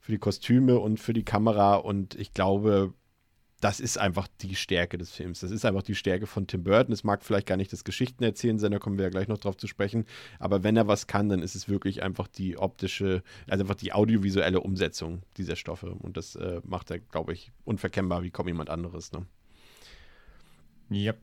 für 0.00 0.10
die 0.10 0.18
Kostüme 0.18 0.78
und 0.80 0.98
für 0.98 1.12
die 1.12 1.24
Kamera. 1.24 1.76
Und 1.76 2.16
ich 2.16 2.34
glaube, 2.34 2.92
das 3.60 3.78
ist 3.78 3.96
einfach 3.96 4.26
die 4.40 4.54
Stärke 4.56 4.98
des 4.98 5.12
Films. 5.12 5.40
Das 5.40 5.52
ist 5.52 5.64
einfach 5.64 5.82
die 5.82 5.94
Stärke 5.94 6.26
von 6.26 6.48
Tim 6.48 6.64
Burton. 6.64 6.92
Es 6.92 7.04
mag 7.04 7.24
vielleicht 7.24 7.46
gar 7.46 7.56
nicht 7.56 7.72
das 7.72 7.84
Geschichtenerzählen 7.84 8.58
sein, 8.58 8.72
da 8.72 8.78
kommen 8.78 8.98
wir 8.98 9.04
ja 9.04 9.10
gleich 9.10 9.28
noch 9.28 9.38
drauf 9.38 9.56
zu 9.56 9.66
sprechen. 9.66 10.04
Aber 10.38 10.64
wenn 10.64 10.76
er 10.76 10.88
was 10.88 11.06
kann, 11.06 11.28
dann 11.28 11.42
ist 11.42 11.54
es 11.54 11.68
wirklich 11.68 12.02
einfach 12.02 12.26
die 12.28 12.58
optische, 12.58 13.22
also 13.48 13.62
einfach 13.62 13.76
die 13.76 13.92
audiovisuelle 13.92 14.60
Umsetzung 14.60 15.22
dieser 15.36 15.56
Stoffe. 15.56 15.90
Und 15.90 16.16
das 16.16 16.34
äh, 16.34 16.60
macht 16.64 16.90
er, 16.90 16.98
glaube 16.98 17.32
ich, 17.32 17.52
unverkennbar 17.64 18.22
wie 18.22 18.30
kaum 18.30 18.48
jemand 18.48 18.68
anderes. 18.68 19.12
Ne? 19.12 19.26
Yep, 20.90 21.18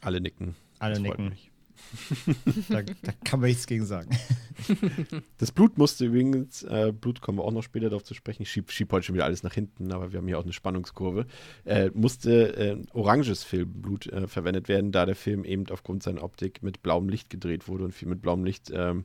Alle 0.00 0.20
nicken. 0.20 0.54
alle 0.78 0.94
Das 0.94 1.02
freut 1.02 1.18
nicken. 1.18 1.28
mich. 1.30 1.50
Da, 2.70 2.82
da 2.82 3.12
kann 3.24 3.40
man 3.40 3.48
nichts 3.50 3.66
gegen 3.66 3.84
sagen. 3.84 4.10
Das 5.38 5.52
Blut 5.52 5.76
musste 5.76 6.06
übrigens, 6.06 6.62
äh, 6.62 6.92
Blut 6.98 7.20
kommen 7.20 7.38
wir 7.38 7.44
auch 7.44 7.52
noch 7.52 7.62
später 7.62 7.90
darauf 7.90 8.02
zu 8.02 8.14
sprechen. 8.14 8.42
Ich 8.42 8.50
schieb, 8.50 8.70
schieb 8.72 8.90
heute 8.92 9.04
schon 9.06 9.14
wieder 9.14 9.26
alles 9.26 9.42
nach 9.42 9.52
hinten, 9.52 9.92
aber 9.92 10.10
wir 10.12 10.18
haben 10.18 10.26
hier 10.26 10.38
auch 10.38 10.44
eine 10.44 10.54
Spannungskurve. 10.54 11.26
Äh, 11.66 11.90
musste 11.92 12.56
äh, 12.56 12.76
oranges 12.94 13.44
Filmblut 13.44 14.06
äh, 14.06 14.26
verwendet 14.26 14.68
werden, 14.68 14.92
da 14.92 15.04
der 15.04 15.14
Film 15.14 15.44
eben 15.44 15.66
aufgrund 15.70 16.02
seiner 16.02 16.22
Optik 16.22 16.62
mit 16.62 16.82
blauem 16.82 17.08
Licht 17.10 17.28
gedreht 17.28 17.68
wurde 17.68 17.84
und 17.84 17.92
viel 17.92 18.08
mit 18.08 18.22
blauem 18.22 18.44
Licht 18.44 18.70
ähm, 18.74 19.04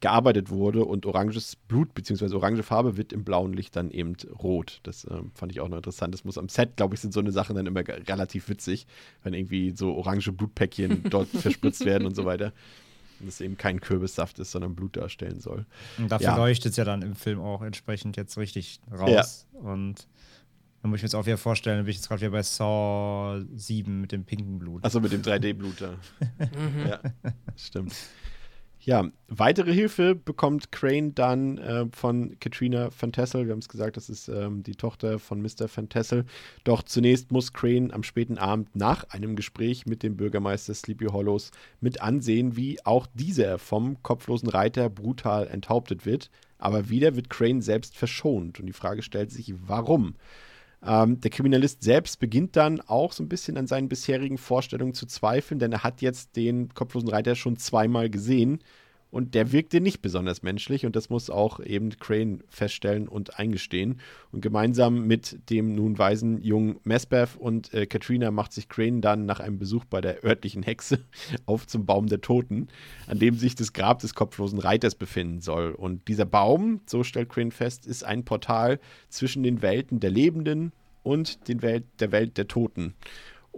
gearbeitet 0.00 0.50
wurde 0.50 0.84
und 0.84 1.06
oranges 1.06 1.56
Blut 1.56 1.92
bzw. 1.94 2.34
orange 2.36 2.62
Farbe 2.62 2.96
wird 2.96 3.12
im 3.12 3.24
blauen 3.24 3.52
Licht 3.52 3.74
dann 3.74 3.90
eben 3.90 4.14
rot. 4.38 4.80
Das 4.84 5.04
äh, 5.04 5.20
fand 5.34 5.50
ich 5.52 5.60
auch 5.60 5.68
noch 5.68 5.78
interessant. 5.78 6.14
Das 6.14 6.24
muss 6.24 6.38
am 6.38 6.48
Set, 6.48 6.76
glaube 6.76 6.94
ich, 6.94 7.00
sind 7.00 7.12
so 7.12 7.20
eine 7.20 7.32
Sachen 7.32 7.56
dann 7.56 7.66
immer 7.66 7.80
relativ 7.86 8.48
witzig, 8.48 8.86
wenn 9.22 9.34
irgendwie 9.34 9.72
so 9.76 9.94
orange 9.94 10.30
Blutpäckchen 10.32 11.04
dort 11.10 11.28
verspritzt 11.28 11.84
werden 11.84 12.06
und 12.06 12.14
so 12.14 12.24
weiter. 12.24 12.52
Und 13.20 13.26
es 13.26 13.40
eben 13.40 13.56
kein 13.56 13.80
Kürbissaft 13.80 14.38
ist, 14.38 14.52
sondern 14.52 14.76
Blut 14.76 14.96
darstellen 14.96 15.40
soll. 15.40 15.66
Und 15.98 16.12
dafür 16.12 16.28
Ja. 16.28 16.36
leuchtet 16.36 16.70
es 16.70 16.76
ja 16.76 16.84
dann 16.84 17.02
im 17.02 17.16
Film 17.16 17.40
auch 17.40 17.62
entsprechend 17.62 18.16
jetzt 18.16 18.38
richtig 18.38 18.80
raus. 18.92 19.46
Und 19.54 20.06
dann 20.80 20.90
muss 20.92 20.98
ich 20.98 21.02
mir 21.02 21.06
jetzt 21.08 21.16
auch 21.16 21.26
wieder 21.26 21.38
vorstellen, 21.38 21.82
bin 21.84 21.90
ich 21.90 21.96
jetzt 21.96 22.06
gerade 22.06 22.20
wieder 22.20 22.30
bei 22.30 22.42
Saw 22.44 23.42
7 23.56 24.00
mit 24.00 24.12
dem 24.12 24.22
pinken 24.24 24.60
Blut. 24.60 24.84
Achso, 24.84 25.00
mit 25.00 25.10
dem 25.10 25.22
3D-Blut 25.22 25.80
da. 25.80 25.94
Ja, 26.88 27.00
stimmt. 27.56 27.92
Ja, 28.88 29.04
weitere 29.26 29.74
Hilfe 29.74 30.14
bekommt 30.14 30.72
Crane 30.72 31.12
dann 31.14 31.58
äh, 31.58 31.84
von 31.92 32.38
Katrina 32.40 32.88
Van 32.98 33.12
Tassel. 33.12 33.44
Wir 33.44 33.52
haben 33.52 33.58
es 33.58 33.68
gesagt, 33.68 33.98
das 33.98 34.08
ist 34.08 34.28
ähm, 34.28 34.62
die 34.62 34.76
Tochter 34.76 35.18
von 35.18 35.42
Mr. 35.42 35.68
Van 35.70 35.90
Tassel. 35.90 36.24
Doch 36.64 36.82
zunächst 36.82 37.30
muss 37.30 37.52
Crane 37.52 37.92
am 37.92 38.02
späten 38.02 38.38
Abend 38.38 38.74
nach 38.74 39.04
einem 39.10 39.36
Gespräch 39.36 39.84
mit 39.84 40.02
dem 40.02 40.16
Bürgermeister 40.16 40.72
Sleepy 40.72 41.08
Hollows 41.08 41.50
mit 41.82 42.00
ansehen, 42.00 42.56
wie 42.56 42.82
auch 42.86 43.06
dieser 43.12 43.58
vom 43.58 44.02
kopflosen 44.02 44.48
Reiter 44.48 44.88
brutal 44.88 45.48
enthauptet 45.48 46.06
wird. 46.06 46.30
Aber 46.56 46.88
wieder 46.88 47.14
wird 47.14 47.28
Crane 47.28 47.60
selbst 47.60 47.94
verschont. 47.94 48.58
Und 48.58 48.64
die 48.64 48.72
Frage 48.72 49.02
stellt 49.02 49.30
sich, 49.30 49.52
warum? 49.66 50.14
Ähm, 50.84 51.20
der 51.20 51.30
Kriminalist 51.30 51.82
selbst 51.82 52.20
beginnt 52.20 52.56
dann 52.56 52.80
auch 52.80 53.12
so 53.12 53.22
ein 53.22 53.28
bisschen 53.28 53.56
an 53.56 53.66
seinen 53.66 53.88
bisherigen 53.88 54.38
Vorstellungen 54.38 54.94
zu 54.94 55.06
zweifeln, 55.06 55.58
denn 55.58 55.72
er 55.72 55.82
hat 55.82 56.02
jetzt 56.02 56.36
den 56.36 56.72
kopflosen 56.74 57.08
Reiter 57.08 57.34
schon 57.34 57.56
zweimal 57.56 58.10
gesehen 58.10 58.60
und 59.10 59.34
der 59.34 59.52
wirkte 59.52 59.80
nicht 59.80 60.02
besonders 60.02 60.42
menschlich 60.42 60.84
und 60.84 60.94
das 60.94 61.08
muss 61.08 61.30
auch 61.30 61.60
eben 61.60 61.90
Crane 61.98 62.42
feststellen 62.48 63.08
und 63.08 63.38
eingestehen. 63.38 64.00
Und 64.32 64.42
gemeinsam 64.42 65.06
mit 65.06 65.50
dem 65.50 65.74
nun 65.74 65.98
weisen 65.98 66.42
jungen 66.42 66.78
Mesbeth 66.84 67.36
und 67.38 67.72
äh, 67.72 67.86
Katrina 67.86 68.30
macht 68.30 68.52
sich 68.52 68.68
Crane 68.68 69.00
dann 69.00 69.24
nach 69.24 69.40
einem 69.40 69.58
Besuch 69.58 69.86
bei 69.86 70.00
der 70.00 70.24
örtlichen 70.24 70.62
Hexe 70.62 70.98
auf 71.46 71.66
zum 71.66 71.86
Baum 71.86 72.08
der 72.08 72.20
Toten, 72.20 72.68
an 73.06 73.18
dem 73.18 73.34
sich 73.36 73.54
das 73.54 73.72
Grab 73.72 74.00
des 74.00 74.14
kopflosen 74.14 74.58
Reiters 74.58 74.94
befinden 74.94 75.40
soll. 75.40 75.70
Und 75.70 76.06
dieser 76.08 76.26
Baum, 76.26 76.80
so 76.86 77.02
stellt 77.02 77.30
Crane 77.30 77.52
fest, 77.52 77.86
ist 77.86 78.04
ein 78.04 78.24
Portal 78.24 78.78
zwischen 79.08 79.42
den 79.42 79.62
Welten 79.62 80.00
der 80.00 80.10
Lebenden 80.10 80.72
und 81.02 81.48
den 81.48 81.62
Welt, 81.62 81.84
der 82.00 82.12
Welt 82.12 82.36
der 82.36 82.48
Toten. 82.48 82.94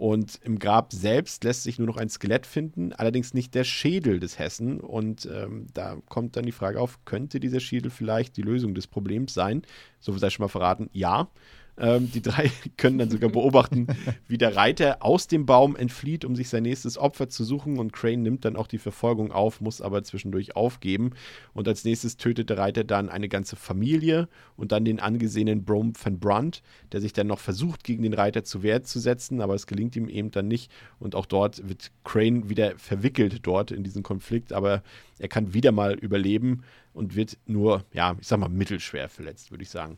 Und 0.01 0.39
im 0.43 0.57
Grab 0.57 0.93
selbst 0.93 1.43
lässt 1.43 1.61
sich 1.61 1.77
nur 1.77 1.85
noch 1.85 1.97
ein 1.97 2.09
Skelett 2.09 2.47
finden, 2.47 2.91
allerdings 2.91 3.35
nicht 3.35 3.53
der 3.53 3.63
Schädel 3.63 4.19
des 4.19 4.39
Hessen. 4.39 4.79
Und 4.79 5.29
ähm, 5.31 5.67
da 5.75 5.97
kommt 6.09 6.35
dann 6.35 6.47
die 6.47 6.51
Frage 6.51 6.81
auf, 6.81 7.05
könnte 7.05 7.39
dieser 7.39 7.59
Schädel 7.59 7.91
vielleicht 7.91 8.35
die 8.35 8.41
Lösung 8.41 8.73
des 8.73 8.87
Problems 8.87 9.35
sein? 9.35 9.61
So 9.99 10.17
sei 10.17 10.31
schon 10.31 10.43
mal 10.43 10.47
verraten, 10.47 10.89
ja. 10.91 11.29
Ähm, 11.77 12.11
die 12.11 12.21
drei 12.21 12.51
können 12.77 12.97
dann 12.97 13.09
sogar 13.09 13.29
beobachten, 13.29 13.87
wie 14.27 14.37
der 14.37 14.55
Reiter 14.55 15.03
aus 15.03 15.27
dem 15.27 15.45
Baum 15.45 15.75
entflieht, 15.75 16.25
um 16.25 16.35
sich 16.35 16.49
sein 16.49 16.63
nächstes 16.63 16.97
Opfer 16.97 17.29
zu 17.29 17.43
suchen. 17.43 17.79
Und 17.79 17.93
Crane 17.93 18.21
nimmt 18.21 18.45
dann 18.45 18.55
auch 18.55 18.67
die 18.67 18.77
Verfolgung 18.77 19.31
auf, 19.31 19.61
muss 19.61 19.81
aber 19.81 20.03
zwischendurch 20.03 20.55
aufgeben. 20.55 21.11
Und 21.53 21.67
als 21.67 21.83
nächstes 21.83 22.17
tötet 22.17 22.49
der 22.49 22.57
Reiter 22.57 22.83
dann 22.83 23.09
eine 23.09 23.29
ganze 23.29 23.55
Familie 23.55 24.27
und 24.57 24.71
dann 24.71 24.85
den 24.85 24.99
angesehenen 24.99 25.63
Brom 25.63 25.93
van 26.01 26.19
Brunt, 26.19 26.61
der 26.91 27.01
sich 27.01 27.13
dann 27.13 27.27
noch 27.27 27.39
versucht, 27.39 27.83
gegen 27.83 28.03
den 28.03 28.13
Reiter 28.13 28.43
zu 28.43 28.63
Wehr 28.63 28.83
zu 28.83 28.99
setzen, 28.99 29.41
aber 29.41 29.55
es 29.55 29.67
gelingt 29.67 29.95
ihm 29.95 30.09
eben 30.09 30.31
dann 30.31 30.47
nicht. 30.47 30.71
Und 30.99 31.15
auch 31.15 31.25
dort 31.25 31.67
wird 31.67 31.91
Crane 32.03 32.49
wieder 32.49 32.77
verwickelt 32.77 33.39
dort 33.43 33.71
in 33.71 33.83
diesen 33.83 34.03
Konflikt, 34.03 34.53
aber 34.53 34.83
er 35.19 35.27
kann 35.27 35.53
wieder 35.53 35.71
mal 35.71 35.93
überleben 35.93 36.63
und 36.93 37.15
wird 37.15 37.37
nur, 37.45 37.85
ja, 37.93 38.15
ich 38.19 38.27
sag 38.27 38.39
mal, 38.39 38.49
mittelschwer 38.49 39.07
verletzt, 39.07 39.51
würde 39.51 39.63
ich 39.63 39.69
sagen. 39.69 39.97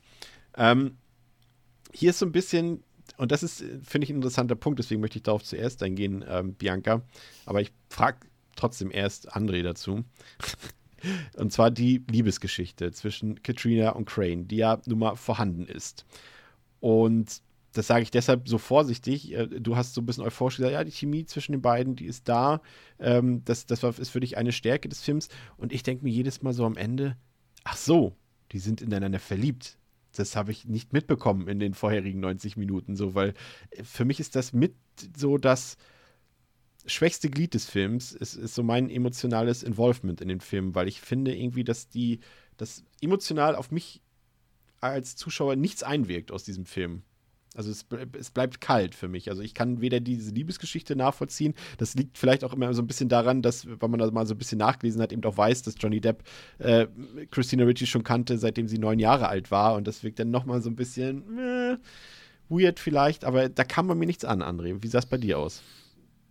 Ähm, 0.55 0.97
hier 1.93 2.09
ist 2.09 2.19
so 2.19 2.25
ein 2.25 2.31
bisschen, 2.31 2.83
und 3.17 3.31
das 3.31 3.43
ist, 3.43 3.61
äh, 3.61 3.79
finde 3.83 4.05
ich, 4.05 4.11
ein 4.11 4.17
interessanter 4.17 4.55
Punkt, 4.55 4.79
deswegen 4.79 5.01
möchte 5.01 5.17
ich 5.17 5.23
darauf 5.23 5.43
zuerst 5.43 5.81
eingehen, 5.83 6.23
ähm, 6.27 6.53
Bianca. 6.55 7.01
Aber 7.45 7.61
ich 7.61 7.71
frage 7.89 8.19
trotzdem 8.55 8.91
erst 8.91 9.35
André 9.35 9.63
dazu. 9.63 10.03
Und 11.35 11.51
zwar 11.51 11.69
die 11.69 12.01
Liebesgeschichte 12.09 12.93
zwischen 12.93 13.43
Katrina 13.43 13.89
und 13.89 14.05
Crane, 14.05 14.47
die 14.47 14.55
ja 14.55 14.81
nun 14.85 14.99
mal 14.99 15.15
vorhanden 15.15 15.65
ist. 15.65 16.05
Und 16.79 17.41
das 17.73 17.87
sage 17.87 18.03
ich 18.03 18.11
deshalb 18.11 18.47
so 18.47 18.57
vorsichtig. 18.57 19.33
Äh, 19.33 19.47
Du 19.47 19.75
hast 19.75 19.93
so 19.95 20.01
ein 20.01 20.05
bisschen 20.05 20.23
euphorisch 20.23 20.57
gesagt, 20.57 20.73
ja, 20.73 20.83
die 20.83 20.91
Chemie 20.91 21.25
zwischen 21.25 21.51
den 21.51 21.61
beiden, 21.61 21.95
die 21.95 22.05
ist 22.05 22.29
da. 22.29 22.61
Ähm, 22.99 23.43
das, 23.45 23.65
das 23.65 23.83
war, 23.83 23.97
ist 23.97 24.09
für 24.09 24.19
dich 24.19 24.37
eine 24.37 24.51
Stärke 24.51 24.87
des 24.87 25.01
Films. 25.01 25.27
Und 25.57 25.73
ich 25.73 25.83
denke 25.83 26.03
mir 26.05 26.11
jedes 26.11 26.41
Mal 26.41 26.53
so 26.53 26.65
am 26.65 26.77
Ende, 26.77 27.17
ach 27.63 27.77
so, 27.77 28.15
die 28.51 28.59
sind 28.59 28.81
ineinander 28.81 29.19
verliebt. 29.19 29.77
Das 30.13 30.35
habe 30.35 30.51
ich 30.51 30.65
nicht 30.65 30.93
mitbekommen 30.93 31.47
in 31.47 31.59
den 31.59 31.73
vorherigen 31.73 32.19
90 32.19 32.57
Minuten, 32.57 32.95
so, 32.95 33.15
weil 33.15 33.33
äh, 33.71 33.83
für 33.83 34.05
mich 34.05 34.19
ist 34.19 34.35
das 34.35 34.53
mit 34.53 34.75
so 35.15 35.37
das 35.37 35.77
schwächste 36.85 37.29
Glied 37.29 37.53
des 37.53 37.65
Films, 37.65 38.11
ist, 38.11 38.35
ist 38.35 38.55
so 38.55 38.63
mein 38.63 38.89
emotionales 38.89 39.63
Involvement 39.63 40.21
in 40.21 40.27
den 40.27 40.41
Film, 40.41 40.75
weil 40.75 40.87
ich 40.87 41.01
finde 41.01 41.35
irgendwie, 41.35 41.63
dass 41.63 41.89
die, 41.89 42.19
das 42.57 42.83
emotional 43.01 43.55
auf 43.55 43.71
mich 43.71 44.01
als 44.81 45.15
Zuschauer 45.15 45.55
nichts 45.55 45.81
einwirkt 45.81 46.31
aus 46.31 46.43
diesem 46.43 46.65
Film. 46.65 47.03
Also 47.55 47.71
es, 47.71 47.85
es 48.17 48.31
bleibt 48.31 48.61
kalt 48.61 48.95
für 48.95 49.07
mich. 49.07 49.29
Also 49.29 49.41
ich 49.41 49.53
kann 49.53 49.81
weder 49.81 49.99
diese 49.99 50.31
Liebesgeschichte 50.31 50.95
nachvollziehen. 50.95 51.53
Das 51.77 51.93
liegt 51.95 52.17
vielleicht 52.17 52.43
auch 52.43 52.53
immer 52.53 52.73
so 52.73 52.81
ein 52.81 52.87
bisschen 52.87 53.09
daran, 53.09 53.41
dass, 53.41 53.67
wenn 53.67 53.91
man 53.91 53.99
da 53.99 54.09
mal 54.11 54.25
so 54.25 54.33
ein 54.33 54.37
bisschen 54.37 54.57
nachgelesen 54.57 55.01
hat, 55.01 55.11
eben 55.11 55.23
auch 55.23 55.37
weiß, 55.37 55.61
dass 55.63 55.75
Johnny 55.77 56.01
Depp 56.01 56.23
äh, 56.59 56.87
Christina 57.31 57.63
Ricci 57.63 57.85
schon 57.85 58.03
kannte, 58.03 58.37
seitdem 58.37 58.67
sie 58.67 58.79
neun 58.79 58.99
Jahre 58.99 59.27
alt 59.27 59.51
war. 59.51 59.75
Und 59.75 59.87
das 59.87 60.03
wirkt 60.03 60.19
dann 60.19 60.31
nochmal 60.31 60.61
so 60.61 60.69
ein 60.69 60.75
bisschen 60.75 61.37
äh, 61.37 61.77
weird 62.49 62.79
vielleicht. 62.79 63.25
Aber 63.25 63.49
da 63.49 63.63
kam 63.63 63.87
bei 63.87 63.95
mir 63.95 64.05
nichts 64.05 64.25
an, 64.25 64.41
André. 64.41 64.81
Wie 64.81 64.87
sah 64.87 64.99
es 64.99 65.05
bei 65.05 65.17
dir 65.17 65.37
aus? 65.37 65.61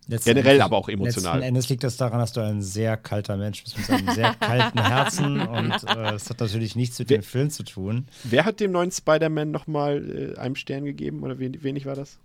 Letzten 0.08 0.30
Generell 0.30 0.54
Endes- 0.56 0.64
aber 0.64 0.76
auch 0.78 0.88
emotional. 0.88 1.34
Letzten 1.36 1.48
Endes 1.48 1.68
liegt 1.68 1.84
das 1.84 1.96
daran, 1.96 2.18
dass 2.18 2.32
du 2.32 2.40
ein 2.40 2.60
sehr 2.60 2.96
kalter 2.96 3.36
Mensch 3.36 3.62
bist 3.62 3.78
mit 3.78 3.88
einem 3.88 4.10
sehr 4.10 4.34
kalten 4.34 4.82
Herzen 4.84 5.40
und 5.40 5.72
äh, 5.88 6.14
es 6.14 6.28
hat 6.28 6.40
natürlich 6.40 6.74
nichts 6.74 6.98
mit 6.98 7.08
Wer- 7.08 7.18
dem 7.18 7.22
Film 7.22 7.50
zu 7.50 7.62
tun. 7.62 8.06
Wer 8.24 8.44
hat 8.44 8.58
dem 8.60 8.72
neuen 8.72 8.90
Spider-Man 8.90 9.50
nochmal 9.52 10.34
äh, 10.36 10.38
einem 10.40 10.56
Stern 10.56 10.84
gegeben? 10.84 11.22
Oder 11.22 11.38
wen, 11.38 11.62
wenig 11.62 11.86
war 11.86 11.94
das? 11.94 12.18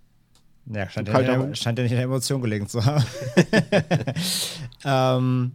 Ja, 0.73 0.89
scheint, 0.89 1.13
Hund? 1.13 1.57
scheint 1.57 1.77
ja 1.77 1.83
nicht 1.83 1.91
in 1.91 1.97
der 1.97 2.05
Emotion 2.05 2.41
gelegen 2.41 2.67
zu 2.67 2.83
haben. 2.83 3.05
ähm, 4.85 5.51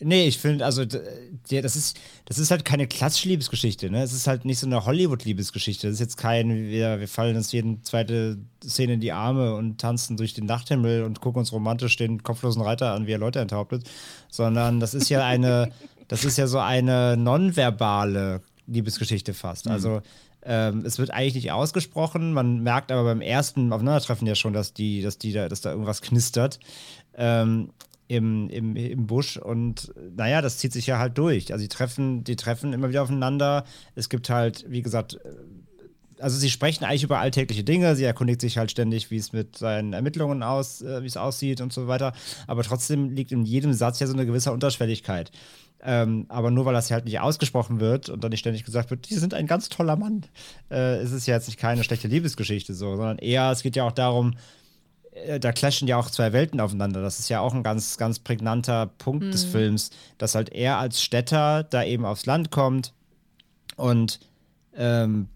nee, 0.00 0.26
ich 0.26 0.38
finde, 0.38 0.64
also, 0.64 0.84
das, 0.84 1.76
ist, 1.76 1.98
das 2.24 2.38
ist 2.38 2.50
halt 2.50 2.64
keine 2.64 2.86
klassische 2.86 3.28
Liebesgeschichte. 3.28 3.90
Ne? 3.90 4.02
Es 4.02 4.12
ist 4.12 4.26
halt 4.26 4.44
nicht 4.44 4.58
so 4.58 4.66
eine 4.66 4.84
Hollywood-Liebesgeschichte. 4.84 5.86
Das 5.86 5.94
ist 5.94 6.00
jetzt 6.00 6.16
kein, 6.16 6.68
wir, 6.68 7.00
wir 7.00 7.08
fallen 7.08 7.36
uns 7.36 7.52
jeden 7.52 7.82
zweite 7.84 8.38
Szene 8.64 8.94
in 8.94 9.00
die 9.00 9.12
Arme 9.12 9.54
und 9.54 9.80
tanzen 9.80 10.16
durch 10.16 10.34
den 10.34 10.46
Nachthimmel 10.46 11.04
und 11.04 11.20
gucken 11.20 11.40
uns 11.40 11.52
romantisch 11.52 11.96
den 11.96 12.22
kopflosen 12.22 12.62
Reiter 12.62 12.92
an, 12.92 13.06
wie 13.06 13.12
er 13.12 13.18
Leute 13.18 13.40
enthauptet. 13.40 13.88
Sondern 14.30 14.80
das 14.80 14.94
ist 14.94 15.08
ja 15.08 15.24
eine, 15.24 15.72
das 16.08 16.24
ist 16.24 16.38
ja 16.38 16.46
so 16.46 16.58
eine 16.58 17.16
nonverbale 17.16 18.42
Liebesgeschichte 18.66 19.34
fast. 19.34 19.68
Also, 19.68 20.02
ähm, 20.42 20.84
es 20.86 20.98
wird 20.98 21.10
eigentlich 21.10 21.34
nicht 21.34 21.52
ausgesprochen, 21.52 22.32
man 22.32 22.62
merkt 22.62 22.90
aber 22.90 23.04
beim 23.04 23.20
ersten 23.20 23.72
Aufeinandertreffen 23.72 24.26
ja 24.26 24.34
schon, 24.34 24.54
dass 24.54 24.72
die, 24.72 25.02
dass 25.02 25.18
die 25.18 25.32
da, 25.32 25.50
dass 25.50 25.60
da 25.60 25.70
irgendwas 25.70 26.00
knistert 26.00 26.58
ähm, 27.14 27.70
im, 28.10 28.48
im, 28.48 28.74
im 28.74 29.06
Busch 29.06 29.36
und 29.36 29.94
naja, 30.16 30.42
das 30.42 30.58
zieht 30.58 30.72
sich 30.72 30.88
ja 30.88 30.98
halt 30.98 31.16
durch. 31.16 31.52
Also 31.52 31.62
die 31.62 31.68
treffen, 31.68 32.24
die 32.24 32.34
treffen 32.34 32.72
immer 32.72 32.88
wieder 32.88 33.04
aufeinander. 33.04 33.64
Es 33.94 34.08
gibt 34.08 34.28
halt, 34.30 34.64
wie 34.68 34.82
gesagt, 34.82 35.14
äh, 35.14 35.18
also 36.18 36.36
sie 36.36 36.50
sprechen 36.50 36.84
eigentlich 36.84 37.04
über 37.04 37.20
alltägliche 37.20 37.62
Dinge, 37.62 37.94
sie 37.94 38.02
erkundigt 38.02 38.40
sich 38.40 38.58
halt 38.58 38.72
ständig, 38.72 39.12
wie 39.12 39.16
es 39.16 39.32
mit 39.32 39.56
seinen 39.56 39.92
Ermittlungen 39.92 40.42
aus, 40.42 40.82
äh, 40.82 41.02
wie 41.02 41.06
es 41.06 41.16
aussieht 41.16 41.60
und 41.60 41.72
so 41.72 41.86
weiter. 41.86 42.12
Aber 42.48 42.64
trotzdem 42.64 43.10
liegt 43.10 43.30
in 43.30 43.44
jedem 43.44 43.74
Satz 43.74 44.00
ja 44.00 44.08
so 44.08 44.12
eine 44.12 44.26
gewisse 44.26 44.50
Unterschwelligkeit. 44.50 45.30
Ähm, 45.80 46.26
aber 46.28 46.50
nur 46.50 46.66
weil 46.66 46.74
das 46.74 46.90
halt 46.90 47.04
nicht 47.04 47.20
ausgesprochen 47.20 47.78
wird 47.78 48.08
und 48.08 48.24
dann 48.24 48.30
nicht 48.30 48.40
ständig 48.40 48.64
gesagt 48.64 48.90
wird, 48.90 49.08
die 49.08 49.14
sind 49.14 49.34
ein 49.34 49.46
ganz 49.46 49.68
toller 49.68 49.94
Mann, 49.94 50.26
äh, 50.68 51.00
ist 51.00 51.12
es 51.12 51.26
ja 51.26 51.36
jetzt 51.36 51.46
nicht 51.46 51.60
keine 51.60 51.84
schlechte 51.84 52.08
Liebesgeschichte 52.08 52.74
so, 52.74 52.96
sondern 52.96 53.18
eher, 53.18 53.52
es 53.52 53.62
geht 53.62 53.76
ja 53.76 53.84
auch 53.84 53.92
darum, 53.92 54.34
da 55.40 55.52
clashen 55.52 55.88
ja 55.88 55.96
auch 55.96 56.10
zwei 56.10 56.32
Welten 56.32 56.60
aufeinander. 56.60 57.02
Das 57.02 57.18
ist 57.18 57.28
ja 57.28 57.40
auch 57.40 57.54
ein 57.54 57.62
ganz, 57.62 57.96
ganz 57.96 58.18
prägnanter 58.18 58.86
Punkt 58.86 59.34
des 59.34 59.44
Films, 59.44 59.90
dass 60.18 60.34
halt 60.34 60.50
er 60.52 60.78
als 60.78 61.02
Städter 61.02 61.64
da 61.64 61.82
eben 61.82 62.04
aufs 62.04 62.26
Land 62.26 62.50
kommt 62.50 62.92
und 63.76 64.20
ähm, 64.76 65.28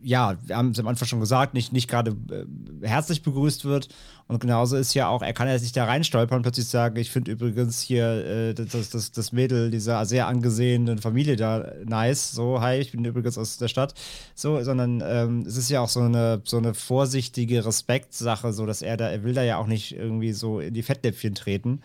ja, 0.00 0.36
wir 0.44 0.56
haben 0.56 0.70
es 0.70 0.78
am 0.78 0.86
Anfang 0.86 1.08
schon 1.08 1.20
gesagt, 1.20 1.54
nicht, 1.54 1.72
nicht 1.72 1.88
gerade 1.88 2.16
äh, 2.30 2.86
herzlich 2.86 3.22
begrüßt 3.22 3.64
wird. 3.64 3.88
Und 4.28 4.40
genauso 4.40 4.76
ist 4.76 4.94
ja 4.94 5.08
auch, 5.08 5.22
er 5.22 5.32
kann 5.32 5.48
ja 5.48 5.58
sich 5.58 5.72
da 5.72 5.86
reinstolpern 5.86 6.36
und 6.36 6.42
plötzlich 6.42 6.66
sagen, 6.66 6.96
ich 6.98 7.10
finde 7.10 7.32
übrigens 7.32 7.80
hier 7.80 8.06
äh, 8.26 8.54
das, 8.54 8.90
das, 8.90 9.10
das 9.10 9.32
Mädel 9.32 9.70
dieser 9.70 10.04
sehr 10.04 10.28
angesehenen 10.28 10.98
Familie 10.98 11.36
da 11.36 11.72
nice. 11.84 12.32
So, 12.32 12.60
hi, 12.60 12.76
ich 12.76 12.92
bin 12.92 13.04
übrigens 13.04 13.38
aus 13.38 13.56
der 13.56 13.68
Stadt. 13.68 13.94
So, 14.34 14.62
sondern 14.62 15.02
ähm, 15.04 15.44
es 15.46 15.56
ist 15.56 15.70
ja 15.70 15.80
auch 15.80 15.88
so 15.88 16.00
eine, 16.00 16.42
so 16.44 16.58
eine 16.58 16.74
vorsichtige 16.74 17.64
Respektsache, 17.64 18.52
so 18.52 18.66
dass 18.66 18.82
er 18.82 18.96
da, 18.96 19.08
er 19.08 19.24
will 19.24 19.34
da 19.34 19.42
ja 19.42 19.56
auch 19.56 19.66
nicht 19.66 19.96
irgendwie 19.96 20.32
so 20.32 20.60
in 20.60 20.74
die 20.74 20.82
Fettnäpfchen 20.82 21.34
treten. 21.34 21.80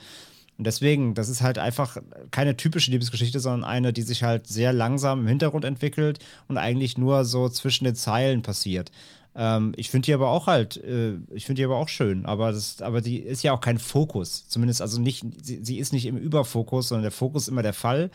Und 0.64 0.68
deswegen, 0.68 1.14
das 1.14 1.28
ist 1.28 1.42
halt 1.42 1.58
einfach 1.58 1.98
keine 2.32 2.56
typische 2.56 2.90
Liebesgeschichte, 2.90 3.42
sondern 3.42 3.66
eine, 3.66 3.92
die 3.92 4.02
sich 4.02 4.24
halt 4.24 4.48
sehr 4.48 4.72
langsam 4.72 5.20
im 5.20 5.28
Hintergrund 5.28 5.66
entwickelt 5.66 6.20
und 6.48 6.58
eigentlich 6.58 6.98
nur 6.98 7.26
so 7.26 7.50
zwischen 7.50 7.84
den 7.84 7.96
Zeilen 7.96 8.44
passiert. 8.44 8.90
Ähm, 9.36 9.74
ich 9.76 9.90
finde 9.90 10.06
die 10.06 10.14
aber 10.14 10.30
auch 10.30 10.48
halt, 10.48 10.78
äh, 10.78 11.16
ich 11.34 11.46
finde 11.46 11.60
die 11.60 11.66
aber 11.66 11.76
auch 11.76 11.90
schön, 11.90 12.26
aber, 12.26 12.54
das, 12.54 12.82
aber 12.82 13.02
die 13.02 13.18
ist 13.18 13.44
ja 13.44 13.52
auch 13.52 13.60
kein 13.60 13.78
Fokus. 13.78 14.48
Zumindest 14.48 14.82
also 14.82 15.02
nicht, 15.02 15.26
sie, 15.42 15.60
sie 15.62 15.80
ist 15.80 15.92
nicht 15.92 16.06
im 16.06 16.16
Überfokus, 16.16 16.88
sondern 16.88 17.04
der 17.04 17.12
Fokus 17.12 17.42
ist 17.42 17.48
immer 17.50 17.62
der 17.62 17.74
Fall. 17.74 18.10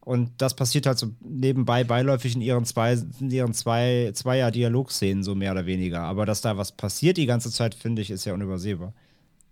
Und 0.00 0.32
das 0.36 0.52
passiert 0.52 0.84
halt 0.84 0.98
so 0.98 1.12
nebenbei 1.24 1.82
beiläufig 1.82 2.34
in 2.34 2.42
ihren 2.42 2.66
zwei, 2.66 2.92
in 3.20 3.30
ihren 3.30 3.54
zwei, 3.54 4.10
zweier 4.12 4.50
Dialogszenen, 4.50 5.24
so 5.24 5.34
mehr 5.34 5.52
oder 5.52 5.64
weniger. 5.64 6.02
Aber 6.02 6.26
dass 6.26 6.42
da 6.42 6.58
was 6.58 6.72
passiert 6.72 7.16
die 7.16 7.24
ganze 7.24 7.50
Zeit, 7.50 7.74
finde 7.74 8.02
ich, 8.02 8.10
ist 8.10 8.26
ja 8.26 8.34
unübersehbar. 8.34 8.92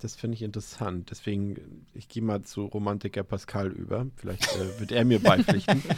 Das 0.05 0.17
finde 0.17 0.35
ich 0.35 0.43
interessant. 0.43 1.11
Deswegen, 1.11 1.87
ich 1.95 2.09
gehe 2.09 2.23
mal 2.23 2.43
zu 2.43 2.67
Romantiker 2.67 3.23
Pascal 3.23 3.69
über. 3.69 4.07
Vielleicht 4.17 4.55
äh, 4.55 4.79
wird 4.79 4.93
er 4.93 5.07
mir 5.07 5.19
beipflichten. 5.19 5.83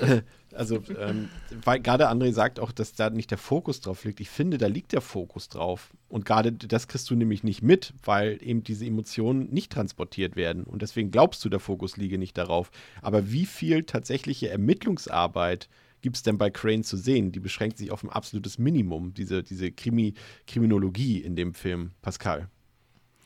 Äh, 0.00 0.22
also, 0.52 0.82
ähm, 0.98 1.30
weil 1.64 1.80
gerade 1.80 2.10
André 2.10 2.32
sagt 2.32 2.60
auch, 2.60 2.70
dass 2.70 2.92
da 2.92 3.08
nicht 3.08 3.30
der 3.30 3.38
Fokus 3.38 3.80
drauf 3.80 4.04
liegt. 4.04 4.20
Ich 4.20 4.28
finde, 4.28 4.58
da 4.58 4.66
liegt 4.66 4.92
der 4.92 5.00
Fokus 5.00 5.48
drauf. 5.48 5.94
Und 6.08 6.26
gerade 6.26 6.52
das 6.52 6.86
kriegst 6.86 7.08
du 7.08 7.14
nämlich 7.14 7.44
nicht 7.44 7.62
mit, 7.62 7.94
weil 8.04 8.38
eben 8.42 8.62
diese 8.62 8.84
Emotionen 8.84 9.48
nicht 9.50 9.72
transportiert 9.72 10.36
werden. 10.36 10.64
Und 10.64 10.82
deswegen 10.82 11.10
glaubst 11.10 11.42
du, 11.44 11.48
der 11.48 11.60
Fokus 11.60 11.96
liege 11.96 12.18
nicht 12.18 12.36
darauf. 12.36 12.70
Aber 13.00 13.32
wie 13.32 13.46
viel 13.46 13.84
tatsächliche 13.84 14.50
Ermittlungsarbeit 14.50 15.70
gibt 16.02 16.16
es 16.16 16.22
denn 16.22 16.36
bei 16.36 16.50
Crane 16.50 16.84
zu 16.84 16.98
sehen? 16.98 17.32
Die 17.32 17.40
beschränkt 17.40 17.78
sich 17.78 17.90
auf 17.90 18.04
ein 18.04 18.10
absolutes 18.10 18.58
Minimum, 18.58 19.14
diese, 19.14 19.42
diese 19.42 19.72
Krimi 19.72 20.12
Kriminologie 20.46 21.20
in 21.22 21.36
dem 21.36 21.54
Film, 21.54 21.92
Pascal. 22.02 22.50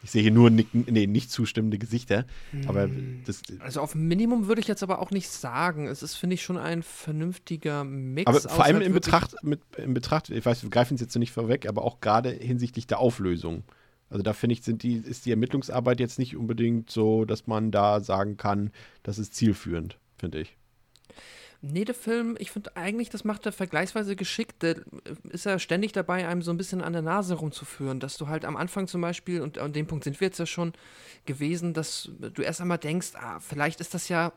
Ich 0.03 0.11
sehe 0.13 0.23
hier 0.23 0.31
nur 0.31 0.49
nicken, 0.51 0.87
nee, 0.89 1.07
nicht 1.07 1.31
zustimmende 1.31 1.79
Gesichter. 1.79 2.25
Aber 2.67 2.85
Hm. 2.85 3.23
das, 3.27 3.43
Also 3.59 3.81
auf 3.81 3.95
Minimum 3.95 4.47
würde 4.49 4.61
ich 4.61 4.67
jetzt 4.69 4.83
aber 4.83 4.99
auch 5.01 5.11
nicht 5.11 5.29
sagen. 5.29 5.87
Es 5.87 6.03
ist, 6.03 6.15
finde 6.15 6.35
ich, 6.35 6.43
schon 6.43 6.57
ein 6.57 6.83
vernünftiger 6.83 7.85
Mix. 7.85 8.27
aber 8.27 8.41
vor 8.41 8.65
allem 8.65 8.77
halt 8.77 8.87
in 8.87 8.93
Betracht, 8.95 9.35
mit, 9.43 9.61
in 9.77 9.93
Betracht, 9.93 10.31
ich 10.31 10.45
weiß, 10.45 10.63
wir 10.63 10.71
greifen 10.71 10.95
es 10.95 11.01
jetzt 11.01 11.17
nicht 11.17 11.33
vorweg, 11.33 11.69
aber 11.69 11.85
auch 11.85 12.01
gerade 12.01 12.31
hinsichtlich 12.31 12.87
der 12.87 12.99
Auflösung. 12.99 13.65
Also 14.09 14.23
da 14.23 14.33
finde 14.33 14.55
ich, 14.55 14.63
sind 14.63 14.83
die, 14.83 14.95
ist 14.95 15.27
die 15.27 15.31
Ermittlungsarbeit 15.31 16.01
jetzt 16.01 16.19
nicht 16.19 16.37
unbedingt 16.37 16.91
so, 16.91 17.25
dass 17.25 17.47
man 17.47 17.71
da 17.71 18.01
sagen 18.01 18.37
kann, 18.37 18.71
das 19.03 19.19
ist 19.19 19.35
zielführend, 19.35 19.99
finde 20.19 20.41
ich. 20.41 20.57
Nee, 21.63 21.85
der 21.85 21.95
Film, 21.95 22.37
ich 22.39 22.51
finde 22.51 22.75
eigentlich, 22.75 23.11
das 23.11 23.25
macht 23.25 23.45
er 23.45 23.53
vergleichsweise 23.53 24.17
geschickt. 24.17 24.63
Der 24.63 24.77
ist 25.31 25.45
ja 25.45 25.59
ständig 25.59 25.93
dabei, 25.93 26.27
einem 26.27 26.41
so 26.41 26.51
ein 26.51 26.57
bisschen 26.57 26.81
an 26.81 26.95
der 26.95 27.03
Nase 27.03 27.35
rumzuführen, 27.35 28.01
dass 28.01 28.17
du 28.17 28.29
halt 28.29 28.47
am 28.47 28.57
Anfang 28.57 28.87
zum 28.87 29.03
Beispiel, 29.03 29.43
und 29.43 29.59
an 29.59 29.75
dem 29.75 29.87
Punkt 29.87 30.05
sind 30.05 30.19
wir 30.21 30.29
jetzt 30.29 30.39
ja 30.39 30.47
schon 30.47 30.73
gewesen, 31.27 31.75
dass 31.75 32.11
du 32.19 32.41
erst 32.41 32.63
einmal 32.63 32.79
denkst, 32.79 33.11
ah, 33.15 33.41
vielleicht 33.41 33.81
ist 33.81 33.93
das 33.93 34.09
ja 34.09 34.33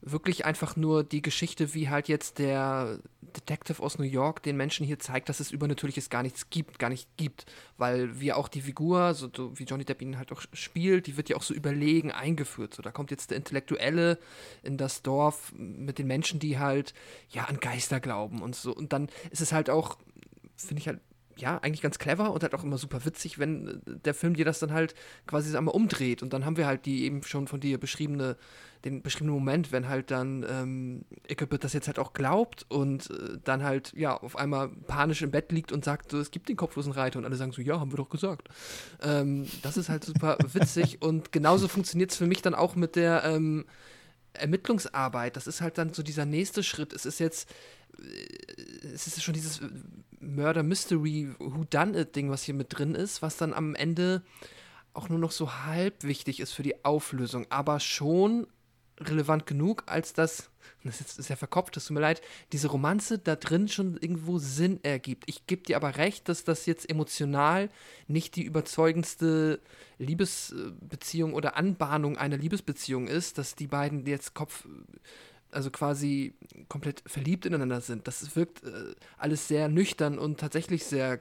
wirklich 0.00 0.44
einfach 0.44 0.76
nur 0.76 1.04
die 1.04 1.22
Geschichte, 1.22 1.74
wie 1.74 1.88
halt 1.88 2.08
jetzt 2.08 2.38
der 2.38 3.00
Detective 3.20 3.82
aus 3.82 3.98
New 3.98 4.04
York 4.04 4.42
den 4.42 4.56
Menschen 4.56 4.86
hier 4.86 4.98
zeigt, 4.98 5.28
dass 5.28 5.40
es 5.40 5.50
Übernatürliches 5.50 6.08
gar 6.08 6.22
nichts 6.22 6.50
gibt, 6.50 6.78
gar 6.78 6.88
nicht 6.88 7.08
gibt. 7.16 7.46
Weil 7.76 8.20
wir 8.20 8.36
auch 8.36 8.48
die 8.48 8.62
Figur, 8.62 9.14
so, 9.14 9.28
wie 9.58 9.64
Johnny 9.64 9.84
Depp 9.84 10.00
ihn 10.02 10.18
halt 10.18 10.32
auch 10.32 10.42
spielt, 10.52 11.06
die 11.06 11.16
wird 11.16 11.28
ja 11.28 11.36
auch 11.36 11.42
so 11.42 11.54
überlegen 11.54 12.12
eingeführt. 12.12 12.74
So, 12.74 12.82
da 12.82 12.90
kommt 12.90 13.10
jetzt 13.10 13.30
der 13.30 13.38
Intellektuelle 13.38 14.18
in 14.62 14.76
das 14.76 15.02
Dorf 15.02 15.52
mit 15.56 15.98
den 15.98 16.06
Menschen, 16.06 16.40
die 16.40 16.58
halt 16.58 16.94
ja 17.30 17.44
an 17.44 17.60
Geister 17.60 18.00
glauben 18.00 18.42
und 18.42 18.54
so. 18.54 18.74
Und 18.74 18.92
dann 18.92 19.08
ist 19.30 19.40
es 19.40 19.52
halt 19.52 19.68
auch, 19.68 19.98
finde 20.56 20.80
ich 20.80 20.88
halt, 20.88 21.00
ja, 21.40 21.58
eigentlich 21.58 21.82
ganz 21.82 21.98
clever 21.98 22.32
und 22.32 22.42
halt 22.42 22.54
auch 22.54 22.64
immer 22.64 22.78
super 22.78 23.04
witzig, 23.04 23.38
wenn 23.38 23.68
äh, 23.68 23.98
der 24.04 24.14
Film 24.14 24.34
dir 24.34 24.44
das 24.44 24.58
dann 24.58 24.72
halt 24.72 24.94
quasi 25.26 25.56
einmal 25.56 25.74
umdreht. 25.74 26.22
Und 26.22 26.32
dann 26.32 26.44
haben 26.44 26.56
wir 26.56 26.66
halt 26.66 26.86
die 26.86 27.04
eben 27.04 27.22
schon 27.22 27.46
von 27.46 27.60
dir 27.60 27.78
beschriebene, 27.78 28.36
den 28.84 29.02
beschriebenen 29.02 29.34
Moment, 29.34 29.72
wenn 29.72 29.88
halt 29.88 30.10
dann 30.10 30.44
ähm, 30.48 31.04
Ichabod 31.28 31.64
das 31.64 31.72
jetzt 31.72 31.88
halt 31.88 31.98
auch 31.98 32.12
glaubt 32.12 32.66
und 32.68 33.10
äh, 33.10 33.38
dann 33.42 33.62
halt, 33.62 33.92
ja, 33.96 34.16
auf 34.16 34.36
einmal 34.36 34.68
panisch 34.68 35.22
im 35.22 35.30
Bett 35.30 35.50
liegt 35.52 35.72
und 35.72 35.84
sagt, 35.84 36.10
so, 36.10 36.18
es 36.18 36.30
gibt 36.30 36.48
den 36.48 36.56
kopflosen 36.56 36.92
Reiter 36.92 37.18
und 37.18 37.24
alle 37.24 37.36
sagen 37.36 37.52
so, 37.52 37.62
ja, 37.62 37.80
haben 37.80 37.92
wir 37.92 37.96
doch 37.96 38.10
gesagt. 38.10 38.48
Ähm, 39.02 39.46
das 39.62 39.76
ist 39.76 39.88
halt 39.88 40.04
super 40.04 40.38
witzig 40.52 41.02
und 41.02 41.32
genauso 41.32 41.68
funktioniert 41.68 42.10
es 42.10 42.16
für 42.16 42.26
mich 42.26 42.42
dann 42.42 42.54
auch 42.54 42.76
mit 42.76 42.96
der 42.96 43.24
ähm, 43.24 43.64
Ermittlungsarbeit. 44.40 45.36
Das 45.36 45.46
ist 45.46 45.60
halt 45.60 45.78
dann 45.78 45.92
so 45.92 46.02
dieser 46.02 46.24
nächste 46.24 46.62
Schritt. 46.62 46.92
Es 46.92 47.06
ist 47.06 47.20
jetzt, 47.20 47.50
äh, 47.98 48.88
es 48.94 49.06
ist 49.06 49.22
schon 49.22 49.34
dieses 49.34 49.60
Murder 50.20 50.62
Mystery 50.62 51.30
Who 51.38 51.64
Done 51.64 51.98
It 51.98 52.16
Ding, 52.16 52.30
was 52.30 52.42
hier 52.42 52.54
mit 52.54 52.76
drin 52.76 52.94
ist, 52.94 53.22
was 53.22 53.36
dann 53.36 53.54
am 53.54 53.74
Ende 53.74 54.22
auch 54.94 55.08
nur 55.08 55.18
noch 55.18 55.30
so 55.30 55.64
halb 55.64 56.02
wichtig 56.02 56.40
ist 56.40 56.52
für 56.52 56.62
die 56.62 56.84
Auflösung, 56.84 57.46
aber 57.50 57.78
schon 57.78 58.46
relevant 59.00 59.46
genug, 59.46 59.84
als 59.86 60.12
dass, 60.12 60.50
das 60.84 61.00
ist, 61.00 61.28
ja 61.28 61.36
verkopft, 61.36 61.76
es 61.76 61.86
tut 61.86 61.94
mir 61.94 62.00
leid, 62.00 62.22
diese 62.52 62.68
Romanze 62.68 63.18
da 63.18 63.36
drin 63.36 63.68
schon 63.68 63.96
irgendwo 63.96 64.38
Sinn 64.38 64.80
ergibt. 64.82 65.24
Ich 65.26 65.46
gebe 65.46 65.62
dir 65.62 65.76
aber 65.76 65.96
recht, 65.96 66.28
dass 66.28 66.44
das 66.44 66.66
jetzt 66.66 66.88
emotional 66.88 67.70
nicht 68.06 68.36
die 68.36 68.42
überzeugendste 68.42 69.60
Liebesbeziehung 69.98 71.34
oder 71.34 71.56
Anbahnung 71.56 72.16
einer 72.16 72.36
Liebesbeziehung 72.36 73.08
ist, 73.08 73.38
dass 73.38 73.54
die 73.54 73.66
beiden 73.66 74.06
jetzt 74.06 74.34
Kopf, 74.34 74.66
also 75.50 75.70
quasi 75.70 76.34
komplett 76.68 77.02
verliebt 77.06 77.46
ineinander 77.46 77.80
sind. 77.80 78.06
Das 78.06 78.36
wirkt 78.36 78.64
äh, 78.64 78.94
alles 79.16 79.48
sehr 79.48 79.68
nüchtern 79.68 80.18
und 80.18 80.40
tatsächlich 80.40 80.84
sehr 80.84 81.20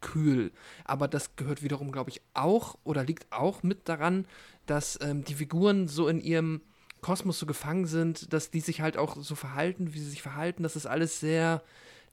kühl. 0.00 0.50
Aber 0.84 1.08
das 1.08 1.36
gehört 1.36 1.62
wiederum, 1.62 1.92
glaube 1.92 2.10
ich, 2.10 2.22
auch 2.34 2.76
oder 2.84 3.04
liegt 3.04 3.30
auch 3.32 3.62
mit 3.62 3.88
daran, 3.88 4.26
dass 4.66 4.98
ähm, 5.02 5.24
die 5.24 5.34
Figuren 5.34 5.88
so 5.88 6.08
in 6.08 6.20
ihrem 6.20 6.62
Kosmos 7.00 7.38
so 7.38 7.46
gefangen 7.46 7.86
sind, 7.86 8.32
dass 8.32 8.50
die 8.50 8.60
sich 8.60 8.80
halt 8.80 8.96
auch 8.96 9.16
so 9.20 9.34
verhalten, 9.34 9.94
wie 9.94 9.98
sie 9.98 10.10
sich 10.10 10.22
verhalten, 10.22 10.62
dass 10.62 10.76
es 10.76 10.86
alles 10.86 11.20
sehr 11.20 11.62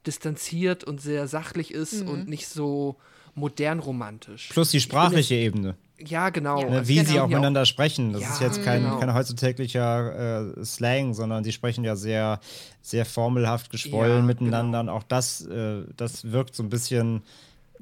distanziert 0.06 0.84
und 0.84 1.00
sehr 1.00 1.26
sachlich 1.28 1.72
ist 1.74 2.02
Mhm. 2.04 2.08
und 2.08 2.28
nicht 2.28 2.48
so 2.48 2.96
modern 3.34 3.78
romantisch. 3.78 4.48
Plus 4.50 4.70
die 4.70 4.80
sprachliche 4.80 5.34
Ebene. 5.34 5.76
jetzt- 5.98 6.10
Ja, 6.10 6.30
genau. 6.30 6.60
Ja. 6.62 6.70
Ne, 6.70 6.88
wie 6.88 7.00
die 7.00 7.04
sie 7.06 7.12
auch 7.20 7.24
ja 7.24 7.26
miteinander 7.26 7.66
sprechen. 7.66 8.12
Das 8.12 8.22
Ja, 8.22 8.32
ist 8.32 8.40
jetzt 8.40 8.62
kein, 8.64 8.82
genau. 8.84 8.98
kein 9.00 9.12
heutzutäglicher 9.14 10.54
äh, 10.58 10.64
Slang, 10.64 11.12
sondern 11.14 11.42
die 11.42 11.50
sprechen 11.52 11.82
ja 11.84 11.96
sehr, 11.96 12.38
sehr 12.82 13.04
formelhaft 13.04 13.70
geschwollen 13.70 14.18
Ja, 14.18 14.22
miteinander. 14.22 14.80
genau. 14.80 14.92
Und 14.92 14.98
auch 15.00 15.02
das, 15.02 15.44
äh, 15.46 15.82
das 15.96 16.30
wirkt 16.30 16.54
so 16.54 16.62
ein 16.62 16.68
bisschen 16.70 17.22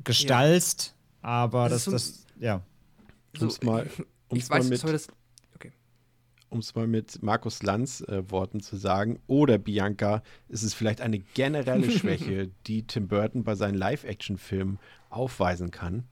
gestalzt, 0.04 0.94
aber 1.22 1.68
Das 1.68 1.84
das, 1.84 2.02
ist 2.02 2.14
so 2.16 2.22
das, 2.36 2.42
ja. 2.42 2.60
so, 3.38 3.44
Um's 3.46 3.62
mal- 3.62 3.86
ich 3.86 4.04
um's 4.28 4.48
mal 4.48 4.58
weiß, 4.60 4.68
mit- 4.70 4.80
sorry, 4.80 4.92
das, 4.94 5.08
um 6.48 6.60
es 6.60 6.74
mal 6.74 6.86
mit 6.86 7.22
Markus 7.22 7.62
Lanz 7.62 8.00
äh, 8.02 8.30
Worten 8.30 8.60
zu 8.60 8.76
sagen, 8.76 9.20
oder 9.26 9.58
Bianca, 9.58 10.22
ist 10.48 10.62
es 10.62 10.74
vielleicht 10.74 11.00
eine 11.00 11.18
generelle 11.18 11.90
Schwäche, 11.98 12.50
die 12.66 12.86
Tim 12.86 13.08
Burton 13.08 13.44
bei 13.44 13.54
seinen 13.54 13.74
Live-Action-Filmen 13.74 14.78
aufweisen 15.10 15.70
kann, 15.70 16.04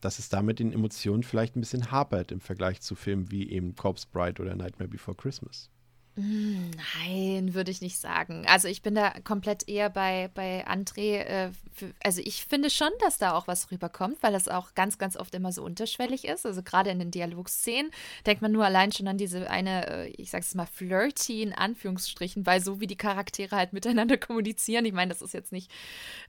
dass 0.00 0.18
es 0.18 0.28
damit 0.28 0.58
den 0.58 0.72
Emotionen 0.72 1.22
vielleicht 1.22 1.56
ein 1.56 1.60
bisschen 1.60 1.90
hapert 1.90 2.32
im 2.32 2.40
Vergleich 2.40 2.80
zu 2.80 2.94
Filmen 2.94 3.30
wie 3.30 3.50
eben 3.50 3.74
Corpse 3.74 4.06
Bride 4.10 4.42
oder 4.42 4.54
Nightmare 4.54 4.88
Before 4.88 5.16
Christmas. 5.16 5.70
Nein, 6.20 7.54
würde 7.54 7.70
ich 7.70 7.80
nicht 7.80 7.98
sagen. 7.98 8.44
Also 8.48 8.66
ich 8.66 8.82
bin 8.82 8.96
da 8.96 9.10
komplett 9.22 9.68
eher 9.68 9.88
bei, 9.88 10.30
bei 10.34 10.66
André. 10.66 11.18
Äh, 11.18 11.50
für, 11.72 11.92
also 12.02 12.20
ich 12.24 12.44
finde 12.44 12.70
schon, 12.70 12.90
dass 13.00 13.18
da 13.18 13.34
auch 13.34 13.46
was 13.46 13.70
rüberkommt, 13.70 14.16
weil 14.20 14.32
das 14.32 14.48
auch 14.48 14.74
ganz, 14.74 14.98
ganz 14.98 15.16
oft 15.16 15.32
immer 15.36 15.52
so 15.52 15.62
unterschwellig 15.62 16.24
ist. 16.24 16.44
Also 16.44 16.64
gerade 16.64 16.90
in 16.90 16.98
den 16.98 17.12
Dialogszenen 17.12 17.92
denkt 18.26 18.42
man 18.42 18.50
nur 18.50 18.64
allein 18.64 18.90
schon 18.90 19.06
an 19.06 19.16
diese 19.16 19.48
eine, 19.48 19.86
äh, 19.86 20.08
ich 20.08 20.30
sag's 20.30 20.56
mal, 20.56 20.66
flirty 20.66 21.42
in 21.42 21.52
Anführungsstrichen, 21.52 22.44
weil 22.46 22.60
so 22.60 22.80
wie 22.80 22.88
die 22.88 22.96
Charaktere 22.96 23.54
halt 23.54 23.72
miteinander 23.72 24.16
kommunizieren. 24.18 24.86
Ich 24.86 24.92
meine, 24.92 25.10
das 25.12 25.22
ist 25.22 25.34
jetzt 25.34 25.52
nicht 25.52 25.70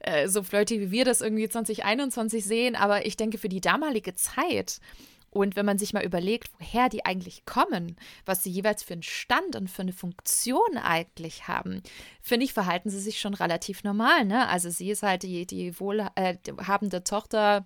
äh, 0.00 0.28
so 0.28 0.44
flirty, 0.44 0.80
wie 0.80 0.90
wir 0.92 1.04
das 1.04 1.20
irgendwie 1.20 1.48
2021 1.48 2.44
sehen, 2.44 2.76
aber 2.76 3.06
ich 3.06 3.16
denke, 3.16 3.38
für 3.38 3.48
die 3.48 3.60
damalige 3.60 4.14
Zeit 4.14 4.80
und 5.30 5.54
wenn 5.54 5.66
man 5.66 5.78
sich 5.78 5.92
mal 5.92 6.04
überlegt, 6.04 6.50
woher 6.58 6.88
die 6.88 7.04
eigentlich 7.04 7.44
kommen, 7.44 7.96
was 8.26 8.42
sie 8.42 8.50
jeweils 8.50 8.82
für 8.82 8.94
einen 8.94 9.02
Stand 9.04 9.54
und 9.54 9.70
für 9.70 9.82
eine 9.82 9.92
Funktion 9.92 10.76
eigentlich 10.76 11.46
haben, 11.46 11.82
finde 12.20 12.44
ich, 12.44 12.52
verhalten 12.52 12.90
sie 12.90 13.00
sich 13.00 13.20
schon 13.20 13.34
relativ 13.34 13.84
normal. 13.84 14.24
Ne? 14.24 14.48
Also 14.48 14.70
sie 14.70 14.90
ist 14.90 15.02
halt 15.04 15.22
die, 15.22 15.46
die 15.46 15.78
wohlhabende 15.78 17.04
Tochter 17.04 17.64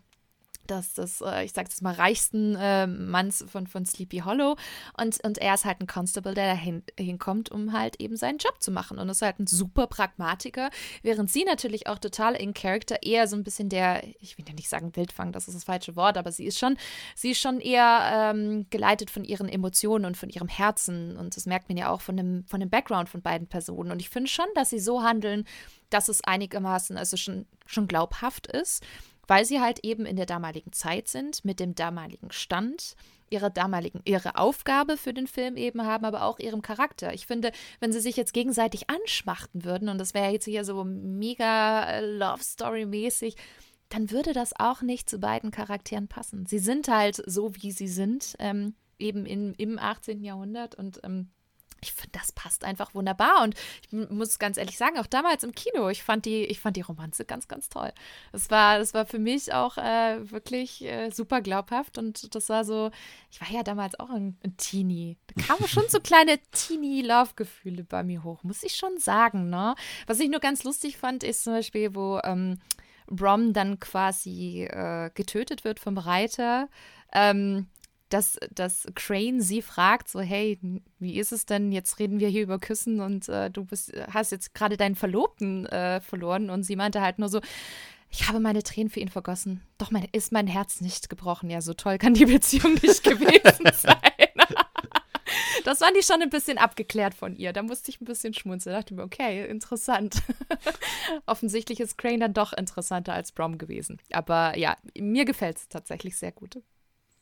des 0.71 1.21
äh, 1.21 1.45
ich 1.45 1.53
sag 1.53 1.67
jetzt 1.67 1.83
mal, 1.83 1.95
reichsten 1.95 2.57
äh, 2.57 2.87
Manns 2.87 3.45
von, 3.49 3.67
von 3.67 3.85
Sleepy 3.85 4.19
Hollow. 4.19 4.57
Und, 5.01 5.23
und 5.25 5.39
er 5.39 5.55
ist 5.55 5.65
halt 5.65 5.81
ein 5.81 5.87
Constable, 5.87 6.35
der 6.35 6.55
da 6.55 6.61
hin, 6.61 6.83
hinkommt, 6.99 7.51
um 7.51 7.73
halt 7.73 8.01
eben 8.01 8.17
seinen 8.17 8.39
Job 8.39 8.61
zu 8.61 8.71
machen. 8.71 8.99
Und 8.99 9.09
ist 9.09 9.23
halt 9.23 9.39
ein 9.39 9.47
super 9.47 9.87
Pragmatiker, 9.87 10.71
während 11.03 11.31
sie 11.31 11.45
natürlich 11.45 11.87
auch 11.87 11.99
total 11.99 12.35
in 12.35 12.55
Character 12.55 13.03
eher 13.03 13.27
so 13.29 13.37
ein 13.37 13.45
bisschen 13.45 13.69
der, 13.69 14.05
ich 14.21 14.39
will 14.39 14.45
ja 14.47 14.55
nicht 14.55 14.69
sagen 14.69 14.95
Wildfang, 14.97 15.33
das 15.33 15.49
ist 15.49 15.55
das 15.55 15.65
falsche 15.65 15.97
Wort, 15.97 16.17
aber 16.17 16.33
sie 16.33 16.45
ist 16.45 16.59
schon, 16.59 16.77
sie 17.15 17.31
ist 17.33 17.41
schon 17.41 17.61
eher 17.61 18.33
ähm, 18.35 18.67
geleitet 18.71 19.11
von 19.11 19.25
ihren 19.25 19.49
Emotionen 19.49 20.05
und 20.05 20.17
von 20.17 20.29
ihrem 20.29 20.49
Herzen. 20.49 21.17
Und 21.17 21.37
das 21.37 21.47
merkt 21.47 21.69
man 21.69 21.79
ja 21.79 21.91
auch 21.91 22.01
von 22.01 22.17
dem, 22.17 22.45
von 22.47 22.61
dem 22.61 22.71
Background 22.71 23.09
von 23.09 23.23
beiden 23.23 23.47
Personen. 23.47 23.91
Und 23.91 24.01
ich 24.01 24.11
finde 24.11 24.31
schon, 24.31 24.47
dass 24.55 24.71
sie 24.71 24.79
so 24.79 25.03
handeln, 25.03 25.45
dass 25.91 26.09
es 26.09 26.25
einigermaßen, 26.25 26.97
also 26.97 27.17
schon, 27.17 27.47
schon 27.67 27.87
glaubhaft 27.87 28.47
ist 28.47 28.85
weil 29.27 29.45
sie 29.45 29.61
halt 29.61 29.81
eben 29.85 30.07
in 30.07 30.17
der 30.17 30.27
damaligen 30.27 30.73
Zeit 30.73 31.09
sind, 31.09 31.45
mit 31.45 31.61
dem 31.61 31.75
damaligen 31.75 32.31
Stand 32.31 32.97
ihrer 33.31 33.51
damaligen, 33.51 34.01
ihre 34.05 34.37
Aufgabe 34.37 34.97
für 34.97 35.13
den 35.13 35.27
Film 35.27 35.57
eben 35.57 35.85
haben, 35.85 36.05
aber 36.05 36.23
auch 36.23 36.39
ihrem 36.39 36.63
Charakter. 36.63 37.13
Ich 37.13 37.27
finde, 37.27 37.53
wenn 37.81 37.93
sie 37.93 38.01
sich 38.01 38.17
jetzt 38.17 38.33
gegenseitig 38.33 38.89
anschmachten 38.91 39.65
würden, 39.65 39.89
und 39.89 39.99
das 39.99 40.15
wäre 40.15 40.31
jetzt 40.31 40.45
hier 40.45 40.65
so 40.65 40.85
mega 40.85 41.85
äh, 41.85 42.07
Love 42.07 42.43
Story 42.43 42.87
mäßig, 42.87 43.37
dann 43.89 44.11
würde 44.11 44.33
das 44.33 44.53
auch 44.59 44.83
nicht 44.83 45.11
zu 45.11 45.19
beiden 45.19 45.51
Charakteren 45.51 46.09
passen. 46.09 46.47
Sie 46.47 46.59
sind 46.59 46.89
halt 46.89 47.23
so, 47.27 47.55
wie 47.57 47.73
sie 47.73 47.89
sind, 47.89 48.35
ähm, 48.39 48.75
eben 48.99 49.27
in, 49.27 49.55
im 49.55 49.79
18. 49.79 50.23
Jahrhundert 50.23 50.75
und 50.75 51.01
ähm, 51.05 51.31
ich 51.85 51.93
finde, 51.93 52.19
das 52.19 52.33
passt 52.33 52.65
einfach 52.65 52.95
wunderbar. 52.95 53.43
Und 53.43 53.55
ich 53.83 54.11
muss 54.11 54.39
ganz 54.39 54.57
ehrlich 54.57 54.79
sagen, 54.79 54.99
auch 54.99 55.07
damals 55.07 55.45
im 55.45 55.55
Kino, 55.55 55.89
ich 55.89 56.03
fand 56.03 56.25
die, 56.25 56.45
ich 56.45 56.61
fand 56.61 56.77
die 56.77 56.81
Romanze 56.81 57.25
ganz, 57.25 57.47
ganz 57.47 57.69
toll. 57.69 57.93
Das 58.33 58.51
war, 58.51 58.79
das 58.79 58.95
war 58.95 59.07
für 59.07 59.19
mich 59.19 59.53
auch 59.53 59.77
äh, 59.77 60.31
wirklich 60.31 60.83
äh, 60.85 61.11
super 61.11 61.43
glaubhaft. 61.43 61.99
Und 61.99 62.35
das 62.35 62.49
war 62.49 62.65
so, 62.65 62.91
ich 63.31 63.41
war 63.41 63.51
ja 63.51 63.63
damals 63.63 63.99
auch 64.01 64.11
ein, 64.11 64.39
ein 64.45 64.57
Teenie. 64.57 65.19
Da 65.35 65.43
kamen 65.45 65.69
schon 65.69 65.85
so 65.89 66.01
kleine 66.03 66.39
Teenie-Love-Gefühle 66.53 67.85
bei 67.85 68.03
mir 68.03 68.25
hoch, 68.25 68.43
muss 68.43 68.63
ich 68.63 68.77
schon 68.77 68.99
sagen. 68.99 69.51
Ne? 69.51 69.75
Was 70.07 70.21
ich 70.21 70.31
nur 70.31 70.41
ganz 70.41 70.65
lustig 70.65 70.97
fand, 70.97 71.23
ist 71.23 71.45
zum 71.45 71.53
Beispiel, 71.53 71.95
wo 71.95 72.19
ähm, 72.25 72.59
Brom 73.07 73.53
dann 73.53 73.79
quasi 73.79 74.65
äh, 74.65 75.11
getötet 75.15 75.65
wird 75.65 75.79
vom 75.79 75.99
Reiter. 75.99 76.69
Ähm, 77.13 77.67
dass, 78.09 78.39
dass 78.53 78.87
Crane 78.95 79.41
sie 79.41 79.63
fragt, 79.63 80.09
so, 80.09 80.21
hey, 80.21 80.59
wie 80.99 81.19
ist 81.19 81.33
es 81.33 81.47
denn? 81.47 81.73
Jetzt 81.73 81.99
reden 81.99 82.21
wir 82.21 82.29
hier 82.29 82.43
über 82.43 82.59
Küssen 82.59 83.01
und 83.01 83.29
äh, 83.29 83.51
du 83.51 83.65
bist, 83.65 83.93
hast 84.13 84.33
jetzt 84.33 84.55
gerade 84.55 84.77
deinen 84.77 84.95
Verlobten 84.95 85.67
äh, 85.67 86.01
verloren. 86.01 86.51
Und 86.51 86.63
sie 86.63 86.77
meinte 86.77 87.01
halt 87.01 87.19
nur 87.19 87.29
so, 87.29 87.41
ich 88.11 88.29
habe 88.29 88.39
meine 88.39 88.63
Tränen 88.63 88.91
für 88.91 89.01
ihn 89.01 89.09
vergossen. 89.09 89.63
Doch 89.79 89.91
mein, 89.91 90.07
ist 90.13 90.31
mein 90.31 90.47
Herz 90.47 90.81
nicht 90.81 91.09
gebrochen. 91.09 91.51
Ja, 91.51 91.61
so 91.61 91.75
toll 91.75 91.99
kann 91.99 92.15
die 92.15 92.27
Beziehung 92.27 92.75
nicht 92.83 93.03
gewesen 93.03 93.69
sein. 93.73 93.99
das 95.65 95.79
fand 95.79 95.97
ich 95.97 96.07
schon 96.07 96.23
ein 96.23 96.31
bisschen 96.31 96.59
abgeklärt 96.59 97.15
von 97.15 97.35
ihr. 97.35 97.53
Da 97.53 97.63
musste 97.63 97.91
ich 97.91 98.01
ein 98.01 98.05
bisschen 98.05 98.33
schmunzeln. 98.35 98.73
Da 98.73 98.81
dachte 98.81 98.95
ich 98.95 98.99
mir, 98.99 99.05
okay, 99.05 99.47
interessant. 99.49 100.23
Offensichtlich 101.27 101.81
ist 101.81 101.99
Crane 101.99 102.21
dann 102.21 102.35
doch 102.35 102.53
interessanter 102.53 103.15
als 103.15 103.33
Brom 103.33 103.59
gewesen. 103.59 103.99
Aber 104.13 104.57
ja, 104.57 104.77
mir 104.97 105.25
gefällt 105.25 105.57
es 105.57 105.69
tatsächlich 105.69 106.17
sehr 106.17 106.33
gut. 106.33 106.61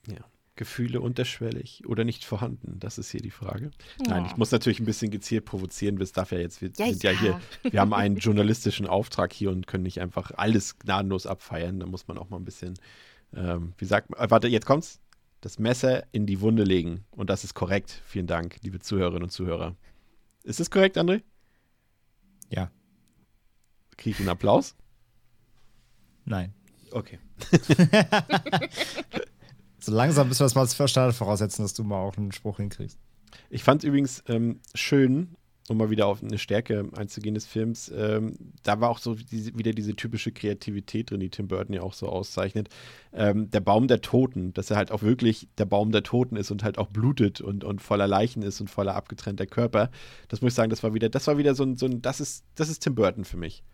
Ja. 0.07 0.25
Gefühle 0.55 1.01
unterschwellig 1.01 1.85
oder 1.87 2.05
nicht 2.05 2.25
vorhanden? 2.25 2.79
Das 2.79 2.99
ist 2.99 3.11
hier 3.11 3.21
die 3.21 3.31
Frage. 3.31 3.71
Ja. 4.01 4.15
Nein, 4.15 4.27
ich 4.27 4.37
muss 4.37 4.51
natürlich 4.51 4.81
ein 4.81 4.85
bisschen 4.85 5.11
gezielt 5.11 5.45
provozieren, 5.45 5.99
wir 5.99 6.07
darf 6.07 6.33
ja 6.33 6.39
jetzt, 6.39 6.61
wir 6.61 6.71
ja, 6.77 6.87
sind 6.87 7.03
ja. 7.03 7.13
ja. 7.13 7.21
hier, 7.21 7.41
wir 7.71 7.81
haben 7.81 7.95
einen 7.95 8.17
journalistischen 8.19 8.87
Auftrag 8.87 9.33
hier 9.33 9.51
und 9.51 9.67
können 9.67 9.85
nicht 9.85 10.01
einfach 10.01 10.31
alles 10.37 10.79
gnadenlos 10.79 11.27
abfeiern. 11.27 11.81
Da 11.81 11.87
muss 11.87 12.07
man 12.09 12.19
auch 12.19 12.29
mal 12.29 12.37
ein 12.37 12.45
bisschen, 12.45 12.75
ähm, 13.35 13.73
wie 13.79 13.87
sagt 13.87 14.11
man, 14.11 14.21
äh, 14.21 14.31
warte, 14.31 14.49
jetzt 14.49 14.67
kommt's, 14.67 15.01
das 15.41 15.59
Messer 15.59 16.05
in 16.13 16.27
die 16.27 16.41
Wunde 16.41 16.65
legen. 16.65 17.05
Und 17.11 17.31
das 17.31 17.45
ist 17.45 17.55
korrekt. 17.55 18.03
Vielen 18.05 18.27
Dank, 18.27 18.59
liebe 18.63 18.79
Zuhörerinnen 18.79 19.25
und 19.25 19.31
Zuhörer. 19.31 19.75
Ist 20.45 20.61
es 20.61 20.71
korrekt, 20.71 20.99
André? 20.99 21.23
Ja. 22.51 22.71
Kriege 23.97 24.15
ich 24.15 24.21
einen 24.21 24.29
Applaus? 24.29 24.77
Nein. 26.25 26.55
Okay. 26.93 27.19
So 29.83 29.93
langsam 29.93 30.29
müssen 30.29 30.41
wir 30.41 30.47
es 30.47 30.55
mal 30.55 30.61
als 30.61 30.75
Standard 30.75 31.15
voraussetzen, 31.15 31.63
dass 31.63 31.75
du 31.75 31.83
mal 31.83 31.99
auch 31.99 32.17
einen 32.17 32.31
Spruch 32.31 32.59
hinkriegst. 32.59 32.99
Ich 33.51 33.65
fand 33.65 33.83
übrigens 33.83 34.23
ähm, 34.29 34.61
schön, 34.75 35.35
um 35.69 35.77
mal 35.77 35.91
wieder 35.91 36.07
auf 36.07 36.23
eine 36.23 36.39
Stärke 36.39 36.89
einzugehen 36.95 37.35
des 37.35 37.47
Films, 37.47 37.91
ähm, 37.95 38.37
da 38.63 38.81
war 38.81 38.91
auch 38.91 38.99
so 38.99 39.17
diese, 39.17 39.59
wieder 39.59 39.73
diese 39.73 39.97
typische 39.97 40.31
Kreativität 40.31 41.11
drin, 41.11 41.19
die 41.19 41.31
Tim 41.31 41.49
Burton 41.49 41.75
ja 41.75 41.83
auch 41.83 41.95
so 41.95 42.09
auszeichnet. 42.09 42.69
Ähm, 43.13 43.51
der 43.51 43.61
Baum 43.61 43.89
der 43.89 44.01
Toten, 44.03 44.53
dass 44.55 44.71
er 44.71 44.77
halt 44.77 44.93
auch 44.93 45.03
wirklich 45.03 45.49
der 45.59 45.65
Baum 45.65 45.91
der 45.91 46.05
Toten 46.05 46.37
ist 46.37 46.53
und 46.53 46.63
halt 46.63 46.79
auch 46.79 46.89
blutet 46.89 47.41
und, 47.41 47.65
und 47.65 47.83
voller 47.83 48.07
Leichen 48.07 48.43
ist 48.43 48.61
und 48.61 48.69
voller 48.71 48.95
abgetrennter 48.95 49.47
Körper. 49.47 49.91
Das 50.29 50.43
muss 50.43 50.53
ich 50.53 50.57
sagen, 50.57 50.71
das 50.71 50.85
war 50.85 50.95
wieder, 50.95 51.09
das 51.09 51.27
war 51.27 51.39
wieder 51.39 51.57
so 51.57 51.65
ein, 51.65 51.77
so 51.77 51.87
ein 51.87 52.03
das 52.03 52.21
ist, 52.21 52.45
das 52.55 52.69
ist 52.69 52.81
Tim 52.81 52.95
Burton 52.95 53.25
für 53.25 53.37
mich. 53.37 53.65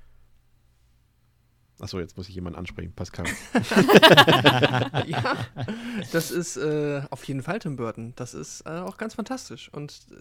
Achso, 1.80 2.00
jetzt 2.00 2.16
muss 2.16 2.28
ich 2.28 2.34
jemanden 2.34 2.58
ansprechen, 2.58 2.92
Pascal. 2.92 3.26
ja, 5.06 5.36
das 6.10 6.32
ist 6.32 6.56
äh, 6.56 7.02
auf 7.10 7.22
jeden 7.24 7.42
Fall 7.42 7.60
Tim 7.60 7.76
Burton. 7.76 8.14
Das 8.16 8.34
ist 8.34 8.62
äh, 8.62 8.80
auch 8.80 8.96
ganz 8.96 9.14
fantastisch. 9.14 9.70
Und 9.72 10.00
äh, 10.10 10.16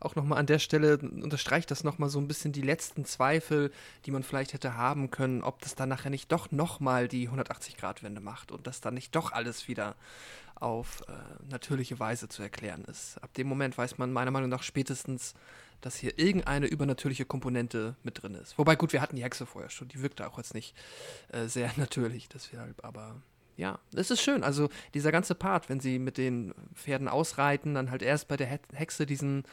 auch 0.00 0.16
nochmal 0.16 0.38
an 0.38 0.46
der 0.46 0.58
Stelle 0.58 0.96
unterstreicht 0.98 1.70
das 1.70 1.84
nochmal 1.84 2.08
so 2.08 2.18
ein 2.18 2.28
bisschen 2.28 2.52
die 2.52 2.62
letzten 2.62 3.04
Zweifel, 3.04 3.70
die 4.06 4.10
man 4.10 4.22
vielleicht 4.22 4.54
hätte 4.54 4.76
haben 4.76 5.10
können, 5.10 5.42
ob 5.42 5.60
das 5.60 5.74
dann 5.74 5.90
nachher 5.90 6.10
nicht 6.10 6.32
doch 6.32 6.50
nochmal 6.50 7.08
die 7.08 7.28
180-Grad-Wende 7.28 8.22
macht 8.22 8.50
und 8.50 8.66
dass 8.66 8.80
dann 8.80 8.94
nicht 8.94 9.14
doch 9.14 9.32
alles 9.32 9.68
wieder 9.68 9.96
auf 10.54 11.02
äh, 11.08 11.12
natürliche 11.50 11.98
Weise 11.98 12.28
zu 12.28 12.42
erklären 12.42 12.84
ist. 12.84 13.22
Ab 13.22 13.34
dem 13.34 13.48
Moment 13.48 13.76
weiß 13.76 13.98
man 13.98 14.12
meiner 14.12 14.30
Meinung 14.30 14.48
nach 14.48 14.62
spätestens, 14.62 15.34
dass 15.82 15.96
hier 15.96 16.18
irgendeine 16.18 16.66
übernatürliche 16.66 17.26
Komponente 17.26 17.96
mit 18.02 18.22
drin 18.22 18.34
ist. 18.34 18.56
Wobei, 18.56 18.76
gut, 18.76 18.92
wir 18.92 19.02
hatten 19.02 19.16
die 19.16 19.24
Hexe 19.24 19.44
vorher 19.44 19.68
schon, 19.68 19.88
die 19.88 20.00
wirkte 20.00 20.26
auch 20.26 20.38
jetzt 20.38 20.54
nicht 20.54 20.74
äh, 21.28 21.46
sehr 21.46 21.70
natürlich, 21.76 22.28
deshalb, 22.28 22.82
aber 22.84 23.20
ja, 23.56 23.78
es 23.94 24.10
ist 24.10 24.22
schön. 24.22 24.42
Also 24.42 24.70
dieser 24.94 25.12
ganze 25.12 25.34
Part, 25.34 25.68
wenn 25.68 25.80
sie 25.80 25.98
mit 25.98 26.16
den 26.16 26.54
Pferden 26.74 27.08
ausreiten, 27.08 27.74
dann 27.74 27.90
halt 27.90 28.02
erst 28.02 28.28
bei 28.28 28.36
der 28.38 28.46
Hexe 28.46 29.04
diesen 29.04 29.44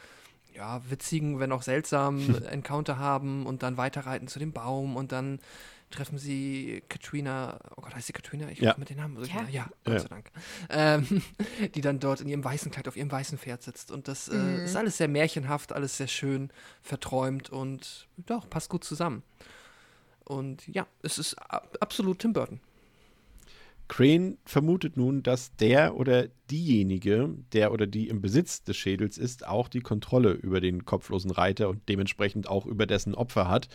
ja, 0.54 0.80
witzigen, 0.88 1.38
wenn 1.38 1.52
auch 1.52 1.62
seltsamen 1.62 2.44
Encounter 2.46 2.98
haben 2.98 3.46
und 3.46 3.62
dann 3.62 3.76
weiterreiten 3.76 4.28
zu 4.28 4.38
dem 4.38 4.52
Baum 4.52 4.96
und 4.96 5.12
dann 5.12 5.38
treffen 5.90 6.18
sie 6.18 6.82
Katrina, 6.88 7.58
oh 7.76 7.82
Gott, 7.82 7.94
heißt 7.94 8.06
sie 8.06 8.12
Katrina? 8.12 8.48
Ich 8.48 8.60
ja. 8.60 8.74
mit 8.78 8.90
den 8.90 8.96
Namen. 8.98 9.22
Ja. 9.24 9.46
ja, 9.50 9.68
Gott 9.84 9.94
ja. 9.94 10.00
sei 10.00 10.08
Dank. 10.08 10.30
Ähm, 10.68 11.22
die 11.74 11.80
dann 11.80 11.98
dort 12.00 12.20
in 12.20 12.28
ihrem 12.28 12.44
weißen 12.44 12.70
Kleid 12.70 12.88
auf 12.88 12.96
ihrem 12.96 13.10
weißen 13.10 13.38
Pferd 13.38 13.62
sitzt. 13.62 13.90
Und 13.90 14.08
das 14.08 14.28
äh, 14.28 14.36
mhm. 14.36 14.60
äh, 14.60 14.64
ist 14.64 14.76
alles 14.76 14.96
sehr 14.96 15.08
märchenhaft, 15.08 15.72
alles 15.72 15.96
sehr 15.96 16.08
schön 16.08 16.50
verträumt 16.82 17.50
und 17.50 18.08
doch, 18.16 18.48
passt 18.48 18.68
gut 18.70 18.84
zusammen. 18.84 19.22
Und 20.24 20.66
ja, 20.68 20.86
es 21.02 21.18
ist 21.18 21.36
absolut 21.80 22.20
Tim 22.20 22.32
Burton. 22.32 22.60
Crane 23.90 24.38
vermutet 24.44 24.96
nun, 24.96 25.24
dass 25.24 25.56
der 25.56 25.96
oder 25.96 26.28
diejenige, 26.48 27.34
der 27.52 27.72
oder 27.72 27.88
die 27.88 28.06
im 28.06 28.20
Besitz 28.20 28.62
des 28.62 28.76
Schädels 28.76 29.18
ist, 29.18 29.44
auch 29.44 29.66
die 29.66 29.80
Kontrolle 29.80 30.30
über 30.30 30.60
den 30.60 30.84
kopflosen 30.84 31.32
Reiter 31.32 31.68
und 31.68 31.88
dementsprechend 31.88 32.48
auch 32.48 32.66
über 32.66 32.86
dessen 32.86 33.16
Opfer 33.16 33.48
hat. 33.48 33.66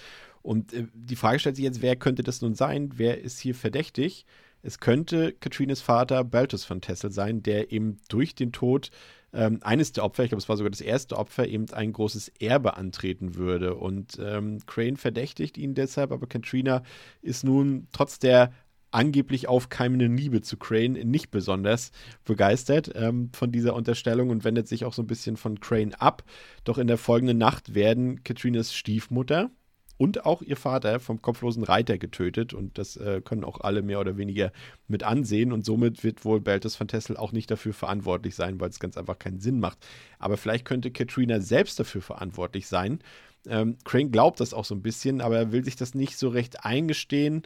Und 0.41 0.71
äh, 0.71 0.85
die 0.93 1.17
Frage 1.17 1.39
stellt 1.39 1.57
sich 1.57 1.65
jetzt, 1.65 1.81
wer 1.81 1.97
könnte 1.97 2.23
das 2.23 2.41
nun 2.41 2.55
sein? 2.55 2.91
Wer 2.95 3.19
ist 3.21 3.41
hier 3.41 3.53
verdächtig? 3.53 4.25
Es 4.61 4.79
könnte 4.79 5.33
Katrines 5.33 5.81
Vater 5.81 6.23
Baltus 6.23 6.63
von 6.63 6.79
Tessel 6.79 7.11
sein, 7.11 7.43
der 7.43 7.73
eben 7.73 7.97
durch 8.07 8.35
den 8.35 8.53
Tod 8.53 8.91
ähm, 9.33 9.59
eines 9.63 9.91
der 9.91 10.05
Opfer, 10.05 10.23
ich 10.23 10.29
glaube, 10.29 10.41
es 10.41 10.47
war 10.47 10.55
sogar 10.55 10.71
das 10.71 10.79
erste 10.79 11.17
Opfer, 11.17 11.45
eben 11.45 11.65
ein 11.73 11.91
großes 11.91 12.31
Erbe 12.39 12.77
antreten 12.77 13.35
würde. 13.35 13.75
Und 13.75 14.17
ähm, 14.23 14.59
Crane 14.65 14.95
verdächtigt 14.95 15.57
ihn 15.57 15.75
deshalb, 15.75 16.13
aber 16.13 16.25
Katrina 16.25 16.83
ist 17.21 17.43
nun 17.43 17.89
trotz 17.91 18.17
der 18.17 18.53
angeblich 18.95 19.47
aufkeimenden 19.47 20.15
Liebe 20.15 20.41
zu 20.41 20.57
Crane 20.57 20.93
nicht 21.03 21.29
besonders 21.29 21.91
begeistert 22.23 22.91
ähm, 22.95 23.29
von 23.33 23.51
dieser 23.51 23.75
Unterstellung 23.75 24.29
und 24.29 24.45
wendet 24.45 24.67
sich 24.67 24.85
auch 24.85 24.93
so 24.93 25.03
ein 25.03 25.07
bisschen 25.07 25.35
von 25.35 25.59
Crane 25.59 25.93
ab. 25.95 26.23
Doch 26.63 26.77
in 26.77 26.87
der 26.87 26.97
folgenden 26.97 27.37
Nacht 27.37 27.75
werden 27.75 28.23
Katrinas 28.23 28.73
Stiefmutter 28.73 29.51
und 29.97 30.25
auch 30.25 30.41
ihr 30.41 30.55
Vater 30.55 30.99
vom 31.01 31.21
kopflosen 31.21 31.63
Reiter 31.63 31.97
getötet 31.97 32.53
und 32.53 32.77
das 32.77 32.95
äh, 32.95 33.21
können 33.23 33.43
auch 33.43 33.61
alle 33.61 33.81
mehr 33.81 33.99
oder 33.99 34.17
weniger 34.17 34.51
mit 34.87 35.03
ansehen 35.03 35.51
und 35.51 35.65
somit 35.65 36.03
wird 36.05 36.23
wohl 36.23 36.39
Beltus 36.39 36.75
von 36.75 36.87
Tessel 36.87 37.17
auch 37.17 37.33
nicht 37.33 37.51
dafür 37.51 37.73
verantwortlich 37.73 38.35
sein, 38.35 38.59
weil 38.61 38.69
es 38.69 38.79
ganz 38.79 38.97
einfach 38.97 39.19
keinen 39.19 39.39
Sinn 39.39 39.59
macht. 39.59 39.85
Aber 40.19 40.37
vielleicht 40.37 40.65
könnte 40.65 40.91
Katrina 40.91 41.41
selbst 41.41 41.79
dafür 41.79 42.01
verantwortlich 42.01 42.67
sein. 42.67 42.99
Ähm, 43.47 43.77
Crane 43.83 44.11
glaubt 44.11 44.39
das 44.39 44.53
auch 44.53 44.65
so 44.65 44.73
ein 44.73 44.81
bisschen, 44.81 45.19
aber 45.19 45.37
er 45.37 45.51
will 45.51 45.65
sich 45.65 45.75
das 45.75 45.95
nicht 45.95 46.17
so 46.17 46.29
recht 46.29 46.65
eingestehen 46.65 47.43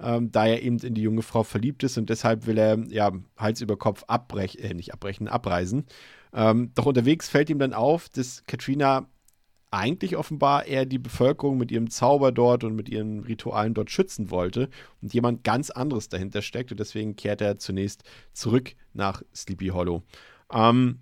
ähm, 0.00 0.30
da 0.32 0.46
er 0.46 0.62
eben 0.62 0.78
in 0.78 0.94
die 0.94 1.02
junge 1.02 1.22
Frau 1.22 1.42
verliebt 1.42 1.82
ist 1.82 1.98
und 1.98 2.10
deshalb 2.10 2.46
will 2.46 2.58
er 2.58 2.78
ja 2.88 3.12
Hals 3.36 3.60
über 3.60 3.76
Kopf 3.76 4.04
abbrechen, 4.06 4.60
äh, 4.60 4.74
nicht 4.74 4.92
abbrechen, 4.92 5.28
abreisen. 5.28 5.86
Ähm, 6.34 6.70
doch 6.74 6.86
unterwegs 6.86 7.28
fällt 7.28 7.50
ihm 7.50 7.58
dann 7.58 7.74
auf, 7.74 8.08
dass 8.08 8.44
Katrina 8.46 9.06
eigentlich 9.72 10.16
offenbar 10.16 10.66
eher 10.66 10.84
die 10.84 10.98
Bevölkerung 10.98 11.56
mit 11.56 11.70
ihrem 11.70 11.88
Zauber 11.88 12.30
dort 12.30 12.62
und 12.62 12.76
mit 12.76 12.90
ihren 12.90 13.20
Ritualen 13.20 13.72
dort 13.72 13.90
schützen 13.90 14.30
wollte 14.30 14.68
und 15.00 15.14
jemand 15.14 15.44
ganz 15.44 15.70
anderes 15.70 16.10
dahinter 16.10 16.42
steckt 16.42 16.70
und 16.70 16.78
deswegen 16.78 17.16
kehrt 17.16 17.40
er 17.40 17.58
zunächst 17.58 18.04
zurück 18.34 18.74
nach 18.92 19.22
Sleepy 19.34 19.68
Hollow. 19.68 20.02
Ähm, 20.52 21.00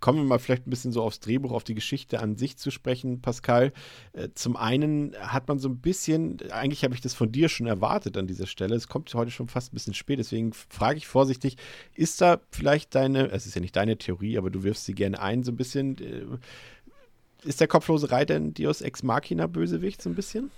kommen 0.00 0.18
wir 0.18 0.24
mal 0.24 0.38
vielleicht 0.38 0.66
ein 0.66 0.70
bisschen 0.70 0.92
so 0.92 1.02
aufs 1.02 1.20
Drehbuch, 1.20 1.52
auf 1.52 1.64
die 1.64 1.74
Geschichte 1.74 2.20
an 2.20 2.36
sich 2.36 2.56
zu 2.56 2.70
sprechen, 2.70 3.20
Pascal. 3.20 3.72
Äh, 4.12 4.28
zum 4.34 4.56
einen 4.56 5.14
hat 5.18 5.48
man 5.48 5.58
so 5.58 5.68
ein 5.68 5.78
bisschen, 5.78 6.38
eigentlich 6.50 6.84
habe 6.84 6.94
ich 6.94 7.00
das 7.00 7.14
von 7.14 7.32
dir 7.32 7.48
schon 7.48 7.66
erwartet 7.66 8.16
an 8.16 8.26
dieser 8.26 8.46
Stelle. 8.46 8.74
Es 8.74 8.88
kommt 8.88 9.12
heute 9.14 9.30
schon 9.30 9.48
fast 9.48 9.72
ein 9.72 9.74
bisschen 9.74 9.94
spät, 9.94 10.18
deswegen 10.18 10.52
frage 10.52 10.98
ich 10.98 11.06
vorsichtig, 11.06 11.56
ist 11.94 12.20
da 12.20 12.40
vielleicht 12.50 12.94
deine, 12.94 13.30
es 13.30 13.46
ist 13.46 13.54
ja 13.54 13.60
nicht 13.60 13.76
deine 13.76 13.96
Theorie, 13.96 14.38
aber 14.38 14.50
du 14.50 14.62
wirfst 14.62 14.84
sie 14.84 14.94
gerne 14.94 15.20
ein, 15.20 15.42
so 15.42 15.52
ein 15.52 15.56
bisschen, 15.56 15.98
äh, 15.98 17.46
ist 17.46 17.60
der 17.60 17.68
kopflose 17.68 18.10
Reiter 18.10 18.34
ein 18.34 18.54
Dios 18.54 18.80
Ex 18.80 19.02
Machina 19.02 19.46
Bösewicht 19.46 20.02
so 20.02 20.10
ein 20.10 20.14
bisschen? 20.14 20.50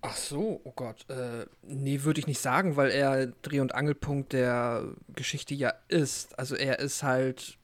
Ach 0.00 0.16
so, 0.16 0.60
oh 0.62 0.72
Gott. 0.76 1.04
Äh, 1.08 1.46
nee, 1.62 2.02
würde 2.02 2.20
ich 2.20 2.26
nicht 2.26 2.40
sagen, 2.40 2.76
weil 2.76 2.90
er 2.90 3.26
Dreh- 3.42 3.60
und 3.60 3.74
Angelpunkt 3.74 4.32
der 4.32 4.94
Geschichte 5.14 5.54
ja 5.54 5.72
ist. 5.88 6.38
Also 6.38 6.54
er 6.54 6.78
ist 6.78 7.02
halt, 7.02 7.58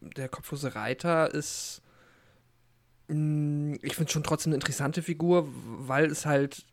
der 0.00 0.28
kopflose 0.28 0.74
Reiter 0.74 1.32
ist, 1.32 1.82
mh, 3.08 3.16
mm, 3.16 3.78
ich 3.82 3.94
finde 3.94 4.12
schon 4.12 4.22
trotzdem 4.22 4.50
eine 4.50 4.56
interessante 4.56 5.02
Figur, 5.02 5.48
weil 5.52 6.06
es 6.06 6.26
halt, 6.26 6.66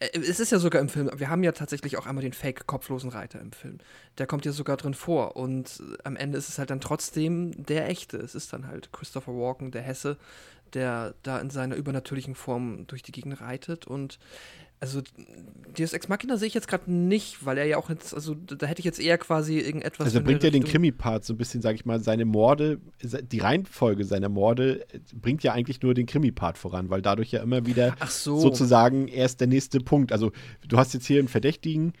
äh, 0.00 0.18
es 0.18 0.40
ist 0.40 0.52
ja 0.52 0.58
sogar 0.58 0.80
im 0.80 0.88
Film, 0.88 1.10
wir 1.16 1.28
haben 1.28 1.42
ja 1.42 1.52
tatsächlich 1.52 1.96
auch 1.96 2.06
einmal 2.06 2.22
den 2.22 2.32
Fake-kopflosen 2.32 3.10
Reiter 3.10 3.40
im 3.40 3.52
Film. 3.52 3.78
Der 4.18 4.26
kommt 4.26 4.44
ja 4.44 4.52
sogar 4.52 4.76
drin 4.76 4.94
vor 4.94 5.36
und 5.36 5.82
am 6.04 6.16
Ende 6.16 6.38
ist 6.38 6.48
es 6.48 6.58
halt 6.58 6.70
dann 6.70 6.80
trotzdem 6.80 7.52
der 7.64 7.88
echte. 7.88 8.18
Es 8.18 8.34
ist 8.34 8.52
dann 8.52 8.66
halt 8.66 8.92
Christopher 8.92 9.32
Walken, 9.32 9.70
der 9.70 9.82
Hesse, 9.82 10.16
der 10.74 11.14
da 11.22 11.38
in 11.38 11.50
seiner 11.50 11.76
übernatürlichen 11.76 12.34
Form 12.34 12.86
durch 12.86 13.02
die 13.02 13.12
Gegend 13.12 13.40
reitet 13.40 13.86
und 13.86 14.18
also 14.80 15.00
Deus 15.76 15.92
Ex 15.92 16.08
Machina 16.08 16.36
sehe 16.36 16.48
ich 16.48 16.54
jetzt 16.54 16.68
gerade 16.68 16.90
nicht, 16.90 17.44
weil 17.44 17.58
er 17.58 17.64
ja 17.64 17.76
auch 17.76 17.90
jetzt, 17.90 18.14
also 18.14 18.34
da 18.34 18.66
hätte 18.66 18.80
ich 18.80 18.84
jetzt 18.84 19.00
eher 19.00 19.18
quasi 19.18 19.58
irgendetwas. 19.58 20.06
Also 20.06 20.20
bringt 20.20 20.42
ja 20.42 20.50
den 20.50 20.64
Krimi-Part 20.64 21.24
so 21.24 21.34
ein 21.34 21.36
bisschen, 21.36 21.62
sage 21.62 21.76
ich 21.76 21.84
mal, 21.84 22.00
seine 22.00 22.24
Morde, 22.24 22.80
die 23.02 23.38
Reihenfolge 23.38 24.04
seiner 24.04 24.28
Morde 24.28 24.86
bringt 25.14 25.42
ja 25.42 25.52
eigentlich 25.52 25.82
nur 25.82 25.94
den 25.94 26.06
Krimi-Part 26.06 26.58
voran, 26.58 26.90
weil 26.90 27.02
dadurch 27.02 27.32
ja 27.32 27.42
immer 27.42 27.66
wieder 27.66 27.96
so. 28.08 28.38
sozusagen 28.38 29.08
erst 29.08 29.40
der 29.40 29.48
nächste 29.48 29.80
Punkt. 29.80 30.12
Also 30.12 30.32
du 30.66 30.78
hast 30.78 30.94
jetzt 30.94 31.06
hier 31.06 31.18
einen 31.18 31.28
Verdächtigen, 31.28 31.92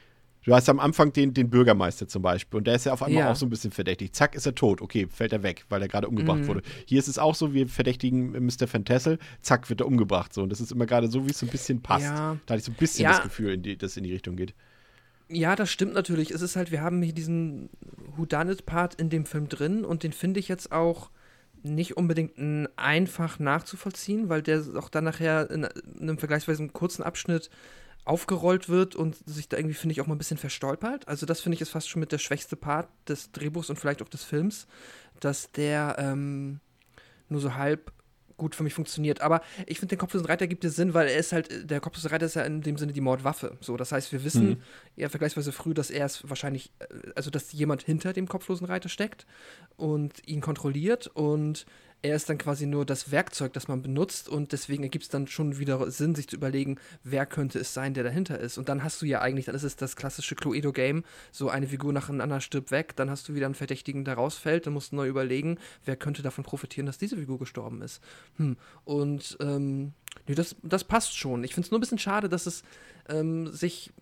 Du 0.44 0.54
hast 0.54 0.68
am 0.68 0.80
Anfang 0.80 1.12
den, 1.12 1.34
den 1.34 1.50
Bürgermeister 1.50 2.08
zum 2.08 2.22
Beispiel 2.22 2.58
und 2.58 2.66
der 2.66 2.76
ist 2.76 2.86
ja 2.86 2.92
auf 2.92 3.02
einmal 3.02 3.24
ja. 3.24 3.32
auch 3.32 3.36
so 3.36 3.44
ein 3.44 3.50
bisschen 3.50 3.70
verdächtig. 3.70 4.12
Zack, 4.12 4.34
ist 4.34 4.46
er 4.46 4.54
tot. 4.54 4.80
Okay, 4.80 5.06
fällt 5.10 5.32
er 5.32 5.42
weg, 5.42 5.64
weil 5.68 5.82
er 5.82 5.88
gerade 5.88 6.08
umgebracht 6.08 6.40
mhm. 6.40 6.46
wurde. 6.46 6.62
Hier 6.86 6.98
ist 6.98 7.08
es 7.08 7.18
auch 7.18 7.34
so, 7.34 7.52
wir 7.52 7.68
verdächtigen 7.68 8.30
Mr. 8.46 8.66
Fantassel, 8.66 9.18
zack, 9.42 9.68
wird 9.68 9.80
er 9.80 9.86
umgebracht. 9.86 10.32
So. 10.32 10.42
Und 10.42 10.50
das 10.50 10.60
ist 10.60 10.72
immer 10.72 10.86
gerade 10.86 11.08
so, 11.08 11.26
wie 11.26 11.30
es 11.30 11.38
so 11.38 11.46
ein 11.46 11.50
bisschen 11.50 11.82
passt. 11.82 12.04
Ja. 12.04 12.38
Da 12.46 12.54
hatte 12.54 12.60
ich 12.60 12.64
so 12.64 12.72
ein 12.72 12.76
bisschen 12.76 13.04
ja. 13.04 13.10
das 13.10 13.22
Gefühl, 13.22 13.54
in 13.54 13.62
die, 13.62 13.76
dass 13.76 13.92
es 13.92 13.96
in 13.96 14.04
die 14.04 14.12
Richtung 14.12 14.36
geht. 14.36 14.54
Ja, 15.28 15.56
das 15.56 15.70
stimmt 15.70 15.92
natürlich. 15.92 16.30
Es 16.30 16.40
ist 16.40 16.56
halt, 16.56 16.70
wir 16.70 16.80
haben 16.80 17.02
hier 17.02 17.12
diesen 17.12 17.68
Whodunit-Part 18.16 18.94
in 18.94 19.10
dem 19.10 19.26
Film 19.26 19.48
drin 19.48 19.84
und 19.84 20.02
den 20.02 20.12
finde 20.12 20.40
ich 20.40 20.48
jetzt 20.48 20.72
auch 20.72 21.10
nicht 21.62 21.96
unbedingt 21.96 22.32
einfach 22.76 23.38
nachzuvollziehen, 23.38 24.28
weil 24.28 24.42
der 24.42 24.62
auch 24.76 24.88
dann 24.88 25.04
nachher 25.04 25.50
in 25.50 25.64
einem 25.64 26.18
vergleichsweise 26.18 26.66
kurzen 26.68 27.02
Abschnitt 27.02 27.50
aufgerollt 28.08 28.68
wird 28.68 28.96
und 28.96 29.16
sich 29.26 29.48
da 29.48 29.56
irgendwie, 29.56 29.74
finde 29.74 29.92
ich, 29.92 30.00
auch 30.00 30.06
mal 30.06 30.14
ein 30.14 30.18
bisschen 30.18 30.38
verstolpert. 30.38 31.06
Also 31.06 31.26
das 31.26 31.40
finde 31.40 31.56
ich 31.56 31.60
ist 31.60 31.70
fast 31.70 31.88
schon 31.88 32.00
mit 32.00 32.12
der 32.12 32.18
schwächste 32.18 32.56
Part 32.56 32.88
des 33.06 33.32
Drehbuchs 33.32 33.70
und 33.70 33.76
vielleicht 33.76 34.02
auch 34.02 34.08
des 34.08 34.24
Films, 34.24 34.66
dass 35.20 35.52
der 35.52 35.96
ähm, 35.98 36.60
nur 37.28 37.40
so 37.40 37.54
halb 37.54 37.92
gut 38.38 38.54
für 38.54 38.62
mich 38.62 38.72
funktioniert. 38.72 39.20
Aber 39.20 39.42
ich 39.66 39.78
finde, 39.78 39.94
den 39.94 39.98
kopflosen 39.98 40.26
Reiter 40.26 40.46
gibt 40.46 40.64
es 40.64 40.76
Sinn, 40.76 40.94
weil 40.94 41.08
er 41.08 41.18
ist 41.18 41.32
halt, 41.32 41.70
der 41.70 41.80
kopflose 41.80 42.10
Reiter 42.10 42.24
ist 42.24 42.36
ja 42.36 42.42
in 42.42 42.62
dem 42.62 42.78
Sinne 42.78 42.92
die 42.92 43.00
Mordwaffe. 43.00 43.58
So, 43.60 43.76
das 43.76 43.92
heißt, 43.92 44.12
wir 44.12 44.24
wissen 44.24 44.48
mhm. 44.48 44.62
ja 44.96 45.08
vergleichsweise 45.10 45.52
früh, 45.52 45.74
dass 45.74 45.90
er 45.90 46.06
es 46.06 46.26
wahrscheinlich, 46.28 46.72
äh, 46.78 46.86
also 47.14 47.30
dass 47.30 47.52
jemand 47.52 47.82
hinter 47.82 48.14
dem 48.14 48.28
kopflosen 48.28 48.66
Reiter 48.66 48.88
steckt 48.88 49.26
und 49.76 50.26
ihn 50.26 50.40
kontrolliert 50.40 51.08
und 51.08 51.66
er 52.00 52.14
ist 52.14 52.28
dann 52.28 52.38
quasi 52.38 52.66
nur 52.66 52.86
das 52.86 53.10
Werkzeug, 53.10 53.52
das 53.54 53.66
man 53.66 53.82
benutzt 53.82 54.28
und 54.28 54.52
deswegen 54.52 54.84
ergibt 54.84 55.04
es 55.04 55.10
dann 55.10 55.26
schon 55.26 55.58
wieder 55.58 55.90
Sinn, 55.90 56.14
sich 56.14 56.28
zu 56.28 56.36
überlegen, 56.36 56.78
wer 57.02 57.26
könnte 57.26 57.58
es 57.58 57.74
sein, 57.74 57.92
der 57.92 58.04
dahinter 58.04 58.38
ist. 58.38 58.56
Und 58.56 58.68
dann 58.68 58.84
hast 58.84 59.02
du 59.02 59.06
ja 59.06 59.20
eigentlich, 59.20 59.46
dann 59.46 59.56
ist 59.56 59.64
es 59.64 59.74
das 59.74 59.96
klassische 59.96 60.36
Cluedo-Game, 60.36 61.02
so 61.32 61.48
eine 61.48 61.66
Figur 61.66 61.92
nacheinander 61.92 62.40
stirbt 62.40 62.70
weg, 62.70 62.94
dann 62.94 63.10
hast 63.10 63.28
du 63.28 63.34
wieder 63.34 63.46
einen 63.46 63.56
Verdächtigen, 63.56 64.04
der 64.04 64.14
rausfällt, 64.14 64.66
dann 64.66 64.74
musst 64.74 64.92
du 64.92 64.96
neu 64.96 65.08
überlegen, 65.08 65.58
wer 65.84 65.96
könnte 65.96 66.22
davon 66.22 66.44
profitieren, 66.44 66.86
dass 66.86 66.98
diese 66.98 67.16
Figur 67.16 67.38
gestorben 67.38 67.82
ist. 67.82 68.00
Hm. 68.36 68.56
Und 68.84 69.36
ähm, 69.40 69.92
nee, 70.28 70.36
das, 70.36 70.54
das 70.62 70.84
passt 70.84 71.16
schon. 71.16 71.42
Ich 71.42 71.54
finde 71.54 71.66
es 71.66 71.70
nur 71.72 71.78
ein 71.78 71.82
bisschen 71.82 71.98
schade, 71.98 72.28
dass 72.28 72.46
es 72.46 72.62
ähm, 73.08 73.48
sich, 73.48 73.92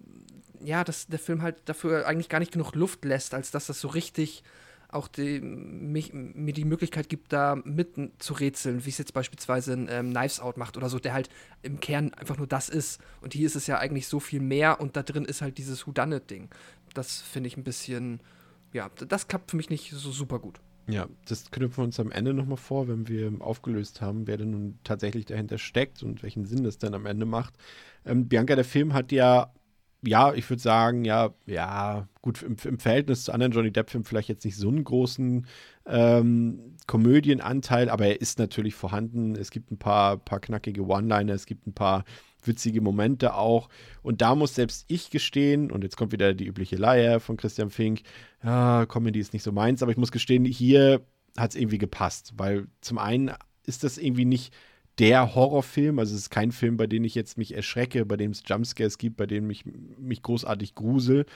ja, 0.61 0.85
dass 0.85 1.07
der 1.07 1.19
Film 1.19 1.41
halt 1.41 1.57
dafür 1.65 2.07
eigentlich 2.07 2.29
gar 2.29 2.41
nicht 2.41 2.53
genug 2.53 2.75
Luft 2.75 3.07
lässt, 3.07 3.33
als 3.33 3.51
dass 3.51 3.67
das 3.67 3.81
so 3.81 3.89
richtig 3.89 4.43
auch 4.89 5.09
die, 5.09 5.41
mich, 5.41 6.13
mir 6.13 6.53
die 6.53 6.65
Möglichkeit 6.65 7.09
gibt, 7.09 7.33
da 7.33 7.57
mitten 7.65 8.13
zu 8.19 8.35
rätseln, 8.35 8.85
wie 8.85 8.91
es 8.91 8.99
jetzt 8.99 9.13
beispielsweise 9.13 9.73
ein 9.73 9.89
ähm, 9.91 10.11
Knives 10.11 10.41
Out 10.41 10.57
macht 10.57 10.77
oder 10.77 10.89
so, 10.89 10.99
der 10.99 11.13
halt 11.13 11.29
im 11.63 11.81
Kern 11.81 12.15
einfach 12.15 12.37
nur 12.39 12.47
das 12.47 12.69
ist. 12.69 13.01
Und 13.21 13.35
hier 13.35 13.47
ist 13.47 13.57
es 13.57 13.67
ja 13.67 13.79
eigentlich 13.79 14.09
so 14.09 14.21
viel 14.21 14.41
mehr 14.41 14.81
und 14.81 14.97
da 14.97 15.03
drin 15.03 15.25
ist 15.25 15.43
halt 15.43 15.59
dieses 15.59 15.87
Whodunit-Ding. 15.87 16.49
Das 16.95 17.21
finde 17.21 17.49
ich 17.49 17.57
ein 17.57 17.65
bisschen, 17.65 18.21
ja, 18.73 18.91
das 19.09 19.29
klappt 19.29 19.51
für 19.51 19.57
mich 19.57 19.71
nicht 19.71 19.91
so 19.91 20.11
super 20.11 20.39
gut. 20.39 20.61
Ja, 20.89 21.09
das 21.27 21.51
knüpfen 21.51 21.79
wir 21.79 21.85
uns 21.85 21.99
am 21.99 22.13
Ende 22.13 22.33
nochmal 22.33 22.57
vor, 22.57 22.87
wenn 22.87 23.09
wir 23.09 23.33
aufgelöst 23.41 24.01
haben, 24.01 24.29
wer 24.29 24.37
denn 24.37 24.51
nun 24.51 24.79
tatsächlich 24.85 25.25
dahinter 25.25 25.59
steckt 25.59 26.05
und 26.05 26.23
welchen 26.23 26.45
Sinn 26.45 26.63
das 26.63 26.79
dann 26.79 26.95
am 26.95 27.07
Ende 27.07 27.27
macht. 27.27 27.55
Ähm, 28.05 28.29
Bianca, 28.29 28.55
der 28.55 28.65
Film 28.65 28.95
hat 28.95 29.11
ja 29.11 29.53
ja, 30.07 30.33
ich 30.35 30.49
würde 30.49 30.63
sagen, 30.63 31.05
ja, 31.05 31.35
ja, 31.47 32.09
gut, 32.23 32.43
im, 32.43 32.57
im, 32.65 32.79
Verhältnis 32.79 33.25
zu 33.25 33.33
anderen 33.33 33.53
Johnny 33.53 33.71
Depp-Filmen 33.71 34.05
vielleicht 34.05 34.29
jetzt 34.29 34.45
nicht 34.45 34.57
so 34.57 34.69
einen 34.69 34.85
großen 34.85 35.47
ähm, 35.87 36.77
Komödienanteil, 36.87 37.89
aber 37.89 38.07
er 38.07 38.21
ist 38.21 38.39
natürlich 38.39 38.75
vorhanden. 38.75 39.37
Es 39.37 39.51
gibt 39.51 39.71
ein 39.71 39.79
paar, 39.79 40.17
paar 40.19 40.41
knackige 40.41 40.87
One-Liner, 40.87 41.35
es 41.35 41.47
gibt 41.47 41.67
ein 41.67 41.75
paar 41.75 42.05
witzige 42.45 42.81
Momente 42.81 43.35
auch. 43.35 43.69
Und 44.03 44.23
da 44.23 44.35
muss 44.35 44.55
selbst 44.55 44.85
ich 44.89 45.11
gestehen, 45.11 45.71
und 45.71 45.83
jetzt 45.83 45.97
kommt 45.97 46.13
wieder 46.13 46.35
die 46.35 46.47
übliche 46.47 46.77
Leier 46.77 47.21
von 47.21 47.37
Christian 47.37 47.71
Fink, 47.71 48.03
ja, 48.43 48.87
Comedy 48.87 49.21
ist 49.21 49.33
nicht 49.33 49.43
so 49.43 49.53
meins, 49.53 49.83
aber 49.83 49.91
ich 49.91 49.99
muss 49.99 50.13
gestehen, 50.13 50.45
hier 50.45 51.03
hat 51.37 51.51
es 51.51 51.57
irgendwie 51.57 51.79
gepasst, 51.79 52.35
weil 52.37 52.69
zum 52.81 52.99
einen 52.99 53.33
ist 53.65 53.85
das 53.85 53.99
irgendwie 53.99 54.25
nicht 54.25 54.55
der 54.99 55.35
Horrorfilm. 55.35 55.99
Also 55.99 56.15
es 56.15 56.23
ist 56.23 56.31
kein 56.31 56.53
Film, 56.53 56.77
bei 56.77 56.87
dem 56.87 57.05
ich 57.05 57.15
jetzt 57.15 57.39
mich 57.39 57.55
erschrecke, 57.55 58.05
bei 58.07 58.17
dem 58.17 58.31
es 58.31 58.43
Jumpscares 58.47 58.99
gibt, 58.99 59.17
bei 59.17 59.27
dem 59.27 59.51
ich 59.51 59.65
mich 59.99 60.23
großartig 60.23 60.75
grusel, 60.75 61.27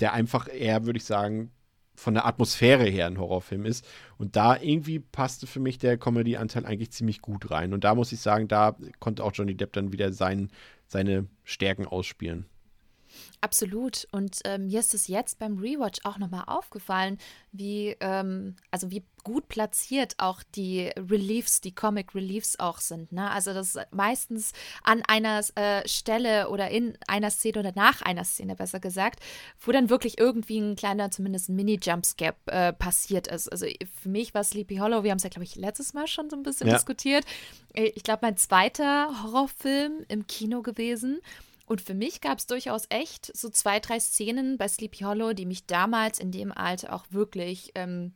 der 0.00 0.12
einfach 0.12 0.48
eher, 0.52 0.86
würde 0.86 0.98
ich 0.98 1.04
sagen, 1.04 1.50
von 1.94 2.14
der 2.14 2.26
Atmosphäre 2.26 2.84
her 2.84 3.06
ein 3.06 3.18
Horrorfilm 3.18 3.66
ist. 3.66 3.86
Und 4.16 4.36
da 4.36 4.56
irgendwie 4.56 5.00
passte 5.00 5.46
für 5.46 5.60
mich 5.60 5.78
der 5.78 5.98
Comedy-Anteil 5.98 6.64
eigentlich 6.64 6.92
ziemlich 6.92 7.20
gut 7.20 7.50
rein. 7.50 7.74
Und 7.74 7.84
da 7.84 7.94
muss 7.94 8.12
ich 8.12 8.20
sagen, 8.20 8.48
da 8.48 8.76
konnte 8.98 9.22
auch 9.22 9.32
Johnny 9.34 9.54
Depp 9.54 9.74
dann 9.74 9.92
wieder 9.92 10.12
sein, 10.12 10.50
seine 10.86 11.26
Stärken 11.44 11.86
ausspielen. 11.86 12.46
Absolut. 13.42 14.06
Und 14.12 14.40
ähm, 14.44 14.66
mir 14.66 14.80
ist 14.80 14.92
es 14.92 15.08
jetzt 15.08 15.38
beim 15.38 15.58
Rewatch 15.58 16.00
auch 16.04 16.18
nochmal 16.18 16.44
aufgefallen, 16.46 17.18
wie, 17.52 17.96
ähm, 18.00 18.56
also 18.70 18.90
wie 18.90 19.02
gut 19.24 19.48
platziert 19.48 20.14
auch 20.18 20.42
die 20.54 20.90
Reliefs, 20.96 21.60
die 21.60 21.74
Comic 21.74 22.14
Reliefs 22.14 22.58
auch 22.58 22.78
sind. 22.78 23.12
Ne? 23.12 23.30
Also 23.30 23.54
das 23.54 23.74
ist 23.74 23.86
meistens 23.92 24.52
an 24.82 25.02
einer 25.08 25.42
äh, 25.54 25.86
Stelle 25.88 26.50
oder 26.50 26.70
in 26.70 26.98
einer 27.06 27.30
Szene 27.30 27.60
oder 27.60 27.72
nach 27.74 28.02
einer 28.02 28.24
Szene, 28.24 28.56
besser 28.56 28.80
gesagt, 28.80 29.20
wo 29.60 29.72
dann 29.72 29.88
wirklich 29.88 30.18
irgendwie 30.18 30.58
ein 30.58 30.76
kleiner, 30.76 31.10
zumindest 31.10 31.48
ein 31.48 31.56
Mini-Jumpscare 31.56 32.34
äh, 32.46 32.72
passiert 32.74 33.26
ist. 33.26 33.50
Also 33.50 33.66
für 34.00 34.08
mich 34.08 34.34
war 34.34 34.44
Sleepy 34.44 34.76
Hollow, 34.76 35.02
wir 35.02 35.10
haben 35.10 35.18
es 35.18 35.24
ja, 35.24 35.30
glaube 35.30 35.44
ich, 35.44 35.56
letztes 35.56 35.94
Mal 35.94 36.06
schon 36.06 36.28
so 36.28 36.36
ein 36.36 36.42
bisschen 36.42 36.68
ja. 36.68 36.74
diskutiert. 36.74 37.24
Äh, 37.74 37.92
ich 37.94 38.02
glaube, 38.02 38.20
mein 38.22 38.36
zweiter 38.36 39.22
Horrorfilm 39.22 40.04
im 40.08 40.26
Kino 40.26 40.62
gewesen. 40.62 41.20
Und 41.70 41.80
für 41.80 41.94
mich 41.94 42.20
gab 42.20 42.38
es 42.38 42.48
durchaus 42.48 42.86
echt 42.88 43.30
so 43.32 43.48
zwei, 43.48 43.78
drei 43.78 44.00
Szenen 44.00 44.58
bei 44.58 44.66
Sleepy 44.66 45.04
Hollow, 45.04 45.34
die 45.34 45.46
mich 45.46 45.66
damals 45.66 46.18
in 46.18 46.32
dem 46.32 46.50
Alter 46.50 46.92
auch 46.92 47.04
wirklich 47.10 47.70
ähm, 47.76 48.12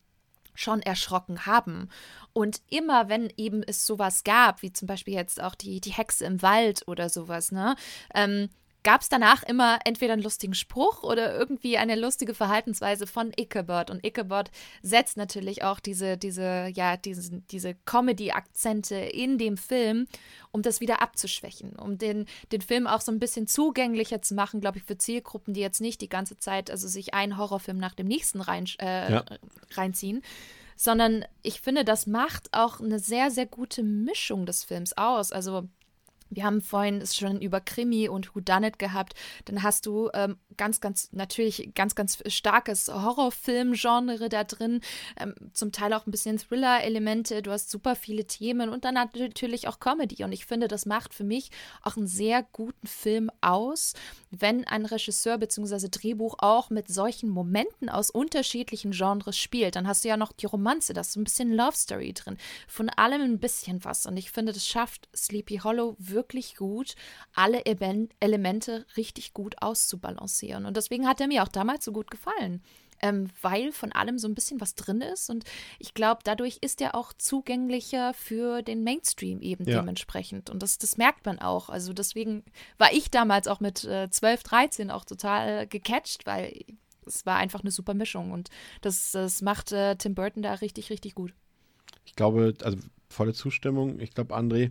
schon 0.56 0.82
erschrocken 0.82 1.46
haben. 1.46 1.88
Und 2.32 2.62
immer, 2.68 3.08
wenn 3.08 3.32
eben 3.36 3.62
es 3.62 3.86
sowas 3.86 4.24
gab, 4.24 4.62
wie 4.62 4.72
zum 4.72 4.88
Beispiel 4.88 5.14
jetzt 5.14 5.40
auch 5.40 5.54
die, 5.54 5.80
die 5.80 5.92
Hexe 5.92 6.24
im 6.24 6.42
Wald 6.42 6.82
oder 6.88 7.08
sowas, 7.08 7.52
ne, 7.52 7.76
ähm, 8.12 8.48
gab 8.84 9.00
es 9.00 9.08
danach 9.08 9.42
immer 9.42 9.78
entweder 9.84 10.12
einen 10.12 10.22
lustigen 10.22 10.54
Spruch 10.54 11.02
oder 11.02 11.36
irgendwie 11.36 11.78
eine 11.78 11.96
lustige 11.96 12.34
Verhaltensweise 12.34 13.06
von 13.06 13.32
Ichabod. 13.36 13.90
Und 13.90 14.06
Ichabod 14.06 14.50
setzt 14.82 15.16
natürlich 15.16 15.64
auch 15.64 15.80
diese, 15.80 16.16
diese, 16.16 16.70
ja, 16.72 16.96
diese, 16.96 17.40
diese 17.50 17.74
Comedy-Akzente 17.86 18.94
in 18.94 19.38
dem 19.38 19.56
Film, 19.56 20.06
um 20.52 20.62
das 20.62 20.80
wieder 20.80 21.02
abzuschwächen, 21.02 21.74
um 21.76 21.98
den, 21.98 22.26
den 22.52 22.60
Film 22.60 22.86
auch 22.86 23.00
so 23.00 23.10
ein 23.10 23.18
bisschen 23.18 23.46
zugänglicher 23.46 24.22
zu 24.22 24.34
machen, 24.34 24.60
glaube 24.60 24.78
ich, 24.78 24.84
für 24.84 24.98
Zielgruppen, 24.98 25.54
die 25.54 25.60
jetzt 25.60 25.80
nicht 25.80 26.00
die 26.00 26.08
ganze 26.08 26.38
Zeit, 26.38 26.70
also 26.70 26.86
sich 26.86 27.14
einen 27.14 27.38
Horrorfilm 27.38 27.78
nach 27.78 27.94
dem 27.94 28.06
nächsten 28.06 28.40
rein, 28.40 28.66
äh, 28.80 29.12
ja. 29.12 29.24
reinziehen 29.72 30.22
sondern 30.76 31.24
ich 31.42 31.60
finde, 31.60 31.84
das 31.84 32.08
macht 32.08 32.52
auch 32.52 32.80
eine 32.80 32.98
sehr, 32.98 33.30
sehr 33.30 33.46
gute 33.46 33.84
Mischung 33.84 34.44
des 34.44 34.64
Films 34.64 34.96
aus. 34.96 35.30
Also 35.30 35.68
wir 36.30 36.44
haben 36.44 36.60
vorhin 36.60 37.00
es 37.00 37.16
schon 37.16 37.40
über 37.40 37.60
Krimi 37.60 38.08
und 38.08 38.34
Whodunit 38.34 38.78
gehabt. 38.78 39.14
Dann 39.44 39.62
hast 39.62 39.86
du 39.86 40.10
ähm, 40.14 40.36
ganz, 40.56 40.80
ganz, 40.80 41.10
natürlich 41.12 41.70
ganz, 41.74 41.94
ganz 41.94 42.22
starkes 42.26 42.88
Horrorfilm-Genre 42.88 44.28
da 44.28 44.44
drin. 44.44 44.80
Ähm, 45.18 45.34
zum 45.52 45.72
Teil 45.72 45.92
auch 45.92 46.06
ein 46.06 46.10
bisschen 46.10 46.38
Thriller-Elemente. 46.38 47.42
Du 47.42 47.50
hast 47.50 47.70
super 47.70 47.96
viele 47.96 48.26
Themen 48.26 48.68
und 48.70 48.84
dann 48.84 48.94
natürlich 48.94 49.68
auch 49.68 49.80
Comedy. 49.80 50.24
Und 50.24 50.32
ich 50.32 50.46
finde, 50.46 50.68
das 50.68 50.86
macht 50.86 51.14
für 51.14 51.24
mich 51.24 51.50
auch 51.82 51.96
einen 51.96 52.06
sehr 52.06 52.44
guten 52.52 52.86
Film 52.86 53.30
aus, 53.40 53.94
wenn 54.30 54.66
ein 54.66 54.86
Regisseur 54.86 55.38
bzw. 55.38 55.88
Drehbuch 55.90 56.36
auch 56.38 56.70
mit 56.70 56.88
solchen 56.88 57.28
Momenten 57.28 57.88
aus 57.88 58.10
unterschiedlichen 58.10 58.92
Genres 58.92 59.38
spielt. 59.38 59.76
Dann 59.76 59.86
hast 59.86 60.04
du 60.04 60.08
ja 60.08 60.16
noch 60.16 60.32
die 60.32 60.46
Romanze, 60.46 60.92
da 60.92 61.02
ist 61.02 61.16
ein 61.16 61.24
bisschen 61.24 61.52
Love 61.52 61.76
Story 61.76 62.12
drin. 62.12 62.36
Von 62.66 62.88
allem 62.90 63.22
ein 63.22 63.38
bisschen 63.38 63.84
was. 63.84 64.06
Und 64.06 64.16
ich 64.16 64.30
finde, 64.30 64.52
das 64.52 64.66
schafft 64.66 65.08
Sleepy 65.14 65.58
Hollow 65.58 65.96
wirklich 65.98 66.23
wirklich 66.24 66.56
gut, 66.56 66.94
alle 67.34 67.66
Eben- 67.66 68.08
Elemente 68.20 68.86
richtig 68.96 69.32
gut 69.34 69.60
auszubalancieren. 69.62 70.64
Und 70.66 70.76
deswegen 70.76 71.06
hat 71.06 71.20
er 71.20 71.28
mir 71.28 71.42
auch 71.42 71.48
damals 71.48 71.84
so 71.84 71.92
gut 71.92 72.10
gefallen 72.10 72.62
ähm, 73.02 73.28
weil 73.42 73.72
von 73.72 73.92
allem 73.92 74.18
so 74.18 74.28
ein 74.28 74.34
bisschen 74.36 74.60
was 74.62 74.76
drin 74.76 75.00
ist. 75.02 75.28
Und 75.28 75.44
ich 75.78 75.92
glaube, 75.94 76.20
dadurch 76.24 76.58
ist 76.62 76.80
er 76.80 76.94
auch 76.94 77.12
zugänglicher 77.12 78.14
für 78.14 78.62
den 78.62 78.82
Mainstream 78.84 79.42
eben 79.42 79.68
Ja. 79.68 79.80
dementsprechend. 79.80 80.48
Und 80.48 80.62
das, 80.62 80.78
das 80.78 80.96
merkt 80.96 81.26
man 81.26 81.38
auch. 81.40 81.68
Also 81.68 81.92
deswegen 81.92 82.44
war 82.78 82.92
ich 82.94 83.10
damals 83.10 83.46
auch 83.48 83.60
mit 83.60 83.84
äh, 83.84 84.08
12, 84.08 84.44
13 84.44 84.90
auch 84.90 85.04
total 85.04 85.66
gecatcht, 85.66 86.24
weil 86.24 86.64
es 87.04 87.26
war 87.26 87.36
einfach 87.36 87.60
eine 87.60 87.72
super 87.72 87.92
Mischung. 87.94 88.30
Und 88.32 88.48
das, 88.80 89.10
das 89.10 89.42
macht 89.42 89.72
äh, 89.72 89.96
Tim 89.96 90.14
Burton 90.14 90.42
da 90.42 90.54
richtig, 90.54 90.88
richtig 90.88 91.14
gut. 91.14 91.34
Ich 92.06 92.14
glaube, 92.14 92.54
also 92.62 92.78
volle 93.10 93.34
Zustimmung. 93.34 93.98
Ich 94.00 94.12
glaube, 94.12 94.34
André, 94.34 94.70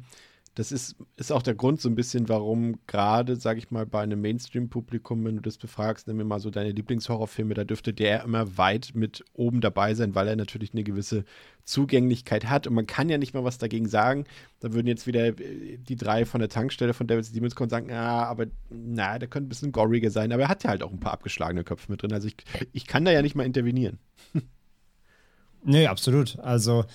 das 0.56 0.72
ist, 0.72 0.96
ist 1.16 1.32
auch 1.32 1.42
der 1.42 1.56
Grund 1.56 1.82
so 1.82 1.90
ein 1.90 1.96
bisschen, 1.96 2.30
warum 2.30 2.80
gerade, 2.86 3.36
sage 3.36 3.58
ich 3.58 3.72
mal, 3.72 3.88
bei 3.88 4.02
einem 4.02 4.22
Mainstream-Publikum, 4.22 5.26
wenn 5.26 5.38
du 5.38 5.42
das 5.42 5.58
befragst, 5.58 6.08
nimm 6.08 6.18
mir 6.18 6.26
mal 6.26 6.40
so 6.40 6.52
deine 6.52 6.72
Lieblingshorrorfilme, 6.72 7.56
da 7.56 7.64
dürfte 7.64 7.92
der 7.92 8.24
immer 8.24 8.58
weit 8.58 8.92
mit 8.94 9.26
oben 9.34 9.62
dabei 9.62 9.96
sein, 9.96 10.14
weil 10.14 10.28
er 10.28 10.36
natürlich 10.36 10.74
eine 10.74 10.84
gewisse 10.84 11.26
Zugänglichkeit 11.64 12.50
hat 12.50 12.68
und 12.68 12.76
man 12.76 12.86
kann 12.86 13.10
ja 13.10 13.18
nicht 13.18 13.34
mal 13.34 13.44
was 13.44 13.58
dagegen 13.58 13.88
sagen. 13.88 14.26
Da 14.60 14.74
würden 14.74 14.88
jetzt 14.88 15.08
wieder 15.08 15.28
äh, 15.28 15.78
die 15.78 15.96
drei 15.96 16.26
von 16.26 16.40
der 16.40 16.50
Tankstelle 16.50 16.94
von 16.94 17.08
David 17.08 17.36
Demons 17.36 17.56
kommen 17.56 17.66
und 17.66 17.72
sagen, 17.72 17.90
ja, 17.90 18.24
aber 18.26 18.46
na, 18.70 19.18
der 19.18 19.30
könnte 19.30 19.48
ein 19.48 19.50
bisschen 19.50 19.72
goriger 19.72 20.12
sein, 20.12 20.32
aber 20.32 20.44
er 20.44 20.50
hat 20.50 20.64
ja 20.64 20.70
halt 20.70 20.84
auch 20.84 20.92
ein 20.92 21.00
paar 21.00 21.14
abgeschlagene 21.14 21.64
Köpfe 21.64 21.92
mit 21.92 22.04
drin. 22.04 22.14
Also 22.14 22.28
ich, 22.28 22.36
ich 22.74 22.86
kann 22.86 23.06
da 23.06 23.12
ja 23.12 23.24
nicht 23.24 23.36
mal 23.36 23.46
intervenieren. 23.46 23.98
Nee, 25.66 25.88
absolut. 25.88 26.38
Also, 26.40 26.86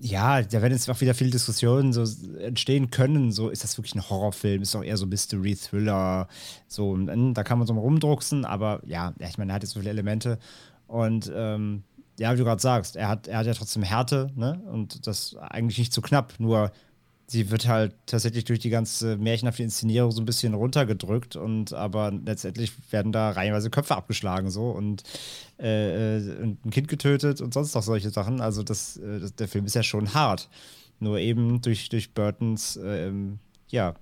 ja, 0.00 0.42
da 0.42 0.60
werden 0.60 0.72
jetzt 0.72 0.90
auch 0.90 1.00
wieder 1.00 1.14
viele 1.14 1.30
Diskussionen 1.30 1.92
so 1.92 2.04
entstehen 2.38 2.90
können. 2.90 3.32
So, 3.32 3.48
ist 3.48 3.64
das 3.64 3.78
wirklich 3.78 3.94
ein 3.94 4.08
Horrorfilm? 4.08 4.62
Ist 4.62 4.74
doch 4.74 4.84
eher 4.84 4.96
so 4.96 5.06
Mystery, 5.06 5.56
Thriller. 5.56 6.28
So, 6.68 6.96
da 6.96 7.42
kann 7.42 7.58
man 7.58 7.66
so 7.66 7.74
mal 7.74 7.80
rumdrucksen, 7.80 8.44
aber 8.44 8.82
ja, 8.86 9.14
ich 9.18 9.38
meine, 9.38 9.52
er 9.52 9.54
hat 9.56 9.62
jetzt 9.62 9.72
so 9.72 9.80
viele 9.80 9.90
Elemente. 9.90 10.38
Und 10.86 11.32
ähm, 11.34 11.82
ja, 12.18 12.32
wie 12.32 12.38
du 12.38 12.44
gerade 12.44 12.60
sagst, 12.60 12.96
er 12.96 13.08
hat, 13.08 13.26
er 13.26 13.38
hat 13.38 13.46
ja 13.46 13.54
trotzdem 13.54 13.82
Härte, 13.82 14.30
ne? 14.36 14.60
Und 14.70 15.06
das 15.06 15.36
eigentlich 15.36 15.78
nicht 15.78 15.92
zu 15.92 16.02
knapp, 16.02 16.34
nur 16.38 16.72
sie 17.26 17.50
wird 17.50 17.66
halt 17.66 17.94
tatsächlich 18.06 18.44
durch 18.44 18.60
die 18.60 18.70
ganze 18.70 19.16
märchenhafte 19.16 19.62
Inszenierung 19.62 20.12
so 20.12 20.22
ein 20.22 20.26
bisschen 20.26 20.54
runtergedrückt 20.54 21.36
und 21.36 21.72
aber 21.72 22.12
letztendlich 22.12 22.72
werden 22.90 23.12
da 23.12 23.30
reihenweise 23.30 23.70
Köpfe 23.70 23.96
abgeschlagen 23.96 24.50
so 24.50 24.70
und, 24.70 25.02
äh, 25.58 26.18
äh, 26.18 26.42
und 26.42 26.64
ein 26.64 26.70
Kind 26.70 26.88
getötet 26.88 27.40
und 27.40 27.52
sonst 27.52 27.74
noch 27.74 27.82
solche 27.82 28.10
Sachen. 28.10 28.40
Also 28.40 28.62
das, 28.62 28.96
äh, 28.98 29.20
das, 29.20 29.34
der 29.34 29.48
Film 29.48 29.66
ist 29.66 29.74
ja 29.74 29.82
schon 29.82 30.14
hart. 30.14 30.48
Nur 31.00 31.18
eben 31.18 31.60
durch, 31.60 31.88
durch 31.88 32.14
Burtons 32.14 32.78
ähm, 32.82 33.38
ja, 33.68 33.94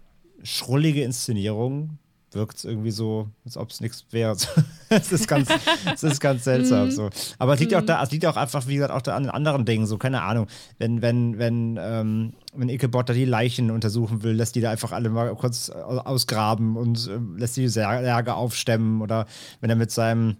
schrullige 0.43 1.03
Inszenierung 1.03 1.99
wirkt 2.35 2.59
es 2.59 2.65
irgendwie 2.65 2.91
so, 2.91 3.29
als 3.45 3.57
ob 3.57 3.71
es 3.71 3.81
nichts 3.81 4.05
wäre. 4.11 4.37
Es 4.91 5.11
ist 5.11 5.27
ganz, 5.27 5.49
es 5.93 6.05
ist 6.05 6.21
ganz 6.21 6.45
seltsam. 6.45 6.91
so. 6.93 7.11
Aber 7.41 7.55
es 7.55 7.61
liegt 7.61 7.75
auch 7.75 7.83
da, 7.83 8.01
es 8.03 8.13
liegt 8.13 8.25
auch 8.27 8.37
einfach, 8.37 8.69
wie 8.69 8.75
gesagt, 8.77 8.93
auch 8.93 9.03
da 9.03 9.17
an 9.17 9.29
anderen 9.29 9.65
Dingen, 9.65 9.87
so, 9.87 9.99
keine 9.99 10.23
Ahnung. 10.23 10.47
Wenn, 10.79 11.03
wenn, 11.03 11.37
wenn, 11.39 11.77
ähm, 11.83 12.33
wenn 12.55 12.69
Ichabod 12.69 13.09
da 13.09 13.13
die 13.13 13.25
Leichen 13.25 13.73
untersuchen 13.73 14.23
will, 14.23 14.35
lässt 14.35 14.55
die 14.55 14.61
da 14.61 14.71
einfach 14.71 14.93
alle 14.93 15.09
mal 15.11 15.35
kurz 15.35 15.69
au- 15.71 15.99
ausgraben 15.99 16.77
und 16.77 17.11
ähm, 17.13 17.37
lässt 17.39 17.57
die 17.57 17.67
Särge 17.67 18.35
aufstemmen 18.35 19.03
oder 19.03 19.27
wenn 19.61 19.71
er 19.71 19.77
mit 19.77 19.91
seinem 19.91 20.37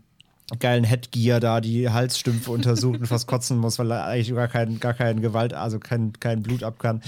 geilen 0.61 0.85
Headgear 0.85 1.41
da 1.41 1.61
die 1.61 1.89
Halsstümpfe 1.91 2.53
untersucht 2.53 3.01
und 3.01 3.07
fast 3.07 3.27
kotzen 3.27 3.57
muss, 3.59 3.79
weil 3.81 3.91
er 3.91 4.05
eigentlich 4.05 4.33
gar 4.35 4.47
kein, 4.47 4.79
gar 4.79 4.95
kein 4.95 5.21
Gewalt, 5.21 5.53
also 5.55 5.81
kein, 5.81 6.13
kein 6.21 6.43
Blut 6.43 6.63
ab 6.63 6.79
kann. 6.79 7.03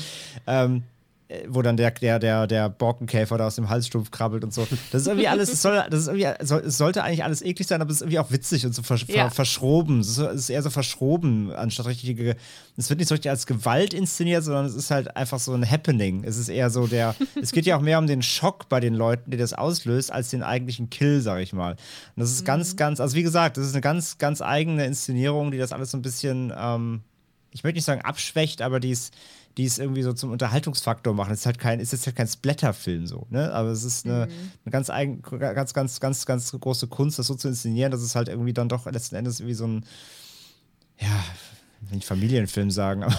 Ähm, 0.48 0.78
äh, 0.78 0.95
wo 1.48 1.60
dann 1.60 1.76
der, 1.76 1.90
der, 1.90 2.20
der, 2.20 2.46
der 2.46 2.68
Borkenkäfer 2.68 3.36
da 3.36 3.48
aus 3.48 3.56
dem 3.56 3.68
Halsstumpf 3.68 4.12
krabbelt 4.12 4.44
und 4.44 4.54
so. 4.54 4.66
Das 4.92 5.02
ist 5.02 5.08
irgendwie 5.08 5.26
alles, 5.26 5.52
es, 5.52 5.60
soll, 5.60 5.84
das 5.90 6.00
ist 6.02 6.06
irgendwie, 6.06 6.46
soll, 6.46 6.60
es 6.60 6.78
sollte 6.78 7.02
eigentlich 7.02 7.24
alles 7.24 7.42
eklig 7.42 7.66
sein, 7.66 7.80
aber 7.80 7.90
es 7.90 7.96
ist 7.96 8.02
irgendwie 8.02 8.20
auch 8.20 8.30
witzig 8.30 8.64
und 8.64 8.74
so 8.74 8.82
versch 8.82 9.06
Ja. 9.08 9.24
ver 9.24 9.30
verschroben. 9.30 10.00
Es 10.00 10.18
ist, 10.18 10.50
eher 10.50 10.62
so 10.62 10.70
verschroben, 10.70 11.50
anstatt 11.52 11.86
richtige. 11.86 12.36
Es 12.76 12.88
wird 12.90 13.00
nicht 13.00 13.08
so 13.08 13.14
richtig 13.14 13.30
als 13.30 13.46
Gewalt 13.46 13.92
inszeniert, 13.92 14.44
sondern 14.44 14.66
es 14.66 14.74
ist 14.74 14.90
halt 14.92 15.16
einfach 15.16 15.40
so 15.40 15.52
ein 15.52 15.68
Happening. 15.68 16.22
Es 16.22 16.36
ist 16.36 16.48
eher 16.48 16.70
so 16.70 16.86
der. 16.86 17.16
es 17.42 17.50
geht 17.50 17.66
ja 17.66 17.76
auch 17.76 17.82
mehr 17.82 17.98
um 17.98 18.06
den 18.06 18.22
Schock 18.22 18.68
bei 18.68 18.78
den 18.78 18.94
Leuten, 18.94 19.32
die 19.32 19.36
das 19.36 19.52
auslöst, 19.52 20.12
als 20.12 20.30
den 20.30 20.44
eigentlichen 20.44 20.90
Kill, 20.90 21.20
sag 21.20 21.40
ich 21.40 21.52
mal. 21.52 21.72
Und 21.72 21.78
das 22.20 22.30
ist 22.30 22.44
ganz, 22.44 22.76
ganz, 22.76 23.00
also 23.00 23.16
wie 23.16 23.22
gesagt, 23.24 23.56
das 23.56 23.66
ist 23.66 23.72
eine 23.74 23.80
ganz, 23.80 24.18
ganz 24.18 24.42
eigene 24.42 24.86
Inszenierung, 24.86 25.50
die 25.50 25.58
das 25.58 25.72
alles 25.72 25.90
so 25.90 25.98
ein 25.98 26.02
bisschen, 26.02 26.52
ähm, 26.56 27.00
ich 27.50 27.64
möchte 27.64 27.76
nicht 27.78 27.84
sagen 27.84 28.02
abschwächt, 28.02 28.62
aber 28.62 28.78
die 28.78 28.90
ist 28.90 29.12
die 29.56 29.64
es 29.64 29.78
irgendwie 29.78 30.02
so 30.02 30.12
zum 30.12 30.32
Unterhaltungsfaktor 30.32 31.14
machen. 31.14 31.32
Es 31.32 31.40
ist 31.40 31.46
halt 31.46 31.58
kein, 31.58 31.80
es 31.80 31.92
ist 31.92 32.04
halt 32.06 32.16
kein 32.16 32.28
Splatter-Film 32.28 33.06
so, 33.06 33.26
ne? 33.30 33.52
Aber 33.52 33.70
es 33.70 33.84
ist 33.84 34.04
eine, 34.04 34.24
eine 34.24 34.70
ganz, 34.70 34.90
eigen, 34.90 35.22
ganz, 35.22 35.72
ganz, 35.72 35.98
ganz, 36.00 36.26
ganz 36.26 36.52
große 36.52 36.88
Kunst, 36.88 37.18
das 37.18 37.26
so 37.28 37.34
zu 37.34 37.48
inszenieren, 37.48 37.90
dass 37.90 38.02
es 38.02 38.14
halt 38.14 38.28
irgendwie 38.28 38.52
dann 38.52 38.68
doch 38.68 38.84
letzten 38.86 39.14
Endes 39.16 39.44
wie 39.46 39.54
so 39.54 39.66
ein, 39.66 39.84
ja, 40.98 41.08
will 41.88 41.96
nicht 41.96 42.06
Familienfilm 42.06 42.70
sagen, 42.70 43.02
aber, 43.04 43.16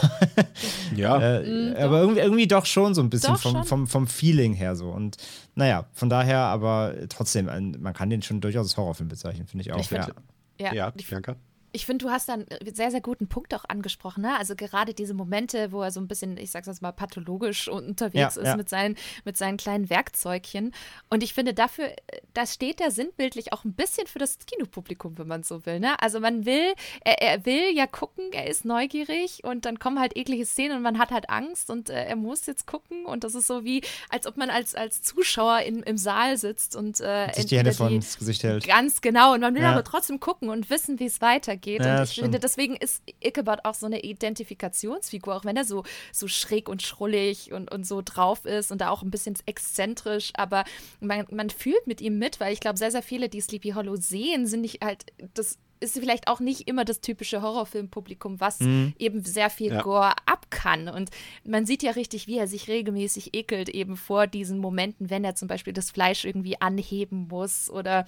Ja. 0.95 1.19
äh, 1.39 1.75
aber 1.77 2.01
irgendwie, 2.01 2.19
irgendwie 2.21 2.47
doch 2.47 2.65
schon 2.65 2.93
so 2.93 3.01
ein 3.01 3.09
bisschen 3.09 3.33
Doch, 3.33 3.41
vom, 3.41 3.51
schon. 3.53 3.63
vom, 3.65 3.87
vom 3.87 4.07
Feeling 4.07 4.53
her 4.53 4.75
so. 4.75 4.89
Und 4.89 5.17
naja, 5.55 5.85
von 5.93 6.09
daher, 6.09 6.39
aber 6.39 6.93
trotzdem, 7.09 7.45
man 7.79 7.93
kann 7.93 8.09
den 8.09 8.21
schon 8.21 8.41
durchaus 8.41 8.67
als 8.67 8.77
Horrorfilm 8.77 9.09
bezeichnen, 9.09 9.47
finde 9.47 9.61
ich 9.63 9.71
auch. 9.71 9.79
Ich 9.79 9.87
find- 9.89 10.07
ja. 10.07 10.13
Ja, 10.59 10.73
ja, 10.73 10.93
ich 10.95 11.07
Bianca. 11.07 11.35
Ich 11.71 11.85
finde, 11.85 12.05
du 12.05 12.11
hast 12.11 12.29
da 12.29 12.33
einen 12.33 12.47
sehr, 12.73 12.91
sehr 12.91 13.01
guten 13.01 13.27
Punkt 13.27 13.53
auch 13.53 13.65
angesprochen. 13.67 14.21
Ne? 14.21 14.37
Also 14.37 14.55
gerade 14.55 14.93
diese 14.93 15.13
Momente, 15.13 15.71
wo 15.71 15.81
er 15.81 15.91
so 15.91 15.99
ein 15.99 16.07
bisschen, 16.07 16.37
ich 16.37 16.51
sag's 16.51 16.67
jetzt 16.67 16.81
mal, 16.81 16.91
pathologisch 16.91 17.67
unterwegs 17.67 18.35
Ja, 18.35 18.41
ist 18.41 18.47
ja. 18.47 18.55
Mit, 18.57 18.69
seinen, 18.69 18.95
mit 19.25 19.37
seinen 19.37 19.57
kleinen 19.57 19.89
Werkzeugchen. 19.89 20.73
Und 21.09 21.23
ich 21.23 21.33
finde, 21.33 21.53
dafür, 21.53 21.85
äh, 21.85 22.21
da 22.33 22.45
steht 22.45 22.79
er 22.79 22.91
sinnbildlich 22.91 23.51
auch 23.53 23.65
ein 23.65 23.73
bisschen 23.73 24.07
für 24.07 24.19
das 24.19 24.37
Kinopublikum, 24.45 25.17
wenn 25.17 25.27
man 25.27 25.43
so 25.43 25.65
will. 25.65 25.79
Ne? 25.79 25.99
Also 26.01 26.19
man 26.19 26.45
will, 26.45 26.73
er, 27.03 27.21
er 27.21 27.45
will 27.45 27.75
ja 27.75 27.85
gucken, 27.85 28.31
er 28.31 28.47
ist 28.47 28.63
neugierig 28.65 29.43
und 29.43 29.65
dann 29.65 29.77
kommen 29.79 29.99
halt 29.99 30.15
eklige 30.15 30.45
Szenen 30.45 30.77
und 30.77 30.83
man 30.83 30.97
hat 30.99 31.11
halt 31.11 31.29
Angst 31.29 31.69
und 31.69 31.89
äh, 31.89 32.05
er 32.05 32.15
muss 32.15 32.45
jetzt 32.45 32.65
gucken. 32.65 33.05
Und 33.05 33.23
das 33.23 33.35
ist 33.35 33.47
so 33.47 33.63
wie, 33.65 33.81
als 34.09 34.25
ob 34.25 34.37
man 34.37 34.49
als, 34.49 34.73
als 34.73 35.01
Zuschauer 35.01 35.59
in, 35.59 35.83
im 35.83 35.97
Saal 35.97 36.37
sitzt 36.37 36.75
und 36.75 36.99
äh, 37.01 37.33
Sich 37.33 37.47
die 37.47 37.57
Hände 37.57 37.73
vor 37.73 37.89
ins 37.89 38.17
Gesicht 38.17 38.43
hält. 38.43 38.65
Ganz 38.65 39.01
genau. 39.01 39.33
Und 39.33 39.41
man 39.41 39.53
will 39.53 39.61
Ja. 39.63 39.73
aber 39.73 39.83
trotzdem 39.83 40.19
gucken 40.19 40.49
und 40.49 40.69
wissen, 40.69 40.99
wie 40.99 41.05
es 41.05 41.19
weitergeht. 41.21 41.56
Ja, 41.83 41.99
und 41.99 42.03
ich 42.09 42.15
finde, 42.15 42.39
deswegen 42.39 42.75
ist 42.75 43.03
Ichabod 43.23 43.59
auch 43.63 43.73
so 43.73 43.85
eine 43.85 44.01
Identifikationsfigur, 44.01 45.35
auch 45.35 45.45
wenn 45.45 45.57
er 45.57 45.65
so, 45.65 45.83
so 46.11 46.27
schräg 46.27 46.69
und 46.69 46.81
schrullig 46.81 47.51
und, 47.53 47.71
und 47.71 47.85
so 47.85 48.01
drauf 48.03 48.45
ist 48.45 48.71
und 48.71 48.81
da 48.81 48.89
auch 48.89 49.03
ein 49.03 49.11
bisschen 49.11 49.35
exzentrisch. 49.45 50.31
Aber 50.35 50.63
man, 50.99 51.25
man 51.31 51.49
fühlt 51.49 51.87
mit 51.87 52.01
ihm 52.01 52.17
mit, 52.17 52.39
weil 52.39 52.53
ich 52.53 52.59
glaube, 52.59 52.77
sehr, 52.77 52.91
sehr 52.91 53.03
viele, 53.03 53.29
die 53.29 53.41
Sleepy 53.41 53.71
Hollow 53.71 53.95
sehen, 53.95 54.47
sind 54.47 54.61
nicht 54.61 54.83
halt, 54.83 55.05
das 55.33 55.57
ist 55.79 55.93
vielleicht 55.99 56.27
auch 56.27 56.39
nicht 56.39 56.67
immer 56.67 56.85
das 56.85 57.01
typische 57.01 57.41
Horrorfilmpublikum, 57.41 58.39
was 58.39 58.59
eben 58.97 59.23
sehr 59.23 59.49
viel 59.49 59.73
Ja. 59.73 59.81
Gore 59.81 60.13
ab 60.25 60.47
kann. 60.49 60.89
Und 60.89 61.11
man 61.43 61.65
sieht 61.65 61.83
ja 61.83 61.91
richtig, 61.91 62.27
wie 62.27 62.37
er 62.37 62.47
sich 62.47 62.67
regelmäßig 62.67 63.35
ekelt, 63.35 63.69
eben 63.69 63.95
vor 63.95 64.27
diesen 64.27 64.57
Momenten, 64.57 65.09
wenn 65.09 65.23
er 65.23 65.35
zum 65.35 65.47
Beispiel 65.47 65.73
das 65.73 65.91
Fleisch 65.91 66.25
irgendwie 66.25 66.59
anheben 66.59 67.27
muss 67.29 67.69
oder 67.69 68.05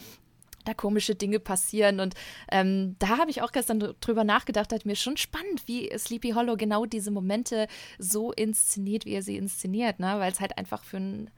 da 0.66 0.74
komische 0.74 1.16
Dinge 1.16 1.40
passieren. 1.40 2.00
Und 2.00 2.16
ähm, 2.52 2.96
da 3.00 3.18
habe 3.18 3.32
ich 3.32 3.42
auch 3.42 3.52
gestern 3.52 3.96
drüber 4.02 4.24
nachgedacht, 4.24 4.74
hat 4.74 4.86
mir 4.86 4.96
schon 4.96 5.18
spannend, 5.18 5.68
wie 5.68 5.90
Sleepy 5.98 6.32
Hollow 6.32 6.58
genau 6.58 6.86
diese 6.86 7.12
Momente 7.12 7.68
so 7.98 8.32
inszeniert, 8.32 9.06
wie 9.06 9.14
er 9.14 9.24
sie 9.24 9.38
inszeniert, 9.38 10.00
ne? 10.00 10.16
weil 10.20 10.32
es 10.32 10.40
halt 10.40 10.58
einfach 10.58 10.84
für 10.84 10.98
ein 10.98 11.30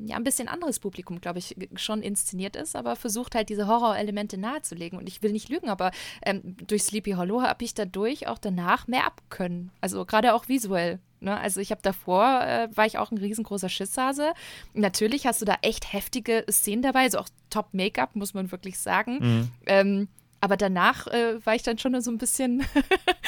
ja, 0.00 0.16
ein 0.16 0.24
bisschen 0.24 0.48
anderes 0.48 0.78
Publikum, 0.78 1.20
glaube 1.20 1.38
ich, 1.38 1.56
schon 1.76 2.02
inszeniert 2.02 2.56
ist, 2.56 2.76
aber 2.76 2.94
versucht 2.94 3.34
halt 3.34 3.48
diese 3.48 3.66
Horrorelemente 3.66 4.38
nahezulegen. 4.38 4.98
Und 4.98 5.08
ich 5.08 5.22
will 5.22 5.32
nicht 5.32 5.48
lügen, 5.48 5.68
aber 5.68 5.90
ähm, 6.24 6.56
durch 6.66 6.84
Sleepy 6.84 7.12
Hollow 7.12 7.42
habe 7.42 7.64
ich 7.64 7.74
dadurch 7.74 8.28
auch 8.28 8.38
danach 8.38 8.86
mehr 8.86 9.06
abkönnen. 9.06 9.70
Also 9.80 10.04
gerade 10.04 10.34
auch 10.34 10.48
visuell. 10.48 11.00
Ne? 11.20 11.38
Also 11.38 11.60
ich 11.60 11.70
habe 11.70 11.82
davor, 11.82 12.42
äh, 12.42 12.68
war 12.76 12.86
ich 12.86 12.98
auch 12.98 13.10
ein 13.10 13.18
riesengroßer 13.18 13.68
Schisshase. 13.68 14.32
Natürlich 14.74 15.26
hast 15.26 15.40
du 15.40 15.44
da 15.44 15.56
echt 15.62 15.92
heftige 15.92 16.44
Szenen 16.50 16.82
dabei, 16.82 17.02
also 17.02 17.18
auch 17.18 17.28
Top-Make-up, 17.50 18.14
muss 18.16 18.34
man 18.34 18.50
wirklich 18.52 18.78
sagen. 18.78 19.50
Ähm, 19.66 20.08
aber 20.40 20.56
danach 20.56 21.06
äh, 21.08 21.44
war 21.44 21.54
ich 21.54 21.62
dann 21.62 21.78
schon 21.78 22.00
so 22.00 22.10
ein 22.10 22.18
bisschen. 22.18 22.64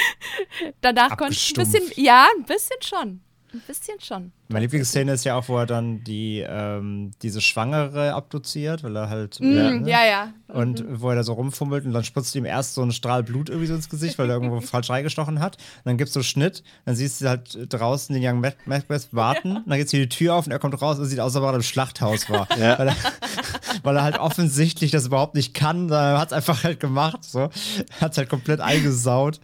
danach 0.81 1.17
konnte 1.17 1.35
ich 1.35 1.51
ein 1.51 1.65
bisschen. 1.65 1.91
Ja, 1.97 2.29
ein 2.37 2.45
bisschen 2.45 2.81
schon. 2.83 3.21
Ein 3.53 3.61
bisschen 3.67 4.01
schon. 4.01 4.33
Meine 4.53 4.65
Lieblingsszene 4.65 5.13
ist 5.13 5.25
ja 5.25 5.37
auch, 5.37 5.49
wo 5.49 5.59
er 5.59 5.67
dann 5.67 6.03
die, 6.03 6.45
ähm, 6.47 7.13
diese 7.23 7.41
Schwangere 7.41 8.15
abduziert, 8.15 8.83
weil 8.83 8.97
er 8.97 9.09
halt. 9.09 9.39
Mm, 9.41 9.45
ne? 9.45 9.83
ja, 9.87 10.05
ja. 10.05 10.33
Und 10.49 10.85
wo 11.01 11.11
er 11.11 11.15
da 11.15 11.23
so 11.23 11.35
rumfummelt 11.35 11.85
und 11.85 11.93
dann 11.93 12.03
spritzt 12.03 12.35
ihm 12.35 12.45
erst 12.45 12.75
so 12.75 12.83
ein 12.83 12.91
Strahl 12.91 13.23
Blut 13.23 13.49
irgendwie 13.49 13.69
so 13.69 13.75
ins 13.75 13.89
Gesicht, 13.89 14.19
weil 14.19 14.29
er 14.29 14.35
irgendwo 14.35 14.61
falsch 14.61 14.91
reingestochen 14.91 15.39
hat. 15.39 15.57
Und 15.57 15.87
dann 15.87 15.99
gibt's 15.99 16.13
so 16.15 16.25
Schnitt, 16.25 16.65
dann 16.85 16.97
siehst 16.97 17.21
du 17.21 17.29
halt 17.29 17.73
draußen 17.73 18.13
den 18.13 18.27
Young 18.27 18.41
Mac- 18.41 18.67
Macbeth 18.67 19.09
warten, 19.13 19.59
und 19.59 19.69
dann 19.69 19.79
geht 19.79 19.91
hier 19.91 20.01
die 20.01 20.09
Tür 20.09 20.35
auf 20.35 20.47
und 20.47 20.53
er 20.53 20.59
kommt 20.59 20.81
raus 20.83 20.99
und 20.99 21.05
sieht 21.05 21.21
aus, 21.21 21.37
als 21.37 21.45
ob 21.45 21.49
er 21.49 21.55
im 21.55 21.63
Schlachthaus 21.63 22.29
war. 22.29 22.49
Ja. 22.59 22.77
Weil 22.79 22.89
er, 22.89 22.97
weil 23.85 23.97
er 23.97 24.03
halt 24.03 24.19
offensichtlich 24.19 24.91
das 24.91 25.07
überhaupt 25.07 25.37
nicht 25.37 25.55
kann. 25.55 25.89
Er 25.91 26.19
hat 26.19 26.29
es 26.29 26.33
einfach 26.33 26.65
halt 26.65 26.81
gemacht, 26.81 27.23
so. 27.23 27.51
Hat 28.01 28.13
es 28.13 28.19
halt 28.19 28.29
komplett 28.29 28.61
eingesaut. 28.61 29.39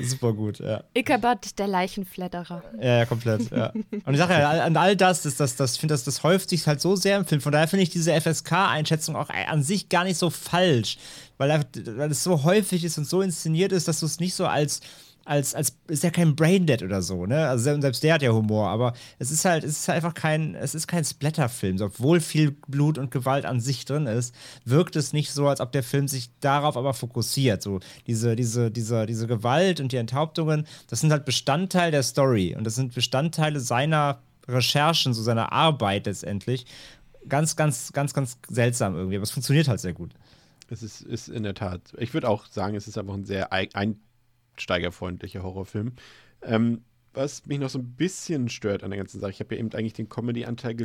Super 0.00 0.32
gut, 0.32 0.60
ja. 0.60 0.82
Ichabod, 0.96 1.58
der 1.58 1.66
Leichenfledderer. 1.66 2.62
Ja, 2.80 2.98
ja, 2.98 3.04
komplett, 3.04 3.50
ja. 3.50 3.70
Und 3.70 4.14
ich 4.14 4.18
sage 4.18 4.32
ja, 4.32 4.45
an 4.48 4.76
all 4.76 4.96
das, 4.96 5.22
das, 5.22 5.36
das, 5.36 5.56
das, 5.56 5.76
find, 5.76 5.90
das, 5.90 6.04
das 6.04 6.22
häuft 6.22 6.50
sich 6.50 6.66
halt 6.66 6.80
so 6.80 6.96
sehr 6.96 7.18
im 7.18 7.26
Film. 7.26 7.40
Von 7.40 7.52
daher 7.52 7.68
finde 7.68 7.82
ich 7.82 7.90
diese 7.90 8.18
FSK-Einschätzung 8.20 9.16
auch 9.16 9.30
an 9.30 9.62
sich 9.62 9.88
gar 9.88 10.04
nicht 10.04 10.18
so 10.18 10.30
falsch, 10.30 10.98
weil, 11.38 11.64
weil 11.96 12.10
es 12.10 12.22
so 12.22 12.44
häufig 12.44 12.84
ist 12.84 12.98
und 12.98 13.06
so 13.06 13.22
inszeniert 13.22 13.72
ist, 13.72 13.88
dass 13.88 14.00
du 14.00 14.06
es 14.06 14.20
nicht 14.20 14.34
so 14.34 14.46
als 14.46 14.80
als, 15.26 15.54
als 15.54 15.76
ist 15.88 16.04
ja 16.04 16.10
kein 16.10 16.36
Braindead 16.36 16.82
oder 16.82 17.02
so, 17.02 17.26
ne? 17.26 17.48
Also 17.48 17.64
selbst 17.80 18.02
der 18.02 18.14
hat 18.14 18.22
ja 18.22 18.30
Humor, 18.30 18.68
aber 18.68 18.94
es 19.18 19.30
ist 19.30 19.44
halt, 19.44 19.64
es 19.64 19.80
ist 19.80 19.90
einfach 19.90 20.14
kein, 20.14 20.54
es 20.54 20.74
ist 20.74 20.86
kein 20.86 21.04
Splatterfilm. 21.04 21.80
Obwohl 21.80 22.20
viel 22.20 22.52
Blut 22.68 22.96
und 22.96 23.10
Gewalt 23.10 23.44
an 23.44 23.60
sich 23.60 23.84
drin 23.84 24.06
ist, 24.06 24.34
wirkt 24.64 24.96
es 24.96 25.12
nicht 25.12 25.32
so, 25.32 25.48
als 25.48 25.60
ob 25.60 25.72
der 25.72 25.82
Film 25.82 26.08
sich 26.08 26.30
darauf 26.40 26.76
aber 26.76 26.94
fokussiert. 26.94 27.62
So 27.62 27.80
diese, 28.06 28.36
diese, 28.36 28.70
diese, 28.70 29.06
diese 29.06 29.26
Gewalt 29.26 29.80
und 29.80 29.92
die 29.92 29.96
Enthauptungen, 29.96 30.66
das 30.88 31.00
sind 31.00 31.10
halt 31.10 31.24
Bestandteil 31.24 31.90
der 31.90 32.04
Story 32.04 32.54
und 32.56 32.64
das 32.64 32.76
sind 32.76 32.94
Bestandteile 32.94 33.58
seiner 33.58 34.20
Recherchen, 34.48 35.12
so 35.12 35.22
seiner 35.22 35.52
Arbeit 35.52 36.06
letztendlich. 36.06 36.66
Ganz, 37.28 37.56
ganz, 37.56 37.92
ganz, 37.92 38.14
ganz 38.14 38.38
seltsam 38.48 38.94
irgendwie, 38.94 39.16
aber 39.16 39.24
es 39.24 39.30
funktioniert 39.30 39.68
halt 39.68 39.80
sehr 39.80 39.92
gut. 39.92 40.12
Es 40.68 40.82
ist, 40.82 41.00
ist 41.02 41.28
in 41.28 41.42
der 41.42 41.54
Tat, 41.54 41.94
ich 41.98 42.14
würde 42.14 42.28
auch 42.28 42.46
sagen, 42.46 42.76
es 42.76 42.88
ist 42.88 42.98
einfach 42.98 43.14
ein 43.14 43.24
sehr 43.24 43.52
ein, 43.52 43.96
einsteigerfreundlicher 44.54 45.42
Horrorfilm. 45.42 45.92
Ähm, 46.42 46.82
was 47.16 47.46
mich 47.46 47.58
noch 47.58 47.70
so 47.70 47.78
ein 47.78 47.94
bisschen 47.96 48.48
stört 48.48 48.84
an 48.84 48.90
der 48.90 48.98
ganzen 48.98 49.20
Sache, 49.20 49.30
ich 49.30 49.40
habe 49.40 49.54
ja 49.54 49.60
eben 49.60 49.72
eigentlich 49.72 49.94
den 49.94 50.08
Comedy-Anteil 50.08 50.76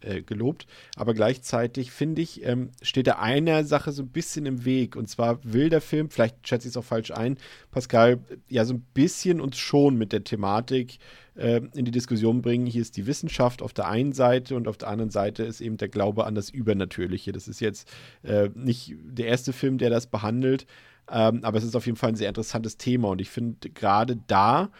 äh, 0.00 0.22
gelobt, 0.22 0.66
aber 0.96 1.14
gleichzeitig 1.14 1.90
finde 1.90 2.22
ich, 2.22 2.44
ähm, 2.44 2.70
steht 2.82 3.06
da 3.06 3.18
einer 3.18 3.64
Sache 3.64 3.92
so 3.92 4.02
ein 4.02 4.08
bisschen 4.08 4.46
im 4.46 4.64
Weg. 4.64 4.96
Und 4.96 5.08
zwar 5.08 5.40
will 5.42 5.70
der 5.70 5.80
Film, 5.80 6.10
vielleicht 6.10 6.46
schätze 6.46 6.68
ich 6.68 6.72
es 6.72 6.76
auch 6.76 6.84
falsch 6.84 7.10
ein, 7.10 7.38
Pascal, 7.70 8.20
ja 8.48 8.64
so 8.64 8.74
ein 8.74 8.86
bisschen 8.94 9.40
uns 9.40 9.56
schon 9.56 9.96
mit 9.96 10.12
der 10.12 10.24
Thematik 10.24 10.98
äh, 11.34 11.60
in 11.74 11.84
die 11.84 11.90
Diskussion 11.90 12.42
bringen. 12.42 12.66
Hier 12.66 12.82
ist 12.82 12.96
die 12.96 13.06
Wissenschaft 13.06 13.62
auf 13.62 13.72
der 13.72 13.88
einen 13.88 14.12
Seite 14.12 14.56
und 14.56 14.68
auf 14.68 14.76
der 14.76 14.88
anderen 14.88 15.10
Seite 15.10 15.42
ist 15.44 15.60
eben 15.60 15.78
der 15.78 15.88
Glaube 15.88 16.26
an 16.26 16.34
das 16.34 16.50
Übernatürliche. 16.50 17.32
Das 17.32 17.48
ist 17.48 17.60
jetzt 17.60 17.88
äh, 18.22 18.50
nicht 18.54 18.94
der 19.02 19.26
erste 19.26 19.52
Film, 19.52 19.78
der 19.78 19.90
das 19.90 20.06
behandelt. 20.06 20.66
Ähm, 21.10 21.40
aber 21.42 21.58
es 21.58 21.64
ist 21.64 21.74
auf 21.74 21.86
jeden 21.86 21.96
Fall 21.96 22.10
ein 22.10 22.16
sehr 22.16 22.28
interessantes 22.28 22.76
Thema 22.76 23.08
und 23.08 23.20
ich 23.20 23.30
finde 23.30 23.70
gerade 23.70 24.18
da 24.26 24.70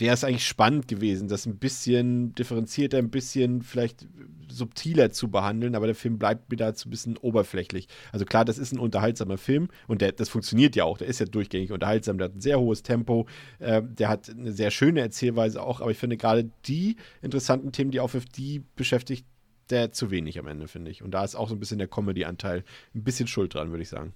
wäre 0.00 0.14
es 0.14 0.24
eigentlich 0.24 0.46
spannend 0.46 0.88
gewesen, 0.88 1.28
das 1.28 1.46
ein 1.46 1.58
bisschen 1.58 2.34
differenzierter, 2.34 2.98
ein 2.98 3.10
bisschen 3.10 3.62
vielleicht 3.62 4.06
subtiler 4.48 5.10
zu 5.10 5.28
behandeln, 5.30 5.74
aber 5.74 5.86
der 5.86 5.94
Film 5.94 6.18
bleibt 6.18 6.50
mir 6.50 6.56
dazu 6.56 6.88
ein 6.88 6.90
bisschen 6.90 7.16
oberflächlich. 7.16 7.88
Also 8.12 8.24
klar, 8.24 8.44
das 8.44 8.58
ist 8.58 8.72
ein 8.72 8.78
unterhaltsamer 8.78 9.38
Film 9.38 9.68
und 9.86 10.00
der, 10.02 10.12
das 10.12 10.28
funktioniert 10.28 10.76
ja 10.76 10.84
auch, 10.84 10.98
der 10.98 11.08
ist 11.08 11.20
ja 11.20 11.26
durchgängig 11.26 11.72
unterhaltsam, 11.72 12.18
der 12.18 12.26
hat 12.26 12.36
ein 12.36 12.40
sehr 12.40 12.60
hohes 12.60 12.82
Tempo, 12.82 13.26
äh, 13.58 13.82
der 13.82 14.08
hat 14.08 14.30
eine 14.30 14.52
sehr 14.52 14.70
schöne 14.70 15.00
Erzählweise 15.00 15.62
auch, 15.62 15.80
aber 15.80 15.90
ich 15.90 15.98
finde 15.98 16.16
gerade 16.16 16.50
die 16.66 16.96
interessanten 17.22 17.72
Themen, 17.72 17.90
die 17.90 18.00
aufwirft, 18.00 18.36
die 18.36 18.64
beschäftigt 18.76 19.26
der 19.70 19.92
zu 19.92 20.10
wenig 20.10 20.38
am 20.38 20.46
Ende, 20.46 20.68
finde 20.68 20.90
ich. 20.90 21.02
Und 21.02 21.10
da 21.12 21.24
ist 21.24 21.34
auch 21.34 21.48
so 21.48 21.54
ein 21.54 21.60
bisschen 21.60 21.78
der 21.78 21.88
Comedy-Anteil 21.88 22.64
ein 22.94 23.02
bisschen 23.02 23.26
schuld 23.26 23.54
dran, 23.54 23.70
würde 23.70 23.82
ich 23.82 23.88
sagen. 23.88 24.14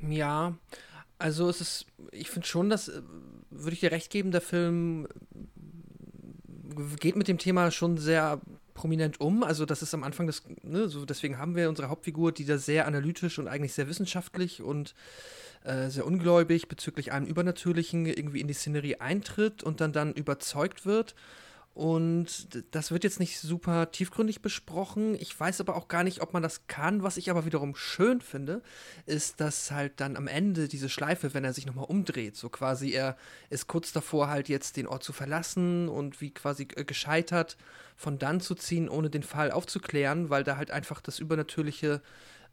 Ja, 0.00 0.54
also 1.18 1.48
es 1.48 1.60
ist, 1.60 1.86
ich 2.12 2.30
finde 2.30 2.46
schon, 2.46 2.70
dass, 2.70 2.88
äh, 2.88 3.02
würde 3.50 3.74
ich 3.74 3.80
dir 3.80 3.92
recht 3.92 4.10
geben, 4.10 4.30
der 4.30 4.40
Film 4.40 5.08
geht 7.00 7.16
mit 7.16 7.28
dem 7.28 7.38
Thema 7.38 7.70
schon 7.70 7.96
sehr 7.96 8.40
prominent 8.74 9.20
um. 9.20 9.42
Also 9.42 9.64
das 9.64 9.82
ist 9.82 9.94
am 9.94 10.04
Anfang 10.04 10.26
des, 10.26 10.42
ne, 10.62 10.88
so 10.88 11.04
deswegen 11.04 11.38
haben 11.38 11.56
wir 11.56 11.68
unsere 11.68 11.88
Hauptfigur, 11.88 12.32
die 12.32 12.44
da 12.44 12.58
sehr 12.58 12.86
analytisch 12.86 13.38
und 13.38 13.48
eigentlich 13.48 13.72
sehr 13.72 13.88
wissenschaftlich 13.88 14.62
und 14.62 14.94
äh, 15.64 15.88
sehr 15.88 16.06
ungläubig 16.06 16.68
bezüglich 16.68 17.12
einem 17.12 17.26
Übernatürlichen 17.26 18.06
irgendwie 18.06 18.40
in 18.40 18.48
die 18.48 18.54
Szenerie 18.54 18.96
eintritt 18.96 19.62
und 19.62 19.80
dann 19.80 19.92
dann 19.92 20.12
überzeugt 20.12 20.84
wird 20.84 21.14
und 21.76 22.48
das 22.70 22.90
wird 22.90 23.04
jetzt 23.04 23.20
nicht 23.20 23.38
super 23.38 23.90
tiefgründig 23.90 24.40
besprochen. 24.40 25.14
Ich 25.14 25.38
weiß 25.38 25.60
aber 25.60 25.76
auch 25.76 25.88
gar 25.88 26.04
nicht, 26.04 26.22
ob 26.22 26.32
man 26.32 26.42
das 26.42 26.66
kann. 26.68 27.02
Was 27.02 27.18
ich 27.18 27.28
aber 27.28 27.44
wiederum 27.44 27.76
schön 27.76 28.22
finde, 28.22 28.62
ist, 29.04 29.42
dass 29.42 29.70
halt 29.70 30.00
dann 30.00 30.16
am 30.16 30.26
Ende 30.26 30.68
diese 30.68 30.88
Schleife, 30.88 31.34
wenn 31.34 31.44
er 31.44 31.52
sich 31.52 31.66
nochmal 31.66 31.84
umdreht, 31.84 32.34
so 32.34 32.48
quasi 32.48 32.92
er 32.92 33.18
ist 33.50 33.66
kurz 33.66 33.92
davor, 33.92 34.28
halt 34.28 34.48
jetzt 34.48 34.78
den 34.78 34.86
Ort 34.86 35.04
zu 35.04 35.12
verlassen 35.12 35.90
und 35.90 36.22
wie 36.22 36.30
quasi 36.30 36.64
gescheitert 36.64 37.58
von 37.94 38.18
dann 38.18 38.40
zu 38.40 38.54
ziehen, 38.54 38.88
ohne 38.88 39.10
den 39.10 39.22
Fall 39.22 39.50
aufzuklären, 39.50 40.30
weil 40.30 40.44
da 40.44 40.56
halt 40.56 40.70
einfach 40.70 41.02
das 41.02 41.18
Übernatürliche 41.18 42.00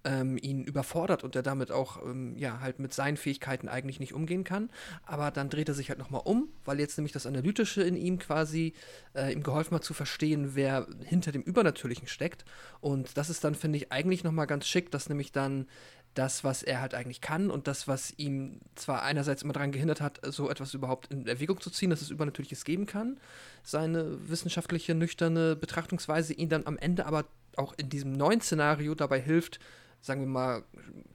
ähm, 0.06 0.38
ihn 0.42 0.64
überfordert 0.64 1.24
und 1.24 1.36
er 1.36 1.44
damit 1.44 1.72
auch 1.72 2.04
ähm, 2.04 2.36
ja 2.38 2.60
halt 2.60 2.80
mit 2.80 2.94
seinen 2.94 3.18
Fähigkeiten 3.18 3.70
eigentlich 3.70 4.00
nicht 4.00 4.14
umgehen 4.14 4.44
kann. 4.44 4.70
Aber 5.06 5.32
dann 5.32 5.50
dreht 5.50 5.70
er 5.70 5.76
sich 5.76 5.90
halt 5.90 6.00
nochmal 6.00 6.22
um, 6.26 6.50
weil 6.66 6.80
jetzt 6.80 6.98
nämlich 6.98 7.14
das 7.14 7.26
Analytische 7.26 7.84
in 7.84 7.96
ihm 7.96 8.20
quasi 8.20 8.74
äh, 9.16 9.32
ihm 9.34 9.44
geholfen 9.44 9.76
hat 9.76 9.84
zu 9.84 9.94
verstehen, 9.94 10.56
wer 10.56 10.88
hinter 11.04 11.32
dem 11.32 11.42
Übernatürlichen 11.42 12.08
steckt. 12.08 12.46
Und 12.82 13.18
das 13.18 13.30
ist 13.30 13.44
dann, 13.44 13.56
finde 13.56 13.78
ich, 13.78 13.92
eigentlich 13.92 14.24
nochmal 14.24 14.48
ganz 14.48 14.68
schick, 14.68 14.92
dass 14.92 15.10
nämlich 15.10 15.32
dann 15.32 15.68
das, 16.14 16.44
was 16.44 16.64
er 16.64 16.82
halt 16.82 16.94
eigentlich 16.94 17.22
kann 17.22 17.50
und 17.50 17.68
das, 17.68 17.88
was 17.88 18.14
ihm 18.18 18.60
zwar 18.76 19.04
einerseits 19.04 19.42
immer 19.42 19.54
daran 19.54 19.72
gehindert 19.72 20.02
hat, 20.02 20.20
so 20.24 20.50
etwas 20.50 20.74
überhaupt 20.74 21.12
in 21.12 21.28
Erwägung 21.28 21.60
zu 21.60 21.70
ziehen, 21.70 21.90
dass 21.90 22.02
es 22.02 22.12
Übernatürliches 22.12 22.66
geben 22.66 22.86
kann, 22.86 23.20
seine 23.64 24.30
wissenschaftliche, 24.30 24.94
nüchterne 24.94 25.56
Betrachtungsweise 25.56 26.34
ihn 26.34 26.50
dann 26.50 26.68
am 26.68 26.78
Ende 26.78 27.06
aber 27.06 27.26
auch 27.56 27.74
in 27.78 27.90
diesem 27.90 28.14
neuen 28.14 28.42
Szenario 28.42 28.96
dabei 28.96 29.20
hilft, 29.20 29.60
sagen 30.04 30.22
wir 30.22 30.28
mal, 30.28 30.64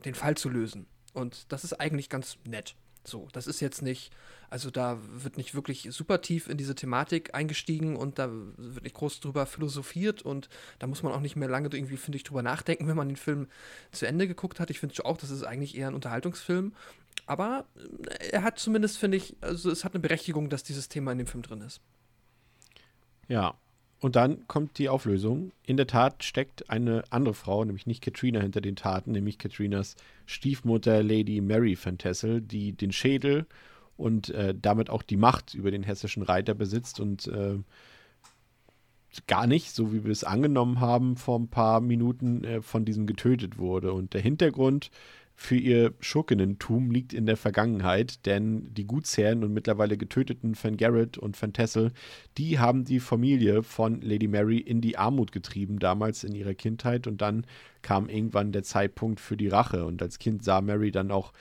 den 0.04 0.14
Fall 0.14 0.36
zu 0.36 0.48
lösen. 0.48 0.86
Und 1.12 1.52
das 1.52 1.62
ist 1.62 1.74
eigentlich 1.74 2.08
ganz 2.08 2.38
nett. 2.44 2.74
So, 3.04 3.28
das 3.32 3.46
ist 3.46 3.60
jetzt 3.60 3.82
nicht, 3.82 4.10
also 4.50 4.70
da 4.70 4.98
wird 5.00 5.36
nicht 5.36 5.54
wirklich 5.54 5.88
super 5.90 6.20
tief 6.20 6.48
in 6.48 6.58
diese 6.58 6.74
Thematik 6.74 7.34
eingestiegen 7.34 7.96
und 7.96 8.18
da 8.18 8.30
wird 8.30 8.84
nicht 8.84 8.96
groß 8.96 9.20
drüber 9.20 9.46
philosophiert 9.46 10.22
und 10.22 10.48
da 10.78 10.86
muss 10.86 11.02
man 11.02 11.12
auch 11.12 11.20
nicht 11.20 11.36
mehr 11.36 11.48
lange 11.48 11.68
irgendwie, 11.72 11.96
finde 11.96 12.16
ich, 12.16 12.24
drüber 12.24 12.42
nachdenken, 12.42 12.86
wenn 12.86 12.96
man 12.96 13.08
den 13.08 13.16
Film 13.16 13.48
zu 13.92 14.06
Ende 14.06 14.26
geguckt 14.26 14.58
hat. 14.58 14.70
Ich 14.70 14.80
finde 14.80 15.04
auch, 15.04 15.16
das 15.16 15.30
ist 15.30 15.42
eigentlich 15.42 15.76
eher 15.76 15.88
ein 15.88 15.94
Unterhaltungsfilm. 15.94 16.74
Aber 17.26 17.66
äh, 17.76 18.30
er 18.30 18.42
hat 18.42 18.58
zumindest, 18.58 18.98
finde 18.98 19.16
ich, 19.16 19.36
also 19.40 19.70
es 19.70 19.84
hat 19.84 19.94
eine 19.94 20.00
Berechtigung, 20.00 20.48
dass 20.50 20.62
dieses 20.62 20.88
Thema 20.88 21.12
in 21.12 21.18
dem 21.18 21.26
Film 21.26 21.42
drin 21.42 21.60
ist. 21.60 21.80
Ja, 23.28 23.54
und 24.00 24.16
dann 24.16 24.46
kommt 24.46 24.78
die 24.78 24.88
Auflösung. 24.88 25.52
In 25.66 25.76
der 25.76 25.86
Tat 25.86 26.22
steckt 26.22 26.70
eine 26.70 27.04
andere 27.10 27.34
Frau, 27.34 27.64
nämlich 27.64 27.86
nicht 27.86 28.02
Katrina, 28.02 28.40
hinter 28.40 28.60
den 28.60 28.76
Taten, 28.76 29.12
nämlich 29.12 29.38
Katrinas 29.38 29.96
Stiefmutter 30.26 31.02
Lady 31.02 31.40
Mary 31.40 31.76
Van 31.82 31.98
Tassel, 31.98 32.40
die 32.40 32.72
den 32.72 32.92
Schädel 32.92 33.46
und 33.96 34.30
äh, 34.30 34.54
damit 34.60 34.90
auch 34.90 35.02
die 35.02 35.16
Macht 35.16 35.54
über 35.54 35.70
den 35.70 35.82
hessischen 35.82 36.22
Reiter 36.22 36.54
besitzt 36.54 37.00
und 37.00 37.26
äh, 37.26 37.58
gar 39.26 39.46
nicht, 39.46 39.74
so 39.74 39.92
wie 39.92 40.04
wir 40.04 40.12
es 40.12 40.22
angenommen 40.22 40.80
haben, 40.80 41.16
vor 41.16 41.38
ein 41.38 41.48
paar 41.48 41.80
Minuten 41.80 42.44
äh, 42.44 42.62
von 42.62 42.84
diesem 42.84 43.06
getötet 43.06 43.58
wurde. 43.58 43.92
Und 43.92 44.14
der 44.14 44.20
Hintergrund 44.20 44.90
für 45.40 45.54
ihr 45.54 45.94
Schurkenentum 46.00 46.90
liegt 46.90 47.12
in 47.12 47.24
der 47.24 47.36
Vergangenheit, 47.36 48.26
denn 48.26 48.74
die 48.74 48.88
Gutsherren 48.88 49.44
und 49.44 49.54
mittlerweile 49.54 49.96
getöteten 49.96 50.56
Van 50.60 50.76
Garrett 50.76 51.16
und 51.16 51.40
Van 51.40 51.52
Tassel, 51.52 51.92
die 52.38 52.58
haben 52.58 52.84
die 52.84 52.98
Familie 52.98 53.62
von 53.62 54.00
Lady 54.00 54.26
Mary 54.26 54.58
in 54.58 54.80
die 54.80 54.98
Armut 54.98 55.30
getrieben, 55.30 55.78
damals 55.78 56.24
in 56.24 56.34
ihrer 56.34 56.54
Kindheit 56.54 57.06
und 57.06 57.22
dann 57.22 57.46
kam 57.82 58.08
irgendwann 58.08 58.50
der 58.50 58.64
Zeitpunkt 58.64 59.20
für 59.20 59.36
die 59.36 59.46
Rache 59.46 59.86
und 59.86 60.02
als 60.02 60.18
Kind 60.18 60.42
sah 60.42 60.60
Mary 60.60 60.90
dann 60.90 61.12
auch 61.12 61.32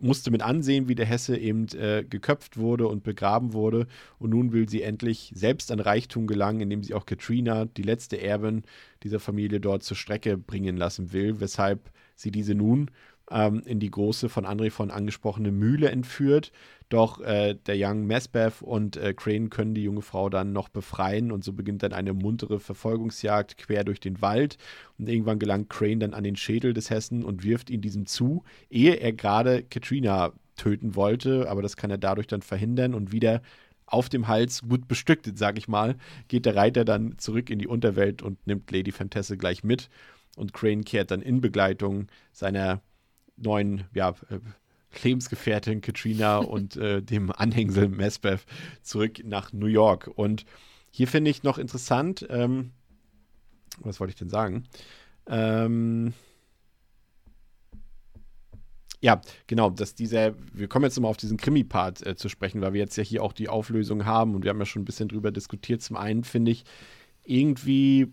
musste 0.00 0.32
mit 0.32 0.42
ansehen, 0.42 0.88
wie 0.88 0.96
der 0.96 1.06
Hesse 1.06 1.36
eben 1.36 1.68
äh, 1.68 2.04
geköpft 2.08 2.56
wurde 2.56 2.88
und 2.88 3.04
begraben 3.04 3.52
wurde. 3.52 3.86
Und 4.18 4.30
nun 4.30 4.52
will 4.52 4.68
sie 4.68 4.82
endlich 4.82 5.30
selbst 5.36 5.70
an 5.70 5.78
Reichtum 5.78 6.26
gelangen, 6.26 6.62
indem 6.62 6.82
sie 6.82 6.94
auch 6.94 7.06
Katrina, 7.06 7.66
die 7.66 7.82
letzte 7.82 8.20
Erbin 8.20 8.62
dieser 9.04 9.20
Familie, 9.20 9.60
dort 9.60 9.84
zur 9.84 9.96
Strecke 9.96 10.36
bringen 10.36 10.76
lassen 10.76 11.12
will, 11.12 11.38
weshalb 11.38 11.92
sie 12.16 12.30
diese 12.30 12.54
nun 12.54 12.90
ähm, 13.30 13.62
in 13.64 13.80
die 13.80 13.90
große 13.90 14.28
von 14.28 14.44
André 14.44 14.70
von 14.70 14.90
angesprochene 14.90 15.50
Mühle 15.50 15.90
entführt. 15.90 16.52
Doch 16.88 17.20
äh, 17.20 17.54
der 17.66 17.76
Young 17.78 18.06
Masbeth 18.06 18.62
und 18.62 18.96
äh, 18.96 19.14
Crane 19.14 19.50
können 19.50 19.74
die 19.74 19.82
junge 19.82 20.02
Frau 20.02 20.28
dann 20.28 20.52
noch 20.52 20.68
befreien 20.68 21.32
und 21.32 21.42
so 21.42 21.52
beginnt 21.52 21.82
dann 21.82 21.92
eine 21.92 22.12
muntere 22.12 22.60
Verfolgungsjagd 22.60 23.56
quer 23.56 23.84
durch 23.84 24.00
den 24.00 24.20
Wald. 24.20 24.58
Und 24.98 25.08
irgendwann 25.08 25.38
gelangt 25.38 25.70
Crane 25.70 26.00
dann 26.00 26.14
an 26.14 26.24
den 26.24 26.36
Schädel 26.36 26.74
des 26.74 26.90
Hessen 26.90 27.24
und 27.24 27.42
wirft 27.42 27.70
ihn 27.70 27.80
diesem 27.80 28.06
zu, 28.06 28.44
ehe 28.70 28.94
er 28.94 29.12
gerade 29.12 29.62
Katrina 29.62 30.32
töten 30.56 30.94
wollte, 30.94 31.50
aber 31.50 31.62
das 31.62 31.76
kann 31.76 31.90
er 31.90 31.98
dadurch 31.98 32.26
dann 32.26 32.42
verhindern 32.42 32.94
und 32.94 33.10
wieder 33.10 33.42
auf 33.86 34.08
dem 34.08 34.28
Hals, 34.28 34.62
gut 34.62 34.88
bestückt, 34.88 35.30
sag 35.36 35.58
ich 35.58 35.68
mal, 35.68 35.96
geht 36.28 36.46
der 36.46 36.56
Reiter 36.56 36.84
dann 36.84 37.18
zurück 37.18 37.50
in 37.50 37.58
die 37.58 37.66
Unterwelt 37.66 38.22
und 38.22 38.46
nimmt 38.46 38.70
Lady 38.70 38.92
Fantesse 38.92 39.36
gleich 39.36 39.62
mit. 39.62 39.88
Und 40.36 40.52
Crane 40.52 40.84
kehrt 40.84 41.10
dann 41.10 41.22
in 41.22 41.40
Begleitung 41.40 42.08
seiner 42.32 42.80
neuen 43.36 43.84
ja, 43.94 44.10
äh, 44.30 44.40
Lebensgefährtin 45.02 45.80
Katrina 45.80 46.38
und 46.38 46.76
äh, 46.76 47.02
dem 47.02 47.32
Anhängsel 47.32 47.88
Mesbeth 47.88 48.44
zurück 48.82 49.22
nach 49.24 49.52
New 49.52 49.66
York. 49.66 50.10
Und 50.14 50.44
hier 50.90 51.08
finde 51.08 51.30
ich 51.30 51.42
noch 51.42 51.58
interessant, 51.58 52.26
ähm, 52.30 52.72
was 53.80 53.98
wollte 54.00 54.12
ich 54.12 54.18
denn 54.18 54.30
sagen? 54.30 54.64
Ähm, 55.26 56.12
ja, 59.00 59.20
genau, 59.46 59.68
dass 59.68 59.94
dieser, 59.94 60.34
wir 60.52 60.68
kommen 60.68 60.84
jetzt 60.84 60.96
nochmal 60.96 61.10
auf 61.10 61.16
diesen 61.16 61.36
Krimi-Part 61.36 62.06
äh, 62.06 62.16
zu 62.16 62.28
sprechen, 62.28 62.62
weil 62.62 62.72
wir 62.72 62.80
jetzt 62.80 62.96
ja 62.96 63.02
hier 63.02 63.22
auch 63.22 63.32
die 63.32 63.48
Auflösung 63.48 64.06
haben 64.06 64.34
und 64.34 64.44
wir 64.44 64.50
haben 64.50 64.58
ja 64.58 64.64
schon 64.64 64.82
ein 64.82 64.86
bisschen 64.86 65.08
drüber 65.08 65.30
diskutiert. 65.30 65.82
Zum 65.82 65.96
einen 65.96 66.24
finde 66.24 66.52
ich 66.52 66.64
irgendwie 67.24 68.12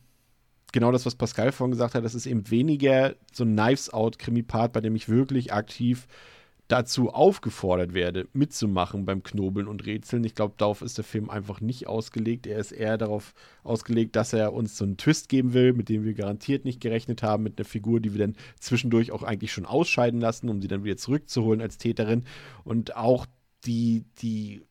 genau 0.72 0.92
das, 0.92 1.06
was 1.06 1.16
Pascal 1.16 1.52
vorhin 1.52 1.72
gesagt 1.72 1.96
hat, 1.96 2.04
das 2.04 2.16
ist 2.16 2.26
eben 2.26 2.50
weniger 2.50 3.16
so 3.34 3.44
ein 3.44 3.56
Knives-Out-Krimi-Part, 3.56 4.74
bei 4.74 4.82
dem 4.82 4.96
ich 4.96 5.10
wirklich 5.10 5.54
aktiv 5.54 6.08
dazu 6.72 7.10
aufgefordert 7.10 7.94
werde, 7.94 8.30
mitzumachen 8.32 9.06
beim 9.06 9.24
Knobeln 9.24 9.68
und 9.68 9.86
Rätseln. 9.86 10.24
Ich 10.24 10.36
glaube, 10.36 10.54
darauf 10.58 10.82
ist 10.82 10.98
der 10.98 11.04
Film 11.04 11.30
einfach 11.30 11.60
nicht 11.60 11.88
ausgelegt. 11.88 12.48
Er 12.48 12.60
ist 12.60 12.72
eher 12.72 12.98
darauf 12.98 13.34
ausgelegt, 13.64 14.16
dass 14.16 14.32
er 14.32 14.54
uns 14.54 14.78
so 14.78 14.86
einen 14.86 14.96
Twist 14.96 15.28
geben 15.28 15.54
will, 15.54 15.74
mit 15.74 15.90
dem 15.90 16.06
wir 16.06 16.14
garantiert 16.14 16.64
nicht 16.64 16.80
gerechnet 16.80 17.24
haben, 17.24 17.44
mit 17.44 17.60
einer 17.60 17.66
Figur, 17.66 18.00
die 18.00 18.14
wir 18.14 18.20
dann 18.20 18.38
zwischendurch 18.58 19.12
auch 19.12 19.24
eigentlich 19.24 19.52
schon 19.52 19.66
ausscheiden 19.66 20.22
lassen, 20.22 20.48
um 20.48 20.62
sie 20.62 20.70
dann 20.70 20.86
wieder 20.86 20.96
zurückzuholen 20.96 21.60
als 21.60 21.78
Täterin. 21.78 22.24
Und 22.64 22.96
auch 22.96 23.26
die, 23.66 24.06
die 24.22 24.62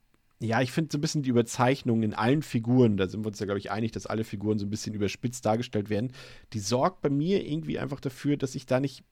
ja, 0.43 0.63
ich 0.63 0.73
finde 0.73 0.91
so 0.91 0.99
ein 0.99 1.03
bisschen 1.03 1.23
die 1.23 1.31
Überzeichnung 1.31 2.03
in 2.03 2.15
allen 2.15 2.43
Figuren, 2.43 2.97
da 2.97 3.07
sind 3.07 3.25
wir 3.25 3.29
uns 3.29 3.39
ja, 3.39 3.47
glaube 3.47 3.59
ich, 3.59 3.71
einig, 3.71 3.93
dass 3.93 4.07
alle 4.07 4.25
Figuren 4.25 4.59
so 4.59 4.67
ein 4.67 4.71
bisschen 4.71 4.95
überspitzt 4.95 5.45
dargestellt 5.45 5.91
werden, 5.91 6.13
die 6.55 6.61
sorgt 6.61 7.03
bei 7.03 7.11
mir 7.11 7.47
irgendwie 7.47 7.79
einfach 7.79 8.01
dafür, 8.01 8.39
dass 8.39 8.55
ich 8.55 8.65
da 8.65 8.81
nicht 8.81 9.05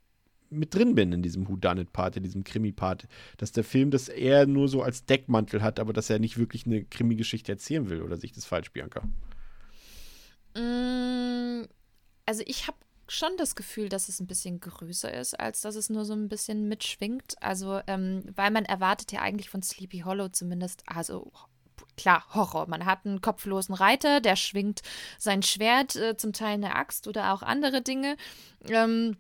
mit 0.51 0.75
drin 0.75 0.95
bin 0.95 1.13
in 1.13 1.21
diesem 1.21 1.47
Whodunit-Part, 1.47 2.17
in 2.17 2.23
diesem 2.23 2.45
Krimi-Part. 2.45 3.07
Dass 3.37 3.53
der 3.53 3.65
Film 3.65 3.91
das 3.91 4.09
eher 4.09 4.47
nur 4.47 4.69
so 4.69 4.83
als 4.83 5.05
Deckmantel 5.05 5.63
hat, 5.63 5.79
aber 5.79 5.93
dass 5.93 6.09
er 6.09 6.19
nicht 6.19 6.39
wirklich 6.39 6.65
eine 6.65 6.85
Krimi-Geschichte 6.85 7.53
erzählen 7.53 7.91
will. 7.91 8.01
Oder 8.01 8.17
sich 8.17 8.33
das 8.33 8.47
falsch, 8.47 8.73
Bianca? 8.73 9.03
Mm, 10.57 11.67
also 12.25 12.43
ich 12.47 12.67
habe 12.67 12.79
schon 13.09 13.37
das 13.37 13.55
Gefühl, 13.55 13.89
dass 13.89 14.09
es 14.09 14.21
ein 14.21 14.27
bisschen 14.27 14.61
größer 14.61 15.13
ist, 15.13 15.39
als 15.39 15.61
dass 15.63 15.75
es 15.75 15.91
nur 15.91 16.05
so 16.05 16.13
ein 16.13 16.29
bisschen 16.29 16.69
mitschwingt. 16.69 17.35
Also, 17.41 17.81
ähm, 17.87 18.23
weil 18.35 18.51
man 18.51 18.65
erwartet 18.65 19.13
ja 19.13 19.21
eigentlich 19.21 19.51
von 19.51 19.63
Sleepy 19.63 20.01
Hollow 20.01 20.29
zumindest, 20.29 20.83
also 20.87 21.33
klar, 21.97 22.25
Horror. 22.33 22.69
Man 22.69 22.87
hat 22.87 23.05
einen 23.05 23.21
kopflosen 23.21 23.75
Reiter, 23.75 24.21
der 24.21 24.37
schwingt 24.37 24.83
sein 25.19 25.43
Schwert, 25.43 25.97
äh, 25.97 26.17
zum 26.17 26.33
Teil 26.33 26.55
eine 26.55 26.77
Axt 26.77 27.09
oder 27.09 27.33
auch 27.33 27.43
andere 27.43 27.83
Dinge. 27.83 28.17
Ähm, 28.69 29.17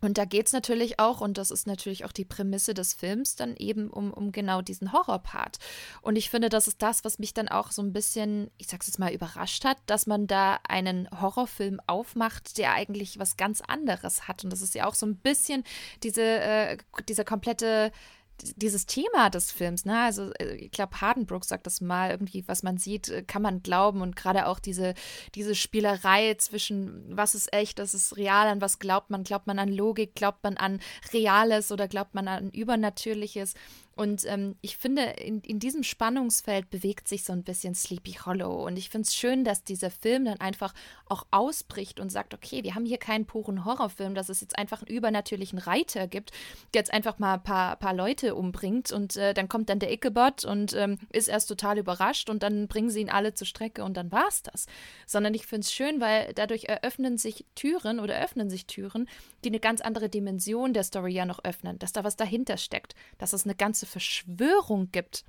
und 0.00 0.18
da 0.18 0.24
geht 0.24 0.46
es 0.46 0.52
natürlich 0.52 1.00
auch, 1.00 1.20
und 1.20 1.38
das 1.38 1.50
ist 1.50 1.66
natürlich 1.66 2.04
auch 2.04 2.12
die 2.12 2.24
Prämisse 2.24 2.74
des 2.74 2.94
Films, 2.94 3.34
dann 3.34 3.56
eben 3.56 3.90
um, 3.90 4.12
um 4.12 4.30
genau 4.30 4.62
diesen 4.62 4.92
Horrorpart. 4.92 5.58
Und 6.02 6.16
ich 6.16 6.30
finde, 6.30 6.48
das 6.48 6.68
ist 6.68 6.82
das, 6.82 7.04
was 7.04 7.18
mich 7.18 7.34
dann 7.34 7.48
auch 7.48 7.72
so 7.72 7.82
ein 7.82 7.92
bisschen, 7.92 8.50
ich 8.58 8.68
sag's 8.68 8.86
jetzt 8.86 8.98
mal, 8.98 9.12
überrascht 9.12 9.64
hat, 9.64 9.78
dass 9.86 10.06
man 10.06 10.26
da 10.26 10.60
einen 10.68 11.08
Horrorfilm 11.20 11.80
aufmacht, 11.86 12.58
der 12.58 12.72
eigentlich 12.72 13.18
was 13.18 13.36
ganz 13.36 13.60
anderes 13.60 14.28
hat. 14.28 14.44
Und 14.44 14.52
das 14.52 14.62
ist 14.62 14.74
ja 14.74 14.86
auch 14.86 14.94
so 14.94 15.06
ein 15.06 15.16
bisschen 15.16 15.64
diese, 16.02 16.22
äh, 16.22 16.76
dieser 17.08 17.24
komplette 17.24 17.90
dieses 18.56 18.86
Thema 18.86 19.30
des 19.30 19.52
Films, 19.52 19.84
ne? 19.84 20.00
Also 20.02 20.32
äh, 20.34 20.54
ich 20.56 20.70
glaube, 20.70 21.00
Hardenbrook 21.00 21.44
sagt 21.44 21.66
das 21.66 21.80
mal, 21.80 22.10
irgendwie, 22.10 22.46
was 22.46 22.62
man 22.62 22.78
sieht, 22.78 23.08
äh, 23.08 23.22
kann 23.22 23.42
man 23.42 23.62
glauben. 23.62 24.02
Und 24.02 24.16
gerade 24.16 24.46
auch 24.46 24.58
diese, 24.58 24.94
diese 25.34 25.54
Spielerei 25.54 26.34
zwischen 26.34 27.16
was 27.16 27.34
ist 27.34 27.52
echt, 27.52 27.78
was 27.78 27.94
ist 27.94 28.16
real, 28.16 28.48
an 28.48 28.60
was 28.60 28.78
glaubt 28.78 29.10
man? 29.10 29.24
Glaubt 29.24 29.46
man 29.46 29.58
an 29.58 29.72
Logik, 29.72 30.14
glaubt 30.14 30.42
man 30.44 30.56
an 30.56 30.80
Reales 31.12 31.72
oder 31.72 31.88
glaubt 31.88 32.14
man 32.14 32.28
an 32.28 32.50
Übernatürliches? 32.50 33.54
Und 33.98 34.24
ähm, 34.26 34.54
ich 34.60 34.76
finde, 34.76 35.02
in, 35.02 35.40
in 35.40 35.58
diesem 35.58 35.82
Spannungsfeld 35.82 36.70
bewegt 36.70 37.08
sich 37.08 37.24
so 37.24 37.32
ein 37.32 37.42
bisschen 37.42 37.74
Sleepy 37.74 38.12
Hollow. 38.12 38.64
Und 38.64 38.76
ich 38.76 38.90
finde 38.90 39.06
es 39.06 39.16
schön, 39.16 39.42
dass 39.42 39.64
dieser 39.64 39.90
Film 39.90 40.26
dann 40.26 40.38
einfach 40.38 40.72
auch 41.06 41.26
ausbricht 41.32 41.98
und 41.98 42.12
sagt, 42.12 42.32
okay, 42.32 42.62
wir 42.62 42.76
haben 42.76 42.86
hier 42.86 42.98
keinen 42.98 43.26
puren 43.26 43.64
Horrorfilm, 43.64 44.14
dass 44.14 44.28
es 44.28 44.40
jetzt 44.40 44.56
einfach 44.56 44.82
einen 44.82 44.96
übernatürlichen 44.96 45.58
Reiter 45.58 46.06
gibt, 46.06 46.30
der 46.72 46.82
jetzt 46.82 46.92
einfach 46.92 47.18
mal 47.18 47.34
ein 47.34 47.42
paar, 47.42 47.74
paar 47.74 47.92
Leute 47.92 48.36
umbringt. 48.36 48.92
Und 48.92 49.16
äh, 49.16 49.34
dann 49.34 49.48
kommt 49.48 49.68
dann 49.68 49.80
der 49.80 49.92
Ichabod 49.92 50.44
und 50.44 50.74
ähm, 50.74 51.00
ist 51.12 51.26
erst 51.26 51.48
total 51.48 51.76
überrascht 51.76 52.30
und 52.30 52.44
dann 52.44 52.68
bringen 52.68 52.90
sie 52.90 53.00
ihn 53.00 53.10
alle 53.10 53.34
zur 53.34 53.48
Strecke 53.48 53.82
und 53.82 53.96
dann 53.96 54.12
war 54.12 54.28
es 54.28 54.44
das. 54.44 54.66
Sondern 55.08 55.34
ich 55.34 55.44
finde 55.44 55.64
es 55.64 55.72
schön, 55.72 56.00
weil 56.00 56.32
dadurch 56.34 56.66
eröffnen 56.66 57.18
sich 57.18 57.46
Türen 57.56 57.98
oder 57.98 58.22
öffnen 58.22 58.48
sich 58.48 58.66
Türen, 58.66 59.08
die 59.42 59.48
eine 59.48 59.58
ganz 59.58 59.80
andere 59.80 60.08
Dimension 60.08 60.72
der 60.72 60.84
Story 60.84 61.14
ja 61.14 61.26
noch 61.26 61.42
öffnen, 61.42 61.80
dass 61.80 61.92
da 61.92 62.04
was 62.04 62.14
dahinter 62.14 62.58
steckt, 62.58 62.94
dass 63.18 63.32
es 63.32 63.44
eine 63.44 63.56
ganze 63.56 63.87
Verschwörung 63.88 64.90
gibt 64.92 65.24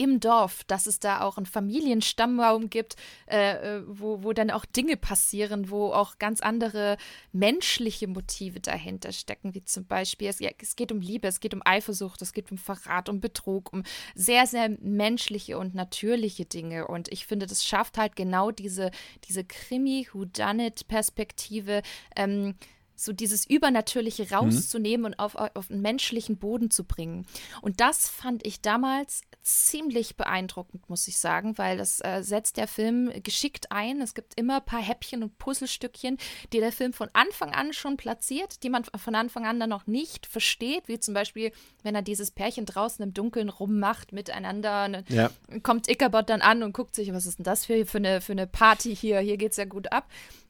im 0.00 0.18
Dorf, 0.18 0.64
dass 0.64 0.86
es 0.86 0.98
da 0.98 1.20
auch 1.20 1.36
einen 1.36 1.44
Familienstammbaum 1.44 2.70
gibt, 2.70 2.96
äh, 3.26 3.76
äh, 3.76 3.82
wo, 3.86 4.22
wo 4.22 4.32
dann 4.32 4.50
auch 4.50 4.64
Dinge 4.64 4.96
passieren, 4.96 5.68
wo 5.68 5.92
auch 5.92 6.18
ganz 6.18 6.40
andere 6.40 6.96
menschliche 7.32 8.08
Motive 8.08 8.60
dahinter 8.60 9.12
stecken, 9.12 9.52
wie 9.52 9.62
zum 9.62 9.84
Beispiel, 9.84 10.28
es, 10.28 10.38
ja, 10.38 10.48
es 10.58 10.74
geht 10.74 10.90
um 10.90 11.02
Liebe, 11.02 11.28
es 11.28 11.40
geht 11.40 11.52
um 11.52 11.60
Eifersucht, 11.66 12.22
es 12.22 12.32
geht 12.32 12.50
um 12.50 12.56
Verrat, 12.56 13.10
um 13.10 13.20
Betrug, 13.20 13.74
um 13.74 13.82
sehr, 14.14 14.46
sehr 14.46 14.70
menschliche 14.80 15.58
und 15.58 15.74
natürliche 15.74 16.46
Dinge. 16.46 16.86
Und 16.86 17.12
ich 17.12 17.26
finde, 17.26 17.46
das 17.46 17.66
schafft 17.66 17.98
halt 17.98 18.16
genau 18.16 18.52
diese, 18.52 18.92
diese 19.28 19.44
Krimi-Whodunit-Perspektive, 19.44 21.82
ähm, 22.16 22.54
so 23.00 23.14
dieses 23.14 23.48
Übernatürliche 23.48 24.30
rauszunehmen 24.30 25.00
mhm. 25.00 25.06
und 25.06 25.18
auf, 25.18 25.34
auf 25.34 25.70
einen 25.70 25.80
menschlichen 25.80 26.36
Boden 26.36 26.70
zu 26.70 26.84
bringen. 26.84 27.26
Und 27.62 27.80
das 27.80 28.08
fand 28.08 28.46
ich 28.46 28.60
damals 28.60 29.22
ziemlich 29.42 30.16
beeindruckend, 30.16 30.90
muss 30.90 31.08
ich 31.08 31.18
sagen, 31.18 31.56
weil 31.56 31.78
das 31.78 32.00
äh, 32.04 32.22
setzt 32.22 32.58
der 32.58 32.68
Film 32.68 33.10
geschickt 33.22 33.72
ein. 33.72 34.02
Es 34.02 34.14
gibt 34.14 34.38
immer 34.38 34.56
ein 34.56 34.64
paar 34.64 34.82
Häppchen 34.82 35.22
und 35.22 35.38
Puzzlestückchen, 35.38 36.18
die 36.52 36.60
der 36.60 36.72
Film 36.72 36.92
von 36.92 37.08
Anfang 37.14 37.54
an 37.54 37.72
schon 37.72 37.96
platziert, 37.96 38.62
die 38.62 38.68
man 38.68 38.84
von 38.84 39.14
Anfang 39.14 39.46
an 39.46 39.58
dann 39.58 39.70
noch 39.70 39.86
nicht 39.86 40.26
versteht, 40.26 40.86
wie 40.86 41.00
zum 41.00 41.14
Beispiel, 41.14 41.52
wenn 41.82 41.94
er 41.94 42.02
dieses 42.02 42.30
Pärchen 42.30 42.66
draußen 42.66 43.02
im 43.02 43.14
Dunkeln 43.14 43.48
rummacht 43.48 44.12
miteinander. 44.12 44.88
Ne, 44.88 45.04
ja. 45.08 45.30
Kommt 45.62 45.88
Ichabod 45.88 46.28
dann 46.28 46.42
an 46.42 46.62
und 46.62 46.74
guckt 46.74 46.94
sich, 46.94 47.14
was 47.14 47.24
ist 47.24 47.38
denn 47.38 47.44
das 47.44 47.64
für, 47.64 47.86
für, 47.86 47.98
eine, 47.98 48.20
für 48.20 48.32
eine 48.32 48.46
Party 48.46 48.94
hier? 48.94 49.20
Hier 49.20 49.38
geht 49.38 49.52
es 49.52 49.56
ja 49.56 49.64
gut 49.64 49.90
ab. 49.90 50.06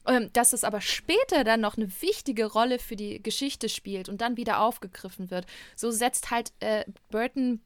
Ähm, 0.06 0.31
dass 0.32 0.52
es 0.52 0.64
aber 0.64 0.81
später 0.81 1.44
dann 1.44 1.60
noch 1.60 1.77
eine 1.77 1.90
wichtige 2.01 2.47
Rolle 2.47 2.78
für 2.78 2.97
die 2.97 3.22
Geschichte 3.22 3.68
spielt 3.68 4.09
und 4.09 4.22
dann 4.22 4.36
wieder 4.36 4.60
aufgegriffen 4.60 5.31
wird. 5.31 5.47
So 5.77 5.90
setzt 5.90 6.31
halt 6.31 6.52
äh, 6.60 6.85
Burton 7.10 7.60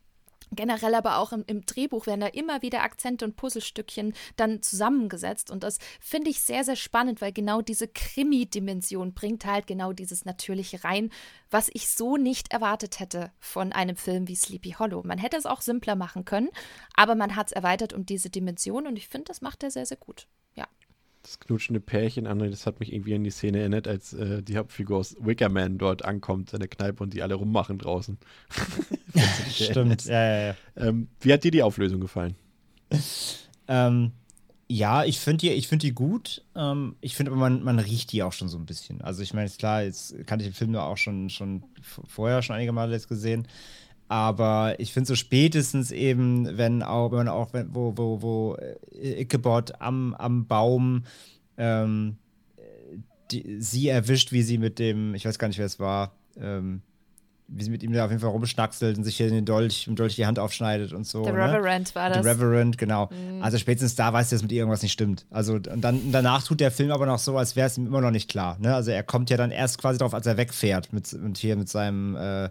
generell 0.51 0.95
aber 0.95 1.19
auch 1.19 1.33
im, 1.33 1.45
im, 1.47 1.65
Drehbuch 1.65 2.07
werden 2.07 2.21
da 2.21 2.27
immer 2.27 2.63
wieder 2.63 2.83
Akzente 2.83 3.25
und 3.25 3.37
Puzzlestückchen 3.37 4.15
dann 4.37 4.63
zusammengesetzt. 4.63 5.51
Und 5.51 5.63
das 5.63 5.79
finde 6.01 6.31
ich 6.31 6.41
sehr, 6.43 6.65
sehr 6.65 6.77
spannend, 6.77 7.21
weil 7.21 7.33
genau 7.33 7.63
diese 7.63 7.89
Krimi-Dimension 7.89 9.15
bringt 9.15 9.47
halt 9.47 9.67
genau 9.67 9.93
dieses 9.93 10.25
Natürliche 10.25 10.85
rein, 10.85 11.11
was 11.51 11.71
ich 11.73 11.89
so 11.89 12.17
nicht 12.17 12.53
erwartet 12.53 13.01
hätte 13.01 13.33
von 13.41 13.73
einem 13.73 13.97
Film 13.97 14.29
wie 14.29 14.37
Sleepy 14.37 14.73
Hollow. 14.79 15.03
Man 15.05 15.19
hätte 15.19 15.37
es 15.37 15.47
auch 15.47 15.61
simpler 15.61 15.97
machen 15.97 16.25
können, 16.25 16.51
aber 16.95 17.15
man 17.15 17.37
hat 17.37 17.49
es 17.49 17.53
erweitert 17.53 17.93
um 17.93 18.07
diese 18.07 18.31
Dimension 18.31 18.87
und 18.87 18.97
ich 18.97 19.09
finde, 19.09 19.27
das 19.27 19.41
macht 19.41 19.63
er 19.63 19.71
sehr, 19.71 19.87
sehr 19.87 19.97
gut. 19.97 20.27
Ja 20.55 20.67
das 21.25 21.41
knutschende 21.41 21.81
Pärchen 21.81 22.27
an. 22.27 22.39
Das 22.39 22.67
hat 22.67 22.81
mich 22.81 22.93
irgendwie 22.93 23.15
an 23.15 23.25
die 23.25 23.31
Szene 23.31 23.61
erinnert, 23.61 23.89
als 23.89 24.13
äh, 24.13 24.43
die 24.43 24.57
Hauptfigur 24.57 24.99
aus 24.99 25.17
Wickerman 25.19 25.79
dort 25.79 26.05
ankommt 26.05 26.53
in 26.53 26.61
der 26.61 26.69
Kneipe 26.69 27.03
und 27.03 27.15
die 27.15 27.23
alle 27.23 27.35
rummachen 27.35 27.79
draußen. 27.79 28.19
Stimmt, 29.51 30.05
ja, 30.05 30.25
ja, 30.25 30.47
ja. 30.49 30.55
Ähm, 30.77 31.09
wie 31.21 31.33
hat 31.33 31.45
dir 31.45 31.51
die 31.51 31.63
Auflösung 31.63 32.01
gefallen? 32.01 32.35
ähm, 33.69 34.13
ja, 34.69 35.05
ich 35.05 35.19
finde 35.19 35.47
die, 35.49 35.63
find 35.63 35.83
die 35.83 35.93
gut. 35.93 36.43
Ähm, 36.55 36.97
ich 37.01 37.17
finde 37.17 37.33
aber, 37.33 37.41
man, 37.41 37.63
man 37.63 37.79
riecht 37.79 38.13
die 38.13 38.23
auch 38.23 38.33
schon 38.33 38.49
so 38.49 38.59
ein 38.59 38.67
bisschen. 38.67 39.01
Also 39.01 39.23
ich 39.23 39.35
meine, 39.35 39.47
ist 39.47 39.59
klar, 39.59 39.83
jetzt 39.83 40.15
kannte 40.27 40.45
ich 40.45 40.51
den 40.51 40.57
Film 40.57 40.77
auch 40.77 40.97
schon, 40.97 41.31
schon 41.31 41.65
vorher 41.83 42.43
schon 42.43 42.57
einige 42.57 42.73
Male 42.73 42.93
jetzt 42.93 43.09
gesehen. 43.09 43.49
Aber 44.09 44.75
ich 44.79 44.93
finde 44.93 45.09
so 45.09 45.15
spätestens 45.15 45.91
eben, 45.91 46.59
wenn 46.59 46.83
auch, 46.83 47.13
wenn 47.13 47.29
auch, 47.29 47.53
wenn, 47.53 47.75
wo, 47.75 47.95
wo, 47.97 48.23
wo 48.23 48.57
äh, 48.57 49.23
Ichabod 49.23 49.81
am, 49.81 50.15
am 50.15 50.47
Baum 50.47 51.05
ähm, 51.57 52.17
die, 53.31 53.61
sie 53.61 53.89
erwischt, 53.89 54.33
wie 54.33 54.43
sie 54.43 54.59
mit 54.59 54.79
dem, 54.79 55.15
ich 55.15 55.25
weiß 55.25 55.39
gar 55.39 55.49
nicht, 55.49 55.59
wer 55.59 55.67
es 55.67 55.81
war, 55.81 56.13
ähm, 56.39 56.83
wie 57.47 57.63
sie 57.63 57.71
mit 57.71 57.83
ihm 57.83 57.93
da 57.93 58.05
auf 58.05 58.11
jeden 58.11 58.23
Fall 58.23 58.31
rumschnackselt 58.31 58.97
und 58.97 59.05
sich 59.05 59.17
hier 59.19 59.29
den 59.29 59.45
Dolch, 59.45 59.87
im 59.87 59.97
Dolch 59.97 60.17
die 60.17 60.25
Hand 60.25 60.39
aufschneidet 60.39 60.93
und 60.93 61.07
so. 61.07 61.25
Der 61.25 61.35
ne? 61.35 61.53
Reverend 61.53 61.95
war 61.95 62.09
das. 62.09 62.23
Der 62.23 62.35
Reverend, 62.35 62.79
genau. 62.79 63.11
Mhm. 63.11 63.43
Also 63.43 63.59
spätestens 63.59 63.95
da 63.97 64.13
weiß 64.13 64.33
er, 64.33 64.37
dass 64.37 64.43
mit 64.43 64.53
ihr 64.53 64.59
irgendwas 64.59 64.83
nicht 64.83 64.93
stimmt. 64.93 65.27
Also 65.31 65.55
und 65.55 65.83
dann 65.83 66.11
danach 66.11 66.43
tut 66.43 66.61
der 66.61 66.71
Film 66.71 66.91
aber 66.91 67.05
noch 67.05 67.19
so, 67.19 67.37
als 67.37 67.55
wäre 67.55 67.67
es 67.67 67.77
ihm 67.77 67.87
immer 67.87 68.01
noch 68.01 68.11
nicht 68.11 68.31
klar. 68.31 68.57
Ne? 68.61 68.75
Also 68.75 68.93
er 68.93 69.03
kommt 69.03 69.29
ja 69.29 69.37
dann 69.37 69.51
erst 69.51 69.79
quasi 69.79 69.99
drauf, 69.99 70.15
als 70.15 70.27
er 70.27 70.39
wegfährt 70.39 70.93
mit, 70.93 71.13
und 71.13 71.37
hier 71.37 71.57
mit 71.57 71.69
seinem 71.69 72.17
äh, 72.17 72.49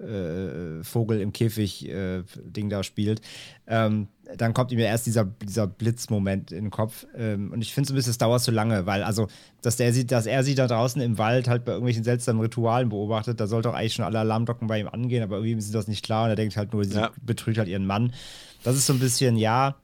äh, 0.00 0.82
Vogel 0.82 1.20
im 1.20 1.32
Käfig-Ding 1.32 2.66
äh, 2.66 2.70
da 2.70 2.82
spielt. 2.82 3.20
Ähm, 3.66 4.08
dann 4.36 4.54
kommt 4.54 4.72
ihm 4.72 4.78
ja 4.78 4.86
erst 4.86 5.06
dieser, 5.06 5.24
dieser 5.24 5.66
Blitzmoment 5.66 6.50
in 6.52 6.64
den 6.64 6.70
Kopf. 6.70 7.06
Ähm, 7.16 7.52
und 7.52 7.62
ich 7.62 7.74
finde 7.74 7.88
so 7.88 7.94
ein 7.94 7.96
bisschen, 7.96 8.10
es 8.10 8.18
dauert 8.18 8.42
zu 8.42 8.50
lange, 8.50 8.86
weil, 8.86 9.02
also, 9.02 9.28
dass, 9.62 9.76
der 9.76 9.92
sie, 9.92 10.06
dass 10.06 10.26
er 10.26 10.44
sie 10.44 10.54
da 10.54 10.66
draußen 10.66 11.00
im 11.02 11.18
Wald 11.18 11.48
halt 11.48 11.64
bei 11.64 11.72
irgendwelchen 11.72 12.04
seltsamen 12.04 12.40
Ritualen 12.40 12.88
beobachtet, 12.88 13.40
da 13.40 13.46
sollte 13.46 13.70
auch 13.70 13.74
eigentlich 13.74 13.94
schon 13.94 14.04
alle 14.04 14.20
Alarmglocken 14.20 14.66
bei 14.66 14.80
ihm 14.80 14.88
angehen, 14.88 15.22
aber 15.22 15.36
irgendwie 15.36 15.58
ist 15.58 15.74
das 15.74 15.88
nicht 15.88 16.04
klar 16.04 16.24
und 16.24 16.30
er 16.30 16.36
denkt 16.36 16.56
halt 16.56 16.72
nur, 16.72 16.84
sie 16.84 16.96
ja. 16.96 17.10
betrügt 17.22 17.58
halt 17.58 17.68
ihren 17.68 17.86
Mann. 17.86 18.12
Das 18.62 18.76
ist 18.76 18.86
so 18.86 18.94
ein 18.94 18.98
bisschen, 18.98 19.36
ja, 19.36 19.76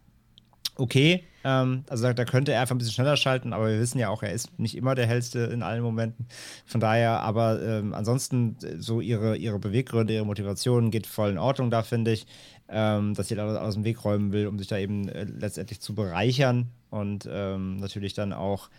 okay. 0.81 1.25
Ähm, 1.43 1.85
also 1.89 2.05
da, 2.05 2.13
da, 2.13 2.25
könnte 2.25 2.53
er 2.53 2.61
einfach 2.61 2.75
ein 2.75 2.79
bisschen 2.79 2.95
schneller 2.95 3.17
schalten, 3.17 3.53
aber 3.53 3.69
wir 3.69 3.81
wissen 3.81 3.99
ja 3.99 4.09
auch, 4.09 4.23
er 4.23 4.33
ist 4.33 4.59
nicht 4.59 4.77
immer 4.77 4.95
der 4.95 5.07
hellste 5.07 5.41
in 5.41 5.63
allen 5.63 5.83
Momenten. 5.83 6.27
Von 6.67 6.81
daher, 6.81 7.21
aber 7.21 7.63
ähm, 7.63 7.95
ansonsten 7.95 8.57
äh, 8.63 8.77
so 8.79 9.01
ihre, 9.01 9.37
ihre 9.37 9.59
Beweggründe, 9.59 10.13
ihre 10.15 10.27
Motivation 10.27 10.91
geht 10.91 11.07
voll 11.07 11.31
in 11.31 11.39
Ordnung 11.39 11.71
da, 11.71 11.83
finde 11.83 12.13
ich. 12.13 12.27
Ähm, 12.69 13.15
dass 13.15 13.31
jeder 13.31 13.61
aus 13.61 13.75
dem 13.75 13.85
Weg 13.85 14.05
räumen 14.05 14.33
will, 14.33 14.47
um 14.47 14.57
sich 14.57 14.69
da 14.69 14.79
eben 14.79 15.09
äh, 15.09 15.25
letztendlich 15.25 15.81
zu 15.81 15.95
bereichern 15.95 16.69
und 16.91 17.29
ähm, 17.29 17.79
natürlich 17.79 18.15
dann 18.15 18.33
auch 18.33 18.71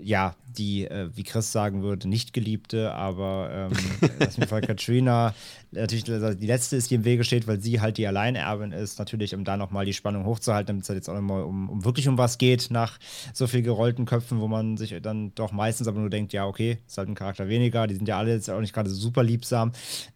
ja, 0.00 0.34
die, 0.56 0.84
äh, 0.84 1.08
wie 1.14 1.22
Chris 1.22 1.52
sagen 1.52 1.82
würde, 1.82 2.08
nicht 2.08 2.32
geliebte, 2.32 2.92
aber 2.92 3.70
ähm, 3.70 4.08
auf 4.20 4.36
jeden 4.36 4.48
Fall 4.48 4.60
Katrina, 4.60 5.34
natürlich 5.70 6.10
also 6.10 6.34
die 6.34 6.46
letzte 6.46 6.76
ist, 6.76 6.90
die 6.90 6.96
im 6.96 7.04
Wege 7.04 7.24
steht, 7.24 7.46
weil 7.46 7.60
sie 7.60 7.80
halt 7.80 7.98
die 7.98 8.06
Alleinerbin 8.06 8.72
ist, 8.72 8.98
natürlich, 8.98 9.34
um 9.34 9.44
da 9.44 9.56
nochmal 9.56 9.84
die 9.84 9.92
Spannung 9.92 10.24
hochzuhalten, 10.24 10.66
damit 10.66 10.82
es 10.82 10.88
halt 10.88 10.98
jetzt 10.98 11.08
auch 11.08 11.14
nochmal 11.14 11.42
um, 11.42 11.68
um 11.68 11.84
wirklich 11.84 12.08
um 12.08 12.18
was 12.18 12.38
geht, 12.38 12.68
nach 12.70 12.98
so 13.32 13.46
viel 13.46 13.62
gerollten 13.62 14.04
Köpfen, 14.04 14.40
wo 14.40 14.48
man 14.48 14.76
sich 14.76 14.94
dann 15.02 15.34
doch 15.34 15.52
meistens 15.52 15.88
aber 15.88 16.00
nur 16.00 16.10
denkt, 16.10 16.32
ja, 16.32 16.46
okay, 16.46 16.78
ist 16.86 16.98
halt 16.98 17.08
ein 17.08 17.14
Charakter 17.14 17.48
weniger, 17.48 17.86
die 17.86 17.94
sind 17.94 18.08
ja 18.08 18.18
alle 18.18 18.32
jetzt 18.32 18.50
auch 18.50 18.60
nicht 18.60 18.74
gerade 18.74 18.90
super 18.90 19.22
liebsam. 19.22 19.72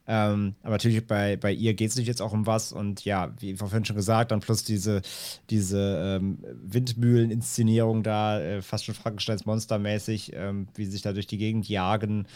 Ähm, 0.09 0.55
aber 0.63 0.73
natürlich 0.73 1.07
bei, 1.07 1.37
bei 1.37 1.53
ihr 1.53 1.75
geht 1.75 1.91
es 1.91 1.97
nicht 1.97 2.07
jetzt 2.07 2.23
auch 2.23 2.33
um 2.33 2.47
was 2.47 2.73
und 2.73 3.05
ja, 3.05 3.35
wie 3.41 3.57
vorhin 3.57 3.85
schon 3.85 3.97
gesagt, 3.97 4.31
dann 4.31 4.41
plus 4.41 4.63
diese, 4.63 5.03
diese 5.51 6.19
ähm, 6.21 6.39
Windmühlen-Inszenierung 6.63 8.03
da, 8.03 8.41
äh, 8.41 8.63
fast 8.63 8.85
schon 8.85 8.95
Frankensteins 8.95 9.47
Monster-mäßig, 9.67 10.33
ähm, 10.35 10.69
wie 10.75 10.85
sie 10.85 10.93
sich 10.93 11.03
da 11.03 11.13
durch 11.13 11.27
die 11.27 11.39
Gegend 11.39 11.69
jagen 11.69 12.27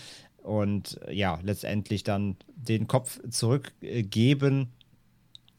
und 0.42 0.98
ja, 1.10 1.38
letztendlich 1.42 2.02
dann 2.02 2.36
den 2.56 2.86
Kopf 2.86 3.20
zurückgeben. 3.28 4.68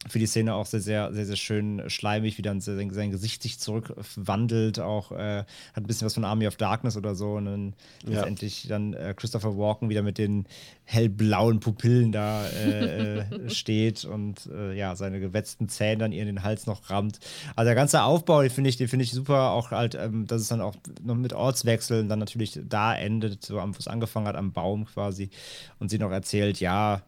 Für 0.08 0.18
die 0.18 0.26
Szene 0.26 0.54
auch 0.54 0.66
sehr, 0.66 0.80
sehr, 0.80 1.12
sehr, 1.12 1.26
sehr 1.26 1.36
schön 1.36 1.88
schleimig, 1.88 2.36
wie 2.36 2.42
dann 2.42 2.60
sein, 2.60 2.90
sein 2.90 3.12
Gesicht 3.12 3.42
sich 3.42 3.60
zurückwandelt, 3.60 4.80
auch 4.80 5.12
äh, 5.12 5.38
hat 5.38 5.46
ein 5.76 5.86
bisschen 5.86 6.06
was 6.06 6.14
von 6.14 6.24
Army 6.24 6.48
of 6.48 6.56
Darkness 6.56 6.96
oder 6.96 7.14
so 7.14 7.34
und 7.34 7.44
dann 7.44 7.74
ja. 8.04 8.14
letztendlich 8.14 8.66
dann 8.68 8.94
äh, 8.94 9.14
Christopher 9.16 9.56
Walken 9.56 9.90
wieder 9.90 10.02
mit 10.02 10.18
den 10.18 10.46
hellblauen 10.84 11.60
Pupillen 11.60 12.10
da 12.10 12.44
äh, 12.48 13.18
äh 13.18 13.24
steht 13.48 14.04
und 14.04 14.46
äh, 14.52 14.76
ja, 14.76 14.96
seine 14.96 15.20
gewetzten 15.20 15.68
Zähne 15.68 15.98
dann 15.98 16.12
ihr 16.12 16.22
in 16.22 16.26
den 16.26 16.42
Hals 16.42 16.66
noch 16.66 16.90
rammt. 16.90 17.20
Also 17.54 17.68
der 17.68 17.76
ganze 17.76 18.02
Aufbau, 18.02 18.42
den 18.42 18.50
finde 18.50 18.70
ich, 18.70 18.76
den 18.76 18.88
finde 18.88 19.04
ich 19.04 19.12
super, 19.12 19.52
auch 19.52 19.70
halt, 19.70 19.94
ähm, 19.94 20.26
dass 20.26 20.42
es 20.42 20.48
dann 20.48 20.60
auch 20.60 20.74
noch 21.02 21.14
mit 21.14 21.32
Ortswechseln 21.32 22.08
dann 22.08 22.18
natürlich 22.18 22.58
da 22.68 22.94
endet, 22.94 23.44
so 23.44 23.56
wo 23.56 23.70
es 23.78 23.88
angefangen 23.88 24.26
hat, 24.26 24.36
am 24.36 24.52
Baum 24.52 24.84
quasi 24.86 25.30
und 25.78 25.90
sie 25.90 25.98
noch 25.98 26.10
erzählt, 26.10 26.58
ja, 26.58 27.02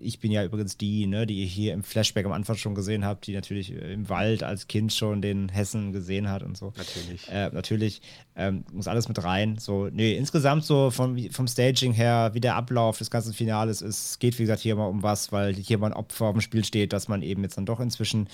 ich 0.00 0.20
bin 0.20 0.32
ja 0.32 0.42
übrigens 0.42 0.78
die, 0.78 1.06
ne, 1.06 1.26
die 1.26 1.40
ihr 1.40 1.46
hier 1.46 1.74
im 1.74 1.82
Flashback 1.82 2.24
am 2.24 2.32
Anfang 2.32 2.56
schon 2.56 2.74
gesehen 2.74 3.04
habt, 3.04 3.26
die 3.26 3.34
natürlich 3.34 3.72
äh, 3.72 3.92
im 3.92 4.08
Wald 4.08 4.42
als 4.42 4.68
Kind 4.68 4.92
schon 4.92 5.20
den 5.20 5.50
Hessen 5.50 5.92
gesehen 5.92 6.30
hat 6.30 6.42
und 6.42 6.56
so. 6.56 6.72
Natürlich. 6.76 7.28
Äh, 7.30 7.50
natürlich 7.50 8.00
ähm, 8.36 8.64
muss 8.72 8.88
alles 8.88 9.06
mit 9.08 9.22
rein. 9.22 9.58
So, 9.58 9.88
nee, 9.92 10.16
insgesamt 10.16 10.64
so 10.64 10.90
vom, 10.90 11.18
vom 11.30 11.46
Staging 11.46 11.92
her, 11.92 12.30
wie 12.32 12.40
der 12.40 12.56
Ablauf 12.56 12.98
des 12.98 13.10
ganzen 13.10 13.34
Finales 13.34 13.82
ist, 13.82 14.12
es 14.12 14.18
geht 14.18 14.38
wie 14.38 14.44
gesagt 14.44 14.62
hier 14.62 14.76
mal 14.76 14.86
um 14.86 15.02
was, 15.02 15.30
weil 15.30 15.54
hier 15.54 15.76
mal 15.76 15.88
ein 15.88 15.92
Opfer 15.92 16.26
auf 16.26 16.32
dem 16.32 16.40
Spiel 16.40 16.64
steht, 16.64 16.94
dass 16.94 17.08
man 17.08 17.20
eben 17.20 17.42
jetzt 17.42 17.58
dann 17.58 17.66
doch 17.66 17.80
inzwischen 17.80 18.28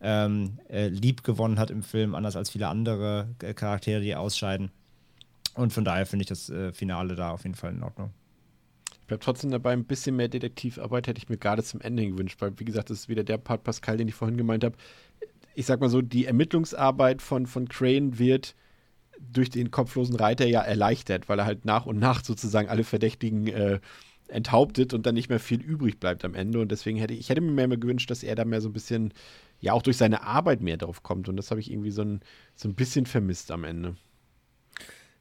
ähm, 0.00 0.58
äh, 0.68 0.86
lieb 0.88 1.24
gewonnen 1.24 1.58
hat 1.58 1.70
im 1.70 1.82
Film, 1.82 2.14
anders 2.14 2.36
als 2.36 2.50
viele 2.50 2.68
andere 2.68 3.34
äh, 3.42 3.52
Charaktere, 3.52 4.00
die 4.00 4.14
ausscheiden. 4.14 4.70
Und 5.54 5.72
von 5.72 5.84
daher 5.84 6.06
finde 6.06 6.22
ich 6.22 6.28
das 6.28 6.48
äh, 6.50 6.72
Finale 6.72 7.16
da 7.16 7.32
auf 7.32 7.42
jeden 7.42 7.56
Fall 7.56 7.72
in 7.72 7.82
Ordnung. 7.82 8.10
Ich 9.12 9.18
bleibe 9.18 9.24
trotzdem 9.24 9.50
dabei, 9.50 9.74
ein 9.74 9.84
bisschen 9.84 10.16
mehr 10.16 10.28
Detektivarbeit 10.28 11.06
hätte 11.06 11.18
ich 11.18 11.28
mir 11.28 11.36
gerade 11.36 11.62
zum 11.62 11.82
Ende 11.82 12.06
gewünscht, 12.06 12.40
weil, 12.40 12.58
wie 12.58 12.64
gesagt, 12.64 12.88
das 12.88 13.00
ist 13.00 13.08
wieder 13.10 13.24
der 13.24 13.36
Part 13.36 13.62
Pascal, 13.62 13.98
den 13.98 14.08
ich 14.08 14.14
vorhin 14.14 14.38
gemeint 14.38 14.64
habe. 14.64 14.74
Ich 15.54 15.66
sag 15.66 15.80
mal 15.80 15.90
so, 15.90 16.00
die 16.00 16.24
Ermittlungsarbeit 16.24 17.20
von, 17.20 17.46
von 17.46 17.68
Crane 17.68 18.18
wird 18.18 18.54
durch 19.20 19.50
den 19.50 19.70
kopflosen 19.70 20.16
Reiter 20.16 20.46
ja 20.46 20.62
erleichtert, 20.62 21.28
weil 21.28 21.38
er 21.38 21.44
halt 21.44 21.66
nach 21.66 21.84
und 21.84 21.98
nach 21.98 22.24
sozusagen 22.24 22.70
alle 22.70 22.84
Verdächtigen 22.84 23.48
äh, 23.48 23.80
enthauptet 24.28 24.94
und 24.94 25.04
dann 25.04 25.14
nicht 25.14 25.28
mehr 25.28 25.40
viel 25.40 25.60
übrig 25.60 26.00
bleibt 26.00 26.24
am 26.24 26.34
Ende. 26.34 26.60
Und 26.60 26.72
deswegen 26.72 26.96
hätte 26.96 27.12
ich, 27.12 27.28
hätte 27.28 27.42
mir 27.42 27.52
mehr, 27.52 27.68
mehr 27.68 27.76
gewünscht, 27.76 28.10
dass 28.10 28.22
er 28.22 28.34
da 28.34 28.46
mehr 28.46 28.62
so 28.62 28.70
ein 28.70 28.72
bisschen, 28.72 29.12
ja, 29.60 29.74
auch 29.74 29.82
durch 29.82 29.98
seine 29.98 30.22
Arbeit 30.22 30.62
mehr 30.62 30.78
drauf 30.78 31.02
kommt. 31.02 31.28
Und 31.28 31.36
das 31.36 31.50
habe 31.50 31.60
ich 31.60 31.70
irgendwie 31.70 31.90
so 31.90 32.00
ein, 32.00 32.20
so 32.56 32.66
ein 32.66 32.74
bisschen 32.74 33.04
vermisst 33.04 33.50
am 33.50 33.64
Ende. 33.64 33.94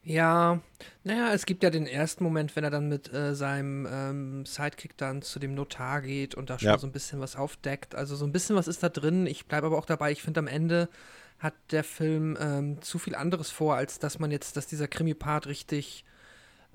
Ja, 0.04 0.60
naja, 1.04 1.32
es 1.32 1.46
gibt 1.46 1.62
ja 1.62 1.70
den 1.70 1.86
ersten 1.86 2.24
Moment, 2.24 2.56
wenn 2.56 2.64
er 2.64 2.72
dann 2.72 2.90
mit 2.90 3.14
äh, 3.14 3.36
seinem 3.36 3.88
ähm, 3.90 4.46
Sidekick 4.46 4.98
dann 4.98 5.22
zu 5.22 5.38
dem 5.38 5.54
Notar 5.54 6.02
geht 6.02 6.34
und 6.34 6.50
da 6.50 6.58
schon 6.58 6.70
ja. 6.70 6.78
so 6.80 6.88
ein 6.88 6.92
bisschen 6.92 7.20
was 7.20 7.36
aufdeckt. 7.36 7.94
Also 7.94 8.16
so 8.16 8.26
ein 8.26 8.32
bisschen 8.32 8.56
was 8.56 8.68
ist 8.68 8.82
da 8.82 8.90
drin. 8.90 9.28
Ich 9.28 9.46
bleibe 9.46 9.68
aber 9.68 9.78
auch 9.78 9.86
dabei, 9.86 10.12
ich 10.12 10.24
finde 10.24 10.40
am 10.40 10.48
Ende 10.48 10.90
hat 11.38 11.54
der 11.72 11.84
Film 11.84 12.38
ähm, 12.40 12.82
zu 12.82 13.00
viel 13.00 13.16
anderes 13.16 13.52
vor, 13.52 13.76
als 13.76 14.00
dass 14.00 14.20
man 14.20 14.32
jetzt, 14.32 14.58
dass 14.58 14.68
dieser 14.68 14.88
Krimi-Part 14.88 15.48
richtig 15.48 16.04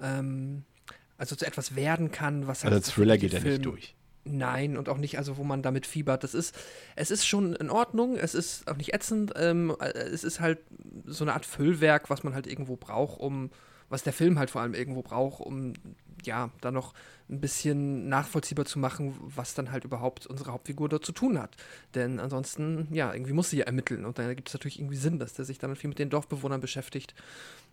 ähm, 0.00 0.64
also 1.18 1.34
zu 1.34 1.46
etwas 1.46 1.74
werden 1.74 2.12
kann, 2.12 2.46
was 2.46 2.62
halt. 2.62 2.74
Also 2.74 2.92
Thriller 2.92 3.18
geht 3.18 3.32
ja 3.32 3.40
nicht 3.40 3.64
durch. 3.64 3.95
Nein, 4.28 4.76
und 4.76 4.88
auch 4.88 4.98
nicht, 4.98 5.18
also 5.18 5.36
wo 5.36 5.44
man 5.44 5.62
damit 5.62 5.86
fiebert. 5.86 6.24
Das 6.24 6.34
ist, 6.34 6.54
es 6.96 7.10
ist 7.10 7.26
schon 7.26 7.54
in 7.54 7.70
Ordnung, 7.70 8.16
es 8.16 8.34
ist 8.34 8.68
auch 8.68 8.76
nicht 8.76 8.92
ätzend, 8.92 9.32
ähm, 9.36 9.74
es 9.80 10.24
ist 10.24 10.40
halt 10.40 10.58
so 11.04 11.22
eine 11.22 11.34
Art 11.34 11.46
Füllwerk, 11.46 12.10
was 12.10 12.24
man 12.24 12.34
halt 12.34 12.48
irgendwo 12.48 12.76
braucht, 12.76 13.20
um, 13.20 13.50
was 13.88 14.02
der 14.02 14.12
Film 14.12 14.38
halt 14.38 14.50
vor 14.50 14.62
allem 14.62 14.74
irgendwo 14.74 15.02
braucht, 15.02 15.40
um 15.40 15.74
ja, 16.24 16.50
da 16.60 16.70
noch 16.70 16.94
ein 17.28 17.40
bisschen 17.40 18.08
nachvollziehbar 18.08 18.66
zu 18.66 18.78
machen, 18.78 19.14
was 19.20 19.54
dann 19.54 19.72
halt 19.72 19.84
überhaupt 19.84 20.26
unsere 20.26 20.52
Hauptfigur 20.52 20.88
dort 20.88 21.04
zu 21.04 21.12
tun 21.12 21.40
hat. 21.40 21.56
Denn 21.94 22.20
ansonsten, 22.20 22.88
ja, 22.92 23.12
irgendwie 23.12 23.32
muss 23.32 23.50
sie 23.50 23.58
ja 23.58 23.64
ermitteln 23.64 24.04
und 24.04 24.18
da 24.18 24.32
gibt 24.34 24.48
es 24.48 24.54
natürlich 24.54 24.78
irgendwie 24.78 24.96
Sinn, 24.96 25.18
dass 25.18 25.34
der 25.34 25.44
sich 25.44 25.58
dann 25.58 25.74
viel 25.74 25.88
mit 25.88 25.98
den 25.98 26.10
Dorfbewohnern 26.10 26.60
beschäftigt. 26.60 27.14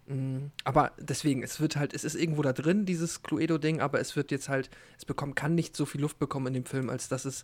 Mm, 0.07 0.47
aber 0.63 0.91
deswegen, 0.97 1.43
es 1.43 1.59
wird 1.59 1.75
halt, 1.75 1.93
es 1.93 2.03
ist 2.03 2.15
irgendwo 2.15 2.41
da 2.41 2.53
drin, 2.53 2.85
dieses 2.85 3.21
Cluedo-Ding, 3.21 3.79
aber 3.79 3.99
es 3.99 4.15
wird 4.15 4.31
jetzt 4.31 4.49
halt, 4.49 4.69
es 4.97 5.05
bekommt, 5.05 5.35
kann 5.35 5.53
nicht 5.53 5.77
so 5.77 5.85
viel 5.85 6.01
Luft 6.01 6.17
bekommen 6.17 6.47
in 6.47 6.53
dem 6.53 6.65
Film, 6.65 6.89
als 6.89 7.07
dass 7.07 7.25
es 7.25 7.43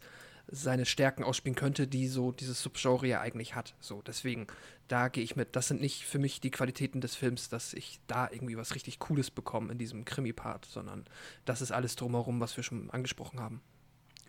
seine 0.52 0.86
Stärken 0.86 1.24
ausspielen 1.24 1.56
könnte, 1.56 1.88
die 1.88 2.08
so 2.08 2.32
dieses 2.32 2.62
Subgenre 2.62 3.08
ja 3.08 3.22
eigentlich 3.22 3.56
hat. 3.56 3.76
So, 3.80 4.02
deswegen, 4.02 4.48
da 4.88 5.08
gehe 5.08 5.24
ich 5.24 5.36
mit. 5.36 5.56
Das 5.56 5.68
sind 5.68 5.82
nicht 5.82 6.04
für 6.04 6.20
mich 6.20 6.42
die 6.42 6.52
Qualitäten 6.52 7.02
des 7.02 7.16
Films, 7.16 7.50
dass 7.50 7.74
ich 7.74 8.00
da 8.08 8.30
irgendwie 8.32 8.58
was 8.58 8.76
richtig 8.76 9.00
Cooles 9.00 9.32
bekomme 9.32 9.72
in 9.72 9.78
diesem 9.78 10.06
Krimi-Part, 10.06 10.66
sondern 10.66 11.06
das 11.46 11.62
ist 11.62 11.72
alles 11.72 11.96
drumherum, 11.96 12.40
was 12.40 12.58
wir 12.58 12.64
schon 12.64 12.90
angesprochen 12.90 13.40
haben. 13.40 13.62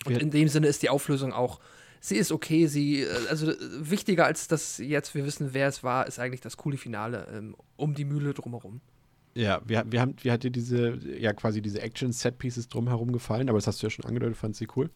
Und 0.04 0.18
in 0.18 0.30
dem 0.30 0.48
Sinne 0.48 0.66
ist 0.66 0.82
die 0.82 0.90
Auflösung 0.90 1.32
auch 1.32 1.60
sie 2.00 2.16
ist 2.16 2.32
okay, 2.32 2.66
sie, 2.66 3.02
äh, 3.02 3.08
also 3.28 3.52
wichtiger 3.78 4.24
als 4.24 4.48
dass 4.48 4.78
jetzt 4.78 5.14
wir 5.14 5.24
wissen, 5.24 5.50
wer 5.52 5.68
es 5.68 5.84
war, 5.84 6.06
ist 6.06 6.18
eigentlich 6.18 6.40
das 6.40 6.56
coole 6.56 6.78
Finale 6.78 7.28
ähm, 7.32 7.54
um 7.76 7.94
die 7.94 8.04
Mühle 8.04 8.34
drumherum. 8.34 8.80
Ja, 9.34 9.60
wir, 9.64 9.84
wir 9.86 10.00
haben, 10.00 10.16
wie 10.22 10.32
hat 10.32 10.42
dir 10.42 10.50
diese, 10.50 10.98
ja 11.16 11.32
quasi 11.32 11.62
diese 11.62 11.80
Action-Set-Pieces 11.80 12.68
drumherum 12.68 13.12
gefallen, 13.12 13.48
aber 13.48 13.58
das 13.58 13.68
hast 13.68 13.80
du 13.80 13.86
ja 13.86 13.90
schon 13.90 14.04
angedeutet, 14.04 14.36
fand 14.36 14.56
sie 14.56 14.66
cool. 14.74 14.90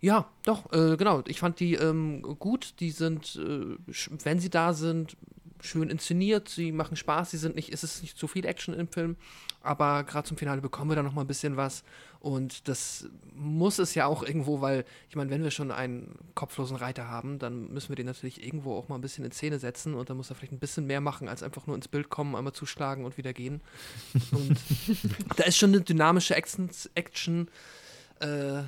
Ja, 0.00 0.30
doch, 0.44 0.72
äh, 0.72 0.96
genau. 0.96 1.22
Ich 1.26 1.40
fand 1.40 1.60
die 1.60 1.74
ähm, 1.74 2.22
gut. 2.38 2.74
Die 2.80 2.90
sind, 2.90 3.36
äh, 3.36 3.76
wenn 4.24 4.40
sie 4.40 4.50
da 4.50 4.72
sind, 4.72 5.16
schön 5.60 5.90
inszeniert. 5.90 6.48
Sie 6.48 6.72
machen 6.72 6.96
Spaß. 6.96 7.30
Sie 7.30 7.36
sind 7.36 7.54
nicht, 7.54 7.72
es 7.72 7.84
ist 7.84 8.02
nicht 8.02 8.16
zu 8.16 8.26
viel 8.26 8.46
Action 8.46 8.74
im 8.74 8.88
Film, 8.88 9.16
aber 9.62 10.04
gerade 10.04 10.26
zum 10.26 10.38
Finale 10.38 10.62
bekommen 10.62 10.90
wir 10.90 10.96
da 10.96 11.02
noch 11.02 11.12
mal 11.12 11.22
ein 11.22 11.26
bisschen 11.26 11.56
was. 11.56 11.84
Und 12.18 12.68
das 12.68 13.08
muss 13.34 13.78
es 13.78 13.94
ja 13.94 14.06
auch 14.06 14.22
irgendwo, 14.22 14.60
weil, 14.60 14.84
ich 15.08 15.16
meine, 15.16 15.30
wenn 15.30 15.42
wir 15.42 15.50
schon 15.50 15.70
einen 15.70 16.14
kopflosen 16.34 16.76
Reiter 16.76 17.08
haben, 17.08 17.38
dann 17.38 17.72
müssen 17.72 17.88
wir 17.88 17.96
den 17.96 18.06
natürlich 18.06 18.44
irgendwo 18.44 18.74
auch 18.74 18.88
mal 18.88 18.96
ein 18.96 19.00
bisschen 19.00 19.24
in 19.24 19.32
Szene 19.32 19.58
setzen 19.58 19.94
und 19.94 20.10
dann 20.10 20.18
muss 20.18 20.30
er 20.30 20.36
vielleicht 20.36 20.52
ein 20.52 20.58
bisschen 20.58 20.86
mehr 20.86 21.00
machen, 21.00 21.28
als 21.28 21.42
einfach 21.42 21.66
nur 21.66 21.76
ins 21.76 21.88
Bild 21.88 22.10
kommen, 22.10 22.36
einmal 22.36 22.52
zuschlagen 22.52 23.04
und 23.04 23.16
wieder 23.16 23.32
gehen. 23.32 23.62
Und 24.32 24.58
da 25.36 25.44
ist 25.44 25.56
schon 25.56 25.70
eine 25.70 25.80
dynamische 25.80 26.34
Action-Sequenz 26.34 27.48
äh, 28.20 28.62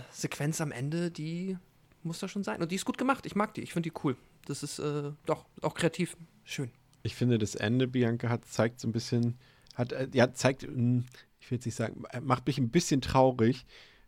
am 0.58 0.72
Ende, 0.72 1.10
die 1.10 1.56
muss 2.02 2.18
da 2.18 2.28
schon 2.28 2.44
sein. 2.44 2.60
Und 2.60 2.72
die 2.72 2.76
ist 2.76 2.84
gut 2.84 2.98
gemacht. 2.98 3.26
Ich 3.26 3.34
mag 3.34 3.54
die. 3.54 3.62
Ich 3.62 3.72
finde 3.72 3.90
die 3.90 3.96
cool. 4.02 4.16
Das 4.46 4.62
ist 4.62 4.78
äh, 4.78 5.12
doch 5.26 5.44
auch 5.60 5.74
kreativ. 5.74 6.16
Schön. 6.44 6.70
Ich 7.02 7.14
finde, 7.14 7.38
das 7.38 7.54
Ende, 7.54 7.86
Bianca, 7.88 8.28
hat 8.28 8.44
zeigt 8.44 8.80
so 8.80 8.88
ein 8.88 8.92
bisschen, 8.92 9.38
hat, 9.74 9.92
äh, 9.92 10.08
ja, 10.12 10.32
zeigt, 10.32 10.62
hm, 10.62 11.04
ich 11.40 11.50
will 11.50 11.56
jetzt 11.56 11.66
nicht 11.66 11.74
sagen, 11.74 12.02
äh, 12.10 12.20
macht 12.20 12.46
mich 12.46 12.58
ein 12.58 12.70
bisschen 12.70 13.00
traurig, 13.00 13.64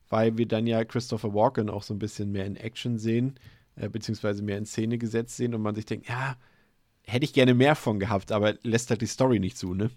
weil 0.08 0.36
wir 0.38 0.46
dann 0.46 0.66
ja 0.66 0.84
Christopher 0.84 1.34
Walken 1.34 1.70
auch 1.70 1.82
so 1.82 1.94
ein 1.94 1.98
bisschen 1.98 2.32
mehr 2.32 2.46
in 2.46 2.56
Action 2.56 2.98
sehen, 2.98 3.38
äh, 3.76 3.88
beziehungsweise 3.88 4.42
mehr 4.42 4.58
in 4.58 4.66
Szene 4.66 4.98
gesetzt 4.98 5.36
sehen 5.36 5.54
und 5.54 5.62
man 5.62 5.74
sich 5.74 5.86
denkt, 5.86 6.08
ja, 6.08 6.36
hätte 7.02 7.24
ich 7.24 7.32
gerne 7.32 7.54
mehr 7.54 7.74
von 7.74 7.98
gehabt, 7.98 8.32
aber 8.32 8.54
lässt 8.62 8.90
halt 8.90 9.00
die 9.00 9.06
Story 9.06 9.38
nicht 9.38 9.58
zu, 9.58 9.74
ne? 9.74 9.90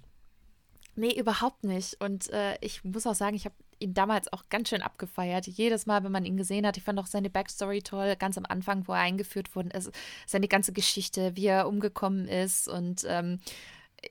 Nee, 0.95 1.17
überhaupt 1.17 1.63
nicht. 1.63 2.01
Und 2.01 2.29
äh, 2.31 2.57
ich 2.61 2.83
muss 2.83 3.05
auch 3.05 3.13
sagen, 3.13 3.35
ich 3.35 3.45
habe 3.45 3.55
ihn 3.79 3.93
damals 3.93 4.31
auch 4.31 4.49
ganz 4.49 4.69
schön 4.69 4.81
abgefeiert. 4.81 5.47
Jedes 5.47 5.85
Mal, 5.85 6.03
wenn 6.03 6.11
man 6.11 6.25
ihn 6.25 6.37
gesehen 6.37 6.65
hat, 6.65 6.77
ich 6.77 6.83
fand 6.83 6.99
auch 6.99 7.07
seine 7.07 7.29
Backstory 7.29 7.81
toll, 7.81 8.15
ganz 8.17 8.37
am 8.37 8.45
Anfang, 8.47 8.87
wo 8.87 8.93
er 8.93 8.99
eingeführt 8.99 9.55
wurde, 9.55 9.69
ist, 9.69 9.91
seine 10.25 10.47
ganze 10.47 10.73
Geschichte, 10.73 11.35
wie 11.35 11.47
er 11.47 11.67
umgekommen 11.67 12.27
ist. 12.27 12.67
Und 12.67 13.05
ähm, 13.07 13.39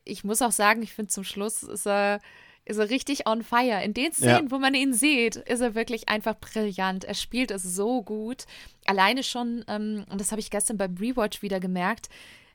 ich 0.04 0.24
muss 0.24 0.42
auch 0.42 0.52
sagen, 0.52 0.82
ich 0.82 0.92
finde 0.92 1.12
zum 1.12 1.24
Schluss 1.24 1.62
ist 1.62 1.86
er 1.86 2.20
ist 2.66 2.78
er 2.78 2.90
richtig 2.90 3.28
on 3.28 3.44
fire. 3.44 3.82
In 3.84 3.94
den 3.94 4.12
Szenen, 4.12 4.50
wo 4.50 4.58
man 4.58 4.74
ihn 4.74 4.92
sieht, 4.92 5.36
ist 5.36 5.60
er 5.60 5.76
wirklich 5.76 6.08
einfach 6.08 6.34
brillant. 6.34 7.04
Er 7.04 7.14
spielt 7.14 7.52
es 7.52 7.62
so 7.62 8.02
gut. 8.02 8.44
Alleine 8.86 9.22
schon, 9.22 9.64
ähm, 9.68 10.04
und 10.10 10.20
das 10.20 10.32
habe 10.32 10.40
ich 10.40 10.50
gestern 10.50 10.76
beim 10.76 10.96
Rewatch 10.96 11.42
wieder 11.42 11.60
gemerkt, 11.60 12.08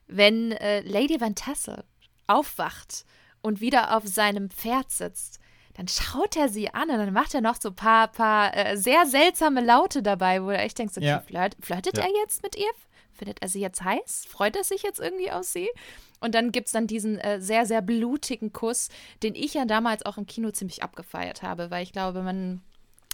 wenn 0.06 0.52
äh, 0.52 0.82
Lady 0.82 1.18
Van 1.18 1.34
Tassel 1.34 1.82
aufwacht 2.26 3.06
und 3.40 3.62
wieder 3.62 3.96
auf 3.96 4.06
seinem 4.06 4.50
Pferd 4.50 4.90
sitzt, 4.90 5.40
dann 5.74 5.88
schaut 5.88 6.36
er 6.36 6.48
sie 6.48 6.72
an 6.72 6.90
und 6.90 6.98
dann 6.98 7.12
macht 7.12 7.34
er 7.34 7.40
noch 7.40 7.56
so 7.60 7.70
ein 7.70 7.74
paar, 7.76 8.08
paar 8.08 8.56
äh, 8.56 8.76
sehr 8.76 9.06
seltsame 9.06 9.60
Laute 9.60 10.02
dabei, 10.02 10.42
wo 10.42 10.50
er 10.50 10.62
echt 10.62 10.78
denkt, 10.78 10.94
so, 10.94 11.00
Ja. 11.00 11.20
flirt, 11.20 11.56
flirtet 11.60 11.96
Ja. 11.98 12.04
er 12.04 12.10
jetzt 12.24 12.42
mit 12.42 12.56
ihr? 12.56 12.70
Findet 13.14 13.40
er 13.42 13.48
sie 13.48 13.60
jetzt 13.60 13.82
heiß? 13.82 14.26
Freut 14.28 14.56
er 14.56 14.64
sich 14.64 14.82
jetzt 14.82 14.98
irgendwie 15.00 15.30
auf 15.30 15.44
sie? 15.44 15.68
Und 16.20 16.34
dann 16.34 16.52
gibt 16.52 16.66
es 16.68 16.72
dann 16.72 16.86
diesen 16.86 17.18
äh, 17.18 17.40
sehr, 17.40 17.66
sehr 17.66 17.82
blutigen 17.82 18.52
Kuss, 18.52 18.88
den 19.22 19.34
ich 19.34 19.54
ja 19.54 19.64
damals 19.64 20.04
auch 20.06 20.18
im 20.18 20.26
Kino 20.26 20.50
ziemlich 20.50 20.82
abgefeiert 20.82 21.42
habe, 21.42 21.70
weil 21.70 21.82
ich 21.82 21.92
glaube, 21.92 22.22
man, 22.22 22.62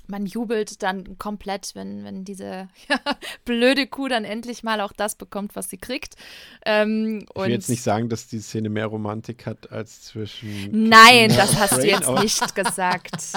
man 0.09 0.27
jubelt 0.27 0.83
dann 0.83 1.19
komplett, 1.19 1.75
wenn, 1.75 2.05
wenn 2.05 2.25
diese 2.25 2.69
ja, 2.89 2.99
blöde 3.45 3.87
Kuh 3.87 4.09
dann 4.09 4.25
endlich 4.25 4.63
mal 4.63 4.81
auch 4.81 4.93
das 4.93 5.15
bekommt, 5.15 5.55
was 5.55 5.69
sie 5.69 5.79
kriegt. 5.79 6.17
Ähm, 6.65 7.27
Ich 7.29 7.43
will 7.43 7.51
jetzt 7.51 7.69
nicht 7.69 7.83
sagen, 7.83 8.09
dass 8.09 8.27
die 8.27 8.41
Szene 8.41 8.71
mehr 8.71 8.87
Romantik 8.87 9.47
hat 9.47 9.71
als 9.71 10.03
zwischen. 10.03 10.89
Nein, 10.89 11.29
das 11.29 11.57
hast 11.57 11.73
du 11.73 11.89
Crane, 11.89 11.91
jetzt 11.91 12.23
nicht 12.23 12.55
gesagt. 12.55 13.33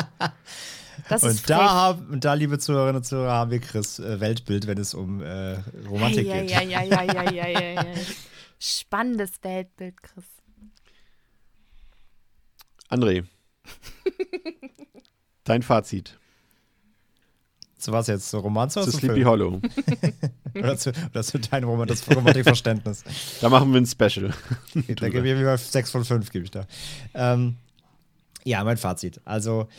Das 1.10 1.24
Und 1.24 1.50
da, 1.50 1.72
haben, 1.72 2.10
und 2.12 2.26
da, 2.26 2.34
liebe 2.36 2.60
Zuhörerinnen 2.60 2.98
und 2.98 3.04
Zuhörer, 3.04 3.32
haben 3.32 3.52
wir 3.52 3.60
Chris 3.60 4.00
äh, 4.00 4.20
Weltbild, 4.20 4.68
wenn 4.68 4.78
es 4.78 4.94
um 4.94 5.22
äh, 5.22 5.58
Romantik 5.90 6.28
ja, 6.28 6.42
geht. 6.42 6.52
ja, 6.52 6.62
ja, 6.62 6.84
ja, 6.84 7.04
ja, 7.04 7.32
ja, 7.32 7.48
ja, 7.48 7.74
ja. 7.74 7.86
Spannendes 8.60 9.32
Weltbild, 9.42 10.02
Chris. 10.04 10.26
André. 12.90 13.24
Dein 15.44 15.64
Fazit 15.64 16.21
Zu 17.82 17.92
was 17.92 18.08
jetzt? 18.08 18.30
Zu 18.30 18.38
Romanze 18.38 18.80
oder 18.80 18.92
zu 18.92 18.98
Sleepy 18.98 19.16
Film? 19.16 19.28
Hollow. 19.28 19.62
Oder 20.54 20.78
zu, 20.78 20.92
oder 21.10 21.24
zu 21.24 21.40
deinem 21.40 21.70
Roman 21.70 21.88
das 21.88 22.06
Romantikverständnis? 22.14 23.06
Da 23.40 23.48
machen 23.48 23.72
wir 23.72 23.80
ein 23.80 23.86
Special. 23.86 24.34
Okay, 24.76 24.96
da 24.96 25.08
gebe 25.08 25.30
ich 25.30 25.36
mir 25.36 25.58
6 25.58 25.92
von 25.92 26.04
5, 26.04 26.30
gebe 26.30 26.44
ich 26.44 26.52
da. 26.52 26.66
Ähm, 27.14 27.56
ja, 28.44 28.62
mein 28.66 28.76
Fazit. 28.76 29.22
Also, 29.24 29.70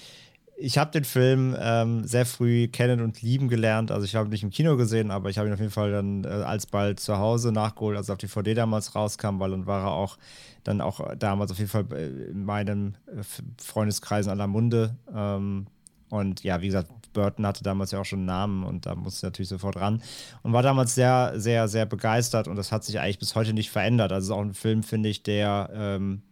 ich 0.57 0.79
habe 0.79 0.91
den 0.91 1.05
Film 1.05 1.55
ähm, 1.61 2.07
sehr 2.07 2.25
früh 2.25 2.69
kennen 2.69 3.03
und 3.03 3.21
lieben 3.21 3.49
gelernt. 3.49 3.91
Also, 3.91 4.07
ich 4.07 4.15
habe 4.15 4.29
ihn 4.29 4.31
nicht 4.31 4.45
im 4.45 4.51
Kino 4.51 4.79
gesehen, 4.79 5.11
aber 5.11 5.29
ich 5.29 5.37
habe 5.37 5.49
ihn 5.49 5.53
auf 5.53 5.61
jeden 5.61 5.71
Fall 5.71 5.93
dann 5.93 6.25
äh, 6.25 6.29
alsbald 6.29 7.01
zu 7.01 7.19
Hause 7.19 7.53
nachgeholt, 7.53 7.99
als 7.99 8.09
er 8.09 8.15
auf 8.15 8.19
DVD 8.19 8.55
damals 8.55 8.95
rauskam, 8.95 9.41
weil 9.41 9.51
dann 9.51 9.67
war 9.67 9.83
er 9.83 9.91
auch 9.93 10.17
dann 10.65 10.81
auch 10.81 11.15
damals 11.17 11.51
auf 11.51 11.59
jeden 11.59 11.71
Fall 11.71 11.85
äh, 11.93 12.31
in 12.31 12.47
meinem 12.47 12.95
äh, 13.09 13.23
Freundeskreis 13.63 14.25
in 14.25 14.33
aller 14.33 14.47
Munde. 14.47 14.97
Ähm, 15.15 15.67
und 16.09 16.45
ja, 16.45 16.61
wie 16.63 16.67
gesagt, 16.67 16.91
Burton 17.13 17.47
hatte 17.47 17.63
damals 17.63 17.91
ja 17.91 18.01
auch 18.01 18.05
schon 18.05 18.21
einen 18.21 18.27
Namen 18.27 18.65
und 18.65 18.87
da 18.87 18.95
musste 18.95 19.27
natürlich 19.27 19.49
sofort 19.49 19.77
ran. 19.77 20.03
Und 20.43 20.53
war 20.53 20.63
damals 20.63 20.95
sehr, 20.95 21.33
sehr, 21.37 21.69
sehr 21.69 21.87
begeistert 21.87 22.49
und 22.49 22.57
das 22.57 22.73
hat 22.73 22.85
sich 22.85 22.99
eigentlich 23.01 23.19
bis 23.19 23.35
heute 23.35 23.53
nicht 23.53 23.71
verändert. 23.71 24.13
Also 24.13 24.25
es 24.25 24.29
ist 24.31 24.37
auch 24.37 24.45
ein 24.45 24.55
Film, 24.55 24.83
finde 24.83 25.09
ich, 25.09 25.23
der 25.23 25.71
ähm, 25.75 26.23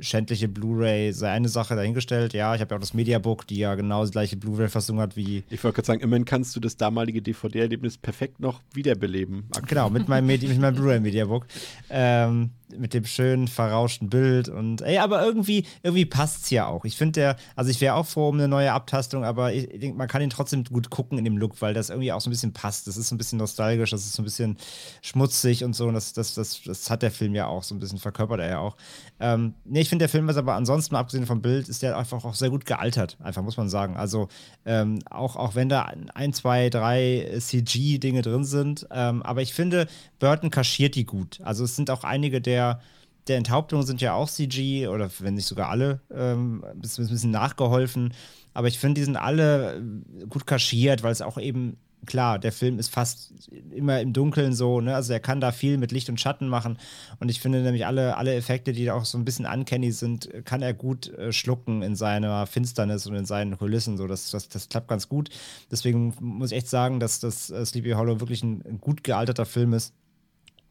schändliche 0.00 0.48
Blu-ray 0.48 1.12
sei 1.12 1.30
eine 1.30 1.48
Sache 1.48 1.74
dahingestellt. 1.74 2.32
Ja, 2.32 2.54
ich 2.54 2.60
habe 2.60 2.74
ja 2.74 2.76
auch 2.76 2.80
das 2.80 2.94
Mediabook, 2.94 3.46
die 3.46 3.58
ja 3.58 3.74
genau 3.74 4.04
die 4.04 4.10
gleiche 4.10 4.36
Blu-ray-Fassung 4.36 5.00
hat 5.00 5.16
wie 5.16 5.44
Ich 5.50 5.62
wollte 5.64 5.76
gerade 5.76 5.86
sagen, 5.86 6.00
immerhin 6.00 6.24
kannst 6.24 6.54
du 6.56 6.60
das 6.60 6.76
damalige 6.76 7.22
DVD-Erlebnis 7.22 7.98
perfekt 7.98 8.40
noch 8.40 8.60
wiederbeleben. 8.72 9.48
Genau, 9.66 9.90
mit 9.90 10.08
meinem, 10.08 10.26
Medi 10.26 10.48
mit 10.48 10.60
meinem 10.60 10.76
Blu-ray-Mediabook. 10.76 11.46
Ähm, 11.90 12.50
mit 12.76 12.94
dem 12.94 13.04
schönen, 13.04 13.48
verrauschten 13.48 14.10
Bild. 14.10 14.48
Und 14.48 14.82
ey, 14.82 14.98
aber 14.98 15.24
irgendwie, 15.24 15.64
irgendwie 15.82 16.04
passt 16.04 16.44
es 16.44 16.50
ja 16.50 16.66
auch. 16.66 16.84
Ich 16.84 16.96
finde 16.96 17.20
der, 17.20 17.36
also 17.56 17.70
ich 17.70 17.80
wäre 17.80 17.94
auch 17.94 18.06
froh 18.06 18.28
um 18.28 18.36
eine 18.36 18.48
neue 18.48 18.72
Abtastung, 18.72 19.24
aber 19.24 19.52
ich, 19.52 19.70
ich 19.70 19.80
denke, 19.80 19.96
man 19.96 20.08
kann 20.08 20.22
ihn 20.22 20.30
trotzdem 20.30 20.64
gut 20.64 20.90
gucken 20.90 21.18
in 21.18 21.24
dem 21.24 21.38
Look, 21.38 21.60
weil 21.62 21.74
das 21.74 21.90
irgendwie 21.90 22.12
auch 22.12 22.20
so 22.20 22.28
ein 22.28 22.32
bisschen 22.32 22.52
passt. 22.52 22.86
Das 22.86 22.96
ist 22.96 23.08
so 23.08 23.14
ein 23.14 23.18
bisschen 23.18 23.38
nostalgisch, 23.38 23.90
das 23.90 24.04
ist 24.04 24.14
so 24.14 24.22
ein 24.22 24.24
bisschen 24.24 24.58
schmutzig 25.02 25.64
und 25.64 25.74
so. 25.74 25.86
Und 25.86 25.94
das, 25.94 26.12
das, 26.12 26.34
das, 26.34 26.62
das 26.64 26.90
hat 26.90 27.02
der 27.02 27.10
Film 27.10 27.34
ja 27.34 27.46
auch 27.46 27.62
so 27.62 27.74
ein 27.74 27.78
bisschen, 27.78 27.98
verkörpert 27.98 28.40
er 28.40 28.48
ja 28.48 28.58
auch. 28.58 28.76
Ähm, 29.20 29.54
nee, 29.68 29.80
ich 29.80 29.88
finde 29.88 30.04
der 30.04 30.08
Film 30.08 30.28
ist 30.28 30.36
aber 30.36 30.54
ansonsten, 30.54 30.96
abgesehen 30.96 31.26
vom 31.26 31.42
Bild, 31.42 31.68
ist 31.68 31.82
der 31.82 31.96
einfach 31.96 32.24
auch 32.24 32.34
sehr 32.34 32.50
gut 32.50 32.64
gealtert, 32.64 33.16
einfach 33.22 33.42
muss 33.42 33.56
man 33.56 33.68
sagen. 33.68 33.96
Also 33.96 34.28
ähm, 34.64 35.00
auch, 35.10 35.36
auch 35.36 35.54
wenn 35.54 35.68
da 35.68 35.92
ein, 36.14 36.32
zwei, 36.32 36.70
drei 36.70 37.36
CG-Dinge 37.38 38.22
drin 38.22 38.44
sind, 38.44 38.86
ähm, 38.90 39.22
aber 39.22 39.42
ich 39.42 39.54
finde, 39.54 39.86
Burton 40.18 40.50
kaschiert 40.50 40.94
die 40.94 41.04
gut. 41.04 41.40
Also 41.42 41.64
es 41.64 41.76
sind 41.76 41.90
auch 41.90 42.04
einige 42.04 42.40
der, 42.40 42.80
der 43.28 43.36
Enthauptungen 43.36 43.86
sind 43.86 44.00
ja 44.00 44.14
auch 44.14 44.28
CG 44.28 44.88
oder 44.88 45.10
wenn 45.18 45.34
nicht 45.34 45.46
sogar 45.46 45.68
alle, 45.68 46.00
ähm, 46.14 46.64
bisschen, 46.76 47.06
ein 47.06 47.10
bisschen 47.10 47.30
nachgeholfen. 47.30 48.14
Aber 48.54 48.68
ich 48.68 48.78
finde, 48.78 49.00
die 49.00 49.04
sind 49.04 49.16
alle 49.16 49.82
gut 50.28 50.46
kaschiert, 50.46 51.02
weil 51.02 51.12
es 51.12 51.22
auch 51.22 51.38
eben 51.38 51.76
klar, 52.06 52.38
der 52.38 52.52
Film 52.52 52.78
ist 52.78 52.88
fast 52.88 53.32
immer 53.70 54.00
im 54.00 54.12
Dunkeln 54.12 54.54
so, 54.54 54.80
ne? 54.80 54.94
Also 54.94 55.12
er 55.12 55.20
kann 55.20 55.40
da 55.40 55.52
viel 55.52 55.78
mit 55.78 55.92
Licht 55.92 56.08
und 56.08 56.20
Schatten 56.20 56.48
machen. 56.48 56.78
Und 57.20 57.30
ich 57.30 57.40
finde 57.40 57.62
nämlich 57.62 57.86
alle, 57.86 58.16
alle 58.16 58.34
Effekte, 58.34 58.72
die 58.72 58.86
da 58.86 58.94
auch 58.94 59.04
so 59.04 59.18
ein 59.18 59.24
bisschen 59.24 59.46
uncanny 59.46 59.92
sind, 59.92 60.28
kann 60.44 60.62
er 60.62 60.74
gut 60.74 61.08
äh, 61.14 61.32
schlucken 61.32 61.82
in 61.82 61.96
seiner 61.96 62.46
Finsternis 62.46 63.06
und 63.06 63.14
in 63.14 63.26
seinen 63.26 63.58
Kulissen. 63.58 63.96
So, 63.96 64.06
das, 64.06 64.30
das, 64.30 64.48
das 64.48 64.68
klappt 64.68 64.88
ganz 64.88 65.08
gut. 65.08 65.30
Deswegen 65.70 66.14
muss 66.20 66.52
ich 66.52 66.58
echt 66.58 66.68
sagen, 66.68 67.00
dass 67.00 67.20
das 67.20 67.50
äh, 67.50 67.64
Sleepy 67.64 67.90
Hollow 67.92 68.20
wirklich 68.20 68.42
ein, 68.42 68.62
ein 68.66 68.80
gut 68.80 69.04
gealterter 69.04 69.46
Film 69.46 69.72
ist. 69.72 69.92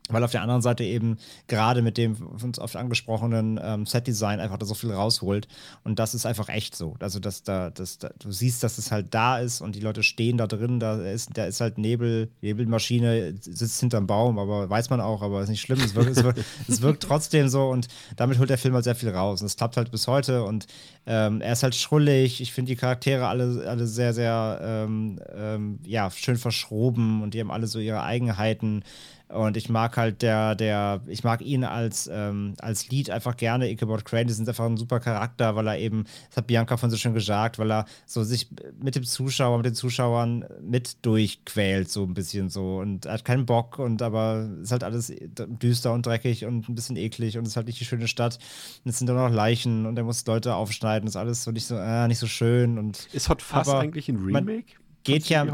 Weil 0.09 0.23
auf 0.23 0.31
der 0.31 0.41
anderen 0.41 0.61
Seite 0.61 0.83
eben 0.83 1.17
gerade 1.47 1.81
mit 1.81 1.97
dem 1.97 2.15
von 2.15 2.29
uns 2.43 2.59
oft 2.59 2.75
angesprochenen 2.75 3.59
ähm, 3.61 3.85
Set-Design 3.85 4.39
einfach 4.39 4.57
da 4.57 4.65
so 4.65 4.73
viel 4.73 4.91
rausholt. 4.91 5.47
Und 5.83 5.99
das 5.99 6.13
ist 6.13 6.25
einfach 6.25 6.49
echt 6.49 6.75
so. 6.75 6.95
Also, 6.99 7.19
dass 7.19 7.43
da, 7.43 7.69
dass 7.69 7.97
da, 7.97 8.11
du 8.19 8.31
siehst, 8.31 8.63
dass 8.63 8.77
es 8.77 8.91
halt 8.91 9.13
da 9.13 9.39
ist 9.39 9.61
und 9.61 9.75
die 9.75 9.81
Leute 9.81 10.03
stehen 10.03 10.37
da 10.37 10.47
drin. 10.47 10.79
Da 10.79 11.01
ist, 11.01 11.31
da 11.33 11.45
ist 11.45 11.61
halt 11.61 11.77
Nebel, 11.77 12.29
Nebelmaschine, 12.41 13.35
sitzt 13.39 13.79
hinterm 13.79 14.07
Baum, 14.07 14.39
aber 14.39 14.69
weiß 14.69 14.89
man 14.89 15.01
auch, 15.01 15.21
aber 15.21 15.41
ist 15.41 15.49
nicht 15.49 15.61
schlimm. 15.61 15.79
Es 15.79 15.95
wirkt, 15.95 16.11
es 16.11 16.23
wirkt, 16.23 16.45
es 16.67 16.81
wirkt 16.81 17.03
trotzdem 17.03 17.49
so 17.49 17.69
und 17.69 17.87
damit 18.15 18.39
holt 18.39 18.49
der 18.49 18.57
Film 18.57 18.73
halt 18.73 18.83
sehr 18.83 18.95
viel 18.95 19.09
raus. 19.09 19.41
Und 19.41 19.47
es 19.47 19.57
klappt 19.57 19.77
halt 19.77 19.91
bis 19.91 20.07
heute 20.07 20.43
und 20.43 20.67
ähm, 21.05 21.41
er 21.41 21.53
ist 21.53 21.63
halt 21.63 21.75
schrullig. 21.75 22.41
Ich 22.41 22.53
finde 22.53 22.71
die 22.71 22.75
Charaktere 22.75 23.27
alle, 23.27 23.67
alle 23.67 23.87
sehr, 23.87 24.13
sehr 24.13 24.59
ähm, 24.61 25.19
ähm, 25.35 25.79
ja, 25.85 26.11
schön 26.11 26.37
verschroben 26.37 27.21
und 27.21 27.33
die 27.33 27.39
haben 27.39 27.51
alle 27.51 27.67
so 27.67 27.79
ihre 27.79 28.03
Eigenheiten. 28.03 28.83
Und 29.29 29.57
ich 29.57 29.67
mag 29.67 29.97
halt 29.97 30.21
der, 30.21 30.55
der, 30.55 31.01
ich 31.07 31.23
mag 31.23 31.41
ihn 31.41 31.65
als, 31.65 32.09
ähm, 32.11 32.53
als 32.59 32.87
Lied 32.89 33.09
einfach 33.09 33.35
gerne. 33.35 33.69
Ichabod 33.69 34.05
Crane, 34.05 34.27
das 34.27 34.39
ist 34.39 34.47
einfach 34.47 34.65
ein 34.65 34.77
super 34.77 35.01
Charakter, 35.01 35.55
weil 35.55 35.67
er 35.67 35.77
eben, 35.79 36.05
das 36.29 36.37
hat 36.37 36.47
Bianca 36.47 36.77
von 36.77 36.89
so 36.89 36.95
schön 36.95 37.13
gesagt, 37.13 37.59
weil 37.59 37.71
er 37.71 37.85
so 38.05 38.23
sich 38.23 38.49
mit 38.81 38.95
dem 38.95 39.03
Zuschauer, 39.03 39.57
mit 39.57 39.65
den 39.65 39.75
Zuschauern 39.75 40.45
mit 40.61 41.05
durchquält, 41.05 41.89
so 41.89 42.03
ein 42.03 42.13
bisschen 42.13 42.49
so. 42.49 42.77
Und 42.77 43.05
er 43.05 43.15
hat 43.15 43.25
keinen 43.25 43.45
Bock 43.45 43.79
und 43.79 44.01
aber 44.01 44.49
ist 44.61 44.71
halt 44.71 44.85
alles 44.85 45.13
düster 45.35 45.91
und 45.91 46.05
dreckig 46.05 46.45
und 46.45 46.69
ein 46.69 46.75
bisschen 46.75 46.95
eklig 46.95 47.37
und 47.37 47.43
es 47.43 47.49
ist 47.49 47.57
halt 47.57 47.67
nicht 47.67 47.81
die 47.81 47.85
schöne 47.85 48.07
Stadt. 48.07 48.39
Und 48.85 48.89
es 48.89 48.97
sind 48.97 49.07
dann 49.07 49.17
noch 49.17 49.29
Leichen 49.29 49.85
und 49.85 49.97
er 49.97 50.05
muss 50.05 50.25
Leute 50.25 50.55
aufschneiden. 50.55 51.07
Ist 51.07 51.17
alles 51.17 51.43
so 51.43 51.51
nicht 51.51 51.65
so, 51.65 51.75
äh, 51.75 52.07
nicht 52.07 52.19
so 52.19 52.27
schön 52.27 52.77
und 52.77 53.07
Ist 53.11 53.27
Hot 53.27 53.41
Fuzz 53.41 53.67
eigentlich 53.67 54.07
ein 54.07 54.17
Remake? 54.17 54.75
geht 55.03 55.29
ja 55.29 55.45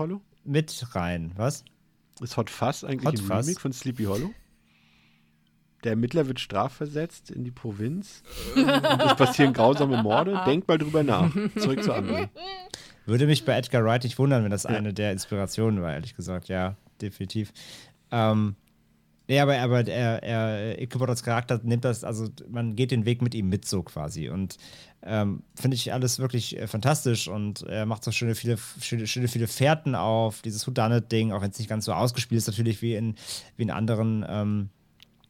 mit 0.44 0.96
rein. 0.96 1.32
Was? 1.36 1.64
Ist 2.22 2.38
Hot 2.38 2.50
Fuzz 2.50 2.84
eigentlich 2.84 3.06
Hot 3.06 3.16
ein 3.16 3.26
Fuzz? 3.26 3.46
Remake 3.48 3.60
von 3.60 3.74
Sleepy 3.74 4.04
Hollow? 4.06 4.32
Der 5.84 5.92
Ermittler 5.92 6.28
wird 6.28 6.40
strafversetzt 6.40 7.30
in 7.30 7.44
die 7.44 7.52
Provinz. 7.52 8.24
und 8.56 8.68
es 8.70 9.16
passieren 9.16 9.52
grausame 9.54 10.02
Morde. 10.02 10.42
Denkt 10.46 10.68
mal 10.68 10.78
drüber 10.78 11.04
nach. 11.04 11.30
Zurück 11.58 11.84
zu 11.84 11.94
André. 11.94 12.30
Würde 13.06 13.26
mich 13.26 13.44
bei 13.44 13.58
Edgar 13.58 13.84
Wright 13.84 14.04
nicht 14.06 14.18
wundern, 14.18 14.44
wenn 14.46 14.52
das 14.52 14.64
Ja. 14.64 14.70
eine 14.70 14.94
der 14.94 15.12
Inspirationen 15.12 15.82
war, 15.82 15.92
ehrlich 15.94 16.16
gesagt. 16.16 16.48
Ja, 16.48 16.78
definitiv. 17.02 17.52
Ähm, 18.12 18.56
nee, 19.28 19.42
aber, 19.42 19.58
aber 19.60 19.86
er, 19.86 20.24
er, 20.24 20.82
Ichabod 20.82 21.10
als 21.10 21.22
Charakter 21.24 21.60
nimmt 21.64 21.84
das, 21.84 22.06
also 22.06 22.30
man 22.50 22.78
geht 22.78 22.92
den 22.92 23.06
Weg 23.06 23.22
mit 23.22 23.36
ihm 23.36 23.50
mit 23.50 23.66
so 23.66 23.84
quasi. 23.84 24.30
Und 24.30 24.56
ähm, 25.06 25.44
finde 25.56 25.76
ich 25.76 25.92
alles 25.92 26.20
wirklich 26.20 26.58
äh, 26.58 26.68
fantastisch 26.68 27.28
und 27.28 27.64
er 27.64 27.86
macht 27.86 28.04
so 28.04 28.12
schöne 28.12 28.36
viele, 28.36 28.58
schöne, 28.80 29.08
schöne 29.08 29.28
viele 29.28 29.48
Fährten 29.48 29.96
auf, 29.96 30.42
dieses 30.42 30.66
Whodunit-Ding, 30.66 31.32
auch 31.32 31.42
wenn 31.42 31.52
es 31.52 31.60
nicht 31.60 31.70
ganz 31.70 31.86
so 31.86 31.94
ausgespielt 31.94 32.38
ist, 32.38 32.48
natürlich 32.48 32.82
wie 32.82 32.96
in, 32.96 33.16
wie 33.58 33.64
in 33.64 33.72
anderen 33.72 34.26
ähm, 34.28 34.70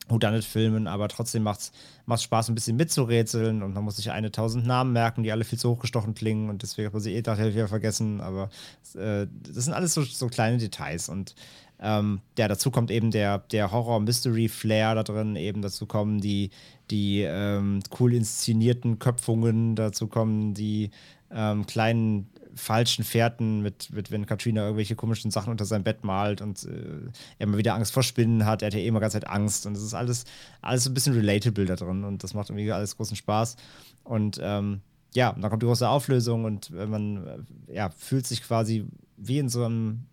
Whodunit-Filmen, 0.09 0.87
aber 0.87 1.07
trotzdem 1.07 1.43
macht 1.43 1.59
es 1.61 2.23
Spaß, 2.23 2.49
ein 2.49 2.55
bisschen 2.55 2.75
mitzurätseln 2.75 3.63
und 3.63 3.73
man 3.73 3.83
muss 3.83 3.95
sich 3.95 4.11
eine 4.11 4.31
tausend 4.31 4.67
Namen 4.67 4.91
merken, 4.91 5.23
die 5.23 5.31
alle 5.31 5.45
viel 5.45 5.57
zu 5.57 5.69
hochgestochen 5.71 6.13
klingen 6.13 6.49
und 6.49 6.61
deswegen 6.61 6.91
man 6.91 7.01
sie 7.01 7.13
eh 7.13 7.21
nachher 7.25 7.53
wieder 7.53 7.67
vergessen, 7.67 8.21
aber 8.21 8.49
äh, 8.95 9.27
das 9.53 9.65
sind 9.65 9.73
alles 9.73 9.93
so, 9.93 10.03
so 10.03 10.27
kleine 10.27 10.57
Details 10.57 11.09
und 11.09 11.35
ähm, 11.83 12.21
ja, 12.37 12.47
dazu 12.47 12.71
kommt 12.71 12.89
eben 12.89 13.11
der, 13.11 13.39
der 13.39 13.71
Horror-Mystery-Flair 13.71 14.95
da 14.95 15.03
drin, 15.03 15.35
eben 15.35 15.61
dazu 15.61 15.85
kommen 15.85 16.21
die, 16.21 16.49
die 16.89 17.21
ähm, 17.21 17.81
cool 17.99 18.13
inszenierten 18.13 18.99
Köpfungen, 18.99 19.75
dazu 19.75 20.07
kommen 20.07 20.53
die 20.53 20.91
ähm, 21.29 21.65
kleinen 21.65 22.29
falschen 22.55 23.03
Fährten 23.03 23.61
mit, 23.61 23.91
mit, 23.91 24.11
wenn 24.11 24.25
Katrina 24.25 24.61
irgendwelche 24.61 24.95
komischen 24.95 25.31
Sachen 25.31 25.51
unter 25.51 25.65
sein 25.65 25.83
Bett 25.83 26.03
malt 26.03 26.41
und 26.41 26.63
äh, 26.63 27.09
er 27.39 27.47
immer 27.47 27.57
wieder 27.57 27.73
Angst 27.73 27.91
vor 27.93 28.03
Spinnen 28.03 28.45
hat, 28.45 28.61
er 28.61 28.67
hat 28.67 28.73
ja 28.73 28.79
eh 28.79 28.87
immer 28.87 28.99
ganz 28.99 29.13
Zeit 29.13 29.27
Angst 29.27 29.65
und 29.65 29.75
es 29.75 29.83
ist 29.83 29.93
alles, 29.93 30.25
alles 30.61 30.87
ein 30.87 30.93
bisschen 30.93 31.15
relatable 31.15 31.65
da 31.65 31.75
drin 31.75 32.03
und 32.05 32.23
das 32.23 32.33
macht 32.33 32.49
irgendwie 32.49 32.71
alles 32.71 32.95
großen 32.95 33.17
Spaß. 33.17 33.57
Und 34.03 34.39
ähm, 34.41 34.81
ja, 35.15 35.33
dann 35.33 35.49
kommt 35.49 35.61
die 35.61 35.67
große 35.67 35.87
Auflösung 35.87 36.45
und 36.45 36.71
äh, 36.71 36.85
man 36.85 37.45
äh, 37.67 37.75
ja, 37.75 37.89
fühlt 37.89 38.25
sich 38.25 38.41
quasi 38.41 38.85
wie 39.17 39.39
in 39.39 39.49
so 39.49 39.65
einem, 39.65 40.05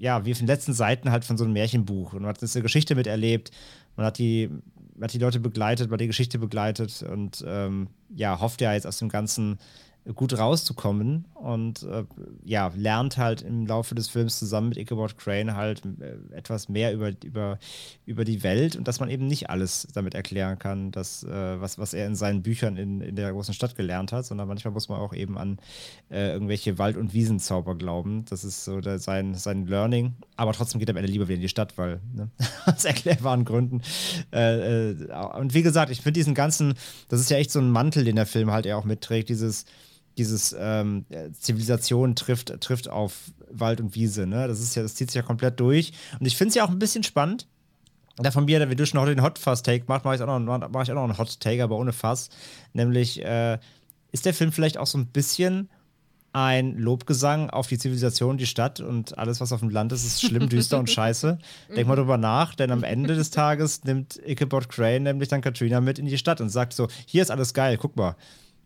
ja, 0.00 0.24
wie 0.24 0.32
auf 0.32 0.38
den 0.38 0.46
letzten 0.46 0.72
Seiten 0.72 1.10
halt 1.10 1.26
von 1.26 1.36
so 1.36 1.44
einem 1.44 1.52
Märchenbuch. 1.52 2.14
Und 2.14 2.22
man 2.22 2.30
hat 2.30 2.42
eine 2.42 2.62
Geschichte 2.62 2.94
miterlebt, 2.94 3.50
man 3.96 4.06
hat 4.06 4.16
die, 4.16 4.48
man 4.94 5.04
hat 5.04 5.12
die 5.12 5.18
Leute 5.18 5.40
begleitet, 5.40 5.88
man 5.88 5.96
hat 5.96 6.00
die 6.00 6.06
Geschichte 6.06 6.38
begleitet 6.38 7.02
und 7.02 7.44
ähm, 7.46 7.88
ja, 8.08 8.40
hofft 8.40 8.62
ja 8.62 8.72
jetzt 8.72 8.86
aus 8.86 8.98
dem 8.98 9.10
Ganzen 9.10 9.58
gut 10.14 10.36
rauszukommen 10.36 11.26
und 11.34 11.82
äh, 11.82 12.04
ja, 12.44 12.72
lernt 12.74 13.16
halt 13.16 13.42
im 13.42 13.66
Laufe 13.66 13.94
des 13.94 14.08
Films 14.08 14.38
zusammen 14.38 14.70
mit 14.70 14.78
Ichabod 14.78 15.16
Crane 15.16 15.54
halt 15.56 15.82
äh, 15.84 16.34
etwas 16.34 16.68
mehr 16.68 16.92
über, 16.92 17.12
über, 17.24 17.58
über 18.06 18.24
die 18.24 18.42
Welt 18.42 18.76
und 18.76 18.88
dass 18.88 19.00
man 19.00 19.10
eben 19.10 19.26
nicht 19.26 19.50
alles 19.50 19.88
damit 19.94 20.14
erklären 20.14 20.58
kann, 20.58 20.90
dass, 20.90 21.22
äh, 21.24 21.60
was, 21.60 21.78
was 21.78 21.94
er 21.94 22.06
in 22.06 22.14
seinen 22.14 22.42
Büchern 22.42 22.76
in, 22.76 23.00
in 23.00 23.16
der 23.16 23.32
großen 23.32 23.54
Stadt 23.54 23.76
gelernt 23.76 24.12
hat, 24.12 24.26
sondern 24.26 24.48
manchmal 24.48 24.72
muss 24.72 24.88
man 24.88 25.00
auch 25.00 25.14
eben 25.14 25.38
an 25.38 25.58
äh, 26.10 26.32
irgendwelche 26.32 26.78
Wald- 26.78 26.96
und 26.96 27.12
Wiesenzauber 27.12 27.76
glauben. 27.76 28.24
Das 28.28 28.44
ist 28.44 28.64
so 28.64 28.80
der, 28.80 28.98
sein, 28.98 29.34
sein 29.34 29.66
Learning. 29.66 30.14
Aber 30.36 30.52
trotzdem 30.52 30.78
geht 30.78 30.88
er 30.88 30.94
am 30.94 30.96
Ende 30.96 31.10
lieber 31.10 31.28
wieder 31.28 31.36
in 31.36 31.42
die 31.42 31.48
Stadt, 31.48 31.76
weil, 31.78 32.00
ne, 32.14 32.30
aus 32.66 32.84
erklärbaren 32.84 33.44
Gründen. 33.44 33.82
Äh, 34.32 34.90
äh, 34.90 34.96
und 35.38 35.54
wie 35.54 35.62
gesagt, 35.62 35.90
ich 35.90 36.00
finde 36.00 36.18
diesen 36.18 36.34
ganzen, 36.34 36.74
das 37.08 37.20
ist 37.20 37.30
ja 37.30 37.36
echt 37.36 37.50
so 37.50 37.60
ein 37.60 37.70
Mantel, 37.70 38.04
den 38.04 38.16
der 38.16 38.26
Film 38.26 38.50
halt 38.50 38.66
ja 38.66 38.76
auch 38.76 38.84
mitträgt, 38.84 39.28
dieses 39.28 39.64
dieses 40.20 40.54
ähm, 40.58 41.06
Zivilisation 41.38 42.14
trifft, 42.14 42.60
trifft 42.60 42.88
auf 42.88 43.14
Wald 43.50 43.80
und 43.80 43.94
Wiese. 43.94 44.26
Ne? 44.26 44.46
Das 44.46 44.60
ist 44.60 44.74
ja, 44.74 44.82
das 44.82 44.94
zieht 44.94 45.10
sich 45.10 45.16
ja 45.16 45.22
komplett 45.22 45.58
durch. 45.58 45.92
Und 46.18 46.26
ich 46.26 46.36
finde 46.36 46.50
es 46.50 46.54
ja 46.54 46.64
auch 46.64 46.70
ein 46.70 46.78
bisschen 46.78 47.02
spannend. 47.02 47.48
Da 48.16 48.30
von 48.30 48.44
mir, 48.44 48.68
wie 48.68 48.76
du 48.76 48.84
schon 48.84 49.00
heute 49.00 49.14
den 49.14 49.24
Hot 49.24 49.38
Fuzz 49.38 49.62
Take 49.62 49.84
machst, 49.88 50.04
mache 50.04 50.16
ich, 50.16 50.22
auch 50.22 50.38
noch, 50.38 50.68
mach 50.70 50.82
ich 50.82 50.90
auch 50.90 50.94
noch 50.94 51.04
einen 51.04 51.18
Hot 51.18 51.40
Take, 51.40 51.64
aber 51.64 51.76
ohne 51.76 51.92
Fass. 51.92 52.28
Nämlich, 52.74 53.24
äh, 53.24 53.58
ist 54.12 54.26
der 54.26 54.34
Film 54.34 54.52
vielleicht 54.52 54.76
auch 54.76 54.86
so 54.86 54.98
ein 54.98 55.06
bisschen 55.06 55.68
ein 56.32 56.76
Lobgesang 56.76 57.50
auf 57.50 57.66
die 57.66 57.78
Zivilisation, 57.78 58.38
die 58.38 58.46
Stadt 58.46 58.80
und 58.80 59.18
alles, 59.18 59.40
was 59.40 59.52
auf 59.52 59.60
dem 59.60 59.70
Land 59.70 59.92
ist, 59.92 60.04
ist 60.04 60.22
schlimm, 60.22 60.48
düster 60.50 60.78
und 60.78 60.88
scheiße. 60.88 61.38
Denk 61.74 61.88
mal 61.88 61.96
drüber 61.96 62.18
nach, 62.18 62.54
denn 62.54 62.70
am 62.70 62.84
Ende 62.84 63.16
des 63.16 63.30
Tages 63.30 63.82
nimmt 63.84 64.20
Ichabod 64.24 64.68
Crane 64.68 65.02
nämlich 65.02 65.28
dann 65.28 65.40
Katrina 65.40 65.80
mit 65.80 65.98
in 65.98 66.06
die 66.06 66.18
Stadt 66.18 66.40
und 66.40 66.50
sagt 66.50 66.72
so: 66.72 66.88
Hier 67.06 67.22
ist 67.22 67.30
alles 67.30 67.54
geil, 67.54 67.78
guck 67.78 67.96
mal. 67.96 68.16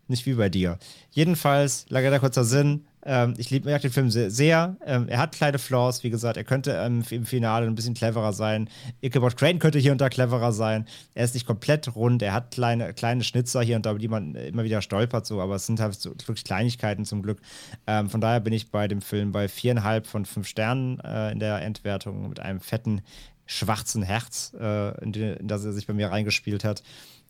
Nicht 0.06 0.26
wie 0.26 0.35
bei 0.35 0.51
dir. 0.51 0.78
Jedenfalls, 1.12 1.86
lange 1.89 2.10
der 2.10 2.20
kurzer 2.20 2.44
Sinn. 2.44 2.85
Ähm, 3.06 3.35
ich 3.36 3.51
liebe 3.51 3.70
den 3.78 3.90
Film 3.90 4.10
sehr. 4.10 4.31
sehr. 4.31 4.76
Ähm, 4.85 5.09
er 5.09 5.18
hat 5.18 5.35
kleine 5.35 5.59
Flaws, 5.59 6.02
wie 6.05 6.10
gesagt. 6.10 6.36
Er 6.36 6.44
könnte 6.44 6.72
ähm, 6.72 7.02
im 7.10 7.24
Finale 7.24 7.66
ein 7.66 7.74
bisschen 7.74 7.94
cleverer 7.94 8.32
sein. 8.32 8.68
Ichabod 9.02 9.36
Crane 9.36 9.59
könnte 9.59 9.78
hier 9.78 9.93
und 9.93 10.01
da 10.01 10.09
cleverer 10.09 10.52
sein. 10.52 10.86
Er 11.14 11.24
ist 11.24 11.35
nicht 11.35 11.47
komplett 11.47 11.94
rund. 11.94 12.22
Er 12.22 12.32
hat 12.32 12.51
kleine, 12.51 12.93
kleine 12.94 13.24
Schnitzer 13.24 13.62
hier 13.62 13.76
und 13.76 13.86
da, 13.86 13.90
über 13.90 13.98
die 13.98 14.09
man 14.09 14.35
immer 14.35 14.64
wieder 14.64 14.82
stolpert, 14.82 15.26
so. 15.26 15.40
Aber 15.40 15.56
es 15.56 15.66
sind 15.66 15.81
halt 15.81 15.94
so, 15.94 16.10
wirklich 16.10 16.44
Kleinigkeiten 16.44 17.05
zum 17.05 17.22
Glück. 17.22 17.40
Ähm, 17.86 18.10
von 18.10 18.20
daher 18.20 18.40
bin 18.40 18.52
ich 18.52 18.70
bei 18.70 18.89
dem 18.89 19.01
Film 19.01 19.32
bei 19.32 19.48
viereinhalb 19.48 20.06
von 20.06 20.24
fünf 20.26 20.48
Sternen 20.48 21.01
äh, 21.01 21.32
in 21.32 21.39
der 21.39 21.62
Endwertung 21.62 22.28
mit 22.28 22.40
einem 22.40 22.60
fetten, 22.60 23.02
schwarzen 23.47 24.02
Herz, 24.02 24.55
äh, 24.59 25.02
in, 25.02 25.12
den, 25.12 25.36
in 25.36 25.48
das 25.48 25.64
er 25.64 25.72
sich 25.72 25.86
bei 25.86 25.93
mir 25.93 26.10
reingespielt 26.10 26.64
hat. 26.64 26.82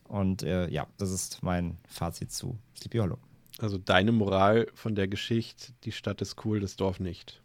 Und 0.09 0.43
äh, 0.43 0.68
ja, 0.68 0.86
das 0.98 1.10
ist 1.10 1.43
mein 1.43 1.78
Fazit 1.89 2.32
zu 2.32 2.59
Sleepy 2.76 2.98
Hollow. 2.98 3.18
Also 3.59 3.78
deine 3.78 4.12
Moral 4.12 4.66
von 4.74 4.94
der 4.94 5.09
Geschichte, 5.09 5.72
die 5.85 5.93
Stadt 5.93 6.20
ist 6.20 6.44
cool, 6.44 6.60
das 6.60 6.76
Dorf 6.76 7.01
nicht. 7.01 7.40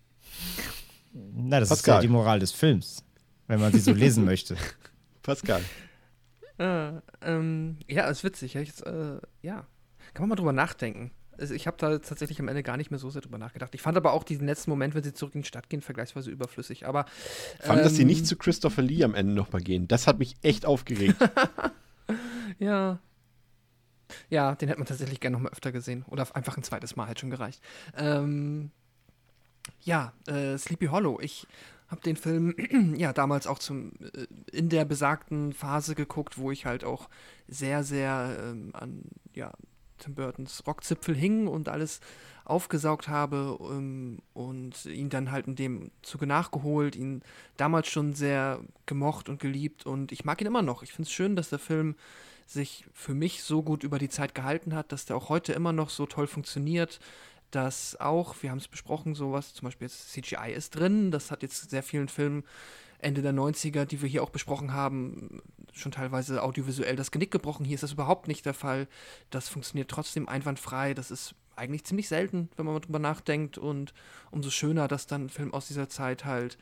Na, 1.13 1.59
das 1.59 1.69
Pascal. 1.69 1.93
ist 1.93 1.97
ja 1.97 2.01
die 2.01 2.07
Moral 2.13 2.39
des 2.39 2.51
Films, 2.51 3.03
wenn 3.47 3.59
man 3.59 3.71
sie 3.71 3.79
so 3.79 3.91
lesen 3.91 4.25
möchte. 4.25 4.55
Pascal. 5.21 5.63
Äh, 6.57 6.91
ähm, 7.21 7.77
ja, 7.87 8.07
ist 8.07 8.23
witzig. 8.23 8.55
Ja, 8.55 8.61
jetzt, 8.61 8.85
äh, 8.85 9.19
ja, 9.41 9.65
kann 10.13 10.23
man 10.23 10.29
mal 10.29 10.35
drüber 10.35 10.53
nachdenken. 10.53 11.11
Also 11.37 11.53
ich 11.53 11.67
habe 11.67 11.77
da 11.79 11.99
tatsächlich 11.99 12.39
am 12.41 12.49
Ende 12.49 12.63
gar 12.63 12.75
nicht 12.75 12.91
mehr 12.91 12.99
so 12.99 13.09
sehr 13.09 13.21
drüber 13.21 13.37
nachgedacht. 13.37 13.73
Ich 13.73 13.81
fand 13.81 13.95
aber 13.95 14.11
auch 14.11 14.23
diesen 14.23 14.45
letzten 14.45 14.69
Moment, 14.71 14.93
wenn 14.93 15.03
sie 15.03 15.13
zurück 15.13 15.35
in 15.35 15.41
die 15.41 15.47
Stadt 15.47 15.69
gehen, 15.69 15.81
vergleichsweise 15.81 16.29
überflüssig. 16.29 16.85
Aber 16.85 17.05
fand, 17.59 17.79
ähm, 17.79 17.83
dass 17.85 17.95
sie 17.95 18.03
nicht 18.03 18.27
zu 18.27 18.35
Christopher 18.35 18.81
Lee 18.81 19.03
am 19.03 19.15
Ende 19.15 19.33
nochmal 19.33 19.61
gehen. 19.61 19.87
Das 19.87 20.05
hat 20.05 20.19
mich 20.19 20.35
echt 20.41 20.65
aufgeregt. 20.65 21.15
ja. 22.59 22.99
Ja, 24.29 24.55
den 24.55 24.69
hätte 24.69 24.79
man 24.79 24.87
tatsächlich 24.87 25.19
gerne 25.19 25.37
noch 25.37 25.43
mal 25.43 25.51
öfter 25.51 25.71
gesehen. 25.71 26.03
Oder 26.07 26.35
einfach 26.35 26.57
ein 26.57 26.63
zweites 26.63 26.95
Mal 26.95 27.07
hätte 27.07 27.21
schon 27.21 27.29
gereicht. 27.29 27.61
Ähm, 27.95 28.71
ja, 29.81 30.13
äh, 30.27 30.57
Sleepy 30.57 30.87
Hollow. 30.87 31.19
Ich 31.19 31.47
habe 31.89 32.01
den 32.01 32.15
Film 32.15 32.55
ja 32.97 33.13
damals 33.13 33.47
auch 33.47 33.59
zum 33.59 33.91
äh, 34.13 34.25
in 34.51 34.69
der 34.69 34.85
besagten 34.85 35.53
Phase 35.53 35.95
geguckt, 35.95 36.37
wo 36.37 36.51
ich 36.51 36.65
halt 36.65 36.83
auch 36.83 37.09
sehr, 37.47 37.83
sehr 37.83 38.37
ähm, 38.41 38.71
an 38.73 39.03
ja, 39.33 39.53
Tim 39.97 40.15
Burtons 40.15 40.63
Rockzipfel 40.65 41.15
hing 41.15 41.47
und 41.47 41.69
alles 41.69 41.99
aufgesaugt 42.45 43.07
habe 43.07 43.57
ähm, 43.61 44.19
und 44.33 44.85
ihn 44.85 45.09
dann 45.09 45.31
halt 45.31 45.47
in 45.47 45.55
dem 45.55 45.91
Zuge 46.01 46.25
nachgeholt, 46.25 46.95
ihn 46.95 47.21
damals 47.57 47.89
schon 47.89 48.13
sehr 48.13 48.59
gemocht 48.85 49.29
und 49.29 49.39
geliebt 49.39 49.85
und 49.85 50.11
ich 50.11 50.25
mag 50.25 50.41
ihn 50.41 50.47
immer 50.47 50.63
noch. 50.63 50.81
Ich 50.81 50.91
finde 50.91 51.07
es 51.07 51.11
schön, 51.11 51.35
dass 51.35 51.49
der 51.49 51.59
Film 51.59 51.95
sich 52.49 52.85
für 52.93 53.13
mich 53.13 53.43
so 53.43 53.61
gut 53.61 53.83
über 53.83 53.99
die 53.99 54.09
Zeit 54.09 54.33
gehalten 54.33 54.73
hat, 54.75 54.91
dass 54.91 55.05
der 55.05 55.15
auch 55.15 55.29
heute 55.29 55.53
immer 55.53 55.73
noch 55.73 55.89
so 55.89 56.05
toll 56.05 56.27
funktioniert, 56.27 56.99
dass 57.51 57.99
auch, 57.99 58.35
wir 58.41 58.51
haben 58.51 58.57
es 58.57 58.67
besprochen, 58.67 59.15
sowas, 59.15 59.53
zum 59.53 59.67
Beispiel 59.67 59.87
jetzt 59.87 60.11
CGI 60.11 60.51
ist 60.53 60.75
drin, 60.75 61.11
das 61.11 61.31
hat 61.31 61.43
jetzt 61.43 61.69
sehr 61.69 61.83
vielen 61.83 62.07
Filmen 62.07 62.43
Ende 62.99 63.21
der 63.21 63.33
90er, 63.33 63.85
die 63.85 64.01
wir 64.01 64.09
hier 64.09 64.23
auch 64.23 64.29
besprochen 64.29 64.73
haben, 64.73 65.41
schon 65.71 65.91
teilweise 65.91 66.43
audiovisuell 66.43 66.95
das 66.95 67.11
Genick 67.11 67.31
gebrochen. 67.31 67.65
Hier 67.65 67.75
ist 67.75 67.83
das 67.83 67.93
überhaupt 67.93 68.27
nicht 68.27 68.45
der 68.45 68.53
Fall. 68.53 68.87
Das 69.29 69.47
funktioniert 69.47 69.89
trotzdem 69.89 70.27
einwandfrei. 70.27 70.93
Das 70.93 71.09
ist 71.09 71.33
eigentlich 71.55 71.85
ziemlich 71.85 72.09
selten, 72.09 72.49
wenn 72.57 72.65
man 72.65 72.73
mal 72.73 72.81
drüber 72.81 72.99
nachdenkt. 72.99 73.57
Und 73.57 73.93
umso 74.31 74.49
schöner, 74.49 74.89
dass 74.89 75.07
dann 75.07 75.25
ein 75.25 75.29
Film 75.29 75.53
aus 75.53 75.67
dieser 75.67 75.87
Zeit 75.87 76.25
halt 76.25 76.57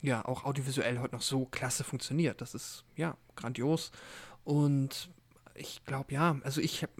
ja 0.00 0.24
auch 0.24 0.44
audiovisuell 0.44 0.98
heute 0.98 1.14
noch 1.14 1.22
so 1.22 1.44
klasse 1.44 1.84
funktioniert. 1.84 2.40
Das 2.40 2.54
ist 2.54 2.84
ja 2.96 3.16
grandios. 3.36 3.92
Und 4.44 5.10
ich 5.54 5.84
glaube 5.84 6.12
ja, 6.12 6.38
also 6.42 6.60
ich 6.60 6.82
hab, 6.82 6.90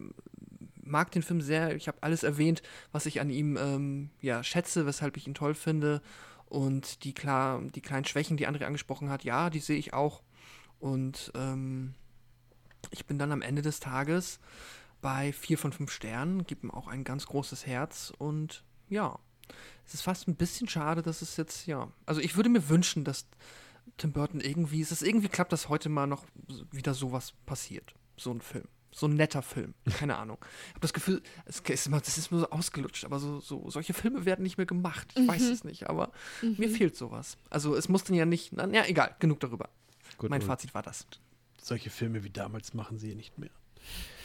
mag 0.82 1.10
den 1.10 1.22
Film 1.22 1.40
sehr. 1.40 1.74
Ich 1.76 1.88
habe 1.88 1.98
alles 2.02 2.22
erwähnt, 2.22 2.62
was 2.92 3.06
ich 3.06 3.20
an 3.20 3.30
ihm 3.30 3.56
ähm, 3.56 4.10
ja 4.20 4.42
schätze, 4.42 4.86
weshalb 4.86 5.16
ich 5.16 5.26
ihn 5.26 5.34
toll 5.34 5.54
finde. 5.54 6.02
Und 6.46 7.04
die 7.04 7.14
klar, 7.14 7.62
die 7.74 7.80
kleinen 7.80 8.04
Schwächen, 8.04 8.36
die 8.36 8.46
André 8.46 8.64
angesprochen 8.64 9.08
hat, 9.08 9.24
ja, 9.24 9.48
die 9.48 9.60
sehe 9.60 9.78
ich 9.78 9.94
auch. 9.94 10.22
Und 10.80 11.32
ähm, 11.34 11.94
ich 12.90 13.06
bin 13.06 13.18
dann 13.18 13.32
am 13.32 13.42
Ende 13.42 13.62
des 13.62 13.80
Tages 13.80 14.40
bei 15.00 15.32
vier 15.32 15.58
von 15.58 15.72
fünf 15.72 15.90
Sternen, 15.90 16.44
gibt 16.44 16.64
ihm 16.64 16.70
auch 16.70 16.88
ein 16.88 17.04
ganz 17.04 17.26
großes 17.26 17.66
Herz 17.66 18.12
und 18.18 18.64
ja, 18.88 19.18
es 19.84 19.94
ist 19.94 20.02
fast 20.02 20.28
ein 20.28 20.36
bisschen 20.36 20.68
schade, 20.68 21.02
dass 21.02 21.22
es 21.22 21.36
jetzt, 21.36 21.66
ja, 21.66 21.90
also 22.06 22.20
ich 22.20 22.36
würde 22.36 22.48
mir 22.48 22.68
wünschen, 22.68 23.04
dass 23.04 23.26
Tim 23.96 24.12
Burton 24.12 24.40
irgendwie, 24.40 24.80
es 24.80 24.92
ist 24.92 25.02
irgendwie 25.02 25.28
klappt, 25.28 25.52
dass 25.52 25.68
heute 25.68 25.88
mal 25.88 26.06
noch 26.06 26.24
wieder 26.70 26.94
sowas 26.94 27.32
passiert, 27.46 27.94
so 28.22 28.32
ein 28.32 28.40
Film. 28.40 28.64
So 28.94 29.06
ein 29.06 29.14
netter 29.14 29.40
Film, 29.40 29.74
keine 29.98 30.16
Ahnung. 30.16 30.38
Ich 30.42 30.70
habe 30.70 30.80
das 30.80 30.92
Gefühl, 30.92 31.22
es 31.46 31.60
ist 31.60 31.86
immer, 31.86 32.00
das 32.00 32.18
ist 32.18 32.30
nur 32.30 32.40
so 32.40 32.50
ausgelutscht, 32.50 33.04
aber 33.04 33.18
so, 33.18 33.40
so 33.40 33.70
solche 33.70 33.94
Filme 33.94 34.26
werden 34.26 34.42
nicht 34.42 34.58
mehr 34.58 34.66
gemacht. 34.66 35.08
Ich 35.14 35.22
mhm. 35.22 35.28
weiß 35.28 35.42
es 35.42 35.64
nicht, 35.64 35.88
aber 35.88 36.12
mhm. 36.42 36.56
mir 36.58 36.68
fehlt 36.68 36.96
sowas. 36.96 37.38
Also 37.48 37.74
es 37.74 37.88
musste 37.88 38.14
ja 38.14 38.26
nicht, 38.26 38.52
na, 38.52 38.68
ja, 38.68 38.84
egal, 38.86 39.16
genug 39.18 39.40
darüber. 39.40 39.70
Gut, 40.18 40.28
mein 40.28 40.42
Fazit 40.42 40.74
war 40.74 40.82
das. 40.82 41.06
Solche 41.58 41.88
Filme 41.88 42.22
wie 42.22 42.30
damals 42.30 42.74
machen 42.74 42.98
sie 42.98 43.14
nicht 43.14 43.38
mehr. 43.38 43.50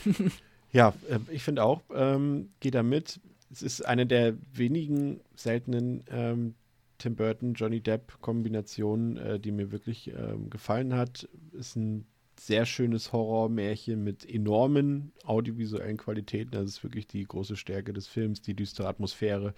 Ja, 0.71 0.93
äh, 1.09 1.19
ich 1.31 1.43
finde 1.43 1.63
auch, 1.63 1.81
ähm, 1.93 2.49
geht 2.59 2.75
da 2.75 2.83
mit. 2.83 3.19
Es 3.49 3.61
ist 3.61 3.85
eine 3.85 4.05
der 4.05 4.35
wenigen 4.53 5.21
seltenen 5.35 6.03
ähm, 6.09 6.55
Tim 6.97 7.15
Burton, 7.15 7.53
Johnny 7.53 7.79
Depp 7.79 8.19
Kombinationen, 8.21 9.17
äh, 9.17 9.39
die 9.39 9.51
mir 9.51 9.71
wirklich 9.71 10.09
ähm, 10.09 10.49
gefallen 10.49 10.93
hat. 10.93 11.29
Ist 11.53 11.75
ein 11.75 12.05
sehr 12.39 12.65
schönes 12.65 13.13
Horrormärchen 13.13 14.03
mit 14.03 14.29
enormen 14.29 15.11
audiovisuellen 15.25 15.97
Qualitäten. 15.97 16.51
Das 16.51 16.65
ist 16.65 16.83
wirklich 16.83 17.07
die 17.07 17.23
große 17.23 17.55
Stärke 17.55 17.93
des 17.93 18.07
Films, 18.07 18.41
die 18.41 18.53
düstere 18.53 18.87
Atmosphäre, 18.87 19.53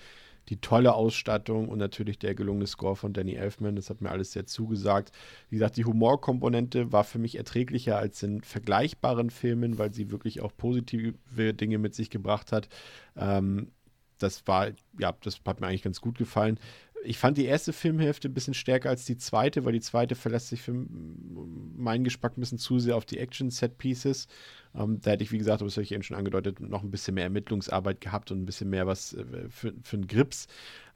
die 0.50 0.58
tolle 0.58 0.94
Ausstattung 0.94 1.70
und 1.70 1.78
natürlich 1.78 2.18
der 2.18 2.36
gelungene 2.36 2.68
Score 2.68 2.96
von 2.96 3.14
Danny 3.14 3.36
Elfman. 3.36 3.76
Das 3.76 3.90
hat 3.90 4.02
mir 4.02 4.10
alles 4.10 4.32
sehr 4.32 4.46
zugesagt. 4.46 5.12
Wie 5.50 5.58
gesagt, 5.58 5.78
die 5.78 5.86
Humorkomponente 5.86 6.92
war 6.92 7.04
für 7.04 7.20
mich 7.20 7.36
erträglicher 7.36 7.98
als 7.98 8.24
in 8.24 8.42
vergleichbaren 8.42 9.30
Filmen, 9.30 9.78
weil 9.78 9.94
sie 9.94 10.12
wirklich 10.12 10.42
auch 10.42 10.52
positive 10.56 11.54
Dinge 11.54 11.78
mit 11.78 11.94
sich 11.94 12.10
gebracht 12.10 12.52
hat. 12.52 12.70
Ähm, 13.16 13.72
das 14.18 14.46
war, 14.48 14.70
ja, 15.00 15.14
das 15.22 15.40
hat 15.46 15.62
mir 15.62 15.68
eigentlich 15.68 15.84
ganz 15.84 16.02
gut 16.02 16.18
gefallen 16.18 16.60
ich 17.04 17.18
fand 17.18 17.38
die 17.38 17.46
erste 17.46 17.74
Filmhälfte 17.74 18.30
ein 18.30 18.34
bisschen 18.34 18.54
stärker 18.54 18.90
als 18.90 19.06
die 19.06 19.18
zweite, 19.18 19.66
weil 19.66 19.74
die 19.74 19.80
zweite 19.80 20.16
verlässt 20.16 20.50
sich 20.50 20.62
für 20.62 20.74
meinen 20.74 22.04
Geschmack 22.04 22.38
ein 22.38 22.42
bisschen 22.42 22.58
zu 22.58 22.80
sehr 22.80 22.96
auf 22.96 23.06
die 23.06 23.20
Action-Set-Pieces. 23.20 24.28
Ähm, 24.76 25.00
da 25.02 25.12
hätte 25.12 25.24
ich, 25.24 25.32
wie 25.32 25.38
gesagt, 25.38 25.62
das 25.62 25.76
habe 25.76 25.84
ich 25.84 25.92
eben 25.92 26.04
schon 26.04 26.18
angedeutet, 26.18 26.60
noch 26.60 26.84
ein 26.84 26.92
bisschen 26.92 27.16
mehr 27.16 27.24
Ermittlungsarbeit 27.26 28.02
gehabt 28.02 28.32
und 28.32 28.42
ein 28.42 28.46
bisschen 28.46 28.70
mehr 28.70 28.88
was 28.88 29.14
äh, 29.14 29.24
für, 29.50 29.74
für 29.84 29.96
einen 29.98 30.08
Grips. 30.08 30.48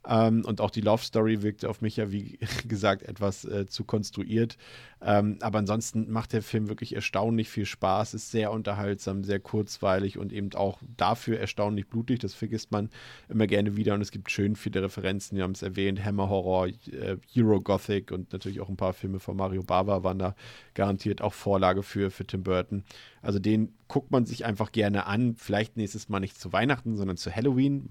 Ähm, 0.06 0.44
und 0.44 0.60
auch 0.60 0.70
die 0.70 0.80
Love 0.80 1.02
Story 1.02 1.42
wirkte 1.42 1.68
auf 1.68 1.80
mich 1.80 1.96
ja, 1.96 2.12
wie 2.12 2.38
gesagt, 2.68 3.02
etwas 3.02 3.44
äh, 3.44 3.66
zu 3.66 3.84
konstruiert. 3.84 4.56
Ähm, 5.00 5.38
aber 5.40 5.58
ansonsten 5.58 6.10
macht 6.10 6.32
der 6.32 6.42
Film 6.42 6.68
wirklich 6.68 6.94
erstaunlich 6.94 7.48
viel 7.50 7.66
Spaß, 7.66 8.14
ist 8.14 8.30
sehr 8.30 8.52
unterhaltsam, 8.52 9.24
sehr 9.24 9.40
kurzweilig 9.40 10.18
und 10.18 10.32
eben 10.32 10.54
auch 10.54 10.78
dafür 10.96 11.38
erstaunlich 11.38 11.88
blutig. 11.88 12.20
Das 12.20 12.34
vergisst 12.34 12.72
man 12.72 12.90
immer 13.28 13.46
gerne 13.46 13.76
wieder. 13.76 13.94
Und 13.94 14.00
es 14.00 14.10
gibt 14.10 14.30
schön 14.30 14.56
viele 14.56 14.82
Referenzen. 14.82 15.36
Wir 15.36 15.44
haben 15.44 15.52
es 15.52 15.62
erwähnt: 15.62 16.04
Hammer 16.04 16.28
Horror, 16.28 16.68
äh, 16.68 17.16
Euro 17.36 17.60
Gothic 17.60 18.10
und 18.12 18.32
natürlich 18.32 18.60
auch 18.60 18.68
ein 18.68 18.76
paar 18.76 18.92
Filme 18.92 19.20
von 19.20 19.36
Mario 19.36 19.62
Bava 19.62 20.02
waren 20.02 20.18
da 20.18 20.34
garantiert 20.74 21.22
auch 21.22 21.32
Vorlage 21.32 21.82
für, 21.82 22.10
für 22.10 22.26
Tim 22.26 22.42
Burton. 22.42 22.84
Also 23.24 23.38
den 23.38 23.74
guckt 23.88 24.10
man 24.10 24.26
sich 24.26 24.44
einfach 24.44 24.70
gerne 24.72 25.06
an. 25.06 25.34
Vielleicht 25.36 25.76
nächstes 25.76 26.08
Mal 26.08 26.20
nicht 26.20 26.38
zu 26.38 26.52
Weihnachten, 26.52 26.96
sondern 26.96 27.16
zu 27.16 27.34
Halloween. 27.34 27.88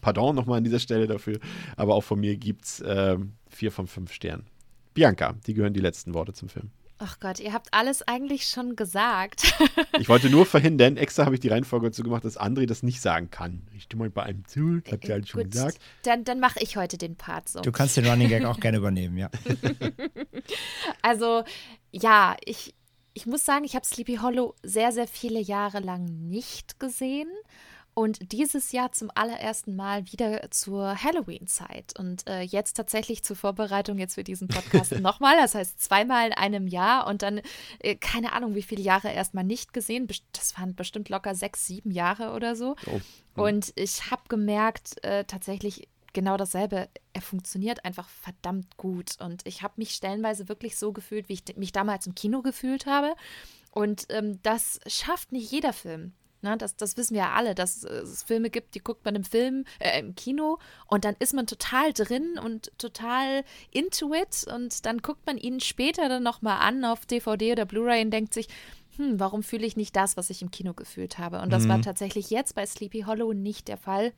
Pardon 0.00 0.34
nochmal 0.34 0.58
an 0.58 0.64
dieser 0.64 0.80
Stelle 0.80 1.06
dafür. 1.06 1.38
Aber 1.76 1.94
auch 1.94 2.04
von 2.04 2.20
mir 2.20 2.36
gibt 2.36 2.64
es 2.64 2.80
äh, 2.80 3.16
vier 3.48 3.72
von 3.72 3.86
fünf 3.86 4.12
Sternen. 4.12 4.46
Bianca, 4.94 5.34
die 5.46 5.54
gehören 5.54 5.74
die 5.74 5.80
letzten 5.80 6.14
Worte 6.14 6.32
zum 6.32 6.48
Film. 6.48 6.70
Ach 6.98 7.20
Gott, 7.20 7.40
ihr 7.40 7.52
habt 7.52 7.74
alles 7.74 8.08
eigentlich 8.08 8.46
schon 8.46 8.74
gesagt. 8.74 9.54
ich 9.98 10.08
wollte 10.08 10.30
nur 10.30 10.46
verhindern, 10.46 10.96
extra 10.96 11.26
habe 11.26 11.34
ich 11.34 11.42
die 11.42 11.48
Reihenfolge 11.48 11.88
dazu 11.88 12.02
gemacht, 12.02 12.24
dass 12.24 12.40
André 12.40 12.66
das 12.66 12.82
nicht 12.82 13.02
sagen 13.02 13.30
kann. 13.30 13.66
Ich 13.74 13.82
stimme 13.82 14.04
mal 14.04 14.10
bei 14.10 14.22
einem 14.22 14.46
zu, 14.46 14.80
habt 14.90 15.04
ihr 15.04 15.12
halt 15.12 15.28
schon 15.28 15.42
Gut, 15.42 15.52
gesagt. 15.52 15.78
Dann, 16.04 16.24
dann 16.24 16.40
mache 16.40 16.58
ich 16.62 16.78
heute 16.78 16.96
den 16.96 17.14
Part 17.14 17.50
so. 17.50 17.60
Du 17.60 17.70
kannst 17.70 17.98
den 17.98 18.06
Running 18.06 18.30
Gag 18.30 18.46
auch 18.46 18.60
gerne 18.60 18.78
übernehmen, 18.78 19.18
ja. 19.18 19.28
also, 21.02 21.44
ja, 21.92 22.34
ich, 22.42 22.74
ich 23.16 23.24
muss 23.24 23.46
sagen, 23.46 23.64
ich 23.64 23.74
habe 23.74 23.86
Sleepy 23.86 24.16
Hollow 24.16 24.54
sehr, 24.62 24.92
sehr 24.92 25.08
viele 25.08 25.40
Jahre 25.40 25.80
lang 25.80 26.04
nicht 26.04 26.78
gesehen 26.78 27.30
und 27.94 28.30
dieses 28.32 28.72
Jahr 28.72 28.92
zum 28.92 29.10
allerersten 29.14 29.74
Mal 29.74 30.12
wieder 30.12 30.50
zur 30.50 31.02
Halloween-Zeit. 31.02 31.98
Und 31.98 32.28
äh, 32.28 32.42
jetzt 32.42 32.74
tatsächlich 32.74 33.24
zur 33.24 33.34
Vorbereitung 33.36 33.96
jetzt 33.96 34.16
für 34.16 34.22
diesen 34.22 34.48
Podcast 34.48 34.92
nochmal. 35.00 35.34
Das 35.38 35.54
heißt 35.54 35.80
zweimal 35.80 36.26
in 36.26 36.34
einem 36.34 36.66
Jahr 36.66 37.06
und 37.06 37.22
dann 37.22 37.40
äh, 37.78 37.94
keine 37.94 38.34
Ahnung, 38.34 38.54
wie 38.54 38.60
viele 38.60 38.82
Jahre 38.82 39.10
erstmal 39.10 39.44
nicht 39.44 39.72
gesehen. 39.72 40.08
Das 40.32 40.58
waren 40.58 40.74
bestimmt 40.74 41.08
locker 41.08 41.34
sechs, 41.34 41.66
sieben 41.66 41.90
Jahre 41.90 42.34
oder 42.34 42.54
so. 42.54 42.76
Oh. 42.84 43.00
Mhm. 43.36 43.42
Und 43.42 43.72
ich 43.76 44.10
habe 44.10 44.24
gemerkt, 44.28 45.02
äh, 45.02 45.24
tatsächlich 45.24 45.88
genau 46.16 46.38
dasselbe. 46.38 46.88
Er 47.12 47.20
funktioniert 47.20 47.84
einfach 47.84 48.08
verdammt 48.08 48.78
gut. 48.78 49.20
Und 49.20 49.46
ich 49.46 49.62
habe 49.62 49.74
mich 49.76 49.90
stellenweise 49.90 50.48
wirklich 50.48 50.78
so 50.78 50.92
gefühlt, 50.92 51.28
wie 51.28 51.34
ich 51.34 51.56
mich 51.56 51.72
damals 51.72 52.06
im 52.06 52.14
Kino 52.14 52.40
gefühlt 52.40 52.86
habe. 52.86 53.14
Und 53.70 54.06
ähm, 54.08 54.40
das 54.42 54.80
schafft 54.86 55.30
nicht 55.30 55.52
jeder 55.52 55.74
Film. 55.74 56.14
Ne, 56.42 56.56
das, 56.56 56.76
das 56.76 56.96
wissen 56.96 57.14
wir 57.14 57.22
ja 57.22 57.32
alle, 57.32 57.54
dass 57.54 57.82
es 57.82 58.22
Filme 58.22 58.50
gibt, 58.50 58.74
die 58.74 58.80
guckt 58.80 59.04
man 59.04 59.14
im 59.14 59.24
Film, 59.24 59.64
äh, 59.78 59.98
im 59.98 60.14
Kino 60.14 60.58
und 60.86 61.06
dann 61.06 61.16
ist 61.18 61.32
man 61.32 61.46
total 61.46 61.94
drin 61.94 62.38
und 62.38 62.70
total 62.76 63.42
into 63.70 64.12
it 64.12 64.44
und 64.54 64.84
dann 64.84 64.98
guckt 64.98 65.24
man 65.24 65.38
ihn 65.38 65.60
später 65.60 66.10
dann 66.10 66.22
nochmal 66.22 66.58
an 66.60 66.84
auf 66.84 67.06
DVD 67.06 67.52
oder 67.52 67.64
Blu-ray 67.64 68.04
und 68.04 68.10
denkt 68.10 68.34
sich, 68.34 68.48
hm, 68.96 69.18
warum 69.18 69.42
fühle 69.42 69.66
ich 69.66 69.76
nicht 69.76 69.96
das, 69.96 70.18
was 70.18 70.28
ich 70.28 70.42
im 70.42 70.50
Kino 70.50 70.74
gefühlt 70.74 71.18
habe? 71.18 71.40
Und 71.40 71.52
das 71.52 71.64
mhm. 71.64 71.70
war 71.70 71.82
tatsächlich 71.82 72.28
jetzt 72.28 72.54
bei 72.54 72.66
Sleepy 72.66 73.04
Hollow 73.06 73.32
nicht 73.32 73.66
der 73.68 73.78
Fall. 73.78 74.12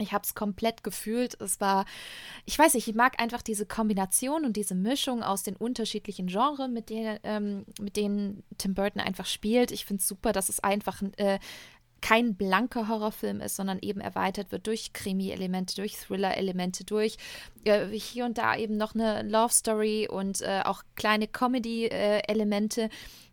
Ich 0.00 0.12
habe 0.12 0.24
es 0.24 0.34
komplett 0.34 0.82
gefühlt. 0.82 1.40
Es 1.40 1.60
war, 1.60 1.84
ich 2.44 2.58
weiß 2.58 2.74
nicht, 2.74 2.88
ich 2.88 2.94
mag 2.94 3.20
einfach 3.20 3.42
diese 3.42 3.66
Kombination 3.66 4.44
und 4.44 4.56
diese 4.56 4.74
Mischung 4.74 5.22
aus 5.22 5.42
den 5.42 5.56
unterschiedlichen 5.56 6.26
Genres, 6.26 6.68
mit, 6.68 6.90
der, 6.90 7.20
ähm, 7.24 7.64
mit 7.80 7.96
denen 7.96 8.42
Tim 8.58 8.74
Burton 8.74 9.00
einfach 9.00 9.26
spielt. 9.26 9.70
Ich 9.70 9.84
finde 9.84 10.00
es 10.00 10.08
super, 10.08 10.32
dass 10.32 10.48
es 10.48 10.60
einfach 10.60 11.02
äh, 11.16 11.38
kein 12.00 12.34
blanker 12.34 12.88
Horrorfilm 12.88 13.40
ist, 13.40 13.56
sondern 13.56 13.78
eben 13.80 14.00
erweitert 14.00 14.52
wird 14.52 14.66
durch 14.66 14.92
Krimi-Elemente, 14.92 15.76
durch 15.76 15.96
Thriller-Elemente, 15.96 16.84
durch 16.84 17.16
äh, 17.64 17.86
hier 17.88 18.24
und 18.24 18.38
da 18.38 18.56
eben 18.56 18.76
noch 18.76 18.94
eine 18.94 19.22
Love-Story 19.22 20.08
und 20.10 20.40
äh, 20.40 20.62
auch 20.64 20.82
kleine 20.96 21.28
Comedy-Elemente, 21.28 22.88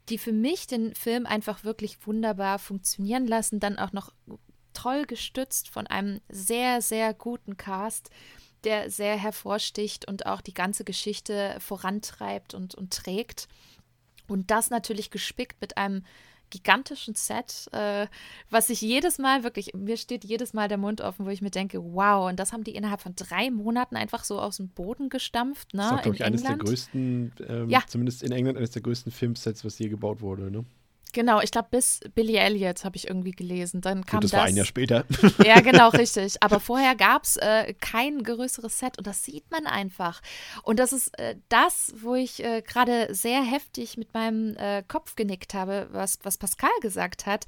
die 0.10 0.18
für 0.18 0.32
mich 0.32 0.68
den 0.68 0.94
Film 0.96 1.26
einfach 1.26 1.64
wirklich 1.64 2.06
wunderbar 2.06 2.60
funktionieren 2.60 3.28
lassen. 3.28 3.60
Dann 3.60 3.78
auch 3.78 3.94
noch 3.94 4.14
toll 4.78 5.06
gestützt 5.06 5.70
von 5.70 5.88
einem 5.88 6.22
sehr, 6.30 6.82
sehr 6.82 7.14
guten 7.16 7.58
Cast, 7.58 8.12
der 8.64 8.92
sehr 8.92 9.18
hervorsticht 9.18 10.08
und 10.08 10.28
auch 10.28 10.42
die 10.42 10.54
ganze 10.54 10.84
Geschichte 10.84 11.58
vorantreibt 11.60 12.54
und, 12.54 12.76
und 12.76 12.94
trägt. 12.94 13.48
Und 14.28 14.52
das 14.52 14.70
natürlich 14.70 15.10
gespickt 15.10 15.60
mit 15.62 15.78
einem 15.78 16.04
gigantischen 16.50 17.16
Set, 17.16 17.68
äh, 17.74 18.08
was 18.50 18.70
ich 18.70 18.82
jedes 18.82 19.18
Mal 19.18 19.44
wirklich, 19.44 19.74
mir 19.74 19.98
steht 19.98 20.24
jedes 20.24 20.54
Mal 20.54 20.68
der 20.68 20.78
Mund 20.78 21.02
offen, 21.02 21.26
wo 21.26 21.30
ich 21.30 21.42
mir 21.42 21.50
denke, 21.50 21.84
wow, 21.84 22.30
und 22.30 22.40
das 22.40 22.54
haben 22.54 22.64
die 22.64 22.76
innerhalb 22.76 23.02
von 23.02 23.16
drei 23.16 23.52
Monaten 23.52 23.96
einfach 23.96 24.24
so 24.24 24.40
aus 24.40 24.58
dem 24.58 24.70
Boden 24.70 25.10
gestampft. 25.10 25.74
Ne, 25.74 25.82
das 25.82 25.92
ist, 25.92 26.02
glaube 26.04 26.16
ich, 26.16 26.24
eines 26.24 26.44
der 26.44 26.56
größten, 26.56 27.34
ähm, 27.48 27.70
ja. 27.70 27.82
zumindest 27.88 28.24
in 28.24 28.32
England, 28.32 28.58
eines 28.58 28.72
der 28.72 28.82
größten 28.82 29.12
Filmsets, 29.12 29.66
was 29.66 29.78
je 29.80 29.90
gebaut 29.90 30.22
wurde. 30.22 30.50
Ne? 30.52 30.66
Genau, 31.14 31.42
ich 31.42 31.52
glaube, 31.52 31.68
bis 31.72 32.00
Billy 32.16 32.36
Elliot 32.36 32.84
habe 32.84 32.96
ich 32.96 33.08
irgendwie 33.08 33.32
gelesen. 33.32 33.82
Dann 33.82 34.06
kam 34.06 34.20
Gut, 34.20 34.26
das, 34.26 34.32
das 34.32 34.40
war 34.40 34.48
ein 34.48 34.56
Jahr 34.56 34.66
später. 34.66 35.06
Ja, 35.44 35.60
genau, 35.62 35.90
richtig. 35.90 36.42
Aber 36.42 36.60
vorher 36.60 36.96
gab 36.96 37.24
es 37.24 37.38
äh, 37.38 37.74
kein 37.74 38.24
größeres 38.24 38.80
Set 38.80 38.98
und 38.98 39.08
das 39.08 39.24
sieht 39.24 39.50
man 39.52 39.68
einfach. 39.68 40.22
Und 40.64 40.80
das 40.80 40.94
ist 40.94 41.18
äh, 41.20 41.36
das, 41.50 41.94
wo 42.00 42.16
ich 42.16 42.44
äh, 42.44 42.62
gerade 42.62 43.14
sehr 43.14 43.42
heftig 43.44 43.98
mit 43.98 44.14
meinem 44.14 44.56
äh, 44.58 44.84
Kopf 44.88 45.16
genickt 45.16 45.54
habe, 45.54 45.88
was, 45.92 46.20
was 46.24 46.38
Pascal 46.38 46.70
gesagt 46.82 47.26
hat. 47.26 47.46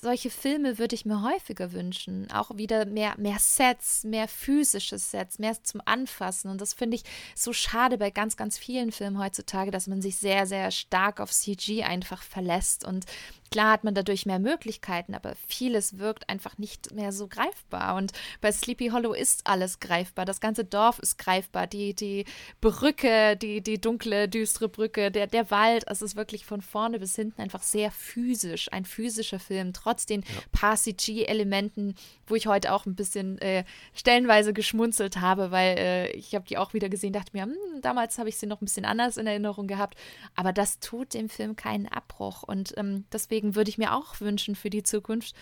Solche 0.00 0.30
Filme 0.30 0.78
würde 0.78 0.94
ich 0.94 1.06
mir 1.06 1.22
häufiger 1.22 1.72
wünschen. 1.72 2.30
Auch 2.30 2.56
wieder 2.56 2.86
mehr, 2.86 3.14
mehr 3.18 3.38
Sets, 3.38 4.04
mehr 4.04 4.28
physische 4.28 4.98
Sets, 4.98 5.38
mehr 5.38 5.62
zum 5.62 5.80
Anfassen. 5.84 6.50
Und 6.50 6.60
das 6.60 6.74
finde 6.74 6.96
ich 6.96 7.04
so 7.34 7.52
schade 7.52 7.98
bei 7.98 8.10
ganz, 8.10 8.36
ganz 8.36 8.58
vielen 8.58 8.92
Filmen 8.92 9.18
heutzutage, 9.18 9.70
dass 9.70 9.86
man 9.86 10.02
sich 10.02 10.16
sehr, 10.16 10.46
sehr 10.46 10.70
stark 10.70 11.20
auf 11.20 11.32
CG 11.32 11.84
einfach 11.84 12.22
verlässt 12.22 12.84
und 12.84 12.95
und 12.96 13.06
Klar 13.50 13.72
hat 13.72 13.84
man 13.84 13.94
dadurch 13.94 14.26
mehr 14.26 14.38
Möglichkeiten, 14.38 15.14
aber 15.14 15.34
vieles 15.46 15.98
wirkt 15.98 16.28
einfach 16.28 16.58
nicht 16.58 16.92
mehr 16.92 17.12
so 17.12 17.28
greifbar. 17.28 17.96
Und 17.96 18.12
bei 18.40 18.52
Sleepy 18.52 18.88
Hollow 18.88 19.12
ist 19.12 19.46
alles 19.46 19.80
greifbar. 19.80 20.24
Das 20.24 20.40
ganze 20.40 20.64
Dorf 20.64 20.98
ist 20.98 21.18
greifbar. 21.18 21.66
Die, 21.66 21.94
die 21.94 22.24
Brücke, 22.60 23.36
die, 23.36 23.60
die 23.60 23.80
dunkle, 23.80 24.28
düstere 24.28 24.68
Brücke, 24.68 25.10
der, 25.10 25.26
der 25.26 25.50
Wald. 25.50 25.84
Es 25.88 26.02
ist 26.02 26.16
wirklich 26.16 26.46
von 26.46 26.62
vorne 26.62 26.98
bis 26.98 27.16
hinten 27.16 27.40
einfach 27.40 27.62
sehr 27.62 27.90
physisch. 27.90 28.72
Ein 28.72 28.84
physischer 28.84 29.38
Film, 29.38 29.72
trotz 29.72 30.06
den 30.06 30.22
ja. 30.22 30.26
paar 30.52 30.76
CG-Elementen, 30.76 31.94
wo 32.26 32.34
ich 32.34 32.46
heute 32.46 32.72
auch 32.72 32.86
ein 32.86 32.94
bisschen 32.94 33.38
äh, 33.38 33.64
stellenweise 33.94 34.52
geschmunzelt 34.52 35.20
habe, 35.20 35.50
weil 35.50 35.78
äh, 35.78 36.10
ich 36.12 36.34
habe 36.34 36.46
die 36.46 36.58
auch 36.58 36.74
wieder 36.74 36.88
gesehen, 36.88 37.12
dachte 37.12 37.30
mir, 37.32 37.44
hm, 37.44 37.54
damals 37.82 38.18
habe 38.18 38.28
ich 38.28 38.36
sie 38.36 38.46
noch 38.46 38.60
ein 38.60 38.66
bisschen 38.66 38.84
anders 38.84 39.16
in 39.16 39.26
Erinnerung 39.26 39.66
gehabt. 39.66 39.96
Aber 40.34 40.52
das 40.52 40.80
tut 40.80 41.14
dem 41.14 41.28
Film 41.28 41.56
keinen 41.56 41.86
Abbruch. 41.86 42.42
Und 42.42 42.74
ähm, 42.76 43.04
deswegen 43.12 43.35
deswegen 43.36 43.54
würde 43.54 43.68
ich 43.68 43.76
mir 43.76 43.94
auch 43.94 44.18
wünschen 44.20 44.54
für 44.54 44.70
die 44.70 44.82
Zukunft 44.82 45.34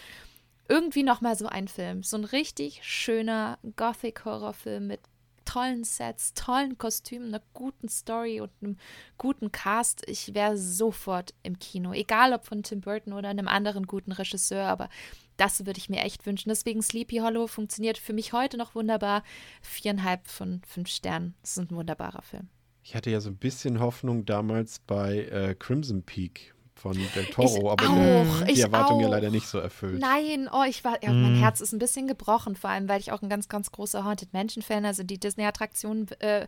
irgendwie 0.68 1.04
noch 1.04 1.20
mal 1.20 1.36
so 1.36 1.46
ein 1.46 1.68
Film, 1.68 2.02
so 2.02 2.16
ein 2.16 2.24
richtig 2.24 2.80
schöner 2.82 3.58
Gothic 3.76 4.24
Horrorfilm 4.24 4.88
mit 4.88 5.00
tollen 5.44 5.84
Sets, 5.84 6.34
tollen 6.34 6.76
Kostümen, 6.76 7.28
einer 7.28 7.42
guten 7.52 7.88
Story 7.88 8.40
und 8.40 8.50
einem 8.60 8.78
guten 9.16 9.52
Cast. 9.52 10.08
Ich 10.08 10.34
wäre 10.34 10.56
sofort 10.56 11.34
im 11.44 11.60
Kino, 11.60 11.92
egal 11.92 12.32
ob 12.32 12.46
von 12.46 12.64
Tim 12.64 12.80
Burton 12.80 13.12
oder 13.12 13.28
einem 13.28 13.46
anderen 13.46 13.86
guten 13.86 14.10
Regisseur, 14.10 14.66
aber 14.66 14.88
das 15.36 15.64
würde 15.64 15.78
ich 15.78 15.88
mir 15.88 16.00
echt 16.00 16.26
wünschen. 16.26 16.48
Deswegen 16.48 16.82
Sleepy 16.82 17.18
Hollow 17.18 17.46
funktioniert 17.46 17.98
für 17.98 18.12
mich 18.12 18.32
heute 18.32 18.56
noch 18.56 18.74
wunderbar. 18.74 19.22
Viereinhalb 19.62 20.26
von 20.26 20.62
fünf 20.66 20.88
Sternen. 20.88 21.34
Das 21.42 21.52
ist 21.52 21.58
ein 21.58 21.76
wunderbarer 21.76 22.22
Film. 22.22 22.48
Ich 22.82 22.94
hatte 22.94 23.10
ja 23.10 23.20
so 23.20 23.30
ein 23.30 23.36
bisschen 23.36 23.80
Hoffnung 23.80 24.24
damals 24.24 24.78
bei 24.78 25.20
äh, 25.26 25.54
Crimson 25.54 26.02
Peak, 26.02 26.53
von 26.84 26.92
Del 27.14 27.24
Toro, 27.30 27.70
aber 27.70 27.88
auch, 27.88 28.42
die 28.44 28.60
Erwartung 28.60 28.98
auch. 28.98 29.00
ja 29.00 29.08
leider 29.08 29.30
nicht 29.30 29.48
so 29.48 29.58
erfüllt. 29.58 29.98
Nein, 29.98 30.50
oh, 30.52 30.64
ich 30.68 30.84
war, 30.84 31.02
ja, 31.02 31.10
mm. 31.10 31.22
mein 31.22 31.36
Herz 31.36 31.62
ist 31.62 31.72
ein 31.72 31.78
bisschen 31.78 32.06
gebrochen, 32.06 32.56
vor 32.56 32.68
allem, 32.68 32.90
weil 32.90 33.00
ich 33.00 33.10
auch 33.10 33.22
ein 33.22 33.30
ganz, 33.30 33.48
ganz 33.48 33.72
großer 33.72 34.04
Haunted 34.04 34.34
Mansion-Fan, 34.34 34.84
also 34.84 35.02
die 35.02 35.16
Disney-Attraktion 35.16 36.08
äh, 36.18 36.46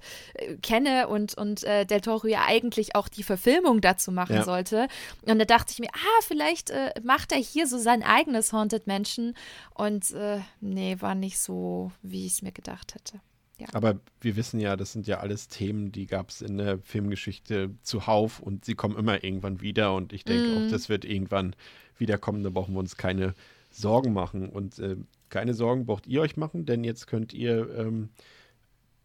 kenne 0.60 1.08
und, 1.08 1.38
und 1.38 1.64
äh, 1.64 1.86
Del 1.86 2.02
Toro 2.02 2.26
ja 2.26 2.44
eigentlich 2.46 2.94
auch 2.94 3.08
die 3.08 3.22
Verfilmung 3.22 3.80
dazu 3.80 4.12
machen 4.12 4.36
ja. 4.36 4.44
sollte. 4.44 4.88
Und 5.22 5.38
da 5.38 5.46
dachte 5.46 5.72
ich 5.72 5.78
mir, 5.78 5.88
ah, 5.94 6.20
vielleicht 6.20 6.68
äh, 6.68 6.92
macht 7.02 7.32
er 7.32 7.38
hier 7.38 7.66
so 7.66 7.78
sein 7.78 8.02
eigenes 8.02 8.52
Haunted 8.52 8.86
Mansion 8.86 9.32
und 9.72 10.10
äh, 10.10 10.40
nee, 10.60 10.96
war 11.00 11.14
nicht 11.14 11.38
so, 11.38 11.92
wie 12.02 12.26
ich 12.26 12.34
es 12.34 12.42
mir 12.42 12.52
gedacht 12.52 12.94
hätte. 12.94 13.20
Ja. 13.58 13.68
Aber 13.72 14.00
wir 14.20 14.36
wissen 14.36 14.60
ja, 14.60 14.76
das 14.76 14.92
sind 14.92 15.06
ja 15.06 15.18
alles 15.20 15.48
Themen, 15.48 15.90
die 15.90 16.06
gab 16.06 16.28
es 16.28 16.42
in 16.42 16.58
der 16.58 16.78
Filmgeschichte 16.78 17.70
zuhauf 17.82 18.38
und 18.40 18.66
sie 18.66 18.74
kommen 18.74 18.96
immer 18.96 19.24
irgendwann 19.24 19.62
wieder 19.62 19.94
und 19.94 20.12
ich 20.12 20.24
denke 20.24 20.48
mm. 20.48 20.56
auch, 20.56 20.60
mhm. 20.66 20.70
das 20.70 20.88
wird 20.90 21.06
irgendwann 21.06 21.56
wiederkommen, 21.96 22.42
da 22.42 22.50
brauchen 22.50 22.74
wir 22.74 22.80
uns 22.80 22.98
keine 22.98 23.34
Sorgen 23.70 24.12
machen 24.12 24.50
und 24.50 24.78
äh, 24.78 24.96
keine 25.30 25.54
Sorgen 25.54 25.86
braucht 25.86 26.06
ihr 26.06 26.20
euch 26.20 26.36
machen, 26.36 26.66
denn 26.66 26.84
jetzt 26.84 27.06
könnt 27.06 27.32
ihr 27.32 27.74
ähm, 27.78 28.10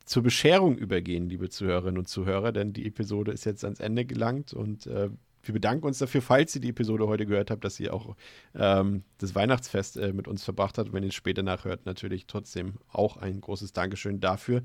zur 0.06 0.24
Bescherung 0.24 0.78
übergehen, 0.78 1.30
liebe 1.30 1.50
Zuhörerinnen 1.50 1.98
und 1.98 2.08
Zuhörer, 2.08 2.52
denn 2.52 2.74
die 2.74 2.86
Episode 2.86 3.32
ist 3.32 3.46
jetzt 3.46 3.64
ans 3.64 3.80
Ende 3.80 4.04
gelangt 4.04 4.54
und 4.54 4.86
äh, 4.88 5.10
wir 5.44 5.54
bedanken 5.54 5.86
uns 5.86 6.00
dafür, 6.00 6.22
falls 6.22 6.56
ihr 6.56 6.62
die 6.62 6.70
Episode 6.70 7.08
heute 7.08 7.26
gehört 7.26 7.52
habt, 7.52 7.64
dass 7.64 7.80
ihr 7.80 7.94
auch 7.94 8.16
ähm, 8.56 9.04
das 9.18 9.36
Weihnachtsfest 9.36 9.98
äh, 9.98 10.14
mit 10.14 10.28
uns 10.28 10.44
verbracht 10.44 10.78
habt. 10.78 10.94
Wenn 10.94 11.04
ihr 11.04 11.10
es 11.10 11.16
später 11.16 11.44
nachhört, 11.44 11.86
natürlich 11.86 12.28
trotzdem 12.28 12.76
auch 12.92 13.18
ein 13.18 13.42
großes 13.42 13.74
Dankeschön 13.74 14.20
dafür. 14.20 14.62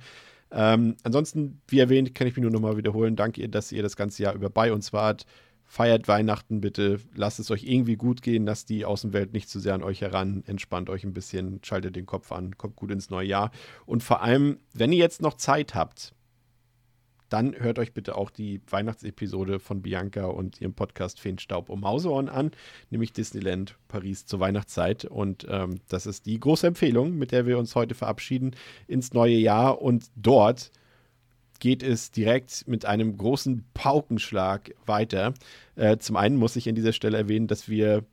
Ähm, 0.51 0.97
ansonsten, 1.03 1.61
wie 1.69 1.81
erwähnt, 1.81 2.15
kann 2.15 2.27
ich 2.27 2.37
mich 2.37 2.43
nur 2.43 2.53
nochmal 2.53 2.77
wiederholen. 2.77 3.17
Danke 3.17 3.41
ihr, 3.41 3.49
dass 3.49 3.73
ihr 3.73 3.83
das 3.83 3.97
ganze 3.97 4.23
Jahr 4.23 4.35
über 4.35 4.51
bei 4.51 4.73
uns 4.73 4.93
wart. 4.93 5.27
Feiert 5.69 6.07
Weihnachten 6.07 6.61
bitte, 6.61 7.01
lasst 7.17 7.41
es 7.41 7.51
euch 7.51 7.65
irgendwie 7.65 7.97
gut 7.97 8.23
gehen, 8.23 8.47
lasst 8.47 8.69
die 8.69 8.85
Außenwelt 8.85 9.33
nicht 9.33 9.49
zu 9.49 9.59
sehr 9.59 9.75
an 9.75 9.83
euch 9.83 10.01
heran, 10.01 10.45
entspannt 10.47 10.89
euch 10.89 11.03
ein 11.03 11.13
bisschen, 11.13 11.59
schaltet 11.65 11.97
den 11.97 12.07
Kopf 12.07 12.31
an, 12.31 12.57
kommt 12.57 12.77
gut 12.77 12.93
ins 12.93 13.11
neue 13.11 13.27
Jahr. 13.27 13.51
Und 13.85 14.05
vor 14.05 14.23
allem, 14.23 14.59
wenn 14.75 14.93
ihr 14.93 14.99
jetzt 14.99 15.23
noch 15.23 15.35
Zeit 15.35 15.75
habt, 15.75 16.15
dann 17.29 17.55
hört 17.59 17.79
euch 17.79 17.93
bitte 17.93 18.17
auch 18.17 18.31
die 18.31 18.61
Weihnachtsepisode 18.69 19.59
von 19.59 19.83
Bianca 19.83 20.27
und 20.27 20.61
ihrem 20.61 20.75
Podcast 20.75 21.21
Feenstaub 21.21 21.69
um 21.69 21.81
Mauseohren 21.81 22.29
an, 22.29 22.53
nämlich 22.91 23.13
Disneyland 23.13 23.77
Paris 23.89 24.27
zur 24.27 24.41
Weihnachtszeit. 24.41 25.05
Und 25.05 25.47
ähm, 25.49 25.81
das 25.89 26.07
ist 26.07 26.27
die 26.27 26.39
große 26.39 26.67
Empfehlung, 26.67 27.17
mit 27.17 27.33
der 27.33 27.47
wir 27.47 27.59
uns 27.59 27.75
heute 27.75 27.95
verabschieden 27.95 28.55
ins 28.87 29.13
neue 29.13 29.37
Jahr. 29.37 29.83
Und 29.83 30.07
dort 30.15 30.71
geht 31.59 31.83
es 31.83 32.11
direkt 32.11 32.67
mit 32.69 32.85
einem 32.85 33.17
großen 33.17 33.65
Paukenschlag 33.75 34.75
weiter. 34.85 35.35
Äh, 35.75 35.99
zum 35.99 36.17
einen 36.17 36.37
muss 36.37 36.57
ich 36.57 36.69
an 36.69 36.75
dieser 36.75 36.93
Stelle 36.93 37.17
erwähnen, 37.17 37.47
dass 37.47 37.69
wir, 37.69 38.05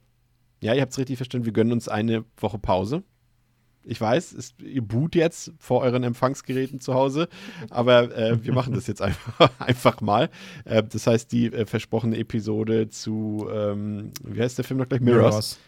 ja, 0.61 0.73
ihr 0.73 0.81
habt 0.81 0.93
es 0.93 0.97
richtig 0.97 1.17
verstanden, 1.17 1.45
wir 1.45 1.53
gönnen 1.53 1.73
uns 1.73 1.87
eine 1.87 2.25
Woche 2.37 2.59
Pause. 2.59 3.03
Ich 3.85 3.99
weiß, 3.99 4.33
es, 4.33 4.53
ihr 4.63 4.81
boot 4.81 5.15
jetzt 5.15 5.51
vor 5.59 5.81
euren 5.81 6.03
Empfangsgeräten 6.03 6.79
zu 6.79 6.93
Hause, 6.93 7.27
aber 7.69 8.15
äh, 8.15 8.43
wir 8.43 8.53
machen 8.53 8.73
das 8.73 8.87
jetzt 8.87 9.01
einfach, 9.01 9.51
einfach 9.59 10.01
mal. 10.01 10.29
Äh, 10.65 10.83
das 10.83 11.07
heißt, 11.07 11.31
die 11.31 11.47
äh, 11.47 11.65
versprochene 11.65 12.17
Episode 12.17 12.89
zu, 12.89 13.47
ähm, 13.51 14.11
wie 14.23 14.41
heißt 14.41 14.57
der 14.57 14.65
Film 14.65 14.79
noch 14.79 14.89
gleich? 14.89 15.01
Mirrors. 15.01 15.59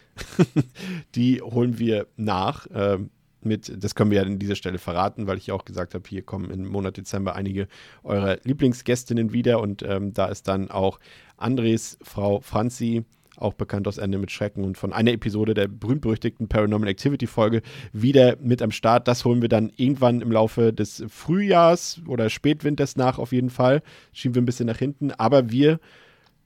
die 1.14 1.42
holen 1.42 1.78
wir 1.78 2.06
nach. 2.16 2.66
Ähm, 2.72 3.10
mit, 3.42 3.72
das 3.82 3.94
können 3.94 4.10
wir 4.10 4.18
ja 4.22 4.26
an 4.26 4.38
dieser 4.38 4.56
Stelle 4.56 4.78
verraten, 4.78 5.26
weil 5.26 5.38
ich 5.38 5.46
ja 5.46 5.54
auch 5.54 5.64
gesagt 5.64 5.94
habe, 5.94 6.06
hier 6.08 6.22
kommen 6.22 6.50
im 6.50 6.66
Monat 6.66 6.96
Dezember 6.96 7.34
einige 7.34 7.68
eurer 8.02 8.38
Lieblingsgästinnen 8.42 9.32
wieder 9.32 9.60
und 9.60 9.82
ähm, 9.82 10.12
da 10.12 10.26
ist 10.26 10.48
dann 10.48 10.70
auch 10.70 10.98
Andres 11.36 11.98
Frau 12.02 12.40
Franzi 12.40 13.04
auch 13.36 13.54
bekannt 13.54 13.86
aus 13.88 13.98
Ende 13.98 14.18
mit 14.18 14.30
Schrecken 14.30 14.64
und 14.64 14.78
von 14.78 14.92
einer 14.92 15.12
Episode 15.12 15.54
der 15.54 15.68
berühmt-berüchtigten 15.68 16.48
Paranormal 16.48 16.88
Activity 16.88 17.26
Folge 17.26 17.62
wieder 17.92 18.36
mit 18.40 18.62
am 18.62 18.70
Start. 18.70 19.08
Das 19.08 19.24
holen 19.24 19.42
wir 19.42 19.48
dann 19.48 19.70
irgendwann 19.76 20.20
im 20.20 20.32
Laufe 20.32 20.72
des 20.72 21.04
Frühjahrs 21.08 22.00
oder 22.06 22.30
Spätwinters 22.30 22.96
nach 22.96 23.18
auf 23.18 23.32
jeden 23.32 23.50
Fall. 23.50 23.82
Schieben 24.12 24.34
wir 24.34 24.42
ein 24.42 24.46
bisschen 24.46 24.66
nach 24.66 24.78
hinten, 24.78 25.10
aber 25.12 25.50
wir 25.50 25.80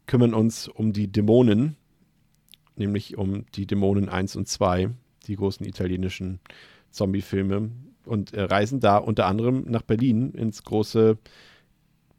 kümmern 0.06 0.34
uns 0.34 0.68
um 0.68 0.92
die 0.92 1.08
Dämonen, 1.08 1.76
nämlich 2.76 3.16
um 3.16 3.46
die 3.54 3.66
Dämonen 3.66 4.08
1 4.08 4.36
und 4.36 4.48
2, 4.48 4.90
die 5.26 5.36
großen 5.36 5.64
italienischen 5.66 6.40
Zombie-Filme 6.90 7.70
und 8.04 8.34
äh, 8.34 8.42
reisen 8.42 8.80
da 8.80 8.96
unter 8.96 9.26
anderem 9.26 9.64
nach 9.68 9.82
Berlin 9.82 10.32
ins 10.32 10.64
große 10.64 11.18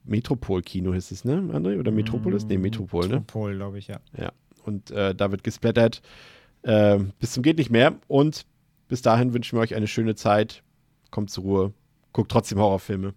Metropol-Kino 0.03 0.93
hieß 0.93 1.11
es, 1.11 1.25
ne, 1.25 1.35
André? 1.53 1.79
Oder 1.79 1.91
Metropolis? 1.91 2.45
Nee, 2.45 2.57
Metropol, 2.57 3.07
ne? 3.07 3.15
Metropol, 3.15 3.55
glaube 3.55 3.79
ich, 3.79 3.87
ja. 3.87 3.99
Ja. 4.17 4.31
Und 4.63 4.91
äh, 4.91 5.15
da 5.15 5.31
wird 5.31 5.43
gesplattert 5.43 6.01
äh, 6.63 6.99
bis 7.19 7.33
zum 7.33 7.43
geht 7.43 7.57
nicht 7.57 7.69
mehr. 7.69 7.95
Und 8.07 8.45
bis 8.87 9.01
dahin 9.01 9.33
wünschen 9.33 9.57
wir 9.57 9.61
euch 9.61 9.75
eine 9.75 9.87
schöne 9.87 10.15
Zeit. 10.15 10.63
Kommt 11.09 11.29
zur 11.29 11.43
Ruhe. 11.43 11.73
Guckt 12.13 12.31
trotzdem 12.31 12.59
Horrorfilme. 12.59 13.13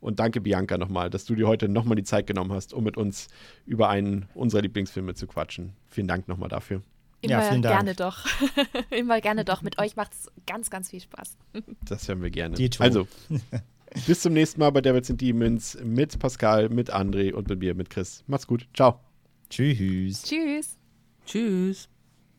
Und 0.00 0.18
danke, 0.18 0.40
Bianca, 0.40 0.78
nochmal, 0.78 1.10
dass 1.10 1.26
du 1.26 1.34
dir 1.34 1.46
heute 1.46 1.68
nochmal 1.68 1.96
die 1.96 2.04
Zeit 2.04 2.26
genommen 2.26 2.52
hast, 2.52 2.72
um 2.72 2.84
mit 2.84 2.96
uns 2.96 3.28
über 3.66 3.90
einen 3.90 4.26
unserer 4.34 4.62
Lieblingsfilme 4.62 5.14
zu 5.14 5.26
quatschen. 5.26 5.74
Vielen 5.88 6.08
Dank 6.08 6.26
nochmal 6.26 6.48
dafür. 6.48 6.80
Immer 7.20 7.32
Ja, 7.32 7.42
vielen 7.42 7.60
Dank. 7.60 7.76
gerne 7.76 7.94
doch. 7.94 8.24
Immer 8.90 9.20
gerne 9.20 9.44
doch. 9.44 9.60
Mit 9.60 9.78
euch 9.78 9.96
macht 9.96 10.12
es 10.12 10.30
ganz, 10.46 10.70
ganz 10.70 10.88
viel 10.88 11.00
Spaß. 11.00 11.36
Das 11.86 12.08
hören 12.08 12.22
wir 12.22 12.30
gerne. 12.30 12.56
Also, 12.78 13.06
bis 14.06 14.22
zum 14.22 14.32
nächsten 14.32 14.58
Mal 14.60 14.70
bei 14.70 14.80
Devils 14.80 15.10
and 15.10 15.20
Demons 15.20 15.76
mit 15.84 16.18
Pascal, 16.18 16.70
mit 16.70 16.94
André 16.94 17.34
und 17.34 17.50
mit 17.50 17.58
mir, 17.58 17.74
mit 17.74 17.90
Chris. 17.90 18.24
Macht's 18.26 18.46
gut. 18.46 18.68
Ciao. 18.72 19.00
Tschüss. 19.50 20.22
Tschüss. 20.22 20.76
Tschüss. 21.26 21.88